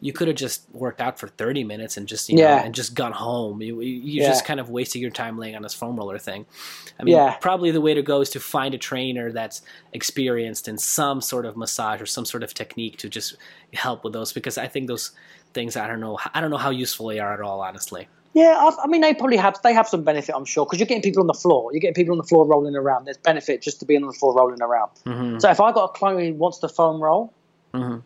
you 0.00 0.12
could 0.12 0.28
have 0.28 0.36
just 0.36 0.64
worked 0.72 1.00
out 1.00 1.18
for 1.18 1.28
30 1.28 1.64
minutes 1.64 1.96
and 1.96 2.08
just 2.08 2.28
you 2.28 2.38
yeah. 2.38 2.56
know 2.56 2.64
and 2.64 2.74
just 2.74 2.94
gone 2.94 3.12
home 3.12 3.60
you, 3.62 3.80
you 3.80 4.22
yeah. 4.22 4.28
just 4.28 4.44
kind 4.44 4.58
of 4.58 4.70
wasted 4.70 5.00
your 5.00 5.10
time 5.10 5.38
laying 5.38 5.54
on 5.54 5.62
this 5.62 5.74
foam 5.74 5.96
roller 5.96 6.18
thing 6.18 6.46
i 6.98 7.04
mean 7.04 7.14
yeah. 7.14 7.34
probably 7.36 7.70
the 7.70 7.80
way 7.80 7.94
to 7.94 8.02
go 8.02 8.20
is 8.20 8.30
to 8.30 8.40
find 8.40 8.74
a 8.74 8.78
trainer 8.78 9.30
that's 9.30 9.62
experienced 9.92 10.68
in 10.68 10.78
some 10.78 11.20
sort 11.20 11.44
of 11.44 11.56
massage 11.56 12.00
or 12.00 12.06
some 12.06 12.24
sort 12.24 12.42
of 12.42 12.54
technique 12.54 12.96
to 12.96 13.08
just 13.08 13.29
help 13.74 14.04
with 14.04 14.12
those 14.12 14.32
because 14.32 14.58
i 14.58 14.66
think 14.66 14.86
those 14.88 15.12
things 15.54 15.76
i 15.76 15.86
don't 15.86 16.00
know 16.00 16.18
i 16.34 16.40
don't 16.40 16.50
know 16.50 16.56
how 16.56 16.70
useful 16.70 17.08
they 17.08 17.18
are 17.18 17.32
at 17.32 17.40
all 17.40 17.60
honestly 17.60 18.08
yeah, 18.32 18.70
I, 18.82 18.86
mean 18.86 19.00
they 19.00 19.12
probably 19.12 19.38
have 19.38 19.60
they 19.62 19.74
have 19.74 19.88
some 19.88 20.04
benefit, 20.04 20.34
I'm 20.36 20.44
sure, 20.44 20.64
because 20.64 20.78
you're 20.78 20.86
getting 20.86 21.02
people 21.02 21.20
on 21.20 21.26
the 21.26 21.34
floor. 21.34 21.72
You're 21.72 21.80
getting 21.80 21.94
people 21.94 22.12
on 22.12 22.18
the 22.18 22.24
floor 22.24 22.46
rolling 22.46 22.76
around. 22.76 23.06
There's 23.06 23.16
benefit 23.16 23.60
just 23.60 23.80
to 23.80 23.86
being 23.86 24.02
on 24.02 24.06
the 24.06 24.14
floor 24.14 24.36
rolling 24.36 24.62
around. 24.62 24.90
Mm-hmm. 25.04 25.40
So 25.40 25.50
if 25.50 25.60
I 25.60 25.72
got 25.72 25.84
a 25.90 25.92
client 25.92 26.20
who 26.20 26.34
wants 26.34 26.58
to 26.58 26.68
foam 26.68 27.02
roll, 27.02 27.32
mm-hmm. 27.74 27.98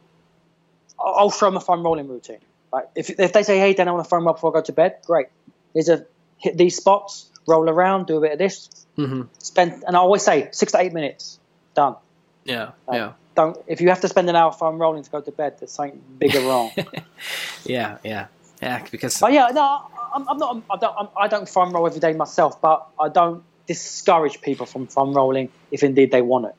I'll 0.99 1.31
show 1.31 1.47
them 1.47 1.59
a 1.59 1.61
foam 1.61 1.83
rolling 1.83 2.09
routine. 2.09 2.39
Like 2.73 2.89
if, 2.95 3.11
if 3.11 3.35
they 3.35 3.43
say, 3.43 3.59
"Hey, 3.59 3.75
Dan, 3.75 3.87
I 3.87 3.93
want 3.93 4.05
to 4.05 4.09
foam 4.09 4.25
roll 4.25 4.33
before 4.33 4.51
I 4.51 4.61
go 4.61 4.63
to 4.63 4.73
bed," 4.73 4.97
great. 5.05 5.27
Here's 5.75 5.91
a 5.91 6.07
hit 6.39 6.57
these 6.57 6.77
spots, 6.77 7.31
roll 7.47 7.69
around, 7.69 8.07
do 8.07 8.17
a 8.17 8.21
bit 8.23 8.33
of 8.33 8.39
this, 8.39 8.87
mm-hmm. 8.97 9.23
spend, 9.39 9.85
and 9.87 9.95
I 9.95 9.99
always 9.99 10.23
say 10.23 10.49
six 10.53 10.73
to 10.73 10.81
eight 10.81 10.95
minutes, 10.95 11.39
done. 11.75 11.97
Yeah, 12.45 12.71
like, 12.89 12.97
yeah. 12.97 13.13
Don't 13.35 13.57
if 13.67 13.81
you 13.81 13.89
have 13.89 14.01
to 14.01 14.09
spend 14.09 14.29
an 14.29 14.37
hour 14.37 14.53
foam 14.53 14.79
rolling 14.79 15.03
to 15.03 15.11
go 15.11 15.21
to 15.21 15.33
bed, 15.33 15.59
there's 15.59 15.73
something 15.73 16.01
bigger 16.19 16.41
wrong. 16.41 16.71
yeah, 17.65 17.99
yeah, 18.05 18.27
yeah. 18.63 18.87
Because. 18.91 19.21
But 19.21 19.33
yeah, 19.33 19.49
no, 19.53 19.83
I'm, 20.15 20.29
I'm 20.29 20.39
not. 20.39 20.63
I 20.71 20.77
don't. 20.77 20.97
I'm, 20.99 21.09
I 21.17 21.29
don't 21.29 21.49
foam 21.49 21.73
roll 21.73 21.87
every 21.87 22.01
day 22.01 22.13
myself, 22.13 22.61
but 22.61 22.87
I 22.99 23.09
don't 23.09 23.43
discourage 23.67 24.41
people 24.41 24.67
from 24.67 24.87
foam 24.87 25.15
rolling 25.15 25.51
if 25.71 25.83
indeed 25.83 26.13
they 26.13 26.23
want 26.23 26.47
it. 26.47 26.55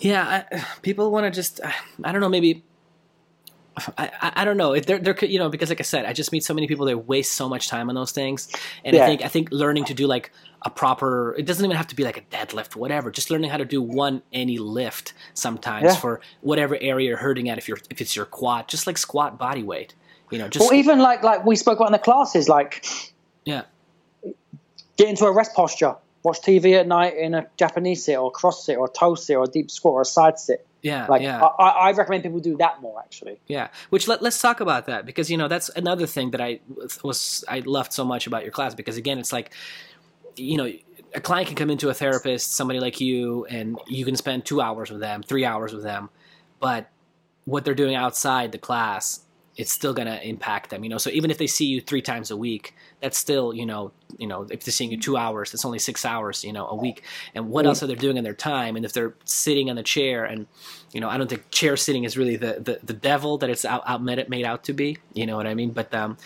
Yeah, 0.00 0.44
I, 0.50 0.64
people 0.82 1.10
want 1.10 1.26
to 1.26 1.30
just. 1.30 1.60
I 2.02 2.12
don't 2.12 2.20
know. 2.20 2.28
Maybe 2.28 2.64
I, 3.76 4.32
I 4.36 4.44
don't 4.44 4.56
know. 4.56 4.78
There, 4.78 4.98
there, 4.98 5.14
could, 5.14 5.30
you 5.30 5.38
know, 5.38 5.48
because 5.48 5.70
like 5.70 5.80
I 5.80 5.84
said, 5.84 6.04
I 6.04 6.12
just 6.12 6.30
meet 6.30 6.44
so 6.44 6.52
many 6.52 6.66
people 6.66 6.84
that 6.86 6.98
waste 6.98 7.32
so 7.32 7.48
much 7.48 7.68
time 7.68 7.88
on 7.88 7.94
those 7.94 8.12
things, 8.12 8.48
and 8.84 8.94
Yeah. 8.94 9.04
I 9.04 9.06
think 9.06 9.24
I 9.24 9.28
think 9.28 9.48
learning 9.50 9.86
to 9.86 9.94
do 9.94 10.06
like 10.06 10.30
a 10.62 10.70
proper. 10.70 11.34
It 11.38 11.46
doesn't 11.46 11.64
even 11.64 11.76
have 11.76 11.86
to 11.88 11.96
be 11.96 12.04
like 12.04 12.18
a 12.18 12.20
deadlift, 12.22 12.76
whatever. 12.76 13.10
Just 13.10 13.30
learning 13.30 13.50
how 13.50 13.56
to 13.56 13.64
do 13.64 13.80
one 13.80 14.22
any 14.32 14.58
lift 14.58 15.14
sometimes 15.34 15.84
Yeah. 15.84 15.96
for 15.96 16.20
whatever 16.42 16.76
area 16.80 17.08
you're 17.08 17.16
hurting 17.16 17.48
at. 17.48 17.56
If 17.58 17.66
you're 17.68 17.78
if 17.90 18.00
it's 18.00 18.14
your 18.14 18.26
quad, 18.26 18.68
just 18.68 18.86
like 18.86 18.98
squat 18.98 19.38
body 19.38 19.62
weight. 19.62 19.94
You 20.30 20.38
know, 20.38 20.48
just 20.48 20.70
Or 20.70 20.74
even 20.74 20.98
like 20.98 21.22
like 21.22 21.44
we 21.46 21.56
spoke 21.56 21.78
about 21.78 21.88
in 21.88 21.92
the 21.92 21.98
classes, 21.98 22.48
like 22.48 22.84
yeah, 23.44 23.62
get 24.96 25.08
into 25.08 25.24
a 25.24 25.32
rest 25.32 25.54
posture. 25.54 25.96
Watch 26.22 26.40
TV 26.40 26.78
at 26.78 26.86
night 26.86 27.16
in 27.16 27.34
a 27.34 27.46
Japanese 27.56 28.04
sit 28.04 28.16
or 28.16 28.30
cross 28.30 28.64
sit 28.64 28.76
or 28.78 28.88
toe 28.88 29.14
sit 29.16 29.34
or 29.36 29.44
a 29.44 29.48
deep 29.48 29.70
squat 29.70 29.94
or 29.94 30.02
a 30.02 30.04
side 30.04 30.38
sit. 30.38 30.64
Yeah, 30.82 31.06
Like 31.06 31.22
yeah. 31.22 31.40
I, 31.40 31.68
I 31.68 31.92
recommend 31.92 32.24
people 32.24 32.40
do 32.40 32.56
that 32.56 32.82
more 32.82 32.98
actually. 32.98 33.40
Yeah, 33.46 33.68
which 33.90 34.08
let, 34.08 34.20
let's 34.20 34.40
talk 34.40 34.60
about 34.60 34.86
that 34.86 35.06
because 35.06 35.30
you 35.30 35.36
know 35.36 35.46
that's 35.46 35.68
another 35.70 36.06
thing 36.06 36.32
that 36.32 36.40
I 36.40 36.60
was 37.04 37.44
I 37.48 37.60
loved 37.60 37.92
so 37.92 38.04
much 38.04 38.26
about 38.26 38.42
your 38.42 38.50
class 38.50 38.74
because 38.74 38.96
again 38.96 39.18
it's 39.18 39.32
like 39.32 39.52
you 40.34 40.56
know 40.56 40.70
a 41.14 41.20
client 41.20 41.46
can 41.46 41.56
come 41.56 41.70
into 41.70 41.88
a 41.88 41.94
therapist 41.94 42.54
somebody 42.54 42.80
like 42.80 43.00
you 43.00 43.44
and 43.46 43.78
you 43.86 44.04
can 44.04 44.16
spend 44.16 44.44
2 44.44 44.60
hours 44.60 44.90
with 44.90 45.00
them 45.00 45.22
3 45.22 45.44
hours 45.44 45.72
with 45.72 45.82
them 45.82 46.08
but 46.58 46.88
what 47.44 47.64
they're 47.64 47.74
doing 47.74 47.94
outside 47.94 48.50
the 48.50 48.58
class 48.58 49.20
it's 49.56 49.70
still 49.70 49.92
going 49.92 50.06
to 50.06 50.26
impact 50.26 50.70
them 50.70 50.82
you 50.82 50.90
know 50.90 50.98
so 50.98 51.10
even 51.10 51.30
if 51.30 51.38
they 51.38 51.46
see 51.46 51.66
you 51.66 51.80
3 51.80 52.00
times 52.02 52.30
a 52.30 52.36
week 52.36 52.74
that's 53.00 53.18
still 53.18 53.52
you 53.52 53.66
know 53.66 53.92
you 54.18 54.26
know 54.26 54.42
if 54.50 54.64
they're 54.64 54.72
seeing 54.72 54.90
you 54.90 54.98
2 54.98 55.16
hours 55.16 55.50
that's 55.50 55.64
only 55.64 55.78
6 55.78 56.04
hours 56.04 56.44
you 56.44 56.52
know 56.52 56.66
a 56.66 56.74
week 56.74 57.02
and 57.34 57.48
what 57.48 57.66
else 57.66 57.82
are 57.82 57.86
they 57.86 57.94
doing 57.94 58.16
in 58.16 58.24
their 58.24 58.34
time 58.34 58.76
and 58.76 58.84
if 58.84 58.92
they're 58.92 59.14
sitting 59.24 59.70
on 59.70 59.76
the 59.76 59.82
chair 59.82 60.24
and 60.24 60.46
you 60.92 61.00
know 61.00 61.08
i 61.08 61.16
don't 61.16 61.28
think 61.28 61.50
chair 61.50 61.76
sitting 61.76 62.04
is 62.04 62.16
really 62.16 62.36
the 62.36 62.60
the, 62.60 62.80
the 62.82 62.94
devil 62.94 63.38
that 63.38 63.50
it's 63.50 63.64
out, 63.64 63.82
out 63.86 64.02
made, 64.02 64.28
made 64.28 64.44
out 64.44 64.64
to 64.64 64.72
be 64.72 64.98
you 65.12 65.26
know 65.26 65.36
what 65.36 65.46
i 65.46 65.54
mean 65.54 65.70
but 65.70 65.92
um 65.94 66.16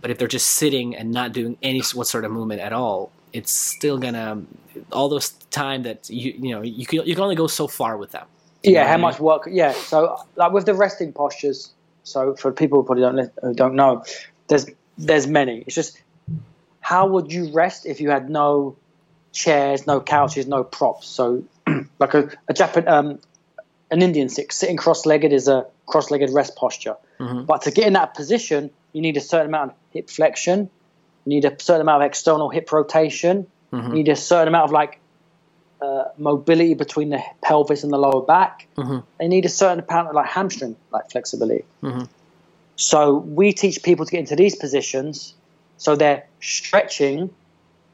but 0.00 0.10
if 0.10 0.18
they're 0.18 0.28
just 0.28 0.48
sitting 0.52 0.96
and 0.96 1.10
not 1.10 1.32
doing 1.32 1.56
any 1.62 1.82
what 1.94 2.06
sort 2.06 2.24
of 2.24 2.30
movement 2.30 2.60
at 2.60 2.72
all 2.72 3.12
it's 3.32 3.52
still 3.52 3.98
gonna 3.98 4.42
all 4.90 5.08
those 5.08 5.30
time 5.50 5.82
that 5.82 6.08
you 6.10 6.32
you 6.38 6.54
know 6.54 6.62
you 6.62 6.86
can 6.86 7.06
you 7.06 7.14
can 7.14 7.24
only 7.24 7.36
go 7.36 7.46
so 7.46 7.66
far 7.66 7.96
with 7.96 8.12
them 8.12 8.26
yeah, 8.62 8.86
how 8.86 8.96
much 8.96 9.18
work? 9.18 9.48
Yeah, 9.50 9.72
so 9.72 10.16
like 10.36 10.52
with 10.52 10.66
the 10.66 10.74
resting 10.74 11.12
postures. 11.12 11.72
So 12.04 12.34
for 12.34 12.52
people 12.52 12.80
who 12.80 12.86
probably 12.86 13.02
don't 13.02 13.32
who 13.42 13.54
don't 13.54 13.74
know, 13.74 14.04
there's 14.48 14.66
there's 14.98 15.26
many. 15.26 15.64
It's 15.66 15.74
just 15.74 16.00
how 16.80 17.06
would 17.06 17.32
you 17.32 17.52
rest 17.52 17.86
if 17.86 18.00
you 18.00 18.10
had 18.10 18.28
no 18.28 18.76
chairs, 19.32 19.86
no 19.86 20.00
couches, 20.00 20.46
no 20.46 20.64
props? 20.64 21.06
So 21.06 21.44
like 21.98 22.14
a, 22.14 22.30
a 22.48 22.54
Japan, 22.54 22.88
um, 22.88 23.18
an 23.90 24.02
Indian 24.02 24.28
sit, 24.28 24.52
sitting 24.52 24.76
cross-legged 24.76 25.32
is 25.32 25.48
a 25.48 25.66
cross-legged 25.86 26.30
rest 26.30 26.56
posture. 26.56 26.96
Mhm. 27.20 27.46
But 27.46 27.62
to 27.62 27.70
get 27.70 27.86
in 27.86 27.92
that 27.92 28.14
position, 28.14 28.70
you 28.92 29.00
need 29.00 29.16
a 29.16 29.20
certain 29.20 29.46
amount 29.46 29.70
of 29.70 29.76
hip 29.90 30.10
flexion. 30.10 30.70
You 31.24 31.30
need 31.30 31.44
a 31.44 31.60
certain 31.60 31.82
amount 31.82 32.02
of 32.02 32.06
external 32.06 32.48
hip 32.48 32.72
rotation. 32.72 33.46
Mhm. 33.72 33.88
You 33.88 33.94
need 33.94 34.08
a 34.08 34.16
certain 34.16 34.48
amount 34.48 34.64
of 34.64 34.72
like 34.72 34.98
uh, 35.82 36.04
mobility 36.18 36.74
between 36.74 37.10
the 37.10 37.22
pelvis 37.42 37.82
and 37.82 37.92
the 37.92 37.98
lower 37.98 38.22
back. 38.22 38.66
Mhm. 38.76 39.02
They 39.18 39.28
need 39.28 39.44
a 39.44 39.48
certain 39.48 39.84
amount 39.88 40.08
of 40.08 40.14
like 40.14 40.26
hamstring 40.26 40.76
like 40.92 41.10
flexibility. 41.10 41.64
Mhm. 41.82 42.08
So 42.76 43.16
we 43.16 43.52
teach 43.52 43.82
people 43.82 44.04
to 44.06 44.10
get 44.10 44.20
into 44.20 44.36
these 44.36 44.56
positions, 44.56 45.34
so 45.76 45.94
they're 45.96 46.24
stretching, 46.40 47.30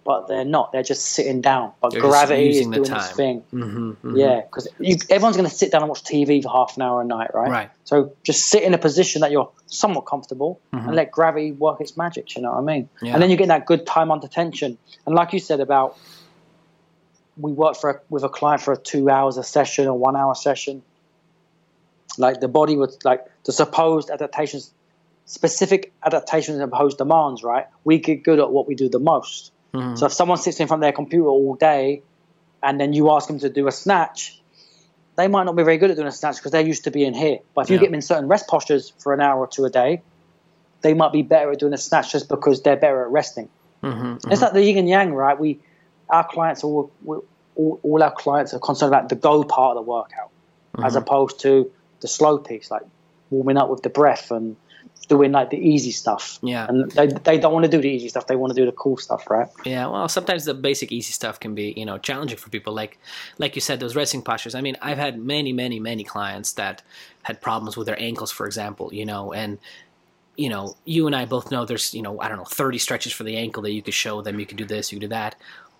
but 0.05 0.29
they're 0.29 0.45
not. 0.45 0.73
They're 0.73 0.83
just 0.83 1.05
sitting 1.07 1.41
down. 1.41 1.73
But 1.83 1.93
They're 1.93 2.01
gravity 2.01 2.51
is 2.61 2.67
doing 2.67 2.81
its 2.81 2.89
time. 2.89 3.17
thing. 3.17 3.43
Mhm, 3.53 3.97
mhm. 4.03 4.19
Yeah, 4.19 4.41
because 4.41 4.69
everyone's 5.11 5.37
going 5.37 5.49
to 5.49 5.55
sit 5.55 5.71
down 5.71 5.83
and 5.83 5.89
watch 5.89 6.03
TV 6.03 6.43
for 6.43 6.49
half 6.49 6.77
an 6.77 6.83
hour 6.83 7.03
a 7.03 7.05
night, 7.05 7.35
right? 7.35 7.51
right 7.51 7.71
So 7.85 8.13
just 8.25 8.47
sit 8.47 8.63
in 8.63 8.73
a 8.73 8.79
position 8.79 9.21
that 9.21 9.31
you're 9.31 9.51
somewhat 9.67 10.07
comfortable 10.07 10.61
and 10.73 10.95
let 10.95 11.11
gravity 11.11 11.53
work 11.53 11.81
its 11.81 11.97
magic. 11.97 12.35
You 12.37 12.43
know 12.43 12.53
what 12.53 12.59
I 12.59 12.63
mean? 12.63 12.89
Yeah. 13.03 13.13
And 13.13 13.23
then 13.23 13.31
you 13.31 13.37
get 13.37 13.49
that 13.49 13.67
good 13.67 13.87
time 13.87 14.11
under 14.11 14.29
tension. 14.29 14.79
And 15.05 15.15
like 15.15 15.33
you 15.35 15.41
said 15.41 15.61
about, 15.61 15.99
we 17.39 17.53
work 17.53 17.77
for 17.77 17.91
a, 17.91 18.01
with 18.09 18.25
a 18.25 18.29
client 18.29 18.63
for 18.63 18.73
a 18.73 18.77
two 18.77 19.09
hours 19.09 19.37
a 19.37 19.45
session 19.45 19.87
or 19.87 19.97
one 19.99 20.17
hour 20.17 20.35
session. 20.35 20.83
Like 22.17 22.41
the 22.41 22.49
body 22.49 22.77
would 22.77 22.91
like 23.05 23.25
the 23.45 23.53
supposed 23.53 24.11
adaptations, 24.11 24.73
specific 25.27 25.93
adaptations 26.05 26.57
and 26.57 26.65
imposed 26.65 26.99
demands. 26.99 27.43
Right? 27.43 27.67
We 27.85 27.99
get 27.99 28.23
good 28.25 28.39
at 28.41 28.51
what 28.51 28.67
we 28.67 28.75
do 28.75 28.89
the 28.89 28.99
most. 28.99 29.53
Mhm. 29.75 29.97
So 29.99 30.07
if 30.07 30.13
someone 30.13 30.39
sits 30.39 30.59
in 30.61 30.67
front 30.67 30.83
of 30.83 30.87
their 30.87 30.93
computer 30.93 31.29
all 31.29 31.55
day, 31.55 32.03
and 32.63 32.81
then 32.81 32.93
you 32.93 33.11
ask 33.13 33.29
them 33.29 33.39
to 33.39 33.49
do 33.51 33.69
a 33.69 33.73
snatch, 33.73 34.41
they 35.17 35.29
might 35.29 35.45
not 35.45 35.55
be 35.55 35.63
very 35.63 35.79
good 35.79 35.91
at 35.91 35.97
doing 35.97 36.09
a 36.09 36.13
snatch 36.13 36.37
because 36.37 36.51
they're 36.53 36.67
used 36.67 36.85
to 36.85 36.91
being 36.91 37.15
here. 37.15 37.39
But 37.55 37.63
if 37.63 37.71
you 37.71 37.77
get 37.79 37.87
them 37.87 37.95
in 37.95 38.03
certain 38.03 38.27
rest 38.29 38.49
postures 38.49 38.93
for 38.99 39.13
an 39.15 39.21
hour 39.21 39.39
or 39.41 39.47
two 39.47 39.65
a 39.65 39.71
day, 39.71 40.03
they 40.81 40.95
might 40.95 41.13
be 41.13 41.23
better 41.23 41.53
at 41.53 41.59
doing 41.61 41.73
a 41.73 41.79
snatch 41.79 42.13
just 42.13 42.29
because 42.29 42.63
they're 42.63 42.77
better 42.77 43.03
at 43.03 43.11
resting. 43.11 43.49
Mhm, 43.83 44.21
It's 44.33 44.43
like 44.43 44.53
the 44.55 44.63
yin 44.65 44.79
and 44.79 44.89
yang, 44.89 45.15
right? 45.15 45.39
We, 45.39 45.61
our 46.11 46.27
clients, 46.27 46.65
all, 46.65 46.91
all, 47.07 47.81
all 47.83 48.03
our 48.03 48.13
clients 48.13 48.55
are 48.55 48.59
concerned 48.59 48.93
about 48.95 49.09
the 49.09 49.17
go 49.17 49.43
part 49.45 49.77
of 49.77 49.85
the 49.85 49.91
workout, 49.91 50.31
as 50.83 50.95
Mhm. 50.95 51.03
opposed 51.03 51.41
to 51.41 51.71
the 52.01 52.09
slow 52.09 52.39
piece, 52.39 52.71
like 52.71 52.83
warming 53.31 53.57
up 53.57 53.69
with 53.69 53.83
the 53.83 53.89
breath 53.89 54.31
and 54.31 54.57
doing 55.09 55.33
like 55.33 55.49
the 55.51 55.57
easy 55.57 55.91
stuff. 55.91 56.39
Yeah. 56.43 56.67
And 56.69 56.91
they, 56.93 57.07
they 57.07 57.39
don't 57.39 57.53
want 57.53 57.65
to 57.65 57.71
do 57.71 57.81
the 57.81 57.89
easy 57.89 58.09
stuff; 58.09 58.27
they 58.27 58.37
want 58.37 58.55
to 58.55 58.61
do 58.61 58.67
the 58.67 58.73
cool 58.73 58.97
stuff, 58.99 59.29
right? 59.31 59.49
Yeah, 59.65 59.87
well, 59.89 60.09
sometimes 60.09 60.45
the 60.45 60.55
basic 60.55 60.93
easy 60.93 61.13
stuff 61.13 61.41
can 61.41 61.55
be, 61.55 61.73
you 61.77 61.87
know, 61.87 61.97
challenging 61.99 62.37
for 62.37 62.51
people. 62.51 62.75
Like, 62.75 62.99
like 63.39 63.55
you 63.55 63.61
said, 63.63 63.81
those 63.81 63.97
resting 63.97 64.23
postures. 64.23 64.55
I 64.55 64.61
mean, 64.61 64.77
I've 64.83 64.99
had 64.99 65.19
many, 65.19 65.53
many, 65.53 65.81
many 65.81 66.05
clients 66.05 66.53
that 66.53 66.83
had 67.23 67.41
problems 67.41 67.77
with 67.77 67.87
their 67.87 68.01
ankles, 68.01 68.31
for 68.31 68.47
example. 68.47 68.93
You 68.93 69.07
know, 69.07 69.33
and 69.33 69.59
you 70.37 70.49
know, 70.49 70.77
you 70.85 71.07
and 71.09 71.17
I 71.17 71.25
both 71.25 71.51
know 71.51 71.65
there's, 71.65 71.93
you 71.95 72.03
know, 72.03 72.21
I 72.21 72.29
don't 72.29 72.37
know, 72.39 72.45
30 72.45 72.79
stretches 72.79 73.13
for 73.13 73.25
the 73.25 73.37
ankle 73.37 73.63
that 73.65 73.73
you 73.73 73.83
could 73.83 73.95
show 73.95 74.23
them. 74.23 74.39
You 74.39 74.47
could 74.47 74.57
do 74.57 74.65
this, 74.65 74.93
you 74.93 74.97
could 74.99 75.07
do 75.07 75.09
that, 75.09 75.35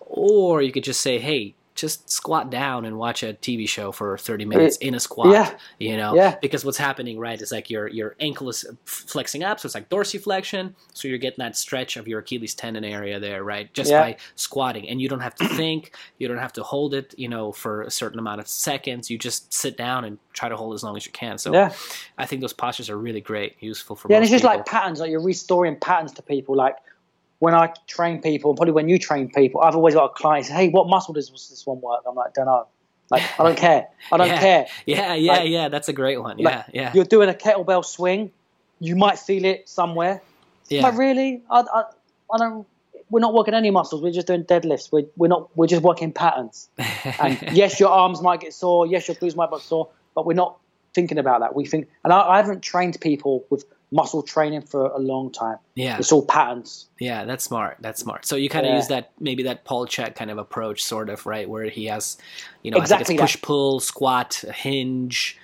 or 0.09 0.61
you 0.61 0.71
could 0.71 0.83
just 0.83 1.01
say, 1.01 1.19
hey. 1.19 1.55
Just 1.75 2.09
squat 2.09 2.49
down 2.49 2.83
and 2.83 2.97
watch 2.97 3.23
a 3.23 3.31
TV 3.35 3.65
show 3.69 3.93
for 3.93 4.17
30 4.17 4.43
minutes 4.43 4.75
in 4.79 4.95
a 4.95 4.99
squat. 4.99 5.31
yeah. 5.31 5.51
You 5.79 5.95
know, 5.95 6.13
Yeah. 6.13 6.35
because 6.41 6.65
what's 6.65 6.77
happening, 6.77 7.17
right, 7.17 7.41
is 7.41 7.53
like 7.53 7.69
your 7.69 7.87
your 7.87 8.17
ankle 8.19 8.49
is 8.49 8.65
flexing 8.83 9.45
up, 9.45 9.61
so 9.61 9.65
it's 9.65 9.75
like 9.75 9.87
dorsiflexion. 9.87 10.73
So 10.93 11.07
you're 11.07 11.17
getting 11.19 11.37
that 11.41 11.55
stretch 11.55 11.95
of 11.95 12.05
your 12.05 12.19
Achilles 12.19 12.53
tendon 12.53 12.83
area 12.83 13.17
there, 13.17 13.45
right, 13.45 13.73
just 13.73 13.91
Yeah. 13.91 14.01
by 14.01 14.17
squatting, 14.35 14.89
and 14.89 14.99
you 15.01 15.07
don't 15.07 15.21
have 15.21 15.35
to 15.35 15.47
think, 15.55 15.93
you 16.17 16.27
don't 16.27 16.39
have 16.39 16.51
to 16.53 16.63
hold 16.63 16.93
it, 16.93 17.15
you 17.17 17.29
know, 17.29 17.53
for 17.53 17.83
a 17.83 17.91
certain 17.91 18.19
amount 18.19 18.41
of 18.41 18.49
seconds. 18.49 19.09
You 19.09 19.17
just 19.17 19.53
sit 19.53 19.77
down 19.77 20.03
and 20.03 20.17
try 20.33 20.49
to 20.49 20.57
hold 20.57 20.73
as 20.75 20.83
long 20.83 20.97
as 20.97 21.05
you 21.05 21.13
can. 21.13 21.37
So 21.37 21.53
Yeah. 21.53 21.71
I 22.17 22.25
think 22.25 22.41
those 22.41 22.51
postures 22.51 22.89
are 22.89 22.97
really 22.97 23.21
great, 23.21 23.55
useful 23.61 23.95
for 23.95 24.09
Yeah, 24.09 24.17
and 24.17 24.23
it's 24.23 24.31
just 24.31 24.43
people. 24.43 24.57
like 24.57 24.65
patterns, 24.65 24.99
like 24.99 25.11
you're 25.11 25.23
restoring 25.23 25.77
patterns 25.77 26.11
to 26.13 26.21
people. 26.23 26.57
Like 26.57 26.75
when 27.39 27.55
I 27.55 27.73
train 27.87 28.21
people, 28.21 28.51
and 28.51 28.57
probably 28.57 28.73
when 28.73 28.89
you 28.89 28.99
train 28.99 29.29
people, 29.29 29.61
I've 29.61 29.75
always 29.75 29.95
got 29.95 30.05
a 30.05 30.13
client 30.13 30.45
say, 30.45 30.53
"Hey, 30.53 30.69
what 30.69 30.87
muscle 30.87 31.13
does 31.13 31.29
this 31.31 31.65
one 31.65 31.81
work?" 31.81 32.01
I'm 32.07 32.15
like, 32.15 32.33
"Don't 32.33 32.45
know." 32.45 32.67
Like 33.11 33.23
I 33.39 33.43
don't 33.43 33.57
care. 33.57 33.87
I 34.11 34.17
don't 34.17 34.27
Yeah. 34.35 34.39
care. 34.39 34.67
yeah, 34.85 35.13
yeah, 35.15 35.31
like- 35.33 35.49
yeah. 35.49 35.69
That's 35.69 35.89
a 35.89 35.93
great 35.93 36.21
one. 36.21 36.37
Like, 36.37 36.43
Yeah, 36.43 36.63
yeah, 36.73 36.91
You're 36.93 37.05
doing 37.05 37.27
a 37.29 37.33
kettlebell 37.33 37.83
swing, 37.83 38.31
you 38.79 38.95
might 38.95 39.17
feel 39.17 39.45
it 39.45 39.67
somewhere. 39.67 40.21
yeah. 40.67 40.83
But 40.83 40.93
really, 40.95 41.41
I, 41.49 41.61
I, 41.61 41.83
I 42.33 42.37
don't. 42.37 42.67
We're 43.09 43.21
not 43.21 43.33
working 43.33 43.55
any 43.55 43.71
muscles. 43.71 44.03
We're 44.03 44.11
just 44.11 44.27
doing 44.27 44.43
deadlifts. 44.43 44.91
We're, 44.91 45.05
we're 45.17 45.27
not. 45.29 45.49
We're 45.57 45.65
just 45.65 45.81
working 45.81 46.11
patterns. 46.13 46.69
And 47.19 47.39
yes, 47.53 47.79
your 47.79 47.89
arms 47.89 48.21
might 48.21 48.41
get 48.41 48.53
sore. 48.53 48.85
Yes, 48.85 49.07
your 49.07 49.15
glutes 49.15 49.35
might 49.35 49.49
get 49.49 49.61
sore. 49.61 49.89
But 50.13 50.27
we're 50.27 50.33
not 50.35 50.57
thinking 50.93 51.17
about 51.17 51.39
that. 51.39 51.55
We 51.55 51.65
think. 51.65 51.87
And 52.03 52.13
I, 52.13 52.21
I 52.21 52.37
haven't 52.37 52.61
trained 52.61 52.99
people 53.01 53.43
with 53.49 53.65
muscle 53.91 54.21
training 54.21 54.61
for 54.61 54.85
a 54.87 54.99
long 54.99 55.31
time. 55.31 55.57
yeah. 55.75 55.97
It's 55.97 56.11
all 56.11 56.23
patterns. 56.25 56.87
Yeah, 56.99 57.25
that's 57.25 57.43
smart. 57.43 57.77
That's 57.79 57.99
smart. 57.99 58.25
So 58.25 58.35
you 58.35 58.47
kind 58.49 58.65
of 58.65 58.71
Yeah. 58.71 58.77
use 58.77 58.87
that 58.89 59.11
maybe 59.19 59.43
that 59.43 59.63
Paul 59.65 59.87
Chek 59.87 60.13
kind 60.15 60.29
of 60.29 60.37
approach, 60.37 60.83
sort 60.83 61.09
of, 61.09 61.25
right? 61.25 61.49
Where 61.49 61.63
he 61.65 61.85
has, 61.85 62.17
you 62.61 62.69
know, 62.71 62.77
Exactly 62.77 63.03
I 63.03 63.07
think 63.07 63.21
it's 63.21 63.33
that. 63.33 63.37
push 63.39 63.41
pull, 63.41 63.79
squat, 63.79 64.43
hinge, 64.53 65.37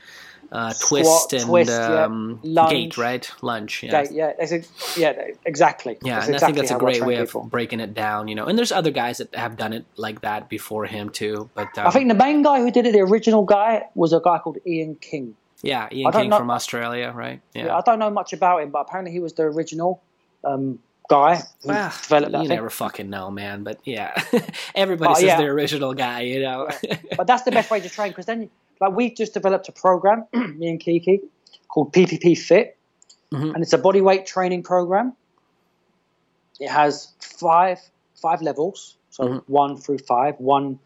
uh, 0.51 0.69
Squat, 0.69 0.89
twist, 0.89 1.33
and 1.33 1.43
twist, 1.45 1.71
yeah. 1.71 2.03
um, 2.05 2.39
Lunge. 2.43 2.69
gait, 2.69 2.97
right? 2.99 3.31
Lunge. 3.41 3.81
Yeah. 3.81 4.03
Yeah, 4.11 4.33
yeah, 4.39 4.55
a, 4.55 4.63
yeah, 4.99 5.27
exactly. 5.43 5.97
Yeah, 6.03 6.15
That's 6.15 6.27
and 6.27 6.35
exactly 6.35 6.35
I 6.35 6.39
think 6.45 6.57
that's 6.69 6.71
a 6.71 6.85
great 6.85 7.03
way 7.03 7.17
people. 7.25 7.41
of 7.45 7.49
breaking 7.49 7.79
it 7.79 7.95
down, 7.95 8.27
you 8.27 8.35
know. 8.35 8.45
And 8.45 8.55
there's 8.57 8.71
other 8.71 8.91
guys 8.91 9.17
that 9.17 9.33
have 9.33 9.57
done 9.57 9.73
it 9.73 9.85
like 9.97 10.21
that 10.21 10.47
before 10.47 10.85
him 10.85 11.09
too. 11.09 11.49
But 11.55 11.75
um, 11.79 11.87
I 11.87 11.89
think 11.89 12.09
the 12.09 12.13
main 12.15 12.43
guy 12.43 12.59
who 12.61 12.69
did 12.69 12.85
it, 12.85 12.93
the 12.93 12.99
original 13.01 13.43
guy, 13.43 13.85
was 13.95 14.13
a 14.13 14.19
guy 14.23 14.37
called 14.37 14.59
Ian 14.67 14.95
King. 15.01 15.35
Yeah, 15.65 15.87
Ian 15.91 16.11
King 16.11 16.29
know- 16.29 16.37
from 16.37 16.51
Australia, 16.51 17.11
right? 17.15 17.41
Yeah. 17.53 17.65
Yeah, 17.65 17.77
I 17.77 17.81
don't 17.81 17.99
know 17.99 18.09
much 18.09 18.33
about 18.33 18.61
him, 18.61 18.69
but 18.71 18.79
apparently 18.79 19.11
he 19.11 19.19
was 19.19 19.33
the 19.33 19.43
original 19.43 20.01
um, 20.43 20.79
guy 21.09 21.35
who 21.61 21.69
Well, 21.69 21.89
developed 22.01 22.31
that 22.33 22.41
you 22.43 22.47
thing. 22.47 22.55
never 22.57 22.69
fucking 22.69 23.09
know, 23.09 23.31
man. 23.31 23.63
But 23.63 23.79
yeah, 23.83 24.11
everybody 24.75 25.11
Oh, 25.11 25.15
says 25.15 25.23
yeah. 25.23 25.37
the 25.37 25.45
original 25.47 25.93
guy, 25.93 26.21
you 26.21 26.39
know. 26.41 26.69
But 27.17 27.27
that's 27.27 27.43
the 27.43 27.51
best 27.51 27.69
way 27.71 27.79
to 27.79 27.89
train 27.89 28.09
because 28.09 28.25
then, 28.27 28.49
like, 28.81 28.93
we 28.93 29.09
just 29.13 29.33
developed 29.33 29.67
a 29.69 29.71
program, 29.71 30.25
me 30.33 30.69
and 30.69 30.79
Kiki, 30.79 31.21
called 31.67 31.93
PPP 31.93 32.37
Fit, 32.37 32.77
Mhm. 33.33 33.53
and 33.53 33.63
it's 33.63 33.73
a 33.73 33.77
body 33.77 34.01
weight 34.01 34.25
training 34.27 34.61
program. 34.63 35.13
It 36.59 36.69
has 36.69 37.13
five 37.19 37.79
five 38.21 38.41
levels, 38.41 38.95
so 39.09 39.23
Mhm. 39.23 39.43
one 39.47 39.77
through 39.77 39.97
five. 39.99 40.35
One 40.39 40.79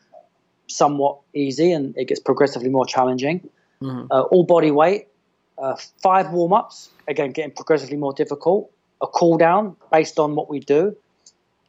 somewhat 0.67 1.17
easy, 1.33 1.71
and 1.71 1.95
it 1.97 2.05
gets 2.07 2.19
progressively 2.19 2.69
more 2.69 2.85
challenging. 2.85 3.49
Mhm. 3.81 4.07
Uh, 4.11 4.21
all 4.21 4.43
body 4.43 4.71
weight, 4.71 5.07
uh, 5.57 5.75
five 6.01 6.31
warm 6.31 6.53
ups, 6.53 6.89
again, 7.07 7.31
getting 7.31 7.51
progressively 7.51 7.97
more 7.97 8.13
difficult, 8.13 8.71
a 9.01 9.07
cool 9.07 9.37
down 9.37 9.75
based 9.91 10.19
on 10.19 10.35
what 10.35 10.49
we 10.49 10.59
do. 10.59 10.95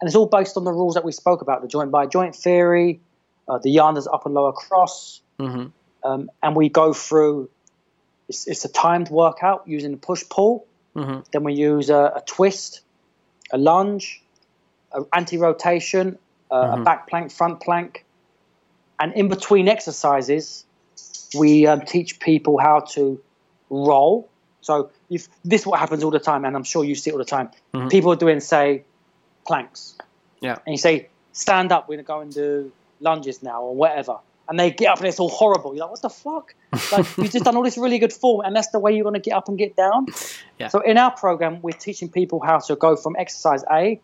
And 0.00 0.08
it's 0.08 0.16
all 0.16 0.26
based 0.26 0.56
on 0.56 0.64
the 0.64 0.72
rules 0.72 0.94
that 0.94 1.04
we 1.04 1.12
spoke 1.12 1.42
about 1.42 1.62
the 1.62 1.68
joint 1.68 1.90
by 1.90 2.06
joint 2.06 2.34
theory, 2.34 3.00
uh, 3.48 3.58
the 3.58 3.76
Janda's 3.76 4.06
up 4.06 4.26
and 4.26 4.34
lower 4.34 4.52
cross. 4.52 5.20
Mm-hmm. 5.38 5.66
Um, 6.02 6.30
and 6.42 6.56
we 6.56 6.68
go 6.68 6.92
through, 6.92 7.50
it's, 8.28 8.46
it's, 8.46 8.64
a 8.64 8.68
timed 8.68 9.10
workout 9.10 9.64
using 9.66 9.90
the 9.90 9.96
push 9.98 10.24
pull. 10.28 10.66
Mm-hmm. 10.96 11.20
Then 11.30 11.44
we 11.44 11.52
use 11.52 11.90
a, 11.90 12.12
a 12.16 12.22
twist, 12.26 12.80
a 13.52 13.58
lunge, 13.58 14.22
an 14.92 15.04
anti 15.12 15.36
rotation, 15.36 16.18
uh, 16.50 16.54
mm-hmm. 16.54 16.80
a 16.80 16.84
back 16.84 17.08
plank, 17.08 17.30
front 17.32 17.60
plank. 17.60 18.04
And 18.98 19.12
in 19.12 19.28
between 19.28 19.68
exercises, 19.68 20.64
we 21.34 21.66
um, 21.66 21.82
teach 21.82 22.20
people 22.20 22.58
how 22.58 22.80
to 22.80 23.20
roll. 23.68 24.28
So 24.60 24.90
if 25.08 25.28
this 25.44 25.62
is 25.62 25.66
what 25.66 25.80
happens 25.80 26.04
all 26.04 26.10
the 26.10 26.20
time, 26.20 26.44
and 26.44 26.56
I'm 26.56 26.64
sure 26.64 26.84
you 26.84 26.94
see 26.94 27.10
it 27.10 27.12
all 27.14 27.18
the 27.18 27.24
time. 27.24 27.50
Mm-hmm. 27.74 27.88
People 27.88 28.12
are 28.12 28.16
doing, 28.16 28.40
say, 28.40 28.84
planks. 29.46 29.96
Yeah. 30.40 30.58
And 30.66 30.74
you 30.74 30.78
say, 30.78 31.08
stand 31.32 31.72
up, 31.72 31.88
we're 31.88 31.96
going 31.96 32.04
to 32.04 32.08
go 32.08 32.20
and 32.20 32.32
do 32.32 32.72
lunges 33.00 33.42
now 33.42 33.62
or 33.62 33.74
whatever. 33.74 34.18
And 34.48 34.58
they 34.58 34.70
get 34.70 34.88
up 34.88 34.98
and 34.98 35.06
it's 35.06 35.20
all 35.20 35.28
horrible. 35.28 35.74
You're 35.74 35.84
like, 35.84 35.92
what 35.92 36.02
the 36.02 36.10
fuck? 36.10 36.54
Like, 36.92 37.06
you've 37.16 37.30
just 37.30 37.44
done 37.44 37.56
all 37.56 37.62
this 37.62 37.78
really 37.78 37.98
good 37.98 38.12
form, 38.12 38.44
and 38.44 38.54
that's 38.54 38.68
the 38.68 38.78
way 38.78 38.92
you're 38.92 39.04
going 39.04 39.14
to 39.14 39.20
get 39.20 39.34
up 39.34 39.48
and 39.48 39.58
get 39.58 39.76
down. 39.76 40.06
Yeah. 40.58 40.68
So 40.68 40.80
in 40.80 40.98
our 40.98 41.10
program, 41.10 41.60
we're 41.62 41.72
teaching 41.72 42.08
people 42.08 42.40
how 42.40 42.58
to 42.58 42.76
go 42.76 42.96
from 42.96 43.16
exercise 43.18 43.64
A, 43.70 44.00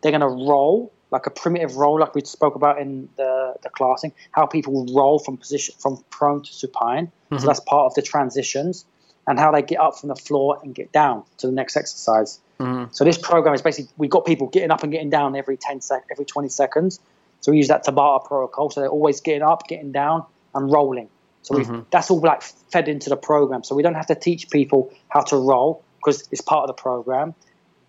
they're 0.00 0.12
going 0.12 0.20
to 0.20 0.26
roll 0.26 0.92
like 1.10 1.26
a 1.26 1.30
primitive 1.30 1.76
roll, 1.76 1.98
like 2.00 2.14
we 2.14 2.22
spoke 2.24 2.54
about 2.54 2.80
in 2.80 3.08
the, 3.16 3.54
the 3.62 3.70
classing, 3.70 4.12
how 4.30 4.46
people 4.46 4.86
roll 4.94 5.18
from 5.18 5.36
position 5.36 5.74
from 5.78 6.04
prone 6.10 6.42
to 6.42 6.52
supine. 6.52 7.06
Mm-hmm. 7.06 7.38
So 7.38 7.46
that's 7.46 7.60
part 7.60 7.86
of 7.86 7.94
the 7.94 8.02
transitions 8.02 8.84
and 9.26 9.38
how 9.38 9.52
they 9.52 9.62
get 9.62 9.80
up 9.80 9.98
from 9.98 10.08
the 10.08 10.16
floor 10.16 10.58
and 10.62 10.74
get 10.74 10.92
down 10.92 11.22
to 11.38 11.46
the 11.46 11.52
next 11.52 11.76
exercise. 11.76 12.40
Mm-hmm. 12.58 12.92
So 12.92 13.04
this 13.04 13.18
program 13.18 13.54
is 13.54 13.62
basically 13.62 13.90
we've 13.96 14.10
got 14.10 14.24
people 14.24 14.48
getting 14.48 14.70
up 14.70 14.82
and 14.82 14.92
getting 14.92 15.10
down 15.10 15.36
every 15.36 15.56
10 15.56 15.80
sec 15.80 16.04
every 16.10 16.24
20 16.24 16.48
seconds. 16.48 17.00
So 17.40 17.52
we 17.52 17.58
use 17.58 17.68
that 17.68 17.84
Tabata 17.84 18.24
protocol. 18.24 18.70
So 18.70 18.80
they're 18.80 18.90
always 18.90 19.20
getting 19.20 19.42
up, 19.42 19.68
getting 19.68 19.92
down, 19.92 20.24
and 20.54 20.70
rolling. 20.70 21.08
So 21.42 21.54
mm-hmm. 21.54 21.80
that's 21.90 22.10
all 22.10 22.20
like 22.20 22.42
fed 22.42 22.88
into 22.88 23.10
the 23.10 23.16
program. 23.16 23.64
So 23.64 23.74
we 23.74 23.82
don't 23.82 23.94
have 23.94 24.06
to 24.06 24.14
teach 24.14 24.50
people 24.50 24.92
how 25.08 25.22
to 25.22 25.36
roll 25.36 25.82
because 25.98 26.28
it's 26.30 26.40
part 26.40 26.68
of 26.68 26.76
the 26.76 26.80
program. 26.80 27.34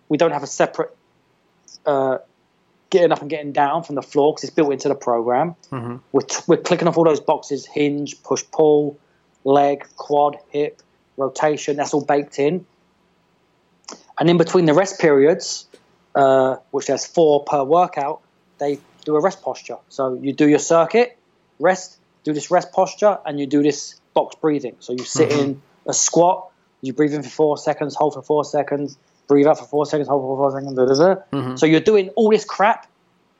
We 0.08 0.16
don't 0.16 0.32
have 0.32 0.42
a 0.42 0.46
separate 0.46 0.96
uh, 1.84 2.18
getting 2.90 3.12
up 3.12 3.20
and 3.20 3.30
getting 3.30 3.52
down 3.52 3.82
from 3.84 3.94
the 3.94 4.02
floor 4.02 4.32
because 4.32 4.44
it's 4.44 4.54
built 4.54 4.72
into 4.72 4.88
the 4.88 4.94
program. 4.94 5.54
Mm-hmm. 5.70 5.96
We're, 6.12 6.20
t- 6.22 6.42
we're 6.46 6.56
clicking 6.58 6.88
off 6.88 6.98
all 6.98 7.04
those 7.04 7.20
boxes: 7.20 7.66
hinge, 7.66 8.22
push, 8.22 8.44
pull, 8.52 8.98
leg, 9.44 9.86
quad, 9.96 10.36
hip, 10.50 10.82
rotation. 11.16 11.76
That's 11.76 11.94
all 11.94 12.04
baked 12.04 12.38
in. 12.38 12.66
And 14.18 14.28
in 14.28 14.36
between 14.36 14.66
the 14.66 14.74
rest 14.74 15.00
periods, 15.00 15.66
uh, 16.14 16.56
which 16.72 16.86
there's 16.86 17.06
four 17.06 17.44
per 17.44 17.64
workout, 17.64 18.20
they 18.58 18.78
do 19.04 19.16
a 19.16 19.20
rest 19.20 19.40
posture. 19.42 19.78
So 19.88 20.18
you 20.20 20.32
do 20.34 20.46
your 20.46 20.58
circuit, 20.58 21.16
rest, 21.58 21.96
do 22.24 22.32
this 22.34 22.50
rest 22.50 22.72
posture, 22.72 23.18
and 23.24 23.40
you 23.40 23.46
do 23.46 23.62
this 23.62 23.98
box 24.12 24.36
breathing. 24.40 24.76
So 24.80 24.92
you 24.92 25.04
sit 25.04 25.30
Mhm. 25.30 25.38
in 25.38 25.62
a 25.86 25.94
squat, 25.94 26.50
you 26.82 26.92
breathe 26.92 27.14
in 27.14 27.22
for 27.22 27.30
four 27.30 27.56
seconds, 27.58 27.94
hold 27.94 28.12
for 28.14 28.22
four 28.22 28.44
seconds, 28.44 28.98
breathe 29.30 29.46
out 29.46 29.58
for 29.58 29.64
four 29.64 29.86
seconds, 29.86 30.08
hold 30.08 30.22
for 30.22 30.36
four 30.36 30.50
seconds. 30.50 30.74
Da, 30.74 30.84
da, 30.84 31.14
da. 31.14 31.20
Mhm. 31.32 31.58
So 31.58 31.64
you're 31.66 31.80
doing 31.92 32.08
all 32.16 32.28
this 32.30 32.44
crap 32.44 32.86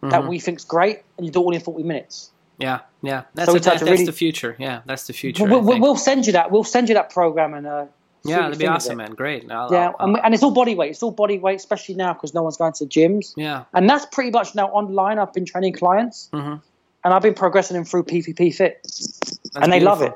that 0.03 0.22
Mhm. 0.22 0.28
we 0.28 0.38
think's 0.38 0.64
great, 0.64 1.01
and 1.18 1.26
you 1.26 1.32
do 1.32 1.41
it 1.41 1.45
all 1.45 1.55
in 1.55 1.61
40 1.61 1.82
minutes. 1.84 2.30
Yeah, 2.59 2.80
yeah. 3.03 3.22
That's, 3.34 3.51
So 3.51 3.57
a, 3.57 3.61
that, 3.61 3.64
that's 3.64 3.82
really- 3.82 4.05
the 4.07 4.12
future. 4.12 4.55
Yeah, 4.59 4.80
that's 4.86 5.07
the 5.07 5.12
future. 5.12 5.45
We'll, 5.45 5.61
we'll, 5.62 5.80
we'll 5.80 5.97
send 5.97 6.26
you 6.26 6.32
that. 6.34 6.51
We'll 6.51 6.64
send 6.64 6.88
you 6.88 6.95
that 6.95 7.11
program 7.11 7.55
and 7.55 7.66
uh, 7.66 7.84
yeah, 8.22 8.43
that'd 8.43 8.59
be 8.59 8.66
awesome, 8.66 8.99
man. 8.99 9.12
Great. 9.14 9.51
I'll, 9.51 9.72
Yeah, 9.72 9.88
I'll- 9.88 9.97
and, 10.01 10.14
we- 10.14 10.20
and 10.22 10.32
it's 10.34 10.43
all 10.43 10.51
body 10.53 10.74
weight. 10.74 10.91
It's 10.93 11.03
all 11.03 11.11
body 11.11 11.38
weight, 11.38 11.57
especially 11.57 11.95
now 11.97 12.12
because 12.12 12.32
no 12.34 12.43
one's 12.43 12.57
going 12.59 12.74
to 12.74 12.84
gyms. 12.86 13.32
yeah. 13.36 13.64
And 13.74 13.88
that's 13.91 14.07
pretty 14.07 14.30
much 14.30 14.55
now 14.55 14.68
online. 14.68 15.18
I've 15.18 15.32
been 15.32 15.45
training 15.47 15.72
clients, 15.74 16.28
hmm 16.32 16.57
and 17.03 17.14
I've 17.14 17.22
been 17.22 17.32
progressing 17.32 17.76
them 17.76 17.84
through 17.86 18.03
PPP 18.05 18.55
Fit, 18.55 18.80
That's 18.82 19.41
and 19.57 19.72
they 19.72 19.80
love 19.80 20.03
it. 20.03 20.12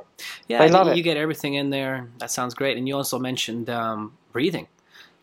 Yeah, 0.48 0.58
They 0.58 0.68
love 0.70 0.86
you 0.88 0.92
it. 0.92 0.96
You 0.98 1.02
get 1.02 1.16
everything 1.16 1.54
in 1.54 1.70
there. 1.70 2.10
That 2.18 2.30
sounds 2.30 2.52
great. 2.52 2.76
And 2.76 2.86
you 2.86 2.94
also 2.94 3.18
mentioned 3.18 3.70
um, 3.70 4.12
breathing, 4.32 4.66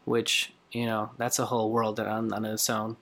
which 0.05 0.53
you 0.71 0.85
know 0.85 1.11
that's 1.17 1.39
a 1.39 1.45
whole 1.45 1.71
world 1.71 1.99
on, 1.99 2.33
on 2.33 2.45
its 2.45 2.69
own. 2.69 2.97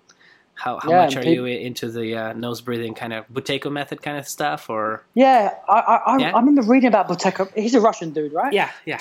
How, 0.56 0.78
how 0.80 0.89
Yeah, 0.89 0.97
much 1.06 1.16
are 1.16 1.24
you 1.24 1.45
into 1.45 1.89
the 1.89 2.16
uh, 2.16 2.34
nose 2.34 2.60
breathing 2.60 2.93
kind 2.93 3.14
of 3.14 3.26
Buteyko 3.30 3.72
method 3.72 4.02
kind 4.02 4.18
of 4.18 4.28
stuff, 4.28 4.70
or 4.70 5.06
Yeah, 5.14 5.54
I 5.70 5.80
I, 5.80 5.95
I, 5.95 6.20
Yeah? 6.20 6.32
I 6.36 6.39
remember 6.39 6.64
reading 6.64 6.89
about 6.89 7.08
Buteyko. 7.08 7.54
He's 7.56 7.76
a 7.76 7.80
Russian 7.80 8.12
dude, 8.12 8.34
right? 8.34 8.54
yeah, 8.54 8.70
yeah, 8.86 9.00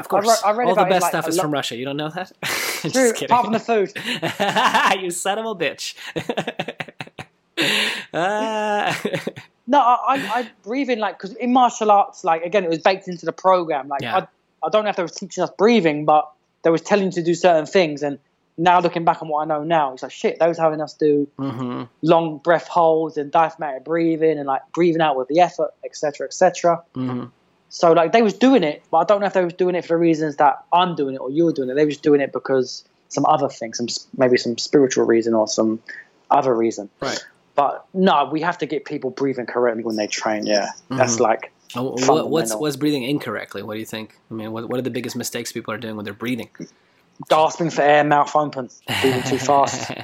of 0.00 0.06
I 0.06 0.08
course. 0.08 0.26
re- 0.26 0.34
I 0.44 0.50
read 0.52 0.66
All 0.68 0.74
the 0.74 0.84
best 0.86 1.02
like, 1.02 1.10
stuff 1.12 1.28
is 1.28 1.36
lo- 1.36 1.42
from 1.42 1.52
Russia. 1.52 1.76
You 1.76 1.84
don't 1.84 1.96
know 1.96 2.08
that? 2.10 2.32
Just 2.42 2.94
True, 2.94 3.12
kidding. 3.12 3.26
apart 3.26 3.44
from 3.44 3.52
the 3.52 3.60
food. 3.60 3.92
you 5.02 5.10
son 5.10 5.38
of 5.38 5.46
a 5.46 5.54
bitch. 5.54 5.94
Ah. 8.12 9.00
No, 9.66 9.78
I, 9.78 10.16
I, 10.16 10.40
I 10.40 10.50
breathe 10.64 10.90
in 10.90 10.98
like 10.98 11.16
because 11.16 11.36
in 11.36 11.52
martial 11.52 11.92
arts, 11.92 12.24
like 12.24 12.42
again, 12.42 12.64
it 12.64 12.68
was 12.70 12.80
baked 12.80 13.06
into 13.06 13.24
the 13.24 13.32
program. 13.32 13.86
Like 13.86 14.02
Yeah. 14.02 14.16
I, 14.16 14.26
I 14.66 14.68
don't 14.68 14.82
know 14.82 14.90
if 14.90 14.96
they 14.96 15.02
was 15.04 15.12
teaching 15.12 15.44
us 15.44 15.50
breathing, 15.56 16.04
but 16.04 16.28
they 16.62 16.70
was 16.70 16.82
telling 16.82 17.06
you 17.06 17.12
to 17.12 17.22
do 17.22 17.34
certain 17.34 17.66
things. 17.66 18.02
And 18.02 18.18
now 18.58 18.80
looking 18.80 19.04
back 19.04 19.22
on 19.22 19.28
what 19.28 19.42
I 19.42 19.44
know 19.46 19.64
now, 19.64 19.92
it's 19.92 20.02
like 20.02 20.12
shit. 20.12 20.38
They 20.38 20.48
was 20.48 20.58
having 20.58 20.80
us 20.80 20.94
do 20.94 21.28
hmm 21.38 21.84
long 22.02 22.38
breath 22.38 22.66
holds 22.66 23.18
and 23.18 23.30
diaphragmatic 23.30 23.84
breathing 23.84 24.38
and 24.38 24.46
like 24.46 24.62
breathing 24.72 25.02
out 25.02 25.16
with 25.16 25.28
the 25.28 25.40
effort, 25.40 25.70
etc., 25.84 26.26
etc. 26.26 26.82
hmm 26.94 27.24
So 27.68 27.92
like 27.92 28.12
they 28.12 28.22
was 28.22 28.34
doing 28.34 28.62
it, 28.62 28.82
but 28.90 28.98
I 28.98 29.04
don't 29.04 29.20
know 29.20 29.26
if 29.26 29.32
they 29.34 29.44
was 29.44 29.54
doing 29.54 29.74
it 29.74 29.84
for 29.84 29.94
the 29.94 29.98
reasons 29.98 30.36
that 30.36 30.64
I'm 30.72 30.94
doing 30.94 31.14
it 31.14 31.18
or 31.18 31.30
you're 31.30 31.52
doing 31.52 31.68
it. 31.70 31.74
They 31.74 31.84
was 31.84 31.98
doing 31.98 32.20
it 32.20 32.32
because 32.32 32.84
some 33.08 33.26
other 33.26 33.48
thing, 33.48 33.74
some 33.74 33.86
maybe 34.16 34.36
some 34.36 34.56
spiritual 34.56 35.04
reason 35.04 35.34
or 35.34 35.46
some 35.48 35.80
other 36.30 36.54
reason. 36.54 36.88
Right. 37.00 37.22
But 37.54 37.84
no, 37.92 38.28
we 38.32 38.40
have 38.40 38.58
to 38.58 38.66
get 38.66 38.84
people 38.84 39.10
breathing 39.10 39.46
correctly 39.46 39.84
when 39.84 39.96
they 39.96 40.06
train. 40.06 40.46
Yeah, 40.46 40.70
that's 40.88 41.16
Mhm. 41.16 41.20
like 41.20 41.52
Oh, 41.76 41.94
What, 42.12 42.30
what's 42.30 42.54
what's 42.54 42.76
breathing 42.76 43.04
incorrectly? 43.04 43.62
What 43.62 43.74
do 43.74 43.80
you 43.80 43.86
think? 43.86 44.18
I 44.30 44.34
mean, 44.34 44.52
what, 44.52 44.68
what 44.68 44.78
are 44.78 44.82
the 44.82 44.90
biggest 44.90 45.14
mistakes 45.16 45.52
people 45.52 45.72
are 45.72 45.78
doing 45.78 45.96
when 45.96 46.04
they're 46.04 46.14
breathing? 46.14 46.50
gasping 47.28 47.68
for 47.70 47.82
air, 47.82 48.02
mouth 48.02 48.34
open, 48.34 48.70
breathing 49.02 49.22
too 49.24 49.38
fast. 49.38 49.90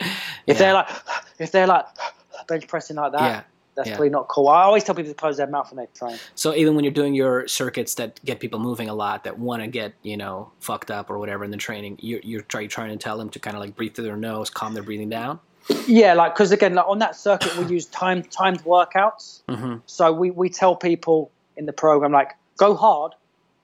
If 0.00 0.08
Yeah. 0.46 0.54
they're 0.58 0.72
like, 0.74 0.88
if 1.40 1.50
they're 1.52 1.66
like 1.66 1.86
bench 2.46 2.68
pressing 2.68 2.96
like 2.96 3.12
that, 3.12 3.20
Yeah. 3.22 3.42
that's 3.74 3.88
yeah. 3.88 3.96
probably 3.96 4.10
not 4.10 4.28
cool. 4.28 4.48
I 4.48 4.62
always 4.62 4.84
tell 4.84 4.94
people 4.94 5.10
to 5.10 5.16
close 5.16 5.38
their 5.38 5.48
mouth 5.48 5.72
when 5.72 5.78
they 5.84 5.88
train. 5.98 6.18
So 6.36 6.54
even 6.54 6.76
when 6.76 6.84
you're 6.84 6.92
doing 6.92 7.14
your 7.14 7.48
circuits 7.48 7.94
that 7.96 8.20
get 8.24 8.38
people 8.38 8.60
moving 8.60 8.88
a 8.88 8.94
lot, 8.94 9.24
that 9.24 9.38
want 9.40 9.62
to 9.62 9.66
get 9.68 9.94
you 10.02 10.16
know 10.16 10.52
fucked 10.60 10.90
up 10.92 11.10
or 11.10 11.18
whatever 11.18 11.42
in 11.44 11.50
the 11.50 11.56
training, 11.56 11.98
you're 12.00 12.20
you're 12.22 12.42
try, 12.42 12.66
trying 12.66 12.90
to 12.90 12.96
tell 12.96 13.18
them 13.18 13.28
to 13.30 13.40
kind 13.40 13.56
of 13.56 13.60
like 13.60 13.74
breathe 13.74 13.94
through 13.94 14.04
their 14.04 14.16
nose, 14.16 14.50
calm 14.50 14.74
their 14.74 14.84
breathing 14.84 15.08
down. 15.08 15.40
Yeah, 15.86 16.14
like 16.14 16.34
because 16.34 16.52
again, 16.52 16.74
like 16.74 16.86
on 16.88 16.98
that 17.00 17.16
circuit, 17.16 17.56
we 17.56 17.66
use 17.66 17.86
timed 17.86 18.30
timed 18.30 18.62
workouts. 18.64 19.42
hmm 19.48 19.76
So 19.86 20.12
we, 20.12 20.30
we 20.30 20.48
tell 20.48 20.76
people 20.76 21.30
in 21.56 21.66
the 21.66 21.72
program 21.72 22.12
like 22.12 22.32
go 22.56 22.74
hard, 22.74 23.12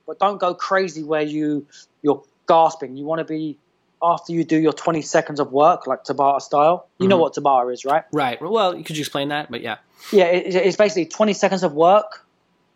but 0.06 0.18
don't 0.18 0.38
go 0.38 0.54
crazy 0.54 1.02
where 1.04 1.22
you 1.22 1.66
you're 2.02 2.22
gasping. 2.48 2.96
You 2.96 3.04
want 3.04 3.20
to 3.20 3.24
be 3.24 3.56
after 4.02 4.32
you 4.32 4.42
do 4.42 4.56
your 4.58 4.72
20 4.72 5.00
seconds 5.02 5.38
of 5.38 5.52
work, 5.52 5.86
like 5.86 6.02
Tabata 6.02 6.40
style. 6.42 6.88
You 6.98 7.06
know 7.06 7.16
Mhm. 7.18 7.20
what 7.20 7.34
Tabata 7.34 7.72
is, 7.72 7.84
right? 7.84 8.02
Right. 8.12 8.40
Well, 8.42 8.72
could 8.82 8.96
you 8.96 9.02
explain 9.02 9.28
that? 9.28 9.48
But 9.48 9.60
yeah. 9.60 9.76
Yeah, 10.10 10.24
it, 10.24 10.54
it's 10.56 10.76
basically 10.76 11.06
20 11.06 11.32
seconds 11.34 11.62
of 11.62 11.72
work, 11.74 12.26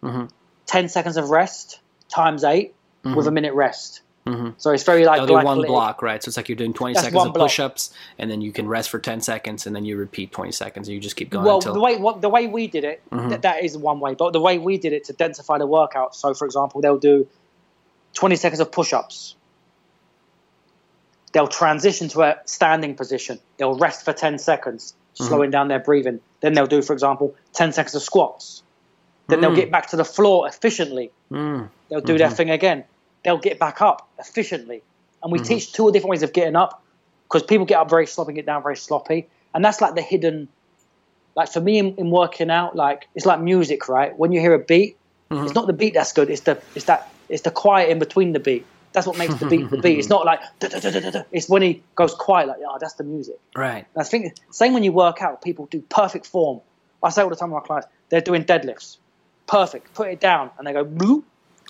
Mhm. 0.04 0.30
10 0.66 0.88
seconds 0.88 1.16
of 1.16 1.30
rest 1.30 1.80
times 2.08 2.44
8 2.44 2.72
with 3.04 3.26
a 3.26 3.30
minute 3.32 3.54
rest. 3.54 4.02
Mhm. 4.26 4.54
So 4.58 4.72
it's 4.72 4.82
very 4.82 5.04
like 5.04 5.18
They'll 5.18 5.26
do 5.40 5.44
one 5.44 5.62
block, 5.62 6.02
right? 6.02 6.20
So 6.22 6.28
it's 6.28 6.36
like 6.36 6.48
you're 6.48 6.56
doing 6.56 6.72
20 6.74 6.94
That's 6.94 7.04
seconds 7.06 7.26
of 7.26 7.32
block. 7.32 7.46
push-ups, 7.46 7.92
and 8.18 8.28
then 8.28 8.40
you 8.40 8.50
can 8.50 8.66
rest 8.66 8.90
for 8.90 8.98
10 8.98 9.20
seconds, 9.20 9.66
and 9.68 9.76
then 9.76 9.84
you 9.84 9.96
repeat 9.96 10.32
20 10.32 10.50
seconds, 10.50 10.88
and 10.88 10.94
you 10.96 11.00
just 11.00 11.14
keep 11.14 11.30
going 11.30 11.44
Well, 11.44 11.56
until. 11.56 11.74
the 11.74 11.80
way 11.80 11.96
what, 11.96 12.20
the 12.22 12.28
way 12.28 12.48
we 12.48 12.66
did 12.66 12.82
it, 12.82 13.02
Mhm. 13.12 13.28
th- 13.28 13.40
that 13.42 13.62
is 13.62 13.78
one 13.78 14.00
way. 14.00 14.14
But 14.14 14.32
the 14.32 14.40
way 14.40 14.58
we 14.58 14.78
did 14.78 14.92
it 14.92 15.04
to 15.04 15.14
densify 15.14 15.58
the 15.60 15.66
workout. 15.66 16.16
So, 16.16 16.34
for 16.34 16.44
example, 16.44 16.80
they'll 16.80 16.98
do 16.98 17.28
20 18.14 18.34
seconds 18.34 18.58
of 18.60 18.72
push-ups. 18.72 19.36
They'll 21.32 21.48
transition 21.48 22.08
to 22.08 22.22
a 22.22 22.36
standing 22.46 22.94
position. 22.96 23.38
They'll 23.58 23.76
rest 23.78 24.04
for 24.04 24.12
10 24.12 24.38
seconds, 24.38 24.94
Mm-hmm. 25.18 25.28
slowing 25.28 25.50
down 25.50 25.68
their 25.68 25.78
breathing. 25.78 26.20
Then 26.40 26.52
they'll 26.54 26.66
do, 26.66 26.82
for 26.82 26.92
example, 26.92 27.34
10 27.54 27.72
seconds 27.72 27.94
of 27.94 28.02
squats. 28.02 28.62
Then 29.28 29.40
they'll 29.40 29.50
Mm. 29.52 29.56
get 29.56 29.70
back 29.72 29.88
to 29.90 29.96
the 29.96 30.04
floor 30.04 30.46
efficiently. 30.46 31.10
Mm. 31.32 31.68
They'll 31.88 32.00
do 32.02 32.18
their 32.18 32.28
Mhm. 32.28 32.36
thing 32.36 32.50
again. 32.50 32.84
They'll 33.26 33.38
get 33.38 33.58
back 33.58 33.82
up 33.82 34.08
efficiently. 34.20 34.82
And 35.20 35.32
we 35.32 35.40
Mhm. 35.40 35.46
teach 35.46 35.72
two 35.72 35.90
different 35.90 36.10
ways 36.10 36.22
of 36.22 36.32
getting 36.32 36.54
up 36.54 36.80
because 37.28 37.42
people 37.42 37.66
get 37.66 37.80
up 37.80 37.90
very 37.90 38.06
sloppy, 38.06 38.30
and 38.30 38.36
get 38.36 38.46
down 38.46 38.62
very 38.62 38.76
sloppy. 38.76 39.28
And 39.52 39.64
that's 39.64 39.80
like 39.80 39.96
the 39.96 40.00
hidden, 40.02 40.48
like 41.34 41.50
for 41.50 41.60
me 41.60 41.78
in, 41.78 41.96
in 41.96 42.10
working 42.12 42.50
out, 42.52 42.76
like 42.76 43.08
it's 43.16 43.26
like 43.26 43.40
music, 43.40 43.88
right? 43.88 44.16
When 44.16 44.30
you 44.30 44.40
hear 44.40 44.54
a 44.54 44.60
beat, 44.60 44.96
Mhm. 45.32 45.44
it's 45.44 45.54
not 45.56 45.66
the 45.66 45.72
beat 45.72 45.94
that's 45.94 46.12
good. 46.12 46.30
It's 46.30 46.42
the 46.42 46.62
it's 46.76 46.84
that 46.84 47.08
it's 47.28 47.42
the 47.42 47.50
quiet 47.50 47.90
in 47.90 47.98
between 47.98 48.32
the 48.32 48.38
beat. 48.38 48.64
That's 48.92 49.08
what 49.08 49.18
makes 49.18 49.34
the 49.34 49.46
beat 49.46 49.68
the 49.70 49.78
beat. 49.78 49.98
It's 49.98 50.08
not 50.08 50.24
like 50.24 50.40
"Da, 50.60 50.68
da, 50.68 50.78
da, 50.78 50.90
da, 50.90 51.00
da, 51.00 51.10
da." 51.10 51.22
it's 51.32 51.48
when 51.48 51.62
he 51.62 51.82
goes 51.96 52.14
quiet, 52.14 52.46
like 52.46 52.58
oh, 52.64 52.78
that's 52.80 52.94
the 52.94 53.02
music. 53.04 53.40
Right. 53.56 53.84
And 53.92 54.00
I 54.00 54.04
think 54.04 54.34
same 54.52 54.72
when 54.72 54.84
you 54.84 54.92
work 54.92 55.20
out, 55.20 55.42
people 55.42 55.66
do 55.66 55.82
perfect 55.82 56.26
form. 56.26 56.60
I 57.02 57.10
say 57.10 57.22
all 57.22 57.28
the 57.30 57.34
time 57.34 57.48
to 57.48 57.56
my 57.56 57.60
clients, 57.60 57.88
they're 58.08 58.20
doing 58.20 58.44
deadlifts, 58.44 58.98
perfect. 59.48 59.94
Put 59.94 60.08
it 60.10 60.20
down, 60.20 60.52
and 60.58 60.66
they 60.66 60.72
go 60.72 60.84
bloop, 60.84 61.24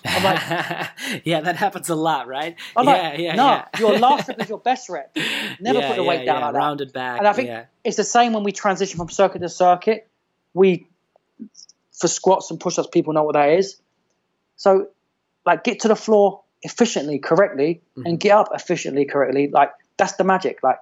I'm 0.09 0.23
like, 0.23 0.89
yeah, 1.25 1.41
that 1.41 1.55
happens 1.55 1.89
a 1.89 1.95
lot, 1.95 2.27
right? 2.27 2.55
I'm 2.75 2.85
yeah, 2.85 2.91
like, 2.91 3.19
yeah, 3.19 3.35
no, 3.35 3.45
yeah. 3.45 3.65
your 3.79 3.97
last 3.99 4.27
rep 4.27 4.41
is 4.41 4.49
your 4.49 4.59
best 4.59 4.89
rep. 4.89 5.15
Never 5.59 5.79
Yeah, 5.79 5.87
put 5.89 5.95
the 5.97 6.03
weight 6.03 6.25
down 6.25 6.41
like 6.41 6.53
that. 6.53 6.57
rounded 6.57 6.93
back. 6.93 7.19
And 7.19 7.27
I 7.27 7.33
think 7.33 7.49
it's 7.83 7.97
the 7.97 8.03
same 8.03 8.33
when 8.33 8.43
we 8.43 8.51
transition 8.51 8.97
from 8.97 9.09
circuit 9.09 9.39
to 9.39 9.49
circuit. 9.49 10.07
We, 10.53 10.87
for 11.93 12.07
squats 12.07 12.51
and 12.51 12.59
push-ups, 12.59 12.89
people 12.91 13.13
know 13.13 13.23
what 13.23 13.33
that 13.33 13.49
is. 13.59 13.79
So, 14.55 14.87
like, 15.45 15.63
get 15.63 15.81
to 15.81 15.87
the 15.87 15.95
floor 15.95 16.41
efficiently, 16.63 17.19
correctly, 17.19 17.81
Mm-hmm. 17.97 18.05
and 18.07 18.19
get 18.19 18.31
up 18.31 18.49
efficiently, 18.53 19.05
correctly. 19.05 19.49
Like, 19.49 19.71
that's 19.97 20.13
the 20.13 20.23
magic. 20.23 20.59
Like, 20.63 20.77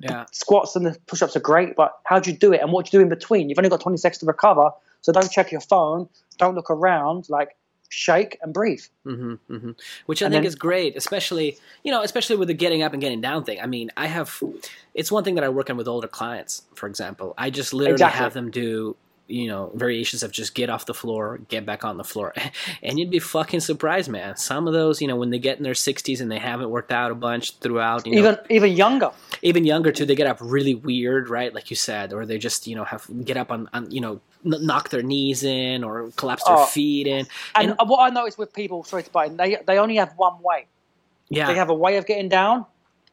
yeah. 0.00 0.26
squats 0.32 0.76
and 0.76 0.86
the 0.86 0.96
push-ups 1.06 1.36
are 1.36 1.40
great, 1.40 1.74
but 1.76 1.92
how 2.04 2.18
do 2.20 2.30
you 2.30 2.36
do 2.36 2.52
it 2.52 2.60
and 2.60 2.72
what 2.72 2.86
do 2.86 2.96
you 2.96 3.00
do 3.00 3.02
in 3.02 3.08
between? 3.08 3.48
You've 3.48 3.58
only 3.58 3.70
got 3.70 3.80
20 3.80 3.98
seconds 3.98 4.18
to 4.18 4.26
recover, 4.26 4.70
so 5.00 5.12
don't 5.12 5.30
check 5.30 5.50
your 5.52 5.60
phone, 5.60 6.08
don't 6.38 6.54
look 6.54 6.70
around, 6.70 7.28
like 7.28 7.56
shake 7.90 8.38
and 8.40 8.54
breathe. 8.54 8.82
hmm 9.04 9.34
hmm 9.48 9.70
Which 10.06 10.22
I 10.22 10.26
And 10.26 10.32
think 10.32 10.42
then- 10.44 10.48
is 10.48 10.54
great, 10.54 10.96
especially 10.96 11.58
you 11.84 11.92
know, 11.92 12.02
especially 12.02 12.36
with 12.36 12.48
the 12.48 12.54
getting 12.54 12.82
up 12.82 12.92
and 12.94 13.02
getting 13.02 13.20
down 13.20 13.44
thing. 13.44 13.60
I 13.60 13.66
mean, 13.66 13.90
I 13.96 14.06
have 14.06 14.42
it's 14.94 15.12
one 15.12 15.24
thing 15.24 15.34
that 15.34 15.44
I 15.44 15.48
work 15.50 15.68
on 15.68 15.76
with 15.76 15.88
older 15.88 16.08
clients, 16.08 16.62
for 16.74 16.86
example. 16.86 17.34
I 17.36 17.50
just 17.50 17.74
literally 17.74 17.94
Exactly. 17.94 18.18
have 18.18 18.32
them 18.32 18.50
do 18.50 18.96
you 19.30 19.48
know 19.48 19.70
variations 19.74 20.22
of 20.22 20.32
just 20.32 20.54
get 20.54 20.68
off 20.70 20.86
the 20.86 20.94
floor, 20.94 21.38
get 21.48 21.64
back 21.64 21.84
on 21.84 21.96
the 21.96 22.04
floor, 22.04 22.34
and 22.82 22.98
you'd 22.98 23.10
be 23.10 23.18
fucking 23.18 23.60
surprised, 23.60 24.08
man. 24.10 24.36
Some 24.36 24.66
of 24.66 24.72
those, 24.74 25.00
you 25.00 25.08
know, 25.08 25.16
when 25.16 25.30
they 25.30 25.38
get 25.38 25.56
in 25.58 25.62
their 25.62 25.74
sixties 25.74 26.20
and 26.20 26.30
they 26.30 26.38
haven't 26.38 26.70
worked 26.70 26.92
out 26.92 27.10
a 27.10 27.14
bunch 27.14 27.56
throughout, 27.58 28.06
you 28.06 28.12
know, 28.14 28.18
Even 28.18 28.38
even 28.50 28.72
younger. 28.72 29.10
even 29.42 29.64
younger 29.64 29.92
too 29.92 30.04
they 30.04 30.14
get 30.14 30.26
up 30.26 30.38
really 30.40 30.74
weird 30.74 31.30
right 31.30 31.54
like 31.54 31.70
you 31.70 31.76
said 31.76 32.12
or 32.12 32.26
they 32.26 32.36
just 32.36 32.66
you 32.66 32.76
know 32.76 32.84
have 32.84 33.06
get 33.24 33.36
up 33.38 33.50
on, 33.50 33.68
on 33.72 33.90
you 33.90 34.00
know 34.00 34.20
n- 34.44 34.66
knock 34.66 34.90
their 34.90 35.02
knees 35.02 35.42
in 35.44 35.82
or 35.84 36.10
collapse 36.16 36.44
their 36.44 36.56
Oh. 36.58 36.66
feet 36.66 37.06
in 37.06 37.26
And, 37.54 37.74
And- 37.78 37.88
what 37.88 38.00
I 38.00 38.10
notice 38.10 38.36
with 38.36 38.52
people, 38.52 38.84
sorry 38.84 39.02
to 39.04 39.18
in, 39.22 39.36
they 39.38 39.56
they 39.66 39.78
only 39.78 39.96
have 39.96 40.12
one 40.16 40.42
way. 40.42 40.66
yeah 41.30 41.46
They 41.46 41.54
have 41.54 41.70
a 41.70 41.74
way 41.74 41.96
of 41.96 42.04
getting 42.06 42.28
down 42.28 42.66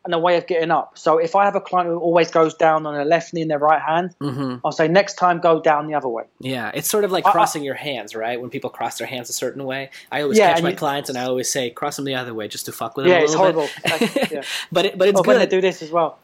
and 0.07 0.15
a 0.15 0.19
way 0.19 0.37
of 0.37 0.47
getting 0.47 0.71
up. 0.71 0.97
So 0.97 1.17
if 1.17 1.35
I 1.35 1.45
have 1.45 1.55
a 1.55 1.61
client 1.61 1.89
who 1.89 1.99
always 1.99 2.31
goes 2.31 2.53
down 2.55 2.85
on 2.85 2.93
their 2.95 3.05
left 3.05 3.33
knee 3.33 3.41
and 3.43 3.51
their 3.51 3.59
right 3.59 3.81
hand, 3.81 4.15
hmm 4.19 4.55
I'll 4.65 4.71
say 4.71 4.87
next 4.87 5.15
time 5.15 5.39
go 5.39 5.61
down 5.61 5.87
the 5.87 5.93
other 5.95 6.07
way. 6.09 6.23
yeah 6.39 6.71
it's 6.73 6.89
sort 6.89 7.03
of 7.03 7.11
like 7.11 7.25
I- 7.25 7.29
I- 7.29 7.33
crossing 7.33 7.63
your 7.63 7.75
hands 7.75 8.15
right 8.15 8.39
when 8.41 8.49
people 8.49 8.69
cross 8.69 8.97
their 8.97 9.07
hands 9.07 9.29
a 9.29 9.33
certain 9.33 9.63
way 9.65 9.89
i 10.11 10.21
always 10.21 10.37
Yeah, 10.37 10.53
catch 10.53 10.63
my 10.63 10.69
you- 10.71 10.75
clients 10.75 11.09
and 11.09 11.17
i 11.17 11.23
always 11.25 11.51
say 11.51 11.69
cross 11.69 11.95
them 11.97 12.05
the 12.05 12.15
other 12.15 12.33
way 12.33 12.47
just 12.47 12.65
to 12.67 12.71
fuck 12.71 12.95
with 12.95 13.05
them 13.05 13.11
Yeah, 13.13 13.19
a 13.19 13.23
it's 13.23 13.35
little 13.35 13.45
horrible. 13.45 13.67
bit. 13.83 14.01
Like, 14.01 14.31
yeah. 14.31 14.41
but 14.71 14.85
it, 14.87 14.97
but 14.97 15.07
it's 15.09 15.19
Or 15.19 15.23
when 15.23 15.37
they 15.37 15.45
good 15.45 15.49
do 15.57 15.61
this 15.61 15.81
as 15.81 15.91
well. 15.91 16.17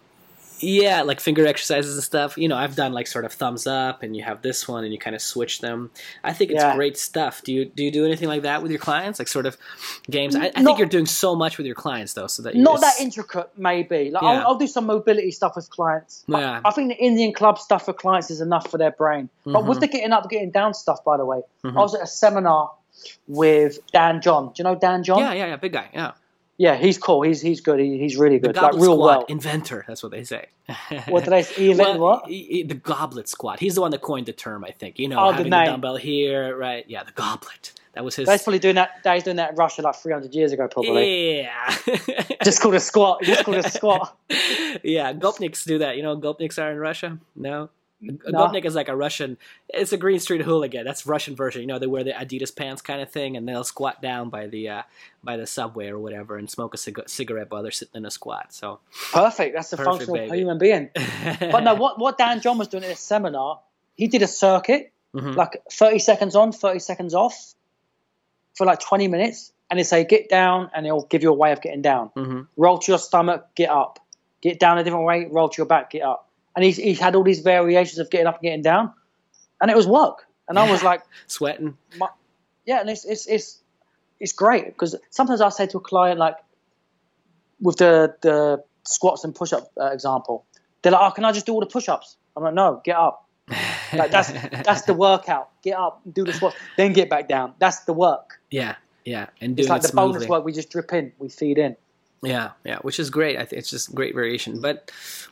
Yeah 0.64 1.02
like 1.02 1.20
finger 1.20 1.46
exercises 1.46 1.96
and 1.96 2.04
stuff 2.04 2.38
you 2.38 2.48
know 2.48 2.56
i've 2.56 2.76
done 2.76 2.94
like 2.94 3.06
sort 3.08 3.26
of 3.26 3.34
thumbs 3.34 3.68
up 3.68 4.02
and 4.04 4.16
you 4.16 4.24
have 4.24 4.42
this 4.42 4.68
one 4.68 4.84
and 4.84 4.94
you 4.94 4.98
kind 5.00 5.16
of 5.16 5.22
switch 5.22 5.60
them 5.60 5.92
i 6.24 6.32
think 6.32 6.52
it's 6.52 6.62
Yeah. 6.64 6.76
great 6.76 6.98
stuff 6.98 7.44
do 7.44 7.52
you 7.54 7.66
do 7.66 7.84
you 7.84 7.92
do 7.92 8.06
anything 8.06 8.30
like 8.30 8.44
that 8.44 8.62
with 8.64 8.72
your 8.72 8.80
clients 8.80 9.20
like 9.20 9.28
sort 9.28 9.46
of 9.46 9.58
games 10.10 10.36
i, 10.36 10.52
I 10.56 10.64
think 10.64 10.78
you're 10.80 10.88
doing 10.88 11.06
so 11.06 11.36
much 11.36 11.58
with 11.58 11.66
your 11.68 11.76
clients 11.76 12.14
though 12.14 12.28
so 12.28 12.42
that 12.44 12.56
Not 12.56 12.80
that 12.82 12.96
intricate, 13.00 13.50
maybe. 13.58 14.10
Like 14.12 14.24
Yeah. 14.24 14.30
I'll, 14.30 14.48
I'll 14.48 14.56
do 14.58 14.68
some 14.68 14.86
mobility 14.86 15.32
stuff 15.32 15.56
with 15.56 15.70
clients. 15.70 16.24
Yeah. 16.28 16.62
I 16.64 16.72
think 16.72 16.90
the 16.90 16.98
Indian 16.98 17.34
club 17.34 17.60
stuff 17.60 17.86
for 17.86 17.94
clients 17.94 18.30
is 18.32 18.40
enough 18.42 18.70
for 18.72 18.78
their 18.78 18.92
brain. 18.92 19.30
But 19.46 19.64
Mhm. 19.64 19.68
with 19.68 19.80
the 19.82 19.88
getting 19.88 20.14
up, 20.14 20.30
getting 20.30 20.52
down 20.52 20.74
stuff, 20.74 21.04
by 21.04 21.18
the 21.18 21.26
way, 21.26 21.42
Mhm. 21.66 21.76
I 21.78 21.80
was 21.82 21.94
at 21.96 22.02
a 22.02 22.08
seminar 22.08 22.72
with 23.28 23.80
Dan 23.92 24.22
John. 24.22 24.48
Do 24.48 24.54
you 24.58 24.64
know 24.64 24.76
Dan 24.76 25.04
John? 25.04 25.20
yeah 25.20 25.34
yeah 25.34 25.46
yeah 25.48 25.56
big 25.58 25.74
guy 25.74 25.90
yeah 25.94 26.12
Yeah, 26.66 26.76
he's 26.76 26.98
cool. 26.98 27.22
He's 27.24 27.42
he's 27.42 27.62
good. 27.62 27.80
He, 27.80 27.98
he's 27.98 28.16
really 28.18 28.38
the 28.38 28.48
good. 28.48 28.56
Like 28.56 28.72
goblet 28.72 28.82
real 28.84 28.96
squat 28.96 29.18
well. 29.18 29.26
inventor 29.28 29.84
that's 29.88 30.02
what 30.04 30.12
they 30.12 30.24
say 30.24 30.44
What 31.14 31.24
did 31.26 31.34
I 31.34 31.42
say? 31.42 31.74
Well, 31.76 31.98
what? 32.00 32.28
he- 32.28 32.44
he- 32.54 32.64
the 32.64 32.76
goblet 32.94 33.28
squat. 33.28 33.60
He's 33.60 33.76
the 33.76 33.82
one 33.82 33.92
that 33.92 34.02
coined 34.02 34.28
the 34.28 34.34
term, 34.34 34.64
I 34.64 34.72
think. 34.72 34.98
You 35.00 35.08
know, 35.10 35.20
Oh, 35.20 35.28
the 35.32 35.38
having 35.38 35.52
the, 35.52 35.58
name. 35.58 35.66
dumbbell 35.72 35.98
here, 35.98 36.56
right? 36.56 36.86
Yeah, 36.88 37.04
the 37.04 37.12
goblet. 37.12 37.74
That 37.94 38.04
was 38.04 38.16
his. 38.16 38.26
That's 38.28 38.44
probably 38.44 38.60
doing 38.60 38.76
that. 38.76 38.90
He's 39.04 39.24
doing 39.24 39.36
that 39.38 39.52
in 39.52 39.56
Russia 39.56 39.82
like 39.84 39.96
300 39.96 40.34
years 40.34 40.52
ago, 40.52 40.68
probably. 40.68 41.42
yeah. 41.42 41.76
Just 42.44 42.60
called 42.62 42.74
a 42.76 42.80
squat. 42.80 43.22
Just 43.24 43.44
called 43.46 43.58
a 43.58 43.70
squat. 43.70 44.18
yeah, 44.84 45.14
Gopniks 45.14 45.64
do 45.66 45.78
that. 45.80 45.96
You 45.98 46.04
know, 46.04 46.18
Gopniks 46.18 46.58
are 46.62 46.72
in 46.72 46.78
Russia. 46.80 47.20
No. 47.36 47.70
A 48.26 48.32
No. 48.32 48.40
Gopnik 48.48 48.66
is 48.66 48.76
like 48.76 48.90
a 48.90 48.96
Russian. 48.96 49.38
It's 49.70 49.94
a 49.94 49.98
Green 49.98 50.20
Street 50.20 50.42
hooligan. 50.42 50.86
That's 50.86 51.06
Russian 51.06 51.36
version. 51.36 51.62
You 51.62 51.68
know, 51.68 51.80
they 51.80 51.88
wear 51.88 52.04
the 52.04 52.12
Adidas 52.12 52.56
pants 52.56 52.82
kind 52.82 53.02
of 53.02 53.10
thing, 53.12 53.38
and 53.38 53.48
they'll 53.48 53.64
squat 53.64 54.02
down 54.02 54.30
by 54.30 54.48
the 54.48 54.70
uh, 54.70 54.82
by 55.24 55.38
the 55.38 55.48
subway 55.48 55.88
or 55.88 55.98
whatever, 56.00 56.38
and 56.38 56.50
smoke 56.50 56.74
a 56.74 56.78
cig- 56.78 57.08
cigarette 57.08 57.50
while 57.52 57.64
they're 57.64 57.72
sitting 57.72 57.96
in 57.96 58.06
a 58.06 58.12
squat. 58.12 58.54
So, 58.54 58.80
Perfect. 59.14 59.56
That's 59.56 59.72
a 59.74 59.78
Perfect, 59.78 59.92
functional 60.06 60.16
baby. 60.28 60.38
human 60.40 60.58
being. 60.58 60.90
But 61.40 61.62
no, 61.64 61.76
what, 61.76 61.98
what 62.00 62.18
Dan 62.18 62.42
John 62.42 62.58
was 62.58 62.68
doing 62.68 62.84
at 62.84 62.92
a 62.92 62.96
seminar, 62.96 63.60
he 63.96 64.08
did 64.08 64.22
a 64.22 64.28
circuit, 64.28 64.92
Mhm. 65.16 65.36
like 65.36 65.62
30 65.72 66.00
seconds 66.00 66.36
on, 66.36 66.52
30 66.52 66.80
seconds 66.80 67.14
off, 67.14 67.54
for 68.56 68.66
like 68.66 68.80
20 68.80 69.08
minutes. 69.08 69.52
And 69.70 69.80
they 69.80 69.84
say, 69.84 70.04
get 70.04 70.30
down, 70.30 70.70
and 70.76 70.86
it'll 70.86 71.06
give 71.06 71.24
you 71.24 71.30
a 71.30 71.34
way 71.34 71.52
of 71.52 71.62
getting 71.62 71.82
down. 71.82 72.12
Mhm. 72.16 72.48
Roll 72.58 72.78
to 72.78 72.92
your 72.92 73.00
stomach, 73.00 73.48
get 73.56 73.70
up. 73.70 74.00
Get 74.42 74.60
down 74.60 74.78
a 74.78 74.84
different 74.84 75.06
way, 75.06 75.26
roll 75.32 75.50
to 75.50 75.58
your 75.58 75.66
back, 75.66 75.90
get 75.92 76.02
up. 76.04 76.28
And 76.56 76.64
he's, 76.64 76.78
he 76.78 76.94
had 76.94 77.16
all 77.16 77.24
these 77.24 77.40
variations 77.40 78.00
of 78.00 78.10
getting 78.10 78.28
up 78.28 78.36
and 78.36 78.44
getting 78.44 78.62
down. 78.62 78.94
And 79.62 79.72
it 79.72 79.78
was 79.78 79.88
work. 79.88 80.26
And 80.48 80.60
I 80.60 80.70
was 80.70 80.84
like, 80.84 81.02
sweating. 81.28 81.78
yeah, 82.66 82.82
and 82.82 82.90
it's 82.90 83.06
it's 83.06 83.28
it's 83.28 83.60
it's 84.20 84.34
great 84.34 84.66
because 84.66 84.96
sometimes 85.10 85.42
I 85.42 85.50
say 85.50 85.68
to 85.68 85.78
a 85.78 85.82
client 85.82 86.20
like 86.20 86.36
with 87.62 87.78
the 87.78 88.16
the 88.22 88.64
squats 88.84 89.24
and 89.24 89.34
push 89.34 89.54
up 89.54 89.72
uh, 89.80 89.86
example, 89.86 90.46
they're 90.82 90.92
like, 90.92 91.02
"Oh, 91.02 91.12
can 91.12 91.26
I 91.26 91.32
just 91.32 91.46
do 91.46 91.54
all 91.54 91.60
the 91.62 91.66
push 91.66 91.88
ups?" 91.88 92.18
I'm 92.36 92.44
like, 92.44 92.54
"No, 92.54 92.82
get 92.84 92.98
up. 92.98 93.28
Like 93.94 94.10
that's 94.10 94.32
that's 94.66 94.82
the 94.84 94.96
workout. 94.96 95.52
Get 95.62 95.78
up, 95.78 96.02
do 96.12 96.24
the 96.24 96.34
squats, 96.34 96.56
then 96.78 96.94
get 96.94 97.12
back 97.12 97.28
down. 97.28 97.54
That's 97.60 97.82
the 97.82 97.94
work. 97.94 98.40
yeah, 98.50 98.76
yeah, 99.06 99.28
and 99.40 99.56
doing 99.56 99.66
It's 99.66 99.70
like 99.70 99.84
it 99.84 99.92
the 99.92 99.96
bonus 99.96 100.28
work. 100.28 100.44
We 100.44 100.52
just 100.52 100.72
drip 100.72 100.92
in, 100.94 101.14
we 101.20 101.30
feed 101.30 101.60
in. 101.60 101.76
Yeah, 102.24 102.52
yeah, 102.64 102.78
which 102.80 103.00
is 103.00 103.10
great. 103.10 103.38
I 103.38 103.44
think 103.44 103.60
it's 103.60 103.70
just 103.70 103.94
great 103.94 104.16
variation. 104.16 104.62
But 104.62 104.92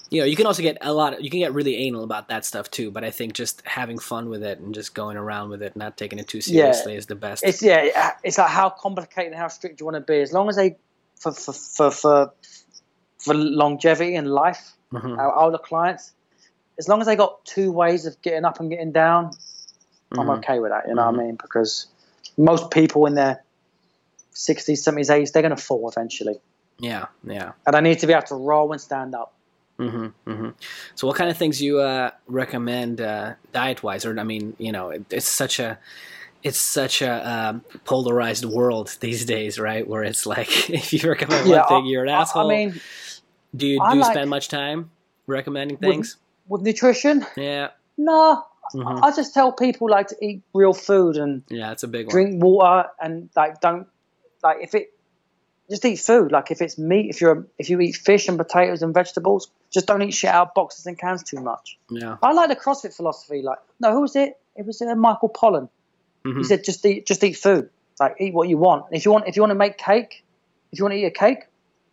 you 0.09 0.19
know, 0.19 0.25
you 0.25 0.35
can 0.35 0.45
also 0.45 0.61
get 0.61 0.77
a 0.81 0.93
lot. 0.93 1.13
Of, 1.13 1.21
you 1.21 1.29
can 1.29 1.39
get 1.39 1.53
really 1.53 1.77
anal 1.77 2.03
about 2.03 2.27
that 2.27 2.43
stuff 2.45 2.69
too. 2.69 2.91
But 2.91 3.05
I 3.05 3.11
think 3.11 3.33
just 3.33 3.61
having 3.65 3.97
fun 3.97 4.29
with 4.29 4.43
it 4.43 4.59
and 4.59 4.75
just 4.75 4.93
going 4.93 5.15
around 5.15 5.49
with 5.49 5.63
it, 5.63 5.75
not 5.77 5.95
taking 5.95 6.19
it 6.19 6.27
too 6.27 6.39
Yeah. 6.39 6.63
seriously, 6.73 6.95
is 6.95 7.05
the 7.05 7.15
best. 7.15 7.45
It's 7.45 7.63
yeah, 7.63 8.11
it's 8.23 8.37
like 8.37 8.49
how 8.49 8.69
complicated 8.69 9.31
and 9.31 9.39
how 9.39 9.47
strict 9.47 9.79
you 9.79 9.85
want 9.85 9.95
to 9.95 10.01
be. 10.01 10.19
As 10.19 10.33
long 10.33 10.49
as 10.49 10.57
they 10.57 10.75
for 11.17 11.31
for 11.31 11.53
for 11.53 11.91
for, 11.91 12.33
for 13.19 13.33
longevity 13.33 14.15
and 14.15 14.29
life, 14.29 14.73
Mhm, 14.91 15.17
our 15.17 15.33
older 15.33 15.57
clients, 15.57 16.11
as 16.77 16.89
long 16.89 16.99
as 16.99 17.07
they 17.07 17.15
got 17.15 17.45
two 17.45 17.71
ways 17.71 18.05
of 18.05 18.21
getting 18.21 18.43
up 18.43 18.59
and 18.59 18.69
getting 18.69 18.91
down, 18.91 19.31
I'm 20.11 20.27
mhm. 20.27 20.39
okay 20.39 20.59
with 20.59 20.71
that. 20.71 20.89
You 20.89 20.95
know 20.95 21.05
what 21.09 21.15
I 21.15 21.23
mean? 21.23 21.37
Because 21.41 21.87
most 22.37 22.69
people 22.69 23.05
in 23.05 23.15
their 23.15 23.41
60s, 24.33 24.81
70s, 24.81 25.09
80s, 25.09 25.31
they're 25.31 25.41
going 25.41 25.55
to 25.55 25.61
fall 25.61 25.89
eventually. 25.89 26.41
Yeah, 26.81 27.05
yeah. 27.23 27.51
And 27.65 27.75
I 27.75 27.79
need 27.79 27.99
to 27.99 28.07
be 28.07 28.13
able 28.13 28.23
to 28.27 28.35
roll 28.35 28.71
and 28.71 28.81
stand 28.81 29.15
up. 29.15 29.31
hmm 29.77 30.07
hmm 30.25 30.49
So, 30.95 31.07
what 31.07 31.15
kind 31.15 31.29
of 31.29 31.37
things 31.37 31.61
you 31.61 31.79
uh, 31.79 32.11
recommend 32.27 32.99
uh, 33.01 33.33
diet 33.53 33.83
wise? 33.83 34.05
Or 34.05 34.19
I 34.19 34.23
mean, 34.23 34.55
you 34.57 34.71
know, 34.71 34.89
it, 34.89 35.05
it's 35.11 35.27
such 35.29 35.59
a 35.59 35.77
it's 36.43 36.57
such 36.59 37.01
a 37.03 37.13
um, 37.33 37.61
polarized 37.85 38.45
world 38.45 38.97
these 38.99 39.25
days, 39.25 39.59
right? 39.59 39.87
Where 39.87 40.03
it's 40.03 40.25
like 40.25 40.69
if 40.81 40.91
you 40.93 41.07
recommend 41.09 41.47
Yeah, 41.47 41.59
one 41.59 41.67
thing, 41.69 41.85
you're 41.85 42.03
an 42.03 42.09
I- 42.09 42.21
asshole. 42.21 42.49
I 42.51 42.55
mean, 42.55 42.81
do 43.55 43.67
you 43.67 43.79
I 43.81 43.91
do 43.91 43.97
you 43.97 44.01
like- 44.03 44.13
spend 44.13 44.29
much 44.29 44.47
time 44.49 44.89
recommending 45.27 45.77
things? 45.77 46.17
with 46.47 46.63
nutrition, 46.63 47.25
yeah, 47.37 47.69
no. 47.97 48.43
Mhm. 48.73 49.03
I 49.03 49.11
just 49.15 49.33
tell 49.33 49.51
people 49.51 49.89
like 49.89 50.07
to 50.07 50.15
eat 50.21 50.41
real 50.53 50.73
food 50.73 51.17
and 51.17 51.43
yeah, 51.49 51.69
that's 51.69 51.83
a 51.83 51.87
big 51.87 52.07
one. 52.07 52.11
drink 52.13 52.43
water 52.43 52.89
and 53.01 53.29
like 53.35 53.59
don't 53.61 53.87
like 54.43 54.57
if 54.61 54.73
it 54.75 54.90
just 55.71 55.83
eat 55.85 55.95
food. 55.99 56.31
Like 56.31 56.51
if 56.51 56.61
it's 56.61 56.77
meat, 56.77 57.09
if 57.09 57.21
you're 57.21 57.47
if 57.57 57.69
you 57.69 57.79
eat 57.79 57.93
fish 57.95 58.27
and 58.27 58.37
potatoes 58.37 58.83
and 58.83 58.93
vegetables, 58.93 59.49
just 59.73 59.87
don't 59.87 60.01
eat 60.03 60.11
shit 60.13 60.29
out 60.29 60.49
of 60.49 60.53
boxes 60.53 60.85
and 60.85 60.99
cans 60.99 61.23
too 61.23 61.39
much. 61.41 61.77
Yeah, 61.89 62.17
I 62.21 62.33
like 62.33 62.49
the 62.49 62.55
CrossFit 62.55 62.93
philosophy. 62.95 63.41
Like, 63.41 63.57
no, 63.79 63.91
who 63.93 64.01
was 64.01 64.15
it? 64.15 64.33
It 64.55 64.65
was 64.67 64.81
uh, 64.81 64.93
Michael 64.95 65.29
Pollan. 65.29 65.69
He 66.23 66.29
Mhm. 66.29 66.45
said, 66.45 66.63
just 66.63 66.85
eat, 66.85 67.07
just 67.07 67.23
eat 67.23 67.33
food. 67.33 67.69
Like, 67.99 68.15
eat 68.19 68.33
what 68.33 68.47
you 68.49 68.57
want. 68.57 68.85
If 68.91 69.05
you 69.05 69.11
want, 69.11 69.27
if 69.27 69.35
you 69.35 69.41
want 69.41 69.51
to 69.51 69.55
make 69.55 69.77
cake, 69.79 70.23
if 70.71 70.77
you 70.77 70.85
want 70.85 70.93
to 70.93 70.99
eat 70.99 71.05
a 71.05 71.11
cake, 71.11 71.39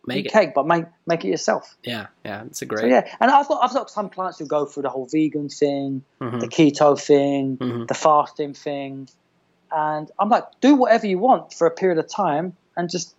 make 0.05 0.17
eat 0.19 0.25
it. 0.27 0.31
cake, 0.31 0.51
but 0.53 0.67
make 0.67 0.85
make 1.07 1.23
it 1.25 1.29
yourself. 1.29 1.75
Yeah, 1.83 2.07
yeah, 2.25 2.43
it's 2.45 2.61
a 2.61 2.65
So 2.65 2.67
great. 2.67 2.89
yeah, 2.91 3.09
and 3.21 3.31
I've 3.31 3.47
got 3.47 3.63
I've 3.63 3.73
got 3.73 3.89
some 3.89 4.09
clients 4.09 4.37
who 4.39 4.45
go 4.45 4.65
through 4.65 4.83
the 4.83 4.89
whole 4.89 5.07
vegan 5.11 5.49
thing, 5.49 6.03
Mhm. 6.21 6.39
the 6.41 6.47
keto 6.47 6.99
thing, 6.99 7.57
Mhm. 7.57 7.87
the 7.87 7.93
fasting 7.93 8.53
thing, 8.53 9.07
and 9.71 10.11
I'm 10.19 10.29
like, 10.29 10.45
do 10.61 10.75
whatever 10.75 11.07
you 11.07 11.17
want 11.19 11.53
for 11.53 11.65
a 11.67 11.71
period 11.71 11.97
of 11.99 12.07
time, 12.09 12.55
and 12.75 12.89
just 12.89 13.15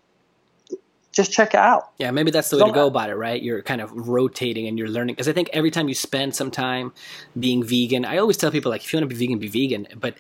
just 1.13 1.33
check 1.33 1.55
it 1.55 1.61
out. 1.61 1.91
Yeah, 1.99 2.11
maybe 2.11 2.31
that's 2.31 2.51
the 2.51 2.59
way 2.59 2.65
to 2.65 2.73
go 2.73 2.87
about 2.87 3.11
it, 3.11 3.17
right? 3.17 3.43
You're 3.43 3.63
kind 3.63 3.81
of 3.81 3.91
rotating 3.93 4.67
and 4.69 4.79
you're 4.79 4.89
learning. 4.89 5.15
Because 5.15 5.29
I 5.29 5.33
think 5.33 5.51
every 5.53 5.71
time 5.71 5.89
you 5.89 5.95
spend 5.95 6.35
some 6.35 6.51
time 6.51 6.93
being 7.39 7.65
vegan, 7.65 8.05
I 8.05 8.19
always 8.19 8.37
tell 8.37 8.51
people, 8.51 8.71
like, 8.71 8.85
if 8.85 8.93
you 8.93 8.99
want 8.99 9.11
to 9.11 9.15
be 9.15 9.27
vegan, 9.27 9.39
be 9.39 9.49
vegan. 9.49 9.89
But 9.97 10.15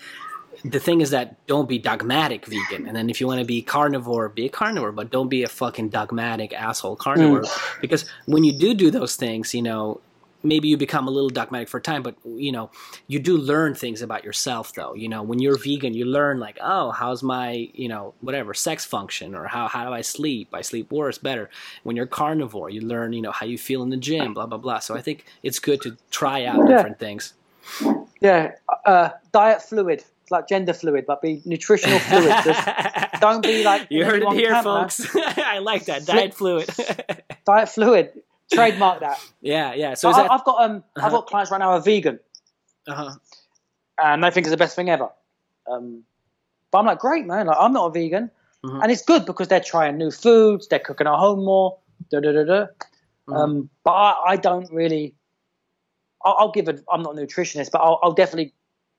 the 0.64 0.80
thing 0.80 1.00
is 1.00 1.10
that 1.10 1.46
don't 1.46 1.68
be 1.68 1.78
dogmatic 1.78 2.44
vegan. 2.46 2.86
And 2.86 2.96
then 2.96 3.08
if 3.08 3.20
you 3.20 3.26
want 3.26 3.40
to 3.40 3.46
be 3.46 3.62
carnivore, 3.62 4.28
be 4.28 4.46
a 4.46 4.48
carnivore, 4.48 4.92
but 4.92 5.10
don't 5.10 5.28
be 5.28 5.42
a 5.42 5.48
fucking 5.48 5.90
dogmatic 5.90 6.52
asshole 6.52 6.96
carnivore. 6.96 7.42
Mm. 7.42 7.80
Because 7.80 8.04
when 8.26 8.44
you 8.44 8.52
do 8.52 8.74
do 8.74 8.90
those 8.90 9.16
things, 9.16 9.54
you 9.54 9.62
know, 9.62 10.00
maybe 10.42 10.68
you 10.68 10.76
become 10.76 11.08
a 11.08 11.10
little 11.10 11.28
dogmatic 11.28 11.68
for 11.68 11.78
a 11.78 11.82
time, 11.82 12.02
but 12.02 12.16
you 12.24 12.52
know, 12.52 12.70
you 13.06 13.18
do 13.18 13.36
learn 13.36 13.74
things 13.74 14.02
about 14.02 14.24
yourself 14.24 14.72
though. 14.74 14.94
You 14.94 15.08
know, 15.08 15.22
when 15.22 15.38
you're 15.38 15.58
vegan, 15.58 15.94
you 15.94 16.04
learn 16.04 16.38
like, 16.38 16.58
oh, 16.60 16.90
how's 16.90 17.22
my, 17.22 17.68
you 17.74 17.88
know, 17.88 18.14
whatever 18.20 18.54
sex 18.54 18.84
function 18.84 19.34
or 19.34 19.46
how 19.46 19.68
how 19.68 19.84
do 19.84 19.92
I 19.92 20.00
sleep? 20.00 20.48
I 20.52 20.62
sleep 20.62 20.90
worse, 20.90 21.18
better. 21.18 21.50
When 21.82 21.96
you're 21.96 22.06
carnivore, 22.06 22.70
you 22.70 22.80
learn, 22.80 23.12
you 23.12 23.22
know, 23.22 23.32
how 23.32 23.46
you 23.46 23.58
feel 23.58 23.82
in 23.82 23.90
the 23.90 23.96
gym, 23.96 24.34
blah 24.34 24.46
blah 24.46 24.58
blah. 24.58 24.78
So 24.78 24.94
I 24.94 25.02
think 25.02 25.24
it's 25.42 25.58
good 25.58 25.80
to 25.82 25.96
try 26.10 26.44
out 26.44 26.58
yeah. 26.58 26.76
different 26.76 26.98
things. 26.98 27.34
Yeah, 28.20 28.52
uh, 28.84 29.10
diet 29.32 29.62
fluid. 29.62 30.04
It's 30.22 30.30
like 30.30 30.48
gender 30.48 30.72
fluid, 30.72 31.06
but 31.06 31.22
be 31.22 31.42
nutritional 31.44 31.98
fluid. 31.98 32.34
Just 32.44 32.66
don't 33.20 33.42
be 33.42 33.64
like 33.64 33.86
you 33.90 34.04
heard 34.04 34.22
it 34.22 34.32
here, 34.32 34.62
folks. 34.62 35.06
I 35.16 35.58
like 35.58 35.86
that 35.86 36.06
diet 36.06 36.34
fluid. 36.34 36.68
diet 37.46 37.68
fluid 37.68 38.12
trademark 38.52 39.00
that. 39.00 39.18
Yeah, 39.40 39.74
yeah. 39.74 39.94
So 39.94 40.10
I, 40.10 40.22
that... 40.22 40.30
I've 40.30 40.44
got 40.44 40.62
um, 40.62 40.76
uh-huh. 40.96 41.06
I've 41.06 41.12
got 41.12 41.26
clients 41.26 41.50
right 41.50 41.58
now 41.58 41.70
who 41.70 41.78
are 41.78 41.82
vegan, 41.82 42.20
uh-huh. 42.86 43.14
and 44.02 44.24
they 44.24 44.30
think 44.30 44.46
it's 44.46 44.52
the 44.52 44.56
best 44.56 44.76
thing 44.76 44.90
ever. 44.90 45.10
Um, 45.70 46.04
but 46.70 46.78
I'm 46.78 46.86
like, 46.86 46.98
great 46.98 47.26
man, 47.26 47.46
like 47.46 47.56
I'm 47.58 47.72
not 47.72 47.86
a 47.86 47.90
vegan, 47.90 48.30
mm-hmm. 48.64 48.80
and 48.82 48.90
it's 48.90 49.02
good 49.02 49.26
because 49.26 49.48
they're 49.48 49.60
trying 49.60 49.98
new 49.98 50.10
foods, 50.10 50.68
they're 50.68 50.78
cooking 50.78 51.06
at 51.06 51.14
home 51.14 51.44
more, 51.44 51.78
da 52.10 52.20
da 52.20 52.32
da 52.32 52.44
da. 52.44 52.52
Mm-hmm. 52.62 53.32
Um, 53.32 53.70
but 53.84 53.92
I, 53.92 54.14
I, 54.28 54.36
don't 54.36 54.70
really. 54.72 55.14
I'll, 56.24 56.36
I'll 56.38 56.52
give 56.52 56.68
it. 56.68 56.82
I'm 56.90 57.02
not 57.02 57.18
a 57.18 57.20
nutritionist, 57.20 57.70
but 57.70 57.80
I'll, 57.80 58.00
I'll 58.02 58.12
definitely 58.12 58.54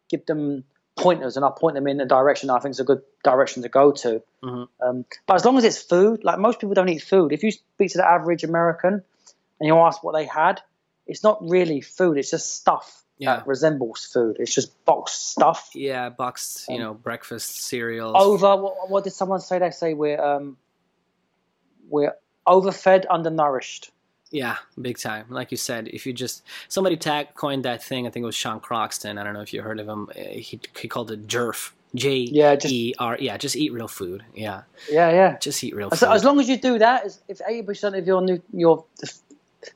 give 0.10 0.26
them 0.26 0.64
pointers 0.98 1.36
and 1.36 1.45
I'll 1.45 1.52
point 1.52 1.76
them 1.76 1.88
in 1.88 1.99
a 2.02 2.06
direction 2.06 2.49
I 2.49 2.60
think 2.60 2.73
is 2.73 2.80
a 2.80 2.84
good 2.84 3.02
direction 3.23 3.64
to 3.64 3.69
go 3.69 3.91
to. 3.91 4.22
Mm-hmm. 4.44 4.88
Um, 4.88 5.06
but 5.26 5.36
as 5.36 5.45
long 5.45 5.57
as 5.57 5.64
it's 5.64 5.82
food, 5.82 6.23
like 6.23 6.40
most 6.40 6.60
people 6.60 6.73
don't 6.73 6.90
eat 6.90 7.02
food. 7.02 7.32
If 7.32 7.44
you 7.44 7.52
speak 7.52 7.91
to 7.91 7.98
the 7.98 8.07
average 8.07 8.44
American, 8.44 9.03
and 9.62 9.68
you 9.68 9.78
ask 9.78 10.04
what 10.04 10.14
they 10.14 10.26
had, 10.26 10.60
it's 11.06 11.24
not 11.24 11.38
really 11.48 11.82
food. 11.82 12.18
It's 12.18 12.32
just 12.32 12.56
stuff 12.56 13.04
yeah. 13.20 13.36
that 13.36 13.48
resembles 13.48 14.10
food. 14.12 14.38
It's 14.40 14.54
just 14.54 14.84
boxed 14.86 15.30
stuff. 15.30 15.70
Yeah, 15.76 16.10
boxed. 16.10 16.68
You 16.68 16.76
um, 16.76 16.82
know, 16.82 16.94
breakfast 16.96 17.62
cereals. 17.62 18.16
Over. 18.18 18.58
What, 18.58 18.90
what, 18.90 19.04
did 19.04 19.14
someone 19.14 19.40
say? 19.40 19.60
They 19.60 19.70
say 19.70 19.94
we're 19.94 20.20
um, 20.20 20.58
we're 21.88 22.16
overfed, 22.48 23.06
undernourished. 23.08 23.92
Yeah, 24.32 24.58
big 24.82 24.98
time. 24.98 25.28
Like 25.30 25.52
you 25.52 25.58
said, 25.58 25.90
if 25.90 26.08
you 26.08 26.14
just 26.14 26.42
somebody 26.68 26.98
tag 26.98 27.36
coined 27.36 27.66
that 27.66 27.84
thing. 27.84 28.08
I 28.08 28.10
think 28.10 28.24
it 28.24 28.26
was 28.26 28.36
Sean 28.36 28.60
Croxton. 28.60 29.20
I 29.20 29.24
don't 29.24 29.36
know 29.36 29.42
if 29.42 29.54
you 29.54 29.62
heard 29.62 29.80
of 29.80 29.88
him. 29.88 30.10
He 30.16 30.60
he 30.80 30.88
called 30.88 31.12
it 31.12 31.28
jerf. 31.28 31.72
J 31.94 32.20
yeah, 32.32 32.56
just, 32.56 32.74
E 32.74 32.96
R. 32.98 33.18
Yeah, 33.20 33.38
just 33.38 33.56
eat 33.56 33.72
real 33.72 33.90
food. 33.90 34.24
Yeah. 34.34 34.64
Yeah, 34.90 35.12
yeah. 35.12 35.38
Just 35.38 35.64
eat 35.64 35.76
real 35.76 35.90
as, 35.92 36.00
food. 36.00 36.10
As 36.10 36.24
long 36.24 36.40
as 36.40 36.50
you 36.50 36.58
do 36.58 36.80
that, 36.80 37.16
if 37.28 37.42
eighty 37.48 37.62
percent 37.62 37.96
of 37.96 38.08
your 38.08 38.22
new 38.22 38.42
your 38.52 38.86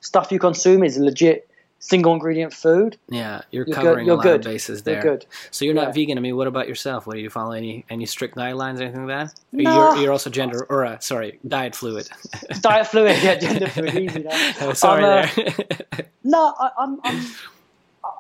stuff 0.02 0.32
you 0.32 0.40
consume 0.40 0.84
is 0.84 0.98
legit 0.98 1.48
single 1.86 2.14
ingredient 2.14 2.54
food. 2.54 2.98
Yeah, 3.10 3.42
you're, 3.52 3.66
you're 3.68 3.76
covering 3.76 4.06
you're 4.08 4.16
a 4.16 4.18
lot 4.18 4.24
good. 4.24 4.40
of 4.46 4.52
bases 4.52 4.84
there. 4.84 4.96
You're 4.96 5.18
good. 5.18 5.26
So 5.52 5.66
you're 5.66 5.74
not 5.74 5.88
yeah. 5.88 5.92
vegan. 5.92 6.18
I 6.18 6.22
mean, 6.22 6.36
what 6.36 6.48
about 6.48 6.68
yourself? 6.68 7.06
What 7.06 7.16
do 7.16 7.22
you 7.22 7.30
follow 7.30 7.52
any 7.52 7.86
any 7.90 8.06
strict 8.06 8.36
guidelines 8.36 8.80
or 8.80 8.84
anything 8.84 9.06
like 9.06 9.30
that? 9.30 9.40
No. 9.52 9.94
You're, 9.94 10.04
you're 10.04 10.12
also 10.12 10.30
gender 10.30 10.66
or 10.70 10.86
uh, 10.86 11.00
sorry, 11.00 11.40
diet 11.48 11.76
fluid. 11.76 12.10
diet 12.62 12.88
fluid, 12.88 13.18
yeah, 13.22 13.36
gender 13.36 13.68
fluid. 13.76 13.96
Easy. 13.96 14.26
Oh, 14.62 14.74
sorry 14.74 15.04
uh, 15.04 15.28
there. 15.36 16.08
no, 16.24 16.54
I, 16.60 16.70
I'm, 16.80 17.00
I'm 17.04 17.26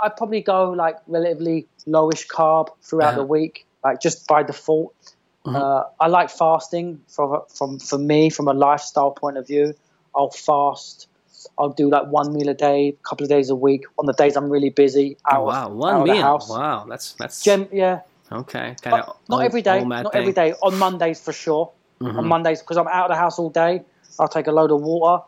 I 0.01 0.09
probably 0.09 0.41
go 0.41 0.71
like 0.71 0.97
relatively 1.07 1.67
lowish 1.87 2.27
carb 2.27 2.69
throughout 2.81 3.09
uh-huh. 3.09 3.17
the 3.17 3.25
week, 3.25 3.65
like 3.83 4.01
just 4.01 4.27
by 4.27 4.43
default. 4.43 4.93
Mm-hmm. 5.45 5.55
Uh, 5.55 5.83
I 5.99 6.07
like 6.07 6.29
fasting 6.29 7.01
from 7.07 7.41
from 7.49 7.79
for 7.79 7.97
me 7.97 8.29
from 8.29 8.47
a 8.47 8.53
lifestyle 8.53 9.11
point 9.11 9.37
of 9.37 9.47
view. 9.47 9.73
I'll 10.15 10.31
fast 10.31 11.07
I'll 11.57 11.69
do 11.69 11.89
like 11.89 12.07
one 12.07 12.33
meal 12.33 12.49
a 12.49 12.53
day, 12.53 12.89
a 12.89 13.07
couple 13.07 13.23
of 13.23 13.29
days 13.29 13.49
a 13.49 13.55
week. 13.55 13.85
On 13.99 14.05
the 14.05 14.13
days 14.13 14.35
I'm 14.35 14.49
really 14.49 14.69
busy, 14.69 15.17
out, 15.29 15.41
oh, 15.41 15.45
wow, 15.45 15.69
one 15.69 16.03
meal. 16.03 16.39
Wow, 16.49 16.85
that's 16.89 17.13
that's 17.13 17.43
Gem, 17.43 17.67
yeah. 17.71 18.01
Okay, 18.31 18.75
kind 18.81 19.01
of 19.01 19.17
not 19.29 19.43
every 19.43 19.61
day. 19.61 19.83
Not 19.83 20.11
day. 20.11 20.19
every 20.19 20.33
day. 20.33 20.53
On 20.63 20.77
Mondays 20.77 21.21
for 21.21 21.33
sure. 21.33 21.71
Mm-hmm. 22.01 22.19
On 22.19 22.27
Mondays 22.27 22.59
because 22.59 22.77
I'm 22.77 22.87
out 22.87 23.05
of 23.05 23.15
the 23.15 23.19
house 23.19 23.39
all 23.39 23.49
day. 23.49 23.83
I'll 24.19 24.27
take 24.27 24.47
a 24.47 24.51
load 24.51 24.71
of 24.71 24.81
water, 24.81 25.23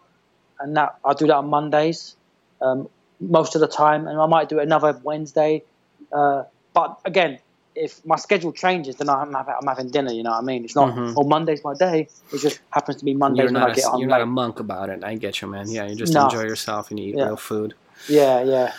and 0.60 0.76
that 0.78 0.98
I'll 1.06 1.14
do 1.14 1.28
that 1.28 1.36
on 1.36 1.50
Mondays 1.50 2.16
um, 2.62 2.90
most 3.20 3.56
of 3.56 3.62
the 3.62 3.68
time, 3.68 4.08
and 4.08 4.20
I 4.20 4.26
might 4.26 4.50
do 4.50 4.60
it 4.60 4.64
another 4.64 5.00
Wednesday. 5.04 5.64
Uh, 6.12 6.44
but 6.74 7.00
again, 7.06 7.40
if 7.78 8.06
my 8.06 8.16
schedule 8.16 8.52
changes, 8.52 8.96
then 8.98 9.10
I'm, 9.10 9.36
I'm 9.36 9.68
having 9.68 9.90
dinner. 9.90 10.12
You 10.12 10.24
know 10.24 10.32
what 10.32 10.40
I 10.40 10.42
mean? 10.42 10.66
It's 10.66 10.76
not. 10.76 10.94
Mm-hmm. 10.94 11.18
Oh, 11.18 11.24
Monday's 11.24 11.64
my 11.64 11.74
day. 11.74 12.08
It 12.34 12.40
just 12.40 12.60
happens 12.72 12.98
to 12.98 13.06
be 13.06 13.14
Mondays 13.14 13.44
you're 13.44 13.54
when 13.54 13.64
I 13.64 13.74
get 13.74 13.86
a, 13.86 13.90
home. 13.90 14.02
You're 14.02 14.10
late. 14.10 14.18
not 14.18 14.22
a 14.22 14.26
monk 14.26 14.60
about 14.60 14.90
it. 14.90 15.04
I 15.04 15.16
get 15.16 15.42
you, 15.42 15.48
man. 15.48 15.70
Yeah, 15.70 15.88
you 15.88 15.96
just 15.96 16.14
no. 16.14 16.26
enjoy 16.26 16.42
yourself 16.42 16.90
and 16.90 17.00
eat 17.00 17.16
yeah. 17.16 17.26
real 17.26 17.38
food. 17.38 17.74
Yeah, 18.10 18.44
yeah. 18.44 18.74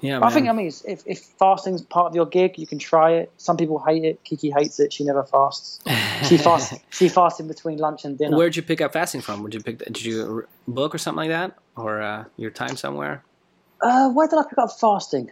Yeah, 0.00 0.20
I 0.22 0.30
think 0.30 0.48
I 0.48 0.52
mean 0.52 0.70
if 0.86 1.02
if 1.06 1.18
fasting's 1.18 1.82
part 1.82 2.06
of 2.06 2.14
your 2.14 2.26
gig, 2.26 2.56
you 2.56 2.68
can 2.68 2.78
try 2.78 3.10
it. 3.12 3.32
Some 3.36 3.56
people 3.56 3.82
hate 3.84 4.04
it. 4.04 4.22
Kiki 4.22 4.48
hates 4.48 4.78
it. 4.78 4.92
She 4.92 5.02
never 5.02 5.24
fasts. 5.24 5.80
She 6.28 6.38
fasts. 6.46 6.78
she 6.90 7.08
fasts 7.08 7.40
in 7.40 7.48
between 7.48 7.78
lunch 7.78 8.04
and 8.04 8.16
dinner. 8.16 8.36
Where'd 8.36 8.54
you 8.54 8.62
pick 8.62 8.80
up 8.80 8.92
fasting 8.92 9.22
from? 9.22 9.42
Would 9.42 9.54
you 9.54 9.60
pick? 9.60 9.78
Did 9.78 10.04
you 10.04 10.46
book 10.68 10.94
or 10.94 10.98
something 10.98 11.16
like 11.16 11.30
that, 11.30 11.58
or 11.74 12.00
uh, 12.00 12.24
your 12.36 12.52
time 12.52 12.76
somewhere? 12.76 13.24
Uh, 13.80 14.10
where 14.10 14.28
did 14.28 14.38
I 14.38 14.44
pick 14.48 14.58
up 14.58 14.70
fasting? 14.78 15.30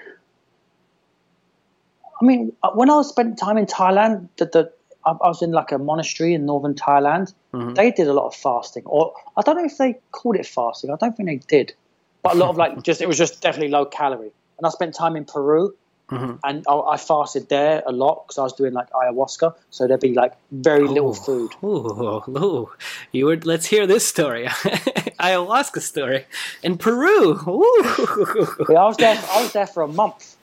I 2.20 2.24
mean, 2.24 2.52
uh, 2.62 2.70
when 2.70 2.90
I 2.90 2.96
was 2.96 3.08
spent 3.08 3.38
time 3.38 3.58
in 3.58 3.66
Thailand, 3.66 4.28
the, 4.36 4.46
the 4.46 4.72
I, 5.06 5.12
was 5.12 5.40
in 5.40 5.52
like 5.52 5.72
a 5.72 5.78
monastery 5.78 6.34
in 6.34 6.46
northern 6.46 6.74
Thailand. 6.74 7.32
Mm-hmm. 7.52 7.74
They 7.74 7.90
did 7.92 8.08
a 8.08 8.12
lot 8.12 8.26
of 8.26 8.34
fasting, 8.34 8.82
or 8.86 9.12
I 9.36 9.42
don't 9.42 9.56
know 9.56 9.64
if 9.64 9.78
they 9.78 9.98
called 10.10 10.36
it 10.36 10.46
fasting. 10.46 10.90
I 10.90 10.96
don't 10.96 11.16
think 11.16 11.28
they 11.28 11.36
did, 11.36 11.74
but 12.22 12.34
a 12.34 12.38
lot 12.38 12.50
of 12.50 12.56
like 12.56 12.82
just 12.82 13.00
it 13.00 13.08
was 13.08 13.16
just 13.16 13.40
definitely 13.40 13.68
low 13.68 13.84
calorie. 13.84 14.32
And 14.58 14.66
I 14.66 14.70
spent 14.70 14.94
time 14.94 15.16
in 15.16 15.24
Peru, 15.24 15.74
mm-hmm. 16.10 16.36
and 16.42 16.64
I, 16.68 16.74
I, 16.74 16.96
fasted 16.96 17.50
there 17.50 17.82
a 17.86 17.92
lot 17.92 18.24
because 18.26 18.38
I 18.38 18.42
was 18.42 18.54
doing 18.54 18.72
like 18.72 18.90
ayahuasca, 18.90 19.54
so 19.70 19.86
there'd 19.86 20.00
be 20.00 20.14
like 20.14 20.32
very 20.50 20.88
little 20.88 21.14
food. 21.14 21.52
Ooh, 21.62 22.22
ooh, 22.28 22.72
you 23.12 23.26
were. 23.26 23.36
Let's 23.36 23.66
hear 23.66 23.86
this 23.86 24.06
story, 24.06 24.46
ayahuasca 24.48 25.82
story 25.82 26.24
in 26.62 26.78
Peru. 26.78 27.38
Ooh. 27.46 28.66
Yeah, 28.70 28.80
I 28.80 28.86
was 28.86 28.96
there. 28.96 29.22
I 29.30 29.42
was 29.42 29.52
there 29.52 29.66
for 29.66 29.82
a 29.82 29.88
month 29.88 30.35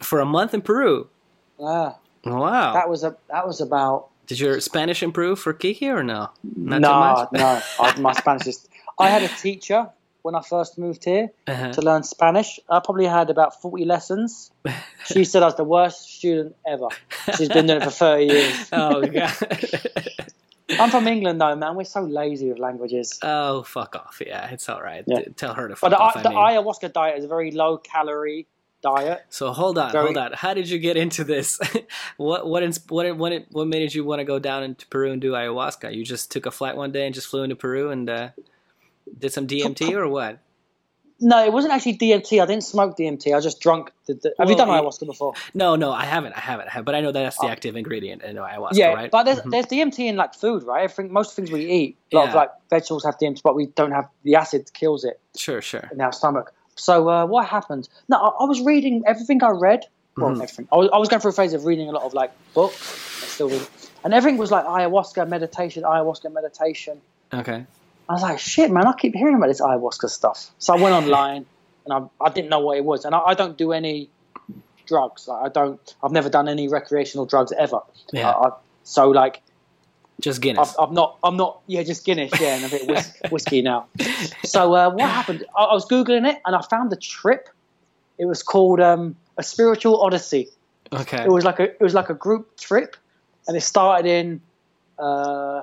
for 0.00 0.20
a 0.20 0.24
month 0.24 0.54
in 0.54 0.62
Peru. 0.62 1.08
Yeah. 1.58 1.94
Wow. 2.24 2.72
That 2.72 2.88
was 2.88 3.04
a 3.04 3.16
that 3.28 3.46
was 3.46 3.60
about. 3.60 4.08
Did 4.26 4.40
your 4.40 4.60
Spanish 4.60 5.02
improve 5.02 5.38
for 5.38 5.52
Kiki 5.52 5.90
or 5.90 6.02
no? 6.02 6.30
Not 6.42 6.80
no, 6.80 7.28
no. 7.32 7.62
I, 7.80 8.00
my 8.00 8.12
Spanish 8.12 8.46
is. 8.46 8.68
I 8.98 9.08
had 9.08 9.22
a 9.22 9.28
teacher 9.28 9.90
when 10.22 10.34
I 10.34 10.40
first 10.40 10.78
moved 10.78 11.04
here 11.04 11.30
uh-huh. 11.46 11.72
to 11.72 11.82
learn 11.82 12.02
Spanish. 12.02 12.58
I 12.68 12.80
probably 12.80 13.04
had 13.04 13.28
about 13.28 13.60
forty 13.60 13.84
lessons. 13.84 14.50
She 15.04 15.24
said 15.30 15.42
I 15.42 15.46
was 15.46 15.56
the 15.56 15.64
worst 15.64 16.08
student 16.08 16.56
ever. 16.66 16.88
She's 17.36 17.48
been 17.48 17.66
doing 17.66 17.82
it 17.82 17.84
for 17.84 17.90
thirty 17.90 18.26
years. 18.26 18.68
Oh 18.72 19.02
god. 19.06 19.34
I'm 20.78 20.88
from 20.88 21.06
England 21.06 21.40
though, 21.40 21.54
man. 21.56 21.76
We're 21.76 21.84
so 21.84 22.00
lazy 22.00 22.48
with 22.48 22.58
languages. 22.58 23.18
Oh, 23.22 23.62
fuck 23.64 23.96
off. 23.96 24.22
Yeah, 24.26 24.48
it's 24.48 24.66
all 24.70 24.80
right. 24.80 25.04
Yeah. 25.06 25.20
Tell 25.36 25.52
her 25.52 25.68
to 25.68 25.76
fuck 25.76 25.92
off. 25.92 26.14
but 26.14 26.22
the, 26.22 26.30
off. 26.30 26.54
the 26.54 26.62
ayahuasca 26.88 26.92
diet 26.94 27.18
is 27.18 27.26
a 27.26 27.28
very 27.28 27.50
low 27.50 27.76
calorie 27.76 28.46
diet. 28.84 29.24
So 29.30 29.52
hold 29.52 29.78
on, 29.78 29.92
Very, 29.92 30.04
hold 30.04 30.18
on. 30.18 30.32
How 30.34 30.54
did 30.54 30.68
you 30.68 30.78
get 30.78 30.96
into 30.96 31.24
this? 31.24 31.58
what 32.16 32.46
what 32.46 32.62
what 32.88 33.16
what 33.16 33.46
what 33.50 33.66
made 33.66 33.94
you 33.94 34.04
want 34.04 34.20
to 34.20 34.24
go 34.24 34.38
down 34.38 34.62
into 34.62 34.86
Peru 34.86 35.10
and 35.10 35.20
do 35.20 35.32
ayahuasca? 35.32 35.94
You 35.94 36.04
just 36.04 36.30
took 36.30 36.46
a 36.46 36.50
flight 36.50 36.76
one 36.76 36.92
day 36.92 37.06
and 37.06 37.14
just 37.14 37.26
flew 37.28 37.42
into 37.42 37.56
Peru 37.56 37.90
and 37.90 38.08
uh, 38.08 38.28
did 39.18 39.32
some 39.32 39.46
DMT 39.46 39.92
or 39.92 40.08
what? 40.08 40.38
No, 41.20 41.42
it 41.44 41.52
wasn't 41.52 41.72
actually 41.72 41.96
DMT. 41.96 42.42
I 42.42 42.46
didn't 42.46 42.64
smoke 42.64 42.96
DMT. 42.96 43.34
I 43.34 43.40
just 43.40 43.60
drunk. 43.60 43.92
The, 44.06 44.14
the, 44.14 44.34
have 44.38 44.46
well, 44.46 44.50
you 44.50 44.56
done 44.56 44.68
ayahuasca 44.68 45.06
before? 45.06 45.32
No, 45.54 45.76
no, 45.76 45.92
I 45.92 46.04
haven't. 46.04 46.32
I 46.32 46.40
haven't. 46.40 46.66
I 46.66 46.70
have, 46.72 46.84
but 46.84 46.94
I 46.94 47.00
know 47.00 47.12
that 47.12 47.22
that's 47.22 47.38
the 47.38 47.46
oh. 47.46 47.50
active 47.50 47.76
ingredient 47.76 48.22
in 48.22 48.36
ayahuasca, 48.36 48.70
yeah, 48.74 48.92
right? 48.92 49.10
but 49.10 49.22
there's, 49.22 49.38
mm-hmm. 49.38 49.50
there's 49.50 49.66
DMT 49.66 50.00
in 50.00 50.16
like 50.16 50.34
food, 50.34 50.64
right? 50.64 50.84
Everything, 50.84 51.12
most 51.12 51.36
things 51.36 51.50
we 51.50 51.64
eat, 51.66 51.98
a 52.12 52.16
lot 52.16 52.22
yeah. 52.24 52.28
of 52.28 52.34
like 52.34 52.50
vegetables 52.68 53.04
have 53.04 53.16
DMT, 53.16 53.42
but 53.42 53.54
we 53.54 53.66
don't 53.66 53.92
have 53.92 54.08
the 54.24 54.34
acid 54.34 54.70
kills 54.74 55.04
it. 55.04 55.20
Sure, 55.36 55.62
sure. 55.62 55.88
In 55.92 56.00
our 56.00 56.12
stomach. 56.12 56.52
So 56.76 57.08
uh, 57.08 57.26
what 57.26 57.46
happened? 57.46 57.88
No, 58.08 58.16
I, 58.16 58.44
I, 58.44 58.44
was 58.44 58.60
reading 58.60 59.04
everything 59.06 59.42
I 59.42 59.50
read. 59.50 59.84
Well, 60.16 60.30
mm-hmm. 60.30 60.42
everything. 60.42 60.68
I 60.72 60.76
was, 60.76 60.90
I 60.92 60.98
was, 60.98 61.08
going 61.08 61.20
through 61.20 61.30
a 61.30 61.34
phase 61.34 61.52
of 61.52 61.64
reading 61.64 61.88
a 61.88 61.92
lot 61.92 62.02
of 62.02 62.14
like 62.14 62.32
books. 62.52 62.76
Still 62.76 63.48
read, 63.48 63.66
and 64.04 64.14
everything 64.14 64.38
was 64.38 64.50
like 64.50 64.64
ayahuasca 64.64 65.28
meditation, 65.28 65.82
ayahuasca 65.82 66.32
meditation. 66.32 67.00
Okay. 67.32 67.66
I 68.08 68.12
was 68.12 68.22
like, 68.22 68.38
shit, 68.38 68.70
man, 68.70 68.86
I 68.86 68.92
keep 68.92 69.14
hearing 69.14 69.34
about 69.34 69.48
this 69.48 69.60
ayahuasca 69.60 70.08
stuff. 70.10 70.50
So 70.58 70.74
I 70.74 70.80
went 70.80 70.94
online, 71.04 71.46
and 71.84 71.92
I, 71.92 72.24
I 72.24 72.30
didn't 72.30 72.50
know 72.50 72.60
what 72.60 72.76
it 72.76 72.84
was, 72.84 73.04
and 73.04 73.14
I, 73.14 73.20
I 73.20 73.34
don't 73.34 73.56
do 73.56 73.72
any 73.72 74.10
drugs. 74.86 75.28
Like, 75.28 75.46
I 75.46 75.48
don't. 75.48 75.96
I've 76.02 76.12
never 76.12 76.28
done 76.28 76.48
any 76.48 76.68
recreational 76.68 77.26
drugs 77.26 77.52
ever. 77.52 77.80
Yeah. 78.12 78.30
I, 78.30 78.50
so 78.84 79.10
like, 79.10 79.42
just 80.20 80.40
Guinness. 80.40 80.74
I've, 80.78 80.88
I've, 80.88 80.92
not. 80.92 81.18
I'm 81.22 81.36
not. 81.36 81.60
Yeah, 81.66 81.82
just 81.82 82.04
Guinness. 82.04 82.32
Yeah, 82.40 82.56
and 82.56 82.64
a 82.64 82.68
bit 82.68 82.88
whis- 82.88 83.12
whiskey 83.30 83.62
now. 83.62 83.86
So 84.44 84.74
uh, 84.74 84.90
what 84.90 85.08
happened? 85.08 85.44
I, 85.56 85.64
I, 85.64 85.74
was 85.74 85.86
googling 85.86 86.28
it 86.28 86.40
and 86.44 86.54
I 86.54 86.62
found 86.62 86.92
a 86.92 86.96
trip. 86.96 87.48
It 88.18 88.26
was 88.26 88.42
called 88.42 88.80
um, 88.80 89.16
a 89.36 89.42
spiritual 89.42 90.00
odyssey. 90.00 90.48
Okay. 90.92 91.24
It 91.24 91.30
was 91.30 91.44
like 91.44 91.58
a 91.58 91.64
it 91.64 91.80
was 91.80 91.94
like 91.94 92.10
a 92.10 92.14
group 92.14 92.56
trip, 92.56 92.96
and 93.48 93.56
it 93.56 93.62
started 93.62 94.08
in 94.08 94.40
uh, 94.98 95.62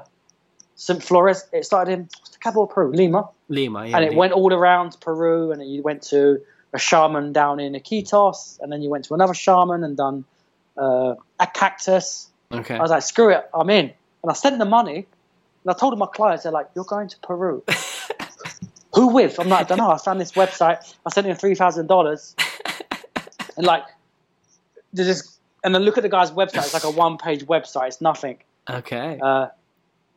St. 0.75 1.01
Flores. 1.01 1.45
It 1.53 1.65
started 1.65 1.93
in 1.93 2.09
the 2.31 2.37
capital 2.39 2.63
of 2.63 2.71
Peru, 2.71 2.91
Lima. 2.91 3.29
Lima. 3.47 3.87
Yeah. 3.87 3.95
And 3.95 4.05
it 4.05 4.09
Lima. 4.09 4.19
went 4.19 4.33
all 4.33 4.53
around 4.53 4.97
Peru, 4.99 5.51
and 5.51 5.65
you 5.65 5.81
went 5.81 6.03
to 6.03 6.41
a 6.73 6.79
shaman 6.79 7.33
down 7.33 7.59
in 7.59 7.73
Iquitos, 7.73 8.59
and 8.61 8.71
then 8.71 8.81
you 8.81 8.89
went 8.89 9.05
to 9.05 9.13
another 9.13 9.33
shaman 9.33 9.83
and 9.83 9.95
done 9.95 10.25
uh, 10.77 11.15
a 11.39 11.47
cactus. 11.47 12.29
Okay. 12.51 12.75
I 12.75 12.81
was 12.81 12.91
like, 12.91 13.03
screw 13.03 13.29
it, 13.29 13.49
I'm 13.53 13.69
in. 13.69 13.93
And 14.23 14.31
I 14.31 14.33
sent 14.33 14.59
the 14.59 14.65
money, 14.65 15.07
and 15.63 15.71
I 15.71 15.73
told 15.73 15.97
my 15.97 16.05
clients, 16.05 16.43
they're 16.43 16.51
like, 16.51 16.67
you're 16.75 16.85
going 16.85 17.07
to 17.09 17.17
Peru. 17.19 17.63
Who 18.95 19.07
with? 19.07 19.39
I'm 19.39 19.47
like, 19.49 19.61
I 19.61 19.63
don't 19.63 19.77
know. 19.77 19.89
I 19.91 19.97
found 19.97 20.19
this 20.19 20.33
website. 20.33 20.93
I 21.05 21.09
sent 21.11 21.25
him 21.25 21.35
three 21.37 21.55
thousand 21.55 21.87
dollars, 21.87 22.35
and 23.57 23.65
like, 23.65 23.83
they 24.93 25.05
just 25.05 25.39
and 25.63 25.73
then 25.73 25.83
look 25.83 25.97
at 25.97 26.03
the 26.03 26.09
guy's 26.09 26.31
website. 26.31 26.65
It's 26.65 26.73
like 26.73 26.83
a 26.83 26.91
one-page 26.91 27.45
website. 27.45 27.87
It's 27.87 28.01
nothing. 28.01 28.37
Okay. 28.69 29.17
Uh, 29.21 29.47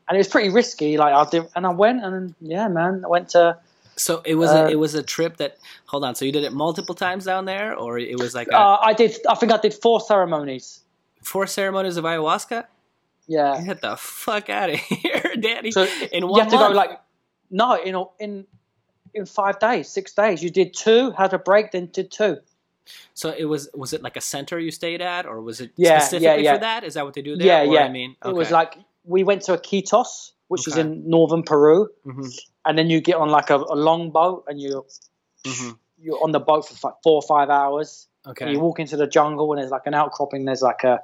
and 0.08 0.16
it 0.16 0.18
was 0.18 0.26
pretty 0.28 0.48
risky. 0.48 0.96
Like 0.98 1.14
I 1.14 1.30
did, 1.30 1.46
and 1.54 1.64
I 1.66 1.70
went, 1.70 2.04
and 2.04 2.34
yeah, 2.40 2.66
man, 2.68 3.02
I 3.04 3.08
went 3.08 3.28
to. 3.30 3.56
so 3.96 4.22
it 4.26 4.34
was 4.34 4.50
uh, 4.50 4.64
a 4.66 4.70
it 4.70 4.78
was 4.78 4.94
a 4.94 5.02
trip 5.04 5.36
that. 5.36 5.56
Hold 5.86 6.04
on. 6.04 6.16
So 6.16 6.24
you 6.24 6.32
did 6.32 6.42
it 6.42 6.52
multiple 6.52 6.96
times 6.96 7.24
down 7.26 7.44
there, 7.44 7.76
or 7.76 7.96
it 7.98 8.18
was 8.18 8.34
like 8.34 8.48
a, 8.48 8.56
Uh, 8.58 8.78
I 8.82 8.92
did. 8.92 9.16
I 9.28 9.36
think 9.36 9.52
I 9.52 9.58
did 9.58 9.72
four 9.72 10.00
ceremonies. 10.00 10.80
four 11.22 11.46
ceremonies 11.46 11.96
of 11.96 12.04
ayahuasca? 12.04 12.66
Yeah. 13.26 13.62
Get 13.64 13.80
the 13.80 13.96
fuck 13.96 14.50
out 14.50 14.70
of 14.70 14.76
here, 14.80 15.34
Danny! 15.40 15.70
So 15.70 15.84
in 16.12 16.22
you 16.24 16.26
one 16.28 16.40
have 16.42 16.50
to 16.50 16.56
month. 16.56 16.72
go 16.72 16.76
like 16.76 17.00
no 17.50 17.74
in 17.82 17.94
a- 17.94 18.04
in 18.18 18.46
in 19.14 19.26
five 19.26 19.58
days, 19.58 19.88
six 19.88 20.12
days. 20.12 20.42
You 20.42 20.50
did 20.50 20.74
two, 20.74 21.12
had 21.12 21.32
a 21.32 21.38
break, 21.38 21.70
then 21.72 21.86
did 21.86 22.10
two. 22.10 22.38
So 23.14 23.30
it 23.30 23.44
was 23.46 23.68
was 23.74 23.92
it 23.92 24.02
like 24.02 24.16
a 24.16 24.20
center 24.20 24.58
you 24.58 24.70
stayed 24.70 25.00
at, 25.00 25.24
or 25.26 25.40
was 25.40 25.60
it 25.60 25.70
Yeah, 25.76 25.88
yeah, 25.90 25.98
specifically 26.00 26.44
yeah. 26.44 26.54
for 26.54 26.60
that? 26.60 26.84
Is 26.84 26.94
that 26.94 27.04
what 27.04 27.14
they 27.14 27.22
do 27.22 27.36
there? 27.36 27.46
Yeah, 27.46 27.70
Or, 27.70 27.74
yeah. 27.74 27.84
I 27.84 27.88
mean, 27.88 28.16
It 28.24 28.34
was 28.34 28.50
like 28.50 28.76
we 29.04 29.24
went 29.24 29.42
to 29.42 29.54
a 29.54 29.58
Iquitos, 29.58 30.32
which 30.48 30.66
is 30.68 30.76
in 30.76 31.08
northern 31.08 31.42
Peru, 31.42 31.88
Mhm, 32.06 32.30
and 32.66 32.76
then 32.78 32.90
you 32.90 33.00
get 33.00 33.16
on 33.16 33.30
like 33.30 33.48
a, 33.50 33.56
a 33.56 33.76
long 33.76 34.10
boat, 34.10 34.44
and 34.48 34.60
you 34.60 34.84
mhm. 35.44 35.78
you're 35.98 36.22
on 36.22 36.32
the 36.32 36.40
boat 36.40 36.68
for 36.68 36.88
like 36.88 36.96
four 37.02 37.14
or 37.16 37.22
five 37.22 37.48
hours. 37.48 38.06
okay. 38.26 38.44
And 38.46 38.52
you 38.54 38.60
walk 38.60 38.80
into 38.80 38.96
the 38.98 39.06
jungle, 39.06 39.52
and 39.52 39.60
there's 39.62 39.70
like 39.70 39.86
an 39.86 39.94
outcropping. 39.94 40.44
There's 40.44 40.62
like 40.62 40.84
a 40.84 41.00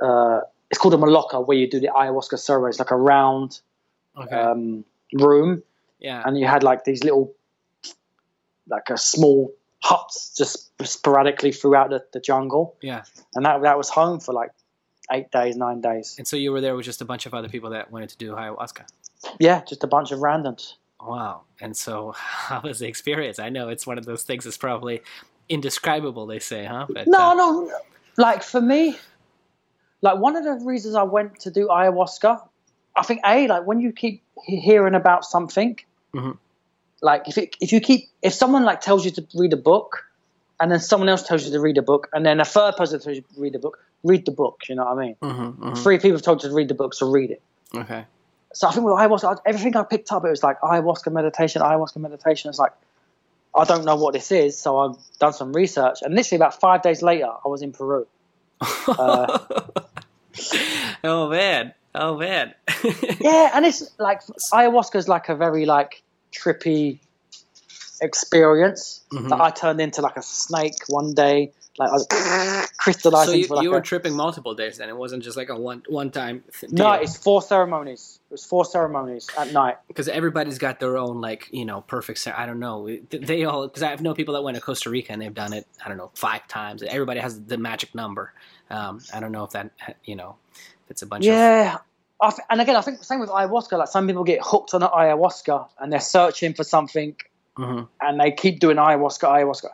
uh, 0.00 0.40
it's 0.74 0.78
called 0.80 0.94
a 0.94 0.96
maloca, 0.96 1.46
where 1.46 1.56
you 1.56 1.70
do 1.70 1.78
the 1.78 1.88
ayahuasca 1.94 2.36
ceremony. 2.36 2.70
It's 2.70 2.80
like 2.80 2.90
a 2.90 2.96
round 2.96 3.60
okay. 4.16 4.34
um, 4.34 4.84
room, 5.12 5.62
yeah. 6.00 6.20
and 6.26 6.36
you 6.36 6.46
had 6.46 6.64
like 6.64 6.82
these 6.82 7.04
little 7.04 7.32
like 8.66 8.90
a 8.90 8.98
small 8.98 9.52
huts 9.84 10.34
just 10.36 10.72
sporadically 10.84 11.52
throughout 11.52 11.90
the, 11.90 12.02
the 12.14 12.18
jungle 12.18 12.74
yeah. 12.80 13.04
and 13.34 13.44
that 13.44 13.60
that 13.60 13.76
was 13.76 13.90
home 13.90 14.18
for 14.18 14.32
like 14.32 14.50
eight 15.12 15.30
days 15.30 15.56
nine 15.56 15.82
days 15.82 16.14
And 16.16 16.26
so 16.26 16.38
you 16.38 16.50
were 16.50 16.62
there 16.62 16.74
with 16.74 16.86
just 16.86 17.02
a 17.02 17.04
bunch 17.04 17.26
of 17.26 17.34
other 17.34 17.50
people 17.50 17.68
that 17.70 17.92
wanted 17.92 18.08
to 18.08 18.16
do 18.16 18.32
ayahuasca. 18.32 18.86
yeah 19.38 19.62
just 19.68 19.84
a 19.84 19.86
bunch 19.86 20.10
of 20.10 20.20
randoms 20.20 20.72
Wow. 21.06 21.42
And 21.60 21.76
so 21.76 22.12
how 22.16 22.60
was 22.62 22.78
the 22.78 22.88
experience? 22.88 23.38
I 23.38 23.48
know 23.48 23.68
it's 23.68 23.86
one 23.86 23.98
of 23.98 24.06
those 24.06 24.22
things 24.22 24.44
that's 24.44 24.56
probably 24.56 25.02
indescribable, 25.48 26.26
they 26.26 26.38
say, 26.38 26.64
huh? 26.64 26.86
But, 26.88 27.06
no 27.06 27.30
uh, 27.30 27.34
no 27.34 27.72
like 28.16 28.42
for 28.42 28.60
me 28.60 28.96
like 30.06 30.18
one 30.26 30.34
of 30.40 30.44
the 30.48 30.54
reasons 30.72 30.94
i 30.94 31.02
went 31.16 31.30
to 31.44 31.50
do 31.58 31.62
ayahuasca 31.78 32.32
i 32.96 33.02
think 33.08 33.20
a 33.32 33.46
like 33.52 33.64
when 33.70 33.80
you 33.84 33.90
keep 34.02 34.16
hearing 34.46 34.94
about 35.02 35.24
something 35.34 35.72
Mhm. 36.14 36.34
like 37.08 37.22
if 37.30 37.36
it, 37.42 37.56
if 37.60 37.72
you 37.74 37.80
keep 37.88 38.00
if 38.22 38.32
someone 38.42 38.64
like 38.70 38.80
tells 38.88 39.04
you 39.06 39.10
to 39.18 39.22
read 39.42 39.52
a 39.60 39.62
book 39.72 39.90
and 40.60 40.70
then 40.70 40.80
someone 40.90 41.08
else 41.14 41.24
tells 41.28 41.44
you 41.46 41.52
to 41.56 41.60
read 41.68 41.78
a 41.84 41.86
book 41.92 42.08
and 42.12 42.24
then 42.26 42.40
a 42.46 42.48
third 42.56 42.74
person 42.80 43.00
tells 43.00 43.16
you 43.16 43.22
to 43.34 43.40
read 43.46 43.54
a 43.60 43.62
book 43.66 43.78
read 44.12 44.22
the 44.30 44.36
book 44.42 44.56
you 44.68 44.74
know 44.76 44.84
what 44.84 44.98
i 44.98 45.06
mean 45.06 45.16
mhm, 45.22 45.56
mhm. 45.58 45.78
three 45.82 45.98
people 45.98 46.16
have 46.18 46.26
told 46.28 46.42
you 46.42 46.48
to 46.50 46.54
read 46.54 46.68
the 46.68 46.78
book 46.82 46.94
so 46.94 47.10
read 47.10 47.30
it 47.36 47.42
Okay. 47.82 48.02
so 48.52 48.68
I 48.68 48.72
think 48.72 48.84
with 48.86 48.94
ayahuasca, 48.94 49.38
everything 49.52 49.74
I 49.76 49.82
picked 49.82 50.12
up, 50.12 50.24
it 50.24 50.30
was 50.30 50.44
like 50.48 50.60
ayahuasca 50.60 51.10
meditation, 51.12 51.60
ayahuasca 51.60 51.96
meditation. 51.96 52.50
It's 52.50 52.58
like, 52.64 52.70
I 53.52 53.64
don't 53.64 53.84
know 53.84 53.96
what 53.96 54.12
this 54.14 54.30
is, 54.30 54.56
so 54.64 54.78
I've 54.78 54.96
done 55.18 55.32
some 55.32 55.52
research. 55.52 55.98
And 56.02 56.14
literally 56.14 56.36
about 56.36 56.60
five 56.60 56.80
days 56.82 57.02
later, 57.02 57.26
I 57.44 57.48
was 57.48 57.62
in 57.62 57.72
Peru. 57.72 58.06
Uh, 58.60 59.38
oh 61.04 61.28
man. 61.28 61.72
Oh 61.94 62.16
man. 62.18 62.54
Yeah, 63.20 63.52
and 63.54 63.64
it's 63.64 63.90
like 63.98 64.20
ayahuasca 64.52 64.96
is 64.96 65.08
like 65.08 65.28
a 65.28 65.34
very 65.34 65.64
like 65.64 66.02
trippy 66.32 66.98
experience. 68.04 69.00
Mhm. 69.12 69.28
That 69.30 69.40
I 69.40 69.50
turned 69.50 69.80
into 69.80 70.00
like 70.02 70.16
a 70.16 70.22
snake 70.22 70.76
one 70.88 71.14
day. 71.14 71.52
Like 71.76 71.90
I 71.90 71.92
was 71.92 72.06
crystallizing 72.78 73.32
so 73.32 73.36
you, 73.36 73.46
like 73.56 73.62
you 73.64 73.70
a, 73.70 73.74
were 73.74 73.80
tripping 73.80 74.14
multiple 74.14 74.54
days 74.54 74.78
then. 74.78 74.88
It 74.88 74.96
wasn't 74.96 75.24
just 75.24 75.36
like 75.36 75.48
a 75.48 75.56
one 75.56 75.82
one 75.88 76.10
time 76.10 76.44
th- 76.60 76.72
no, 76.72 76.92
it's 76.92 77.16
four 77.16 77.42
ceremonies. 77.42 78.20
It 78.30 78.34
was 78.34 78.44
four 78.44 78.64
ceremonies 78.64 79.28
at 79.36 79.52
night. 79.52 79.78
because 79.88 80.08
everybody's 80.08 80.58
got 80.58 80.78
their 80.78 80.96
own 80.96 81.20
like 81.20 81.48
you 81.50 81.64
know 81.64 81.80
perfect 81.80 82.18
cer- 82.20 82.34
i 82.36 82.46
don't 82.46 82.58
know 82.60 82.88
they 83.10 83.44
all 83.44 83.66
because 83.66 83.82
i 83.82 83.90
have 83.90 84.00
know 84.02 84.14
people 84.14 84.34
that 84.34 84.42
went 84.42 84.56
to 84.56 84.60
costa 84.60 84.88
rica 84.90 85.12
and 85.12 85.20
they've 85.22 85.34
done 85.34 85.52
it 85.52 85.66
i 85.84 85.88
don't 85.88 85.96
know 85.96 86.10
five 86.14 86.46
times 86.48 86.82
everybody 86.82 87.20
has 87.20 87.40
the 87.44 87.58
magic 87.58 87.94
number 87.94 88.32
um, 88.70 89.00
i 89.12 89.20
don't 89.20 89.30
know 89.32 89.44
if 89.44 89.50
that 89.50 89.70
you 90.04 90.16
know 90.16 90.36
if 90.54 90.90
it's 90.90 91.02
a 91.02 91.06
bunch 91.06 91.24
of 91.24 91.28
Yeah. 91.32 91.78
I 92.20 92.30
th- 92.30 92.40
and 92.48 92.60
again, 92.60 92.76
I 92.76 92.80
think 92.80 92.98
the 93.00 93.04
same 93.04 93.18
with 93.20 93.28
ayahuasca. 93.28 93.76
Like 93.76 93.88
some 93.88 94.06
people 94.06 94.22
get 94.24 94.38
hooked 94.42 94.72
on 94.72 94.80
ayahuasca 94.82 95.68
and 95.80 95.92
they're 95.92 96.00
searching 96.00 96.54
for 96.54 96.62
something 96.64 97.16
Mhm. 97.58 97.88
and 98.00 98.20
they 98.20 98.32
keep 98.32 98.58
doing 98.58 98.76
ayahuasca, 98.76 99.28
ayahuasca, 99.28 99.68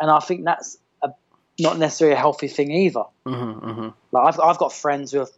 and 0.00 0.10
I 0.10 0.20
think 0.20 0.44
that's 0.44 0.76
a, 1.02 1.10
not 1.58 1.78
necessarily 1.78 2.14
a 2.14 2.18
healthy 2.18 2.48
thing 2.48 2.70
either. 2.70 3.04
Mhm, 3.26 3.62
mhm. 3.62 3.94
Like 4.12 4.26
I've 4.34 4.40
I've 4.40 4.58
got 4.58 4.72
friends 4.72 5.12
who 5.12 5.20
have 5.20 5.30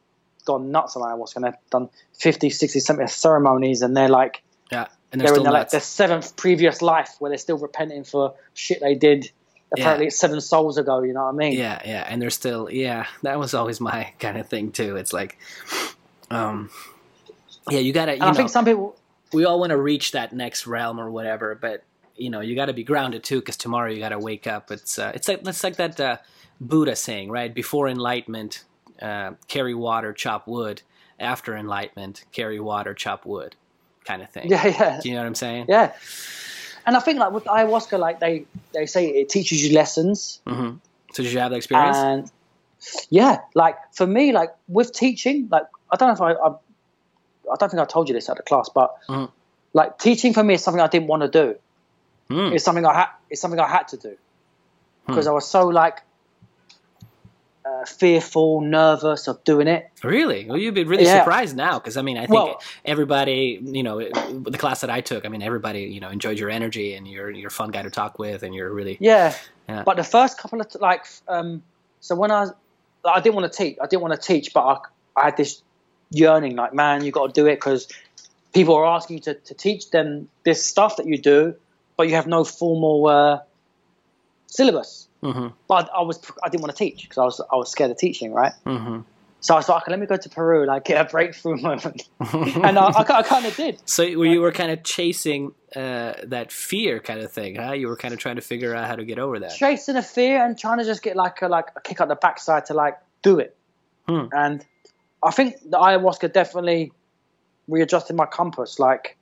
gone 0.44 0.70
nuts 0.70 0.96
on 0.96 1.02
ayahuasca 1.02 1.36
and 1.36 1.44
they've 1.46 1.70
done 1.70 1.88
50, 2.18 2.50
60, 2.50 2.80
70 2.80 3.08
ceremonies 3.08 3.82
and 3.82 3.96
they're 3.96 4.08
like 4.08 4.42
yeah 4.70 4.86
and 5.10 5.20
they're, 5.20 5.30
they're, 5.30 5.36
in 5.36 5.42
their, 5.44 5.52
like 5.52 5.70
their 5.70 5.80
seventh 5.80 6.36
previous 6.36 6.82
life 6.82 7.14
where 7.18 7.30
they're 7.30 7.38
still 7.38 7.58
repenting 7.58 8.04
for 8.04 8.34
shit 8.52 8.80
they 8.80 8.94
did. 8.94 9.30
Apparently, 9.72 10.06
it's 10.06 10.18
seven 10.18 10.40
souls 10.40 10.78
ago. 10.78 11.02
You 11.02 11.14
know 11.14 11.24
what 11.24 11.34
I 11.34 11.36
mean? 11.36 11.52
yeah 11.58 11.80
yeah 11.84 12.04
and 12.08 12.20
they're 12.20 12.30
still 12.30 12.68
yeah 12.70 13.06
that 13.22 13.38
was 13.38 13.54
always 13.54 13.80
my 13.80 14.12
kind 14.18 14.36
of 14.36 14.48
thing 14.48 14.72
too 14.72 14.96
it's 14.96 15.12
like 15.12 15.38
um 16.30 16.70
yeah 17.70 17.78
you 17.78 17.92
gotta 17.92 18.16
you 18.16 18.22
I 18.22 18.32
think 18.32 18.50
some 18.50 18.64
people 18.64 18.96
we 19.35 19.44
all 19.44 19.61
want 19.61 19.70
to 19.70 19.77
reach 19.77 20.12
that 20.12 20.32
next 20.32 20.66
realm 20.66 21.01
or 21.01 21.11
whatever, 21.11 21.55
but 21.55 21.85
you 22.16 22.31
know, 22.31 22.40
you 22.40 22.55
got 22.55 22.66
to 22.66 22.73
be 22.73 22.85
grounded 22.85 23.24
too, 23.24 23.40
because 23.40 23.56
tomorrow 23.56 23.90
you 23.90 23.98
got 23.98 24.11
to 24.11 24.19
wake 24.19 24.47
up. 24.47 24.70
It's 24.70 24.98
uh, 24.98 25.12
it's 25.15 25.28
like 25.28 25.47
it's 25.47 25.65
like 25.65 25.77
that 25.77 26.01
uh, 26.01 26.16
Buddha 26.61 26.94
saying, 26.97 27.31
right? 27.31 27.52
Before 27.52 27.89
enlightenment, 27.89 28.65
uh, 29.02 29.32
carry 29.48 29.74
water, 29.74 30.12
chop 30.12 30.47
wood. 30.47 30.82
After 31.19 31.56
enlightenment, 31.56 32.24
carry 32.32 32.59
water, 32.59 32.93
chop 32.93 33.24
wood, 33.24 33.55
kind 34.05 34.20
of 34.20 34.31
thing. 34.31 34.51
Yeah, 34.51 34.66
yeah. 34.66 35.01
Do 35.01 35.09
you 35.09 35.15
know 35.15 35.20
what 35.20 35.28
I'm 35.28 35.35
saying? 35.36 35.66
Yeah. 35.69 35.93
And 36.86 36.97
I 36.97 37.01
think 37.01 37.19
like 37.19 37.32
with 37.32 37.44
ayahuasca, 37.44 37.98
like 37.98 38.20
they 38.20 38.47
they 38.73 38.86
say 38.86 39.06
it 39.06 39.28
teaches 39.28 39.65
you 39.65 39.74
lessons, 39.74 40.40
hmm 40.47 40.74
So 41.12 41.23
did 41.23 41.32
you 41.32 41.39
have 41.39 41.51
the 41.51 41.56
experience? 41.56 41.97
and 41.97 42.31
yeah, 43.11 43.39
like 43.55 43.77
for 43.94 44.06
me, 44.06 44.32
like 44.32 44.55
with 44.69 44.93
teaching, 44.93 45.48
like 45.51 45.66
I 45.90 45.97
don't 45.97 46.09
know 46.09 46.15
if 46.15 46.20
I 46.20 46.48
I, 46.48 46.55
I 47.52 47.56
don't 47.56 47.68
think 47.70 47.80
I 47.80 47.84
told 47.84 48.08
you 48.08 48.14
this 48.14 48.28
at 48.28 48.36
the 48.36 48.42
class, 48.42 48.68
but 48.68 48.94
Mhm. 49.08 49.30
like 49.72 49.98
teaching 49.98 50.32
for 50.34 50.42
me 50.42 50.54
is 50.54 50.62
something 50.64 50.80
I 50.80 50.86
didn't 50.88 51.08
want 51.08 51.22
to 51.22 51.28
do. 51.28 51.56
Mm. 52.30 52.54
It's 52.54 52.64
something 52.64 52.86
I 52.86 52.94
had. 52.94 53.08
It's 53.30 53.40
something 53.40 53.60
I 53.60 53.68
had 53.68 53.88
to 53.88 53.96
do 53.96 54.16
because 55.06 55.26
I 55.26 55.30
was 55.32 55.46
so 55.46 55.66
like 55.68 56.02
uh, 57.66 57.84
fearful, 57.86 58.60
nervous 58.60 59.26
of 59.26 59.42
doing 59.44 59.66
it. 59.68 59.88
Really? 60.02 60.44
Well, 60.46 60.58
you'd 60.58 60.74
be 60.74 60.84
really 60.84 61.04
Yeah. 61.04 61.20
surprised 61.20 61.56
now, 61.56 61.78
because 61.78 61.96
I 61.96 62.02
mean, 62.02 62.18
I 62.18 62.26
think 62.26 62.32
Well- 62.34 62.60
everybody, 62.84 63.58
you 63.62 63.82
know, 63.82 64.00
the 64.00 64.58
class 64.58 64.82
that 64.82 64.90
I 64.90 65.00
took, 65.00 65.24
I 65.24 65.28
mean, 65.28 65.40
everybody, 65.40 65.84
you 65.84 65.98
know, 65.98 66.10
enjoyed 66.10 66.38
your 66.38 66.50
energy, 66.50 66.94
and 66.94 67.08
you're 67.08 67.30
you're 67.30 67.48
a 67.48 67.50
fun 67.50 67.70
guy 67.70 67.80
to 67.82 67.88
talk 67.90 68.18
with, 68.18 68.42
and 68.42 68.54
you're 68.54 68.70
really 68.70 68.98
Yeah. 69.00 69.34
Yeah. 69.68 69.82
But 69.82 69.96
the 69.96 70.04
first 70.04 70.36
couple 70.36 70.60
of 70.60 70.66
like, 70.80 71.06
um, 71.26 71.62
so 72.00 72.14
when 72.14 72.30
I, 72.30 72.48
I 73.06 73.20
didn't 73.20 73.34
want 73.36 73.50
to 73.50 73.56
teach. 73.56 73.78
I 73.80 73.86
didn't 73.86 74.02
want 74.02 74.12
to 74.20 74.20
teach, 74.20 74.52
but 74.52 74.60
I, 74.66 75.20
I 75.20 75.24
had 75.26 75.36
this 75.38 75.62
yearning, 76.14 76.56
like, 76.56 76.74
man, 76.74 77.04
you 77.04 77.12
got 77.12 77.34
to 77.34 77.40
do 77.40 77.46
it 77.46 77.56
because 77.56 77.88
people 78.52 78.74
are 78.74 78.86
asking 78.86 79.16
you 79.16 79.22
to, 79.22 79.34
to 79.34 79.54
teach 79.54 79.90
them 79.90 80.28
this 80.44 80.64
stuff 80.64 80.96
that 80.96 81.06
you 81.06 81.18
do, 81.18 81.54
but 81.96 82.08
you 82.08 82.14
have 82.14 82.26
no 82.26 82.44
formal 82.44 83.06
uh, 83.08 83.40
syllabus. 84.46 85.08
hmm 85.22 85.48
But 85.68 85.90
I 85.94 86.02
was, 86.02 86.20
I 86.42 86.48
didn't 86.48 86.62
want 86.62 86.74
to 86.76 86.78
teach 86.78 87.02
because 87.02 87.18
I 87.18 87.24
was, 87.24 87.40
I 87.52 87.56
was 87.56 87.70
scared 87.70 87.90
of 87.90 87.98
teaching, 87.98 88.32
right? 88.32 88.52
hmm 88.64 89.00
So 89.40 89.54
I 89.54 89.58
was 89.58 89.68
like, 89.68 89.82
okay, 89.82 89.90
let 89.90 90.00
me 90.00 90.06
go 90.06 90.16
to 90.16 90.28
Peru, 90.28 90.66
like, 90.66 90.84
get 90.84 91.04
a 91.06 91.10
breakthrough 91.10 91.56
moment, 91.60 92.08
and 92.20 92.78
I, 92.78 92.92
I, 92.96 93.22
kind 93.22 93.44
of 93.44 93.54
did. 93.56 93.82
So 93.84 94.02
you 94.02 94.22
you 94.24 94.40
were 94.40 94.52
kind 94.52 94.70
of 94.70 94.82
chasing 94.84 95.52
uh, 95.76 96.14
that 96.24 96.50
fear 96.50 97.00
kind 97.00 97.20
of 97.20 97.30
thing, 97.32 97.56
huh? 97.56 97.72
You 97.72 97.88
were 97.88 97.96
kind 97.96 98.14
of 98.14 98.20
trying 98.20 98.36
to 98.36 98.42
figure 98.42 98.74
out 98.74 98.86
how 98.86 98.96
to 98.96 99.04
get 99.04 99.18
over 99.18 99.38
that. 99.40 99.54
chasing 99.54 99.96
a 99.96 100.02
fear 100.02 100.44
and 100.44 100.58
trying 100.58 100.78
to 100.78 100.84
just 100.84 101.02
get 101.02 101.16
like 101.16 101.42
a 101.42 101.48
like 101.48 101.68
a 101.76 101.80
kick 101.80 102.00
up 102.00 102.08
the 102.08 102.14
backside 102.14 102.66
to 102.66 102.74
like 102.74 102.96
do 103.22 103.38
it. 103.38 103.56
Hmm. 104.08 104.26
And 104.32 104.64
I 105.24 105.30
think 105.30 105.56
the 105.64 105.78
ayahuasca 105.78 106.32
definitely 106.32 106.92
readjusted 107.68 108.16
my 108.16 108.26
compass. 108.26 108.78
Like, 108.78 109.16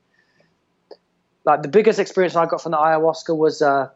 like 1.44 1.62
the 1.62 1.68
biggest 1.68 1.98
experience 1.98 2.36
I 2.36 2.46
got 2.46 2.62
from 2.62 2.72
the 2.72 2.78
ayahuasca 2.78 3.36
was 3.36 3.62
uh, 3.62 3.88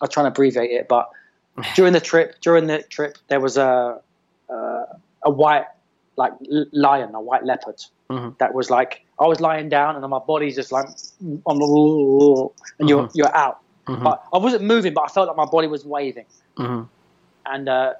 I'm 0.00 0.08
trying 0.08 0.24
to 0.24 0.28
abbreviate 0.28 0.70
it, 0.70 0.88
but 0.88 1.10
during 1.74 1.92
the 1.92 2.00
trip, 2.00 2.40
during 2.40 2.66
the 2.66 2.82
trip, 2.82 3.18
there 3.28 3.40
was 3.40 3.56
a 3.56 4.00
uh, 4.50 4.84
a 5.22 5.30
white 5.30 5.66
like 6.16 6.32
lion, 6.72 7.14
a 7.14 7.20
white 7.20 7.44
leopard. 7.44 7.76
Mhm. 8.10 8.36
That 8.38 8.54
was 8.54 8.70
like 8.70 9.04
I 9.18 9.26
was 9.26 9.40
lying 9.40 9.68
down 9.68 9.96
and 9.96 10.06
my 10.08 10.18
body's 10.18 10.54
just 10.54 10.70
like 10.72 10.86
on 11.46 11.58
the 11.58 12.48
and 12.78 12.88
you're 12.88 13.04
Mhm. 13.04 13.10
you're 13.14 13.34
out 13.34 13.60
mm-hmm. 13.86 14.02
but 14.02 14.24
I 14.32 14.38
wasn't 14.38 14.64
moving, 14.64 14.94
but 14.94 15.02
I 15.02 15.08
felt 15.08 15.28
like 15.28 15.36
my 15.36 15.46
body 15.46 15.66
was 15.68 15.84
waving, 15.84 16.26
mm-hmm. 16.56 16.82
and 17.46 17.68
uh, 17.68 17.94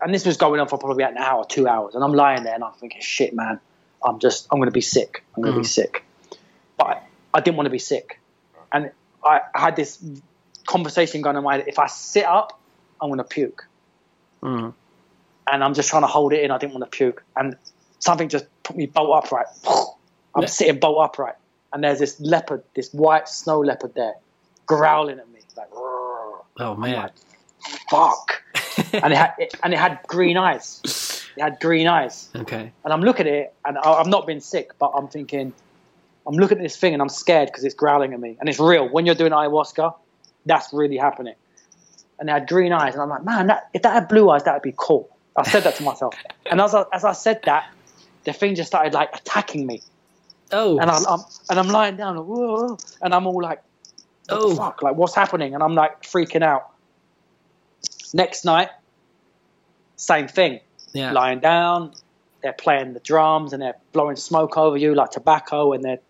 and 0.00 0.14
this 0.14 0.24
was 0.24 0.36
going 0.36 0.60
on 0.60 0.68
for 0.68 0.78
probably 0.78 1.04
an 1.04 1.16
hour, 1.16 1.44
two 1.44 1.68
hours, 1.68 1.94
and 1.94 2.04
I'm 2.04 2.12
lying 2.12 2.44
there 2.44 2.54
and 2.54 2.64
I'm 2.64 2.72
thinking, 2.74 3.00
shit, 3.00 3.34
man, 3.34 3.60
I'm 4.04 4.18
just 4.18 4.46
I'm 4.50 4.58
going 4.58 4.68
to 4.68 4.72
be 4.72 4.80
sick. 4.80 5.24
I'm 5.36 5.42
going 5.42 5.54
to 5.54 5.60
be 5.60 5.66
sick, 5.66 6.04
but 6.76 7.02
I, 7.34 7.40
didn't 7.40 7.56
want 7.56 7.66
to 7.66 7.70
be 7.70 7.78
sick, 7.78 8.20
and 8.72 8.90
I, 9.24 9.40
had 9.54 9.76
this 9.76 10.02
conversation 10.66 11.22
going 11.22 11.36
on 11.36 11.44
my 11.44 11.56
head. 11.56 11.64
If 11.68 11.78
I 11.78 11.86
sit 11.86 12.24
up, 12.24 12.58
I'm 13.00 13.08
going 13.08 13.18
to 13.18 13.24
puke. 13.24 13.66
Mm. 14.42 14.74
And 15.50 15.64
I'm 15.64 15.74
just 15.74 15.88
trying 15.88 16.02
to 16.02 16.08
hold 16.08 16.32
it 16.32 16.44
in. 16.44 16.50
I 16.50 16.58
didn't 16.58 16.72
want 16.72 16.90
to 16.90 16.96
puke. 16.96 17.22
And 17.36 17.56
something 17.98 18.28
just 18.28 18.46
put 18.62 18.76
me 18.76 18.86
bolt 18.86 19.24
upright. 19.24 19.46
I'm 20.34 20.42
yeah. 20.42 20.46
sitting 20.46 20.80
bolt 20.80 21.04
upright. 21.04 21.34
And 21.72 21.82
there's 21.82 21.98
this 21.98 22.20
leopard, 22.20 22.62
this 22.74 22.92
white 22.92 23.28
snow 23.28 23.60
leopard 23.60 23.94
there, 23.94 24.14
growling 24.66 25.18
at 25.18 25.28
me. 25.30 25.40
Like, 25.56 25.68
oh, 25.72 26.76
man. 26.76 26.94
Like, 26.96 27.12
fuck. 27.90 28.41
And, 28.92 29.12
it 29.12 29.16
had, 29.16 29.34
it, 29.38 29.54
and 29.62 29.72
it 29.72 29.78
had 29.78 30.00
green 30.06 30.36
eyes. 30.36 30.80
It 31.36 31.42
had 31.42 31.60
green 31.60 31.86
eyes. 31.86 32.28
Okay. 32.34 32.72
And 32.84 32.92
I'm 32.92 33.00
looking 33.00 33.26
at 33.26 33.32
it, 33.32 33.54
and 33.64 33.78
I, 33.78 33.92
I've 33.92 34.06
not 34.06 34.26
been 34.26 34.40
sick, 34.40 34.72
but 34.78 34.92
I'm 34.94 35.08
thinking, 35.08 35.52
I'm 36.26 36.34
looking 36.34 36.58
at 36.58 36.62
this 36.62 36.76
thing 36.76 36.92
and 36.92 37.02
I'm 37.02 37.08
scared 37.08 37.48
because 37.48 37.64
it's 37.64 37.74
growling 37.74 38.12
at 38.12 38.20
me. 38.20 38.36
And 38.38 38.48
it's 38.48 38.60
real. 38.60 38.88
When 38.88 39.06
you're 39.06 39.14
doing 39.14 39.32
ayahuasca, 39.32 39.94
that's 40.46 40.72
really 40.72 40.96
happening. 40.96 41.34
And 42.18 42.28
they 42.28 42.32
had 42.32 42.48
green 42.48 42.72
eyes, 42.72 42.94
and 42.94 43.02
I'm 43.02 43.08
like, 43.08 43.24
man, 43.24 43.48
that, 43.48 43.68
if 43.74 43.82
that 43.82 43.92
had 43.92 44.08
blue 44.08 44.30
eyes, 44.30 44.44
that 44.44 44.52
would 44.54 44.62
be 44.62 44.74
cool. 44.76 45.08
I 45.36 45.48
said 45.48 45.64
that 45.64 45.76
to 45.76 45.82
myself. 45.82 46.14
And 46.50 46.60
as 46.60 46.74
I, 46.74 46.84
as 46.92 47.02
I 47.04 47.12
said 47.12 47.40
that, 47.44 47.72
the 48.24 48.32
thing 48.34 48.54
just 48.56 48.66
started 48.66 48.92
like 48.92 49.14
attacking 49.14 49.66
me. 49.66 49.80
Oh. 50.50 50.78
And 50.78 50.90
I'm, 50.90 51.06
I'm 51.06 51.20
and 51.48 51.58
I'm 51.58 51.68
lying 51.68 51.96
down, 51.96 52.16
like, 52.16 52.80
and 53.00 53.14
I'm 53.14 53.26
all 53.26 53.42
like, 53.42 53.62
oh. 54.28 54.54
fuck? 54.54 54.82
Like, 54.82 54.96
what's 54.96 55.14
happening? 55.14 55.54
And 55.54 55.62
I'm 55.62 55.74
like 55.74 56.02
freaking 56.02 56.42
out. 56.42 56.71
Next 58.12 58.44
night, 58.44 58.68
same 59.96 60.28
thing. 60.28 60.60
Yeah. 60.92 61.12
Lying 61.12 61.40
down, 61.40 61.94
they're 62.42 62.52
playing 62.52 62.92
the 62.92 63.00
drums 63.00 63.52
and 63.52 63.62
they're 63.62 63.76
blowing 63.92 64.16
smoke 64.16 64.58
over 64.58 64.76
you 64.76 64.94
like 64.94 65.10
tobacco, 65.10 65.72
and 65.72 65.84
they're 65.84 66.00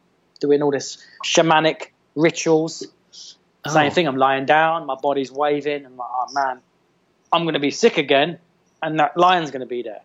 doing 0.41 0.63
all 0.63 0.71
this 0.71 1.05
shamanic 1.25 1.91
rituals. 2.15 2.87
Oh. 3.65 3.71
Same 3.71 3.93
thing. 3.93 4.09
I'm 4.09 4.17
lying 4.17 4.47
down, 4.47 4.87
my 4.87 4.97
body's 5.01 5.31
waving, 5.31 5.85
and 5.85 5.87
I'm 5.87 5.97
like, 5.97 6.09
oh 6.11 6.33
man, 6.33 6.61
I'm 7.33 7.43
going 7.43 7.55
to 7.55 7.61
be 7.61 7.71
sick 7.71 7.97
again, 7.97 8.39
and 8.83 8.99
that 8.99 9.17
lion's 9.17 9.51
going 9.51 9.61
to 9.61 9.67
be 9.67 9.83
there. 9.83 10.03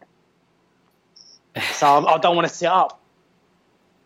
So 1.74 1.88
I, 1.88 2.15
I 2.15 2.18
don't 2.19 2.36
want 2.36 2.48
to 2.48 2.53
sit 2.53 2.68
up. 2.68 3.02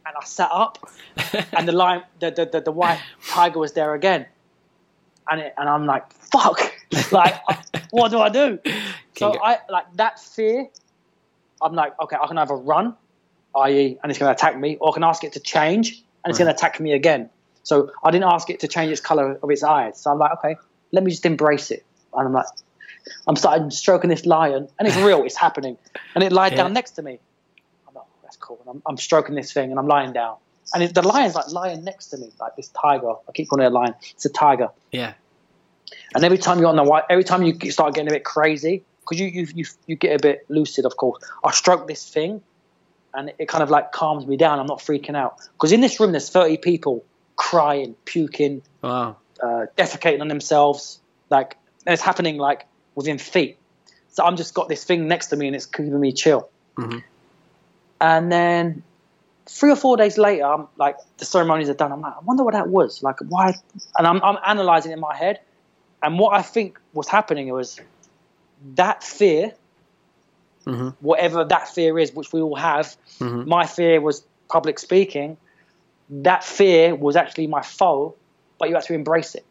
And 0.05 0.15
I 0.19 0.25
sat 0.25 0.49
up, 0.51 0.79
and 1.53 1.67
the 1.67 1.73
lion, 1.73 2.03
the, 2.19 2.31
the, 2.31 2.45
the, 2.45 2.61
the 2.61 2.71
white 2.71 2.99
tiger 3.27 3.59
was 3.59 3.73
there 3.73 3.93
again. 3.93 4.25
And, 5.29 5.41
it, 5.41 5.53
and 5.57 5.69
I'm 5.69 5.85
like, 5.85 6.11
fuck, 6.13 6.59
like, 7.11 7.35
what 7.91 8.11
do 8.11 8.19
I 8.19 8.29
do? 8.29 8.59
So 9.17 9.39
I 9.39 9.59
like 9.69 9.85
that 9.97 10.19
fear. 10.19 10.67
I'm 11.61 11.75
like, 11.75 11.93
okay, 12.01 12.17
I 12.19 12.25
can 12.25 12.39
either 12.39 12.55
run, 12.55 12.95
i.e., 13.55 13.99
and 14.01 14.09
it's 14.09 14.17
going 14.17 14.29
to 14.29 14.31
attack 14.33 14.57
me, 14.57 14.77
or 14.77 14.89
I 14.89 14.93
can 14.93 15.03
ask 15.03 15.23
it 15.23 15.33
to 15.33 15.39
change, 15.39 16.03
and 16.23 16.31
it's 16.31 16.39
right. 16.39 16.45
going 16.45 16.55
to 16.55 16.57
attack 16.57 16.79
me 16.79 16.93
again. 16.93 17.29
So 17.61 17.91
I 18.03 18.09
didn't 18.09 18.31
ask 18.31 18.49
it 18.49 18.61
to 18.61 18.67
change 18.67 18.91
its 18.91 19.01
color 19.01 19.37
of 19.43 19.51
its 19.51 19.61
eyes. 19.61 19.99
So 20.01 20.11
I'm 20.11 20.17
like, 20.17 20.31
okay, 20.39 20.55
let 20.91 21.03
me 21.03 21.11
just 21.11 21.25
embrace 21.25 21.69
it. 21.69 21.85
And 22.13 22.27
I'm 22.27 22.33
like, 22.33 22.47
I'm 23.27 23.35
starting 23.35 23.69
stroking 23.69 24.09
this 24.09 24.25
lion, 24.25 24.67
and 24.79 24.87
it's 24.87 24.97
real, 24.97 25.23
it's 25.23 25.35
happening. 25.35 25.77
And 26.15 26.23
it 26.23 26.31
lied 26.31 26.51
yeah. 26.53 26.63
down 26.63 26.73
next 26.73 26.91
to 26.91 27.03
me. 27.03 27.19
I'm 27.87 27.93
like, 27.93 28.05
oh, 28.07 28.19
that's 28.23 28.37
cool. 28.37 28.59
And 28.61 28.69
I'm, 28.69 28.81
I'm, 28.87 28.97
stroking 28.97 29.35
this 29.35 29.53
thing, 29.53 29.69
and 29.69 29.79
I'm 29.79 29.87
lying 29.87 30.13
down. 30.13 30.37
And 30.73 30.83
it, 30.83 30.93
the 30.93 31.01
lion's 31.01 31.35
like 31.35 31.51
lying 31.51 31.83
next 31.83 32.07
to 32.07 32.17
me, 32.17 32.31
like 32.39 32.55
this 32.55 32.69
tiger. 32.69 33.11
I 33.27 33.31
keep 33.33 33.49
calling 33.49 33.65
it 33.65 33.69
a 33.69 33.73
lion. 33.73 33.93
It's 34.11 34.25
a 34.25 34.29
tiger. 34.29 34.69
Yeah. 34.91 35.13
And 36.13 36.23
every 36.23 36.37
time 36.37 36.59
you're 36.59 36.67
on 36.67 36.75
the 36.75 36.83
white, 36.83 37.03
every 37.09 37.23
time 37.23 37.43
you 37.43 37.71
start 37.71 37.93
getting 37.93 38.09
a 38.09 38.11
bit 38.11 38.25
crazy, 38.25 38.83
because 39.01 39.19
you, 39.19 39.27
you 39.27 39.47
you 39.55 39.65
you 39.87 39.95
get 39.95 40.19
a 40.19 40.21
bit 40.21 40.45
lucid, 40.49 40.85
of 40.85 40.97
course. 40.97 41.23
I 41.43 41.51
stroke 41.51 41.87
this 41.87 42.07
thing, 42.07 42.41
and 43.13 43.31
it 43.39 43.47
kind 43.47 43.63
of 43.63 43.69
like 43.69 43.91
calms 43.91 44.25
me 44.25 44.37
down. 44.37 44.59
I'm 44.59 44.67
not 44.67 44.79
freaking 44.79 45.15
out 45.15 45.39
because 45.53 45.71
in 45.71 45.81
this 45.81 45.99
room 45.99 46.11
there's 46.11 46.29
30 46.29 46.57
people 46.57 47.03
crying, 47.35 47.95
puking, 48.05 48.61
wow. 48.81 49.17
uh, 49.41 49.65
defecating 49.77 50.21
on 50.21 50.27
themselves. 50.27 50.99
Like 51.29 51.57
it's 51.87 52.01
happening 52.01 52.37
like 52.37 52.67
within 52.95 53.17
feet. 53.17 53.57
So 54.09 54.25
I'm 54.25 54.35
just 54.35 54.53
got 54.53 54.67
this 54.69 54.83
thing 54.83 55.07
next 55.07 55.27
to 55.27 55.35
me 55.35 55.47
and 55.47 55.55
it's 55.55 55.65
keeping 55.65 55.99
me 55.99 56.11
chill. 56.11 56.49
Mm-hmm. 56.77 56.99
And 57.99 58.31
then 58.31 58.83
three 59.47 59.71
or 59.71 59.75
four 59.75 59.97
days 59.97 60.17
later, 60.17 60.45
I'm 60.45 60.67
like 60.77 60.97
the 61.17 61.25
ceremonies 61.25 61.69
are 61.69 61.73
done. 61.73 61.91
I'm 61.91 62.01
like, 62.01 62.13
I 62.15 62.19
wonder 62.19 62.43
what 62.43 62.53
that 62.53 62.67
was. 62.67 63.01
Like 63.01 63.17
why? 63.27 63.55
And 63.97 64.07
I'm, 64.07 64.21
I'm 64.23 64.37
analyzing 64.45 64.91
in 64.91 64.99
my 64.99 65.15
head. 65.15 65.39
And 66.03 66.17
what 66.17 66.33
I 66.33 66.41
think 66.41 66.79
was 66.93 67.07
happening 67.07 67.49
was 67.49 67.79
that 68.75 69.03
fear, 69.03 69.53
mm-hmm. 70.65 70.89
whatever 70.99 71.43
that 71.43 71.69
fear 71.69 71.97
is, 71.99 72.13
which 72.13 72.33
we 72.33 72.41
all 72.41 72.55
have. 72.55 72.95
Mm-hmm. 73.19 73.47
My 73.47 73.65
fear 73.65 74.01
was 74.01 74.23
public 74.49 74.79
speaking. 74.79 75.37
That 76.09 76.43
fear 76.43 76.95
was 76.95 77.15
actually 77.15 77.47
my 77.47 77.61
foe, 77.61 78.15
but 78.59 78.69
you 78.69 78.75
have 78.75 78.85
to 78.85 78.93
embrace 78.93 79.35
it. 79.35 79.45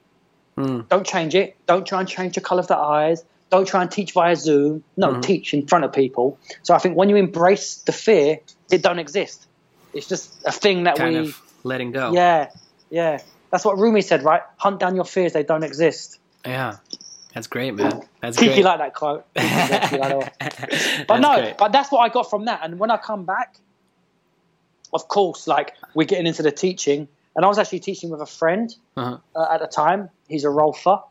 Mm. 0.56 0.88
Don't 0.88 1.06
change 1.06 1.34
it. 1.34 1.56
Don't 1.66 1.86
try 1.86 2.00
and 2.00 2.08
change 2.08 2.34
the 2.34 2.40
color 2.40 2.60
of 2.60 2.66
the 2.66 2.76
eyes. 2.76 3.24
Don't 3.48 3.66
try 3.66 3.82
and 3.82 3.90
teach 3.90 4.12
via 4.12 4.36
Zoom. 4.36 4.84
No, 4.96 5.12
mm-hmm. 5.12 5.20
teach 5.22 5.54
in 5.54 5.66
front 5.66 5.84
of 5.84 5.92
people. 5.92 6.38
So 6.62 6.74
I 6.74 6.78
think 6.78 6.96
when 6.96 7.08
you 7.08 7.16
embrace 7.16 7.76
the 7.76 7.92
fear, 7.92 8.40
it 8.70 8.82
don't 8.82 8.98
exist. 8.98 9.46
It's 9.92 10.06
just 10.06 10.32
a 10.46 10.52
thing 10.52 10.84
that 10.84 10.96
kind 10.96 11.14
we 11.14 11.28
of 11.28 11.40
letting 11.64 11.90
go. 11.92 12.12
Yeah, 12.12 12.50
yeah. 12.90 13.20
That's 13.50 13.64
what 13.64 13.78
Rumi 13.78 14.02
said, 14.02 14.22
right? 14.22 14.42
Hunt 14.56 14.78
down 14.78 14.94
your 14.94 15.04
fears; 15.04 15.32
they 15.32 15.42
don't 15.42 15.64
exist. 15.64 16.19
Yeah, 16.44 16.76
that's 17.34 17.46
great, 17.46 17.74
man. 17.74 18.02
That's 18.20 18.36
Kiki 18.36 18.54
great. 18.54 18.64
like 18.64 18.78
that 18.78 18.94
quote. 18.94 19.26
but 21.06 21.18
no, 21.18 21.40
great. 21.40 21.58
but 21.58 21.72
that's 21.72 21.92
what 21.92 22.00
I 22.00 22.08
got 22.08 22.28
from 22.28 22.46
that. 22.46 22.60
And 22.62 22.78
when 22.78 22.90
I 22.90 22.96
come 22.96 23.24
back, 23.24 23.56
of 24.92 25.08
course, 25.08 25.46
like 25.46 25.74
we're 25.94 26.06
getting 26.06 26.26
into 26.26 26.42
the 26.42 26.52
teaching, 26.52 27.08
and 27.36 27.44
I 27.44 27.48
was 27.48 27.58
actually 27.58 27.80
teaching 27.80 28.10
with 28.10 28.20
a 28.20 28.26
friend 28.26 28.74
uh-huh. 28.96 29.18
uh, 29.36 29.54
at 29.54 29.60
the 29.60 29.66
time. 29.66 30.10
He's 30.28 30.44
a 30.44 30.48
rolfer, 30.48 31.02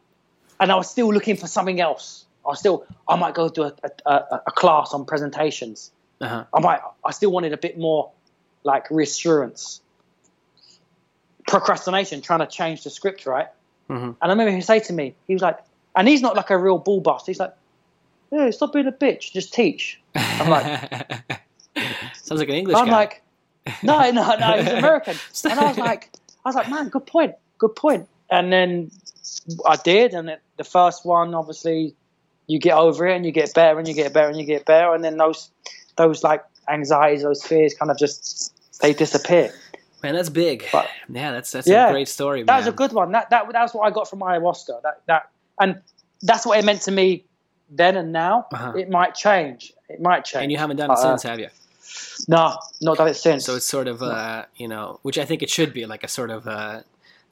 and 0.59 0.71
I 0.71 0.75
was 0.75 0.89
still 0.89 1.13
looking 1.13 1.37
for 1.37 1.47
something 1.47 1.79
else. 1.79 2.25
I 2.47 2.55
still, 2.55 2.85
I 3.07 3.15
might 3.15 3.35
go 3.35 3.49
to 3.49 3.63
a, 3.63 3.73
a, 4.05 4.41
a 4.47 4.51
class 4.51 4.93
on 4.93 5.05
presentations. 5.05 5.91
Uh-huh. 6.21 6.45
I 6.53 6.59
might, 6.59 6.79
I 7.05 7.11
still 7.11 7.31
wanted 7.31 7.53
a 7.53 7.57
bit 7.57 7.77
more 7.77 8.11
like 8.63 8.89
reassurance. 8.89 9.81
Procrastination, 11.47 12.21
trying 12.21 12.39
to 12.39 12.47
change 12.47 12.83
the 12.83 12.89
script, 12.89 13.25
right? 13.25 13.47
Mm-hmm. 13.89 14.05
And 14.05 14.17
I 14.21 14.27
remember 14.27 14.51
he 14.51 14.61
say 14.61 14.79
to 14.79 14.93
me, 14.93 15.15
he 15.27 15.33
was 15.33 15.41
like, 15.41 15.57
and 15.95 16.07
he's 16.07 16.21
not 16.21 16.35
like 16.35 16.49
a 16.49 16.57
real 16.57 16.77
bull 16.77 17.01
bust. 17.01 17.25
He's 17.25 17.39
like, 17.39 17.53
"Yeah, 18.31 18.49
stop 18.51 18.73
being 18.73 18.87
a 18.87 18.91
bitch, 18.91 19.33
just 19.33 19.53
teach." 19.53 19.99
I'm 20.15 20.49
like, 20.49 20.91
sounds 22.13 22.39
like 22.39 22.49
an 22.49 22.55
English. 22.55 22.75
Guy. 22.75 22.81
I'm 22.81 22.87
guy. 22.87 22.91
like, 22.91 23.23
no, 23.83 24.11
no, 24.11 24.35
no, 24.35 24.57
he's 24.57 24.67
American. 24.73 25.17
and 25.45 25.59
I 25.59 25.67
was 25.67 25.77
like, 25.77 26.11
I 26.45 26.49
was 26.49 26.55
like, 26.55 26.69
man, 26.69 26.89
good 26.89 27.05
point, 27.05 27.35
good 27.57 27.75
point. 27.75 28.07
And 28.29 28.53
then 28.53 28.91
I 29.67 29.75
did, 29.77 30.13
and 30.13 30.29
it, 30.29 30.41
the 30.57 30.63
first 30.63 31.05
one, 31.05 31.33
obviously, 31.33 31.95
you 32.47 32.59
get 32.59 32.77
over 32.77 33.07
it, 33.07 33.15
and 33.15 33.25
you 33.25 33.31
get 33.31 33.53
better, 33.53 33.79
and 33.79 33.87
you 33.87 33.93
get 33.93 34.13
better, 34.13 34.29
and 34.29 34.37
you 34.37 34.45
get 34.45 34.65
better, 34.65 34.93
and 34.93 35.03
then 35.03 35.17
those, 35.17 35.49
those 35.97 36.23
like 36.23 36.43
anxieties, 36.67 37.23
those 37.23 37.43
fears, 37.43 37.73
kind 37.73 37.89
of 37.89 37.97
just 37.97 38.53
they 38.81 38.93
disappear. 38.93 39.53
Man, 40.01 40.15
that's 40.15 40.29
big. 40.29 40.65
But, 40.71 40.87
yeah, 41.09 41.31
that's 41.31 41.51
that's 41.51 41.67
yeah, 41.67 41.89
a 41.89 41.91
great 41.91 42.07
story. 42.07 42.43
That 42.43 42.47
man. 42.47 42.57
was 42.57 42.67
a 42.67 42.71
good 42.71 42.93
one. 42.93 43.11
That 43.11 43.29
that 43.31 43.51
that's 43.51 43.73
what 43.73 43.83
I 43.83 43.91
got 43.91 44.09
from 44.09 44.19
ayahuasca. 44.19 44.81
That 44.83 45.01
that 45.07 45.29
and 45.59 45.81
that's 46.21 46.45
what 46.45 46.57
it 46.57 46.65
meant 46.65 46.81
to 46.83 46.91
me 46.91 47.25
then 47.69 47.97
and 47.97 48.11
now. 48.11 48.47
Uh-huh. 48.51 48.73
It 48.75 48.89
might 48.89 49.15
change. 49.15 49.73
It 49.89 50.01
might 50.01 50.25
change. 50.25 50.43
And 50.43 50.51
you 50.51 50.57
haven't 50.57 50.77
done 50.77 50.89
it 50.89 50.93
Uh, 50.93 51.17
since, 51.17 51.23
have 51.23 51.39
you? 51.39 51.49
No, 52.27 52.57
not 52.81 52.97
done 52.97 53.07
it 53.07 53.15
since. 53.15 53.45
So 53.45 53.55
it's 53.55 53.65
sort 53.65 53.87
of, 53.87 54.01
uh, 54.01 54.45
you 54.55 54.67
know, 54.67 54.99
which 55.03 55.17
I 55.17 55.25
think 55.25 55.41
it 55.41 55.49
should 55.49 55.73
be 55.73 55.85
like 55.85 56.03
a 56.03 56.07
sort 56.07 56.29
of, 56.29 56.47
uh, 56.47 56.81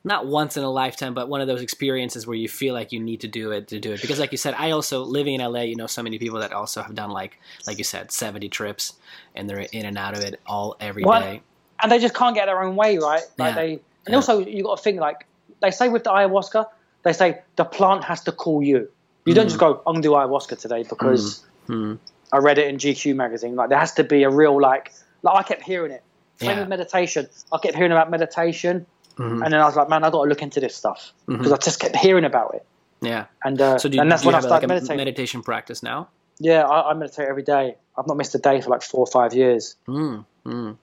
not 0.03 0.25
once 0.25 0.57
in 0.57 0.63
a 0.63 0.69
lifetime, 0.69 1.13
but 1.13 1.27
one 1.27 1.41
of 1.41 1.47
those 1.47 1.61
experiences 1.61 2.25
where 2.25 2.37
you 2.37 2.47
feel 2.47 2.73
like 2.73 2.91
you 2.91 2.99
need 2.99 3.21
to 3.21 3.27
do 3.27 3.51
it 3.51 3.67
to 3.67 3.79
do 3.79 3.91
it. 3.91 4.01
Because, 4.01 4.19
like 4.19 4.31
you 4.31 4.37
said, 4.37 4.53
I 4.57 4.71
also 4.71 5.03
living 5.03 5.35
in 5.35 5.41
LA, 5.41 5.61
you 5.61 5.75
know, 5.75 5.87
so 5.87 6.01
many 6.01 6.17
people 6.17 6.39
that 6.39 6.53
also 6.53 6.81
have 6.81 6.95
done 6.95 7.09
like, 7.11 7.39
like 7.65 7.77
you 7.77 7.83
said, 7.83 8.11
seventy 8.11 8.47
trips, 8.47 8.93
and 9.35 9.49
they're 9.49 9.59
in 9.59 9.85
and 9.85 9.97
out 9.97 10.15
of 10.15 10.23
it 10.23 10.39
all 10.45 10.77
every 10.79 11.03
day. 11.03 11.41
And 11.81 11.91
they 11.91 11.99
just 11.99 12.13
can't 12.13 12.35
get 12.35 12.45
their 12.45 12.61
own 12.61 12.75
way, 12.75 12.97
right? 12.97 13.23
Like 13.37 13.55
Yeah. 13.55 13.61
they, 13.61 13.71
and 13.73 13.81
Yeah. 14.09 14.15
also 14.15 14.39
you 14.39 14.63
got 14.63 14.77
to 14.77 14.83
think 14.83 14.99
like 14.99 15.25
they 15.61 15.71
say 15.71 15.89
with 15.89 16.03
the 16.03 16.09
ayahuasca, 16.11 16.67
they 17.03 17.13
say 17.13 17.41
the 17.55 17.65
plant 17.65 18.03
has 18.05 18.21
to 18.23 18.31
call 18.31 18.61
you. 18.63 18.89
You 19.25 19.33
don't 19.33 19.45
Mm. 19.45 19.49
just 19.49 19.59
go, 19.59 19.81
I'm 19.85 19.93
gonna 19.95 20.01
do 20.01 20.11
ayahuasca 20.11 20.59
today 20.59 20.83
because 20.83 21.43
Hmm. 21.67 21.95
I 22.31 22.37
read 22.37 22.57
it 22.57 22.67
in 22.67 22.77
GQ 22.77 23.15
magazine. 23.15 23.55
Like 23.55 23.69
there 23.69 23.79
has 23.79 23.93
to 23.93 24.03
be 24.03 24.23
a 24.23 24.29
real 24.29 24.59
like, 24.61 24.93
like 25.23 25.35
I 25.35 25.43
kept 25.43 25.63
hearing 25.63 25.91
it. 25.91 26.03
Same 26.39 26.49
Yeah. 26.51 26.59
with 26.59 26.69
meditation. 26.69 27.27
I 27.51 27.57
kept 27.57 27.75
hearing 27.75 27.91
about 27.91 28.09
meditation, 28.11 28.85
Mhm. 29.17 29.43
and 29.43 29.51
then 29.53 29.59
I 29.59 29.65
was 29.65 29.75
like, 29.75 29.89
man, 29.89 30.03
I 30.03 30.09
got 30.09 30.23
to 30.23 30.29
look 30.29 30.41
into 30.41 30.59
this 30.59 30.75
stuff 30.75 31.11
because 31.27 31.47
Mhm. 31.47 31.53
I 31.53 31.57
just 31.57 31.79
kept 31.79 31.95
hearing 31.97 32.25
about 32.25 32.53
it. 32.55 32.65
Yeah. 33.01 33.25
And 33.43 33.59
uh, 33.61 33.77
So 33.79 33.89
do 33.89 33.95
you, 33.95 34.01
and 34.01 34.11
that's 34.11 34.21
do 34.21 34.27
when 34.27 34.35
I 34.35 34.39
started 34.39 34.53
like 34.55 34.63
a 34.63 34.67
meditating. 34.67 34.97
meditation 34.97 35.41
practice 35.43 35.81
now? 35.83 36.07
yeah, 36.39 36.63
I, 36.67 36.91
I 36.91 36.93
meditate 36.93 37.27
every 37.27 37.41
day. 37.43 37.75
I've 37.97 38.05
not 38.07 38.15
missed 38.17 38.35
a 38.35 38.37
day 38.37 38.61
for 38.61 38.69
like 38.69 38.83
four 38.83 38.99
or 39.01 39.07
five 39.07 39.33
years. 39.33 39.75
Mm. 39.87 40.23
Mm. 40.45 40.77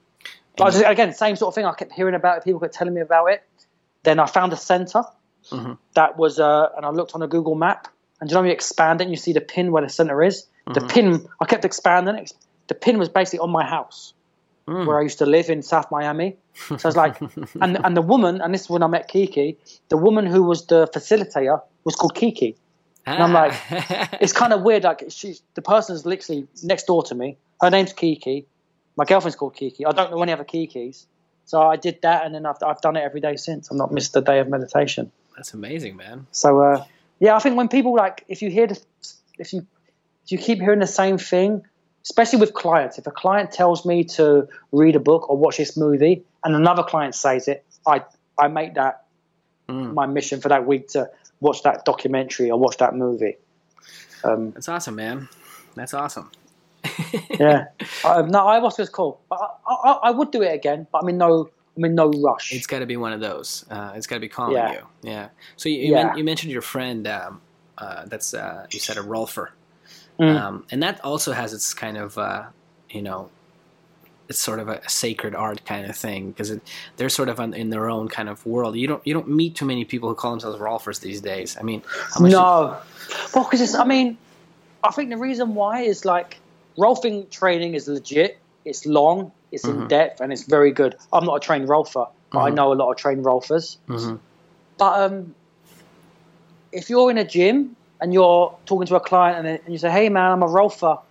But 0.57 0.71
just, 0.71 0.85
again, 0.85 1.13
same 1.13 1.35
sort 1.35 1.51
of 1.51 1.55
thing. 1.55 1.65
I 1.65 1.73
kept 1.73 1.91
hearing 1.91 2.15
about 2.15 2.37
it. 2.37 2.43
People 2.43 2.59
kept 2.59 2.73
telling 2.73 2.93
me 2.93 3.01
about 3.01 3.25
it. 3.27 3.43
Then 4.03 4.19
I 4.19 4.25
found 4.25 4.53
a 4.53 4.57
center 4.57 5.03
mm-hmm. 5.51 5.73
that 5.95 6.17
was, 6.17 6.39
uh, 6.39 6.69
and 6.77 6.85
I 6.85 6.89
looked 6.89 7.15
on 7.15 7.21
a 7.21 7.27
Google 7.27 7.55
map, 7.55 7.87
and 8.21 8.29
you 8.29 8.35
know, 8.35 8.43
you 8.43 8.51
expand 8.51 9.01
it, 9.01 9.05
and 9.05 9.11
you 9.11 9.17
see 9.17 9.33
the 9.33 9.41
pin 9.41 9.71
where 9.71 9.83
the 9.83 9.89
center 9.89 10.23
is. 10.23 10.47
The 10.65 10.79
mm-hmm. 10.79 10.87
pin, 10.87 11.27
I 11.41 11.45
kept 11.45 11.65
expanding 11.65 12.15
it. 12.15 12.33
The 12.67 12.75
pin 12.75 12.97
was 12.97 13.09
basically 13.09 13.39
on 13.39 13.51
my 13.51 13.65
house 13.65 14.13
mm. 14.67 14.85
where 14.85 14.99
I 14.99 15.03
used 15.03 15.19
to 15.19 15.25
live 15.25 15.49
in 15.49 15.61
South 15.61 15.91
Miami. 15.91 16.37
So 16.67 16.75
I 16.83 16.87
was 16.87 16.95
like, 16.95 17.19
and 17.61 17.77
and 17.83 17.97
the 17.97 18.01
woman, 18.01 18.41
and 18.41 18.53
this 18.53 18.61
is 18.61 18.69
when 18.69 18.83
I 18.83 18.87
met 18.87 19.07
Kiki. 19.07 19.57
The 19.89 19.97
woman 19.97 20.25
who 20.25 20.43
was 20.43 20.65
the 20.67 20.87
facilitator 20.87 21.61
was 21.83 21.95
called 21.95 22.15
Kiki, 22.15 22.55
and 23.05 23.21
I'm 23.21 23.33
like, 23.33 23.53
it's 24.21 24.33
kind 24.33 24.53
of 24.53 24.61
weird. 24.61 24.83
Like 24.83 25.05
she's 25.09 25.41
the 25.53 25.61
person's 25.61 26.05
literally 26.05 26.47
next 26.63 26.87
door 26.87 27.03
to 27.03 27.15
me. 27.15 27.37
Her 27.61 27.69
name's 27.69 27.93
Kiki. 27.93 28.45
My 28.95 29.05
girlfriend's 29.05 29.35
called 29.35 29.55
Kiki. 29.55 29.85
I 29.85 29.91
don't 29.91 30.11
know 30.11 30.21
any 30.21 30.31
other 30.31 30.45
Kikis. 30.45 31.05
So 31.45 31.61
I 31.61 31.75
did 31.75 32.01
that, 32.01 32.25
and 32.25 32.33
then 32.33 32.45
I've 32.45 32.61
I've 32.65 32.81
done 32.81 32.95
it 32.97 33.01
every 33.01 33.21
day 33.21 33.35
since. 33.35 33.71
I've 33.71 33.77
not 33.77 33.91
missed 33.91 34.15
a 34.15 34.21
day 34.21 34.39
of 34.39 34.47
meditation. 34.47 35.11
That's 35.35 35.53
amazing, 35.53 35.95
man. 35.95 36.27
So 36.31 36.59
uh, 36.59 36.85
yeah, 37.19 37.35
I 37.35 37.39
think 37.39 37.55
when 37.55 37.67
people 37.67 37.95
like, 37.95 38.25
if 38.27 38.41
you 38.41 38.49
hear, 38.49 38.67
the, 38.67 38.81
if 39.37 39.53
you 39.53 39.67
if 40.23 40.31
you 40.31 40.37
keep 40.37 40.59
hearing 40.59 40.79
the 40.79 40.87
same 40.87 41.17
thing, 41.17 41.63
especially 42.03 42.39
with 42.39 42.53
clients. 42.53 42.97
If 42.97 43.05
a 43.07 43.11
client 43.11 43.51
tells 43.51 43.85
me 43.85 44.05
to 44.15 44.47
read 44.71 44.95
a 44.95 44.99
book 44.99 45.29
or 45.29 45.37
watch 45.37 45.57
this 45.57 45.77
movie, 45.77 46.23
and 46.43 46.55
another 46.55 46.83
client 46.83 47.15
says 47.15 47.47
it, 47.47 47.63
I 47.85 48.03
I 48.37 48.47
make 48.47 48.75
that 48.75 49.05
mm. 49.69 49.93
my 49.93 50.07
mission 50.07 50.41
for 50.41 50.49
that 50.49 50.65
week 50.65 50.89
to 50.89 51.09
watch 51.39 51.63
that 51.63 51.85
documentary 51.85 52.49
or 52.49 52.57
watch 52.57 52.77
that 52.77 52.95
movie. 52.95 53.37
Um, 54.23 54.51
That's 54.51 54.69
awesome, 54.69 54.95
man. 54.95 55.29
That's 55.75 55.93
awesome. 55.93 56.31
Yeah, 57.39 57.65
um, 58.05 58.29
no, 58.29 58.45
ayahuasca 58.45 58.79
is 58.81 58.89
cool. 58.89 59.19
I, 59.31 59.47
I, 59.67 59.91
I, 60.03 60.11
would 60.11 60.31
do 60.31 60.41
it 60.41 60.53
again, 60.53 60.87
but 60.91 61.03
I'm 61.03 61.09
in 61.09 61.17
no 61.17 61.49
I'm 61.77 61.85
in 61.85 61.95
no 61.95 62.11
rush. 62.11 62.53
It's 62.53 62.67
got 62.67 62.79
to 62.79 62.85
be 62.85 62.97
one 62.97 63.13
of 63.13 63.19
those. 63.19 63.65
Uh, 63.69 63.93
it's 63.95 64.07
got 64.07 64.15
to 64.15 64.21
be 64.21 64.29
calling 64.29 64.55
yeah. 64.55 64.73
you. 64.73 64.87
Yeah. 65.03 65.29
So 65.57 65.69
you 65.69 65.79
you, 65.79 65.91
yeah. 65.91 66.03
Men- 66.05 66.17
you 66.17 66.23
mentioned 66.23 66.51
your 66.51 66.61
friend. 66.61 67.07
Um, 67.07 67.41
uh, 67.77 68.05
that's 68.05 68.33
uh, 68.33 68.67
you 68.71 68.79
said 68.79 68.97
a 68.97 69.01
rolfer. 69.01 69.49
Mm. 70.19 70.39
Um, 70.39 70.65
and 70.71 70.81
that 70.83 71.03
also 71.03 71.33
has 71.33 71.53
its 71.53 71.73
kind 71.73 71.97
of, 71.97 72.17
uh, 72.17 72.45
you 72.89 73.01
know, 73.01 73.29
it's 74.29 74.39
sort 74.39 74.59
of 74.59 74.69
a, 74.69 74.87
sacred 74.89 75.35
art 75.35 75.65
kind 75.65 75.87
of 75.87 75.95
thing 75.95 76.31
because 76.31 76.57
they're 76.95 77.09
sort 77.09 77.29
of 77.29 77.39
in 77.39 77.69
their 77.69 77.89
own 77.89 78.07
kind 78.07 78.29
of 78.29 78.43
world. 78.45 78.75
You 78.75 78.87
don't 78.87 79.05
you 79.05 79.13
don't 79.13 79.27
meet 79.27 79.55
too 79.55 79.65
many 79.65 79.85
people 79.85 80.09
who 80.09 80.15
call 80.15 80.31
themselves 80.31 80.57
rolfers 80.57 81.01
these 81.01 81.21
days. 81.21 81.57
I 81.59 81.63
mean, 81.63 81.83
no, 82.19 82.27
you- 82.27 83.15
well, 83.33 83.47
because. 83.49 83.75
I 83.75 83.83
mean, 83.83 84.17
I 84.83 84.91
think 84.91 85.09
the 85.09 85.17
reason 85.17 85.53
why 85.53 85.81
is 85.81 86.05
like 86.05 86.39
rolfing 86.77 87.29
training 87.29 87.75
is 87.75 87.87
legit. 87.87 88.37
It's 88.63 88.85
long, 88.85 89.31
it's 89.51 89.65
mm-hmm. 89.65 89.83
in 89.83 89.87
depth, 89.87 90.21
and 90.21 90.33
it's 90.33 90.43
very 90.43 90.71
good. 90.71 90.95
I'm 91.13 91.25
not 91.25 91.35
a 91.35 91.39
trained 91.39 91.67
rolfer, 91.67 92.09
but 92.31 92.37
mm-hmm. 92.37 92.37
I 92.37 92.49
know 92.49 92.73
a 92.73 92.75
lot 92.75 92.91
of 92.91 92.97
trained 92.97 93.23
rolfers. 93.23 93.77
Mm-hmm. 93.87 94.15
But 94.77 95.11
um, 95.11 95.35
if 96.71 96.89
you're 96.89 97.11
in 97.11 97.17
a 97.17 97.25
gym 97.25 97.75
and 98.01 98.13
you're 98.13 98.57
talking 98.65 98.87
to 98.87 98.95
a 98.95 98.99
client 98.99 99.45
and, 99.45 99.59
and 99.63 99.71
you 99.71 99.77
say, 99.77 99.91
"Hey, 99.91 100.09
man, 100.09 100.31
I'm 100.31 100.43
a 100.43 100.47
rolfer. 100.47 101.01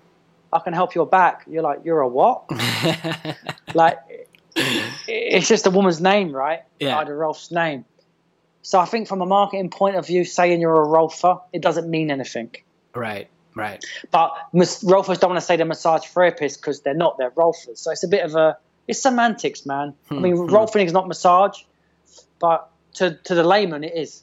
I 0.53 0.59
can 0.61 0.73
help 0.73 0.95
your 0.95 1.07
back." 1.07 1.45
You're 1.49 1.63
like, 1.63 1.81
"You're 1.85 2.01
a 2.01 2.09
what?" 2.09 2.45
like, 3.75 3.99
it's 5.07 5.49
just 5.49 5.67
a 5.67 5.71
woman's 5.71 6.01
name, 6.01 6.35
right? 6.35 6.61
Yeah. 6.81 6.99
Ida 6.99 7.13
Rolf's 7.13 7.51
name. 7.51 7.85
So 8.63 8.79
I 8.79 8.87
think 8.87 9.09
from 9.09 9.21
a 9.21 9.27
marketing 9.27 9.71
point 9.71 9.97
of 9.97 10.07
view, 10.07 10.25
saying 10.25 10.61
you're 10.61 10.83
a 10.83 10.87
rolfer, 10.87 11.43
it 11.53 11.61
doesn't 11.61 11.89
mean 11.89 12.11
anything. 12.11 12.51
Right. 12.95 13.29
Right. 13.55 13.85
But 14.11 14.33
rolfers 14.53 15.21
don't 15.21 15.31
want 15.31 15.41
to 15.41 15.47
say 15.47 15.57
they're 15.57 15.67
massage 15.67 16.03
therapists 16.03 16.57
because 16.57 16.81
they're 16.81 16.95
not. 16.95 17.19
They're 17.19 17.31
rolfers. 17.31 17.79
So 17.79 17.91
it's 17.91 18.03
a 18.03 18.09
bit 18.09 18.25
of 18.25 18.35
a 18.35 18.57
it's 18.89 19.01
semantics, 19.01 19.65
man. 19.65 19.95
Hmm, 20.09 20.19
I 20.19 20.21
mean, 20.21 20.37
hmm. 20.37 20.47
rolfing 20.47 20.85
is 20.85 20.93
not 20.93 21.09
massage, 21.09 21.63
but 22.39 22.71
to 22.95 23.19
to 23.25 23.35
the 23.35 23.45
layman, 23.45 23.85
it 23.85 23.95
is. 23.95 24.23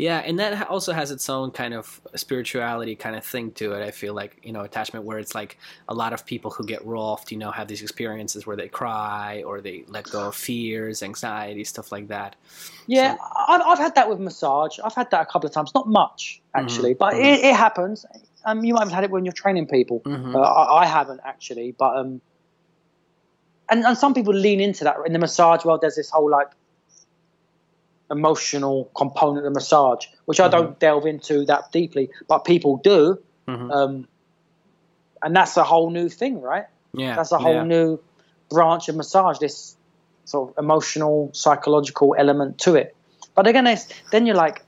Yeah, 0.00 0.18
and 0.18 0.38
that 0.38 0.68
also 0.68 0.92
has 0.92 1.10
its 1.10 1.28
own 1.28 1.50
kind 1.50 1.74
of 1.74 2.00
spirituality 2.14 2.96
kind 2.96 3.16
of 3.16 3.24
thing 3.24 3.52
to 3.52 3.72
it. 3.72 3.86
I 3.86 3.90
feel 3.90 4.14
like 4.14 4.38
you 4.42 4.52
know 4.52 4.62
attachment, 4.62 5.04
where 5.04 5.18
it's 5.18 5.34
like 5.34 5.58
a 5.88 5.94
lot 5.94 6.12
of 6.12 6.24
people 6.24 6.50
who 6.50 6.64
get 6.64 6.84
rolfed, 6.86 7.30
you 7.30 7.36
know, 7.36 7.50
have 7.50 7.68
these 7.68 7.82
experiences 7.82 8.46
where 8.46 8.56
they 8.56 8.68
cry 8.68 9.42
or 9.44 9.60
they 9.60 9.84
let 9.88 10.10
go 10.10 10.28
of 10.28 10.34
fears, 10.34 11.02
anxiety, 11.02 11.64
stuff 11.64 11.92
like 11.92 12.08
that. 12.08 12.36
Yeah, 12.86 13.16
so, 13.16 13.22
I've, 13.48 13.60
I've 13.60 13.78
had 13.78 13.94
that 13.96 14.08
with 14.08 14.18
massage. 14.18 14.78
I've 14.82 14.94
had 14.94 15.10
that 15.10 15.20
a 15.20 15.26
couple 15.26 15.46
of 15.48 15.52
times, 15.52 15.72
not 15.74 15.86
much 15.86 16.40
actually, 16.54 16.92
mm-hmm, 16.92 16.98
but 16.98 17.14
mm-hmm. 17.14 17.24
It, 17.24 17.44
it, 17.44 17.54
happens. 17.54 18.06
Um, 18.46 18.64
you 18.64 18.72
might 18.74 18.84
have 18.84 18.92
had 18.92 19.04
it 19.04 19.10
when 19.10 19.26
you're 19.26 19.32
training 19.32 19.66
people. 19.66 20.00
Mm-hmm. 20.00 20.34
Uh, 20.34 20.40
I, 20.40 20.82
I, 20.82 20.86
haven't 20.86 21.20
actually, 21.24 21.72
but 21.72 21.96
um, 21.98 22.22
and 23.68 23.84
and 23.84 23.98
some 23.98 24.14
people 24.14 24.32
lean 24.32 24.60
into 24.60 24.84
that 24.84 24.96
in 25.04 25.12
the 25.12 25.18
massage 25.18 25.64
world. 25.64 25.82
There's 25.82 25.96
this 25.96 26.08
whole 26.08 26.30
like 26.30 26.48
emotional 28.10 28.90
component 28.94 29.46
of 29.46 29.52
massage, 29.52 30.06
which 30.24 30.38
mm-hmm. 30.38 30.54
I 30.54 30.58
don't 30.58 30.78
delve 30.78 31.06
into 31.06 31.44
that 31.46 31.72
deeply, 31.72 32.10
but 32.28 32.44
people 32.44 32.78
do. 32.78 33.18
Mm-hmm. 33.46 33.70
Um, 33.70 34.08
and 35.22 35.36
that's 35.36 35.56
a 35.56 35.64
whole 35.64 35.90
new 35.90 36.08
thing, 36.08 36.40
right? 36.40 36.66
Yeah. 36.92 37.16
That's 37.16 37.32
a 37.32 37.38
whole 37.38 37.54
yeah. 37.54 37.64
new 37.64 38.00
branch 38.48 38.88
of 38.88 38.96
massage, 38.96 39.38
this 39.38 39.76
sort 40.24 40.50
of 40.50 40.62
emotional, 40.62 41.30
psychological 41.32 42.14
element 42.18 42.58
to 42.60 42.74
it. 42.74 42.96
But 43.34 43.46
again, 43.46 43.76
then 44.10 44.26
you're 44.26 44.36
like, 44.36 44.62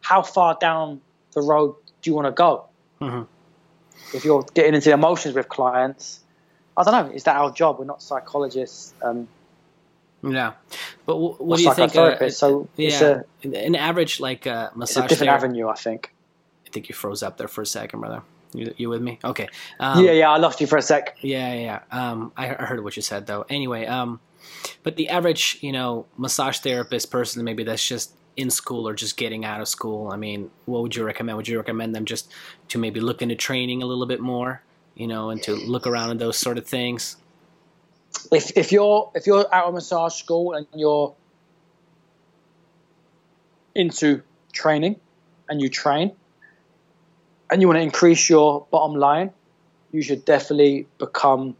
how 0.00 0.22
far 0.22 0.56
down 0.60 1.00
the 1.32 1.42
road 1.42 1.76
do 2.02 2.10
you 2.10 2.14
want 2.14 2.26
to 2.26 2.32
go? 2.32 2.66
Mm-hmm. 3.00 3.22
If 4.16 4.24
you're 4.24 4.44
getting 4.54 4.74
into 4.74 4.92
emotions 4.92 5.34
with 5.34 5.48
clients, 5.48 6.20
I 6.76 6.82
don't 6.82 7.08
know. 7.08 7.14
Is 7.14 7.24
that 7.24 7.36
our 7.36 7.52
job? 7.52 7.78
We're 7.78 7.84
not 7.84 8.02
psychologists. 8.02 8.94
Um, 9.02 9.28
yeah, 10.22 10.52
but 11.06 11.14
w- 11.14 11.34
what 11.34 11.56
do 11.56 11.62
you 11.62 11.74
think? 11.74 11.96
Uh, 11.96 12.28
so 12.30 12.68
yeah, 12.76 13.22
a, 13.44 13.54
an 13.66 13.74
average 13.74 14.20
like 14.20 14.46
uh, 14.46 14.70
massage. 14.74 15.04
It's 15.04 15.12
a 15.12 15.14
different 15.14 15.32
avenue, 15.32 15.68
I 15.68 15.74
think. 15.74 16.12
I 16.66 16.70
think 16.70 16.88
you 16.88 16.94
froze 16.94 17.22
up 17.22 17.36
there 17.36 17.48
for 17.48 17.62
a 17.62 17.66
second, 17.66 18.00
brother. 18.00 18.22
You, 18.52 18.74
you 18.76 18.88
with 18.88 19.02
me? 19.02 19.18
Okay. 19.24 19.48
Um, 19.78 20.04
yeah, 20.04 20.12
yeah, 20.12 20.30
I 20.30 20.38
lost 20.38 20.60
you 20.60 20.66
for 20.66 20.76
a 20.76 20.82
sec. 20.82 21.16
Yeah, 21.20 21.54
yeah. 21.54 21.80
Um, 21.90 22.32
I, 22.36 22.50
I 22.50 22.64
heard 22.64 22.82
what 22.82 22.96
you 22.96 23.02
said 23.02 23.26
though. 23.26 23.44
Anyway, 23.48 23.86
um, 23.86 24.20
but 24.82 24.96
the 24.96 25.08
average, 25.08 25.58
you 25.60 25.72
know, 25.72 26.06
massage 26.16 26.58
therapist 26.58 27.10
person, 27.10 27.44
maybe 27.44 27.64
that's 27.64 27.86
just 27.86 28.12
in 28.36 28.50
school 28.50 28.88
or 28.88 28.94
just 28.94 29.16
getting 29.16 29.44
out 29.44 29.60
of 29.60 29.68
school. 29.68 30.10
I 30.10 30.16
mean, 30.16 30.50
what 30.64 30.82
would 30.82 30.96
you 30.96 31.04
recommend? 31.04 31.36
Would 31.36 31.48
you 31.48 31.58
recommend 31.58 31.94
them 31.94 32.04
just 32.04 32.30
to 32.68 32.78
maybe 32.78 33.00
look 33.00 33.22
into 33.22 33.34
training 33.36 33.82
a 33.82 33.86
little 33.86 34.06
bit 34.06 34.20
more, 34.20 34.62
you 34.94 35.06
know, 35.06 35.30
and 35.30 35.42
to 35.44 35.54
look 35.54 35.86
around 35.86 36.10
at 36.10 36.18
those 36.18 36.36
sort 36.36 36.58
of 36.58 36.66
things? 36.66 37.16
If 38.32 38.56
if 38.56 38.72
you're 38.72 39.10
if 39.14 39.26
you're 39.26 39.52
out 39.54 39.66
of 39.66 39.74
massage 39.74 40.14
school 40.14 40.52
and 40.52 40.66
you're 40.74 41.14
into 43.74 44.22
training 44.52 44.96
and 45.48 45.60
you 45.60 45.68
train 45.68 46.12
and 47.50 47.60
you 47.60 47.68
want 47.68 47.78
to 47.78 47.82
increase 47.82 48.28
your 48.28 48.66
bottom 48.70 48.96
line, 48.96 49.30
you 49.92 50.02
should 50.02 50.24
definitely 50.24 50.86
become 50.98 51.56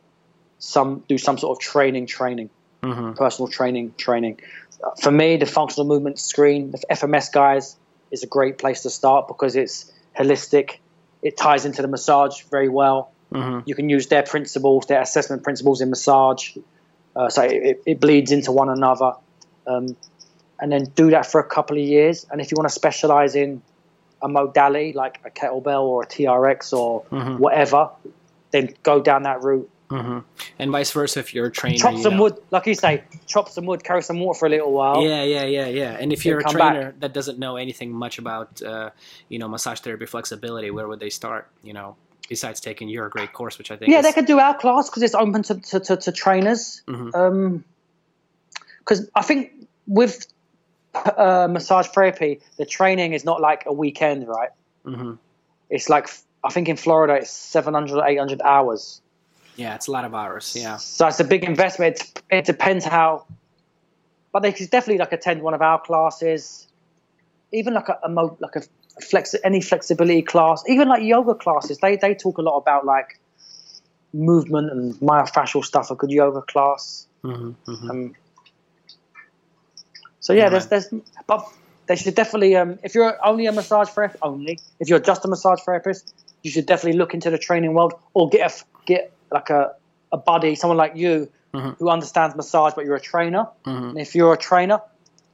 some 0.58 1.04
do 1.08 1.18
some 1.18 1.38
sort 1.38 1.56
of 1.56 1.60
training 1.60 2.06
training 2.06 2.50
mm-hmm. 2.82 3.12
personal 3.12 3.48
training 3.48 3.94
training. 3.96 4.40
For 5.00 5.10
me 5.10 5.36
the 5.36 5.46
functional 5.46 5.86
movement 5.86 6.18
screen 6.18 6.70
the 6.70 6.78
fms 6.90 7.32
guys 7.32 7.76
is 8.10 8.22
a 8.22 8.26
great 8.26 8.58
place 8.58 8.82
to 8.82 8.90
start 8.90 9.28
because 9.28 9.56
it's 9.56 9.92
holistic. 10.16 10.78
It 11.22 11.36
ties 11.36 11.64
into 11.64 11.82
the 11.82 11.88
massage 11.88 12.42
very 12.44 12.68
well 12.68 13.12
Mm-hmm. 13.32 13.60
You 13.66 13.74
can 13.74 13.88
use 13.88 14.08
their 14.08 14.22
principles, 14.22 14.86
their 14.86 15.00
assessment 15.00 15.42
principles 15.42 15.80
in 15.80 15.90
massage. 15.90 16.56
Uh, 17.14 17.28
so 17.28 17.42
it, 17.42 17.82
it, 17.86 18.00
bleeds 18.00 18.32
into 18.32 18.52
one 18.52 18.68
another. 18.68 19.12
Um, 19.66 19.96
and 20.60 20.70
then 20.72 20.84
do 20.94 21.10
that 21.10 21.26
for 21.26 21.40
a 21.40 21.44
couple 21.44 21.76
of 21.76 21.82
years. 21.82 22.26
And 22.30 22.40
if 22.40 22.50
you 22.50 22.56
want 22.56 22.68
to 22.68 22.74
specialize 22.74 23.34
in 23.34 23.62
a 24.22 24.28
modality 24.28 24.92
like 24.92 25.20
a 25.24 25.30
kettlebell 25.30 25.82
or 25.82 26.02
a 26.02 26.06
TRX 26.06 26.72
or 26.72 27.04
mm-hmm. 27.04 27.38
whatever, 27.38 27.90
then 28.50 28.74
go 28.82 29.00
down 29.00 29.22
that 29.24 29.42
route. 29.42 29.70
Mm-hmm. 29.90 30.18
And 30.60 30.70
vice 30.70 30.92
versa, 30.92 31.18
if 31.18 31.34
you're 31.34 31.46
a 31.46 31.50
trainer, 31.50 31.76
chop 31.76 31.96
some 31.98 32.12
you 32.12 32.16
know. 32.16 32.22
wood, 32.22 32.36
like 32.52 32.66
you 32.66 32.74
say, 32.74 33.02
chop 33.26 33.48
some 33.48 33.66
wood, 33.66 33.82
carry 33.82 34.02
some 34.02 34.20
water 34.20 34.38
for 34.38 34.46
a 34.46 34.48
little 34.48 34.70
while. 34.70 35.02
Yeah, 35.02 35.24
yeah, 35.24 35.44
yeah, 35.44 35.66
yeah. 35.66 35.96
And 35.98 36.12
if 36.12 36.24
you're 36.24 36.38
a 36.38 36.44
trainer 36.44 36.92
back. 36.92 37.00
that 37.00 37.12
doesn't 37.12 37.40
know 37.40 37.56
anything 37.56 37.90
much 37.90 38.18
about, 38.18 38.62
uh, 38.62 38.90
you 39.28 39.40
know, 39.40 39.48
massage 39.48 39.80
therapy 39.80 40.06
flexibility, 40.06 40.70
where 40.70 40.86
would 40.86 41.00
they 41.00 41.10
start? 41.10 41.48
You 41.64 41.72
know, 41.72 41.96
besides 42.30 42.60
taking 42.60 42.88
your 42.88 43.10
great 43.10 43.34
course, 43.34 43.58
which 43.58 43.70
I 43.70 43.76
think 43.76 43.90
yeah, 43.90 43.98
is... 43.98 44.06
they 44.06 44.12
could 44.12 44.24
do 44.24 44.38
our 44.38 44.56
class 44.56 44.88
because 44.88 45.02
it's 45.02 45.14
open 45.14 45.42
to 45.42 45.60
to, 45.60 45.80
to, 45.80 45.96
to 45.98 46.12
trainers. 46.12 46.80
Because 46.86 47.12
mm-hmm. 47.12 48.90
um, 48.90 49.08
I 49.14 49.22
think 49.22 49.52
with 49.86 50.26
uh, 50.94 51.48
massage 51.50 51.88
therapy, 51.88 52.40
the 52.56 52.64
training 52.64 53.12
is 53.12 53.24
not 53.24 53.40
like 53.40 53.64
a 53.66 53.72
weekend, 53.72 54.26
right? 54.26 54.50
Mm-hmm. 54.86 55.14
It's 55.68 55.90
like 55.90 56.08
I 56.42 56.50
think 56.50 56.68
in 56.68 56.76
Florida 56.76 57.14
it's 57.14 57.30
700 57.30 57.98
or 57.98 58.06
800 58.06 58.40
hours. 58.40 59.02
Yeah, 59.56 59.74
it's 59.74 59.88
a 59.88 59.90
lot 59.90 60.04
of 60.04 60.14
hours. 60.14 60.56
Yeah, 60.56 60.76
so 60.78 61.06
it's 61.08 61.20
a 61.20 61.24
big 61.24 61.44
investment. 61.44 62.00
It, 62.00 62.22
it 62.30 62.44
depends 62.46 62.84
how, 62.84 63.26
but 64.32 64.40
they 64.40 64.52
could 64.52 64.70
definitely 64.70 64.98
like 64.98 65.12
attend 65.12 65.42
one 65.42 65.52
of 65.52 65.60
our 65.60 65.80
classes, 65.80 66.68
even 67.52 67.74
like 67.74 67.88
a, 67.88 67.98
a 68.04 68.08
like 68.08 68.56
a 68.56 68.62
flex 69.00 69.34
any 69.44 69.60
flexibility 69.60 70.22
class, 70.22 70.62
even 70.68 70.88
like 70.88 71.02
yoga 71.02 71.34
classes, 71.34 71.78
they 71.78 71.96
they 71.96 72.14
talk 72.14 72.38
a 72.38 72.42
lot 72.42 72.56
about 72.56 72.84
like 72.84 73.18
movement 74.12 74.70
and 74.70 74.94
myofascial 74.94 75.64
stuff. 75.64 75.90
A 75.90 75.94
good 75.94 76.10
yoga 76.10 76.42
class. 76.42 77.06
Mm-hmm, 77.24 77.70
mm-hmm. 77.70 77.90
Um, 77.90 78.14
so 80.20 80.32
yeah, 80.32 80.48
there's 80.48 80.66
there's 80.66 80.88
but 81.26 81.46
they 81.86 81.96
should 81.96 82.14
definitely. 82.14 82.56
Um, 82.56 82.78
if 82.82 82.94
you're 82.94 83.18
only 83.26 83.46
a 83.46 83.52
massage 83.52 83.88
therapist, 83.88 84.22
only 84.22 84.58
if 84.78 84.88
you're 84.88 85.00
just 85.00 85.24
a 85.24 85.28
massage 85.28 85.60
therapist, 85.60 86.14
you 86.42 86.50
should 86.50 86.66
definitely 86.66 86.98
look 86.98 87.14
into 87.14 87.30
the 87.30 87.38
training 87.38 87.74
world 87.74 87.94
or 88.14 88.28
get 88.28 88.50
a 88.50 88.64
get 88.86 89.12
like 89.30 89.50
a 89.50 89.74
a 90.12 90.16
buddy, 90.16 90.54
someone 90.54 90.76
like 90.76 90.96
you 90.96 91.30
mm-hmm. 91.54 91.70
who 91.78 91.88
understands 91.88 92.34
massage, 92.36 92.74
but 92.74 92.84
you're 92.84 92.96
a 92.96 93.00
trainer. 93.00 93.48
Mm-hmm. 93.64 93.88
And 93.90 93.98
if 93.98 94.14
you're 94.14 94.32
a 94.32 94.38
trainer, 94.38 94.80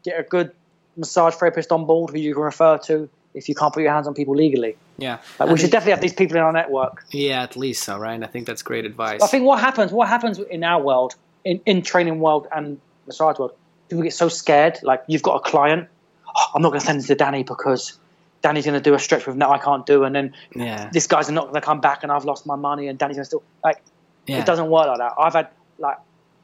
get 0.02 0.18
a 0.18 0.22
good 0.22 0.52
massage 0.96 1.34
therapist 1.34 1.72
on 1.72 1.86
board 1.86 2.10
who 2.10 2.18
you 2.18 2.34
can 2.34 2.42
refer 2.42 2.78
to 2.78 3.08
if 3.36 3.48
you 3.48 3.54
can't 3.54 3.72
put 3.72 3.82
your 3.82 3.92
hands 3.92 4.08
on 4.08 4.14
people 4.14 4.34
legally. 4.34 4.76
Yeah, 4.98 5.18
like, 5.38 5.50
we 5.50 5.58
should 5.58 5.70
definitely 5.70 5.92
have 5.92 6.00
these 6.00 6.14
people 6.14 6.36
in 6.36 6.42
our 6.42 6.52
network. 6.52 7.04
Yeah, 7.10 7.42
at 7.42 7.56
least 7.56 7.84
so, 7.84 7.98
right? 7.98 8.20
I 8.22 8.26
think 8.26 8.46
that's 8.46 8.62
great 8.62 8.84
advice. 8.84 9.22
I 9.22 9.26
think 9.28 9.44
what 9.44 9.60
happens, 9.60 9.92
what 9.92 10.08
happens 10.08 10.38
in 10.38 10.64
our 10.64 10.82
world, 10.82 11.14
in 11.44 11.60
in 11.66 11.82
training 11.82 12.18
world 12.18 12.48
and 12.54 12.80
massage 13.06 13.38
world, 13.38 13.52
people 13.88 14.02
get 14.02 14.14
so 14.14 14.28
scared. 14.28 14.78
Like 14.82 15.04
you've 15.06 15.22
got 15.22 15.36
a 15.36 15.40
client, 15.40 15.88
oh, 16.26 16.46
I'm 16.54 16.62
not 16.62 16.70
going 16.70 16.80
to 16.80 16.86
send 16.86 16.98
this 16.98 17.06
to 17.08 17.14
Danny 17.14 17.42
because 17.44 17.98
Danny's 18.42 18.64
going 18.64 18.78
to 18.78 18.82
do 18.82 18.94
a 18.94 18.98
stretch 18.98 19.26
with 19.26 19.36
no, 19.36 19.50
I 19.50 19.58
can't 19.58 19.86
do, 19.86 20.04
and 20.04 20.14
then 20.14 20.34
yeah. 20.54 20.90
this 20.92 21.06
guy's 21.06 21.30
not 21.30 21.44
going 21.44 21.54
to 21.54 21.60
come 21.60 21.80
back, 21.80 22.02
and 22.02 22.10
I've 22.10 22.24
lost 22.24 22.46
my 22.46 22.56
money, 22.56 22.88
and 22.88 22.98
Danny's 22.98 23.16
going 23.16 23.24
to 23.24 23.28
still 23.28 23.42
like. 23.62 23.82
Yeah. 24.26 24.40
It 24.40 24.46
doesn't 24.46 24.68
work 24.68 24.88
like 24.88 24.98
that. 24.98 25.12
I've 25.16 25.34
had 25.34 25.50
like, 25.78 25.98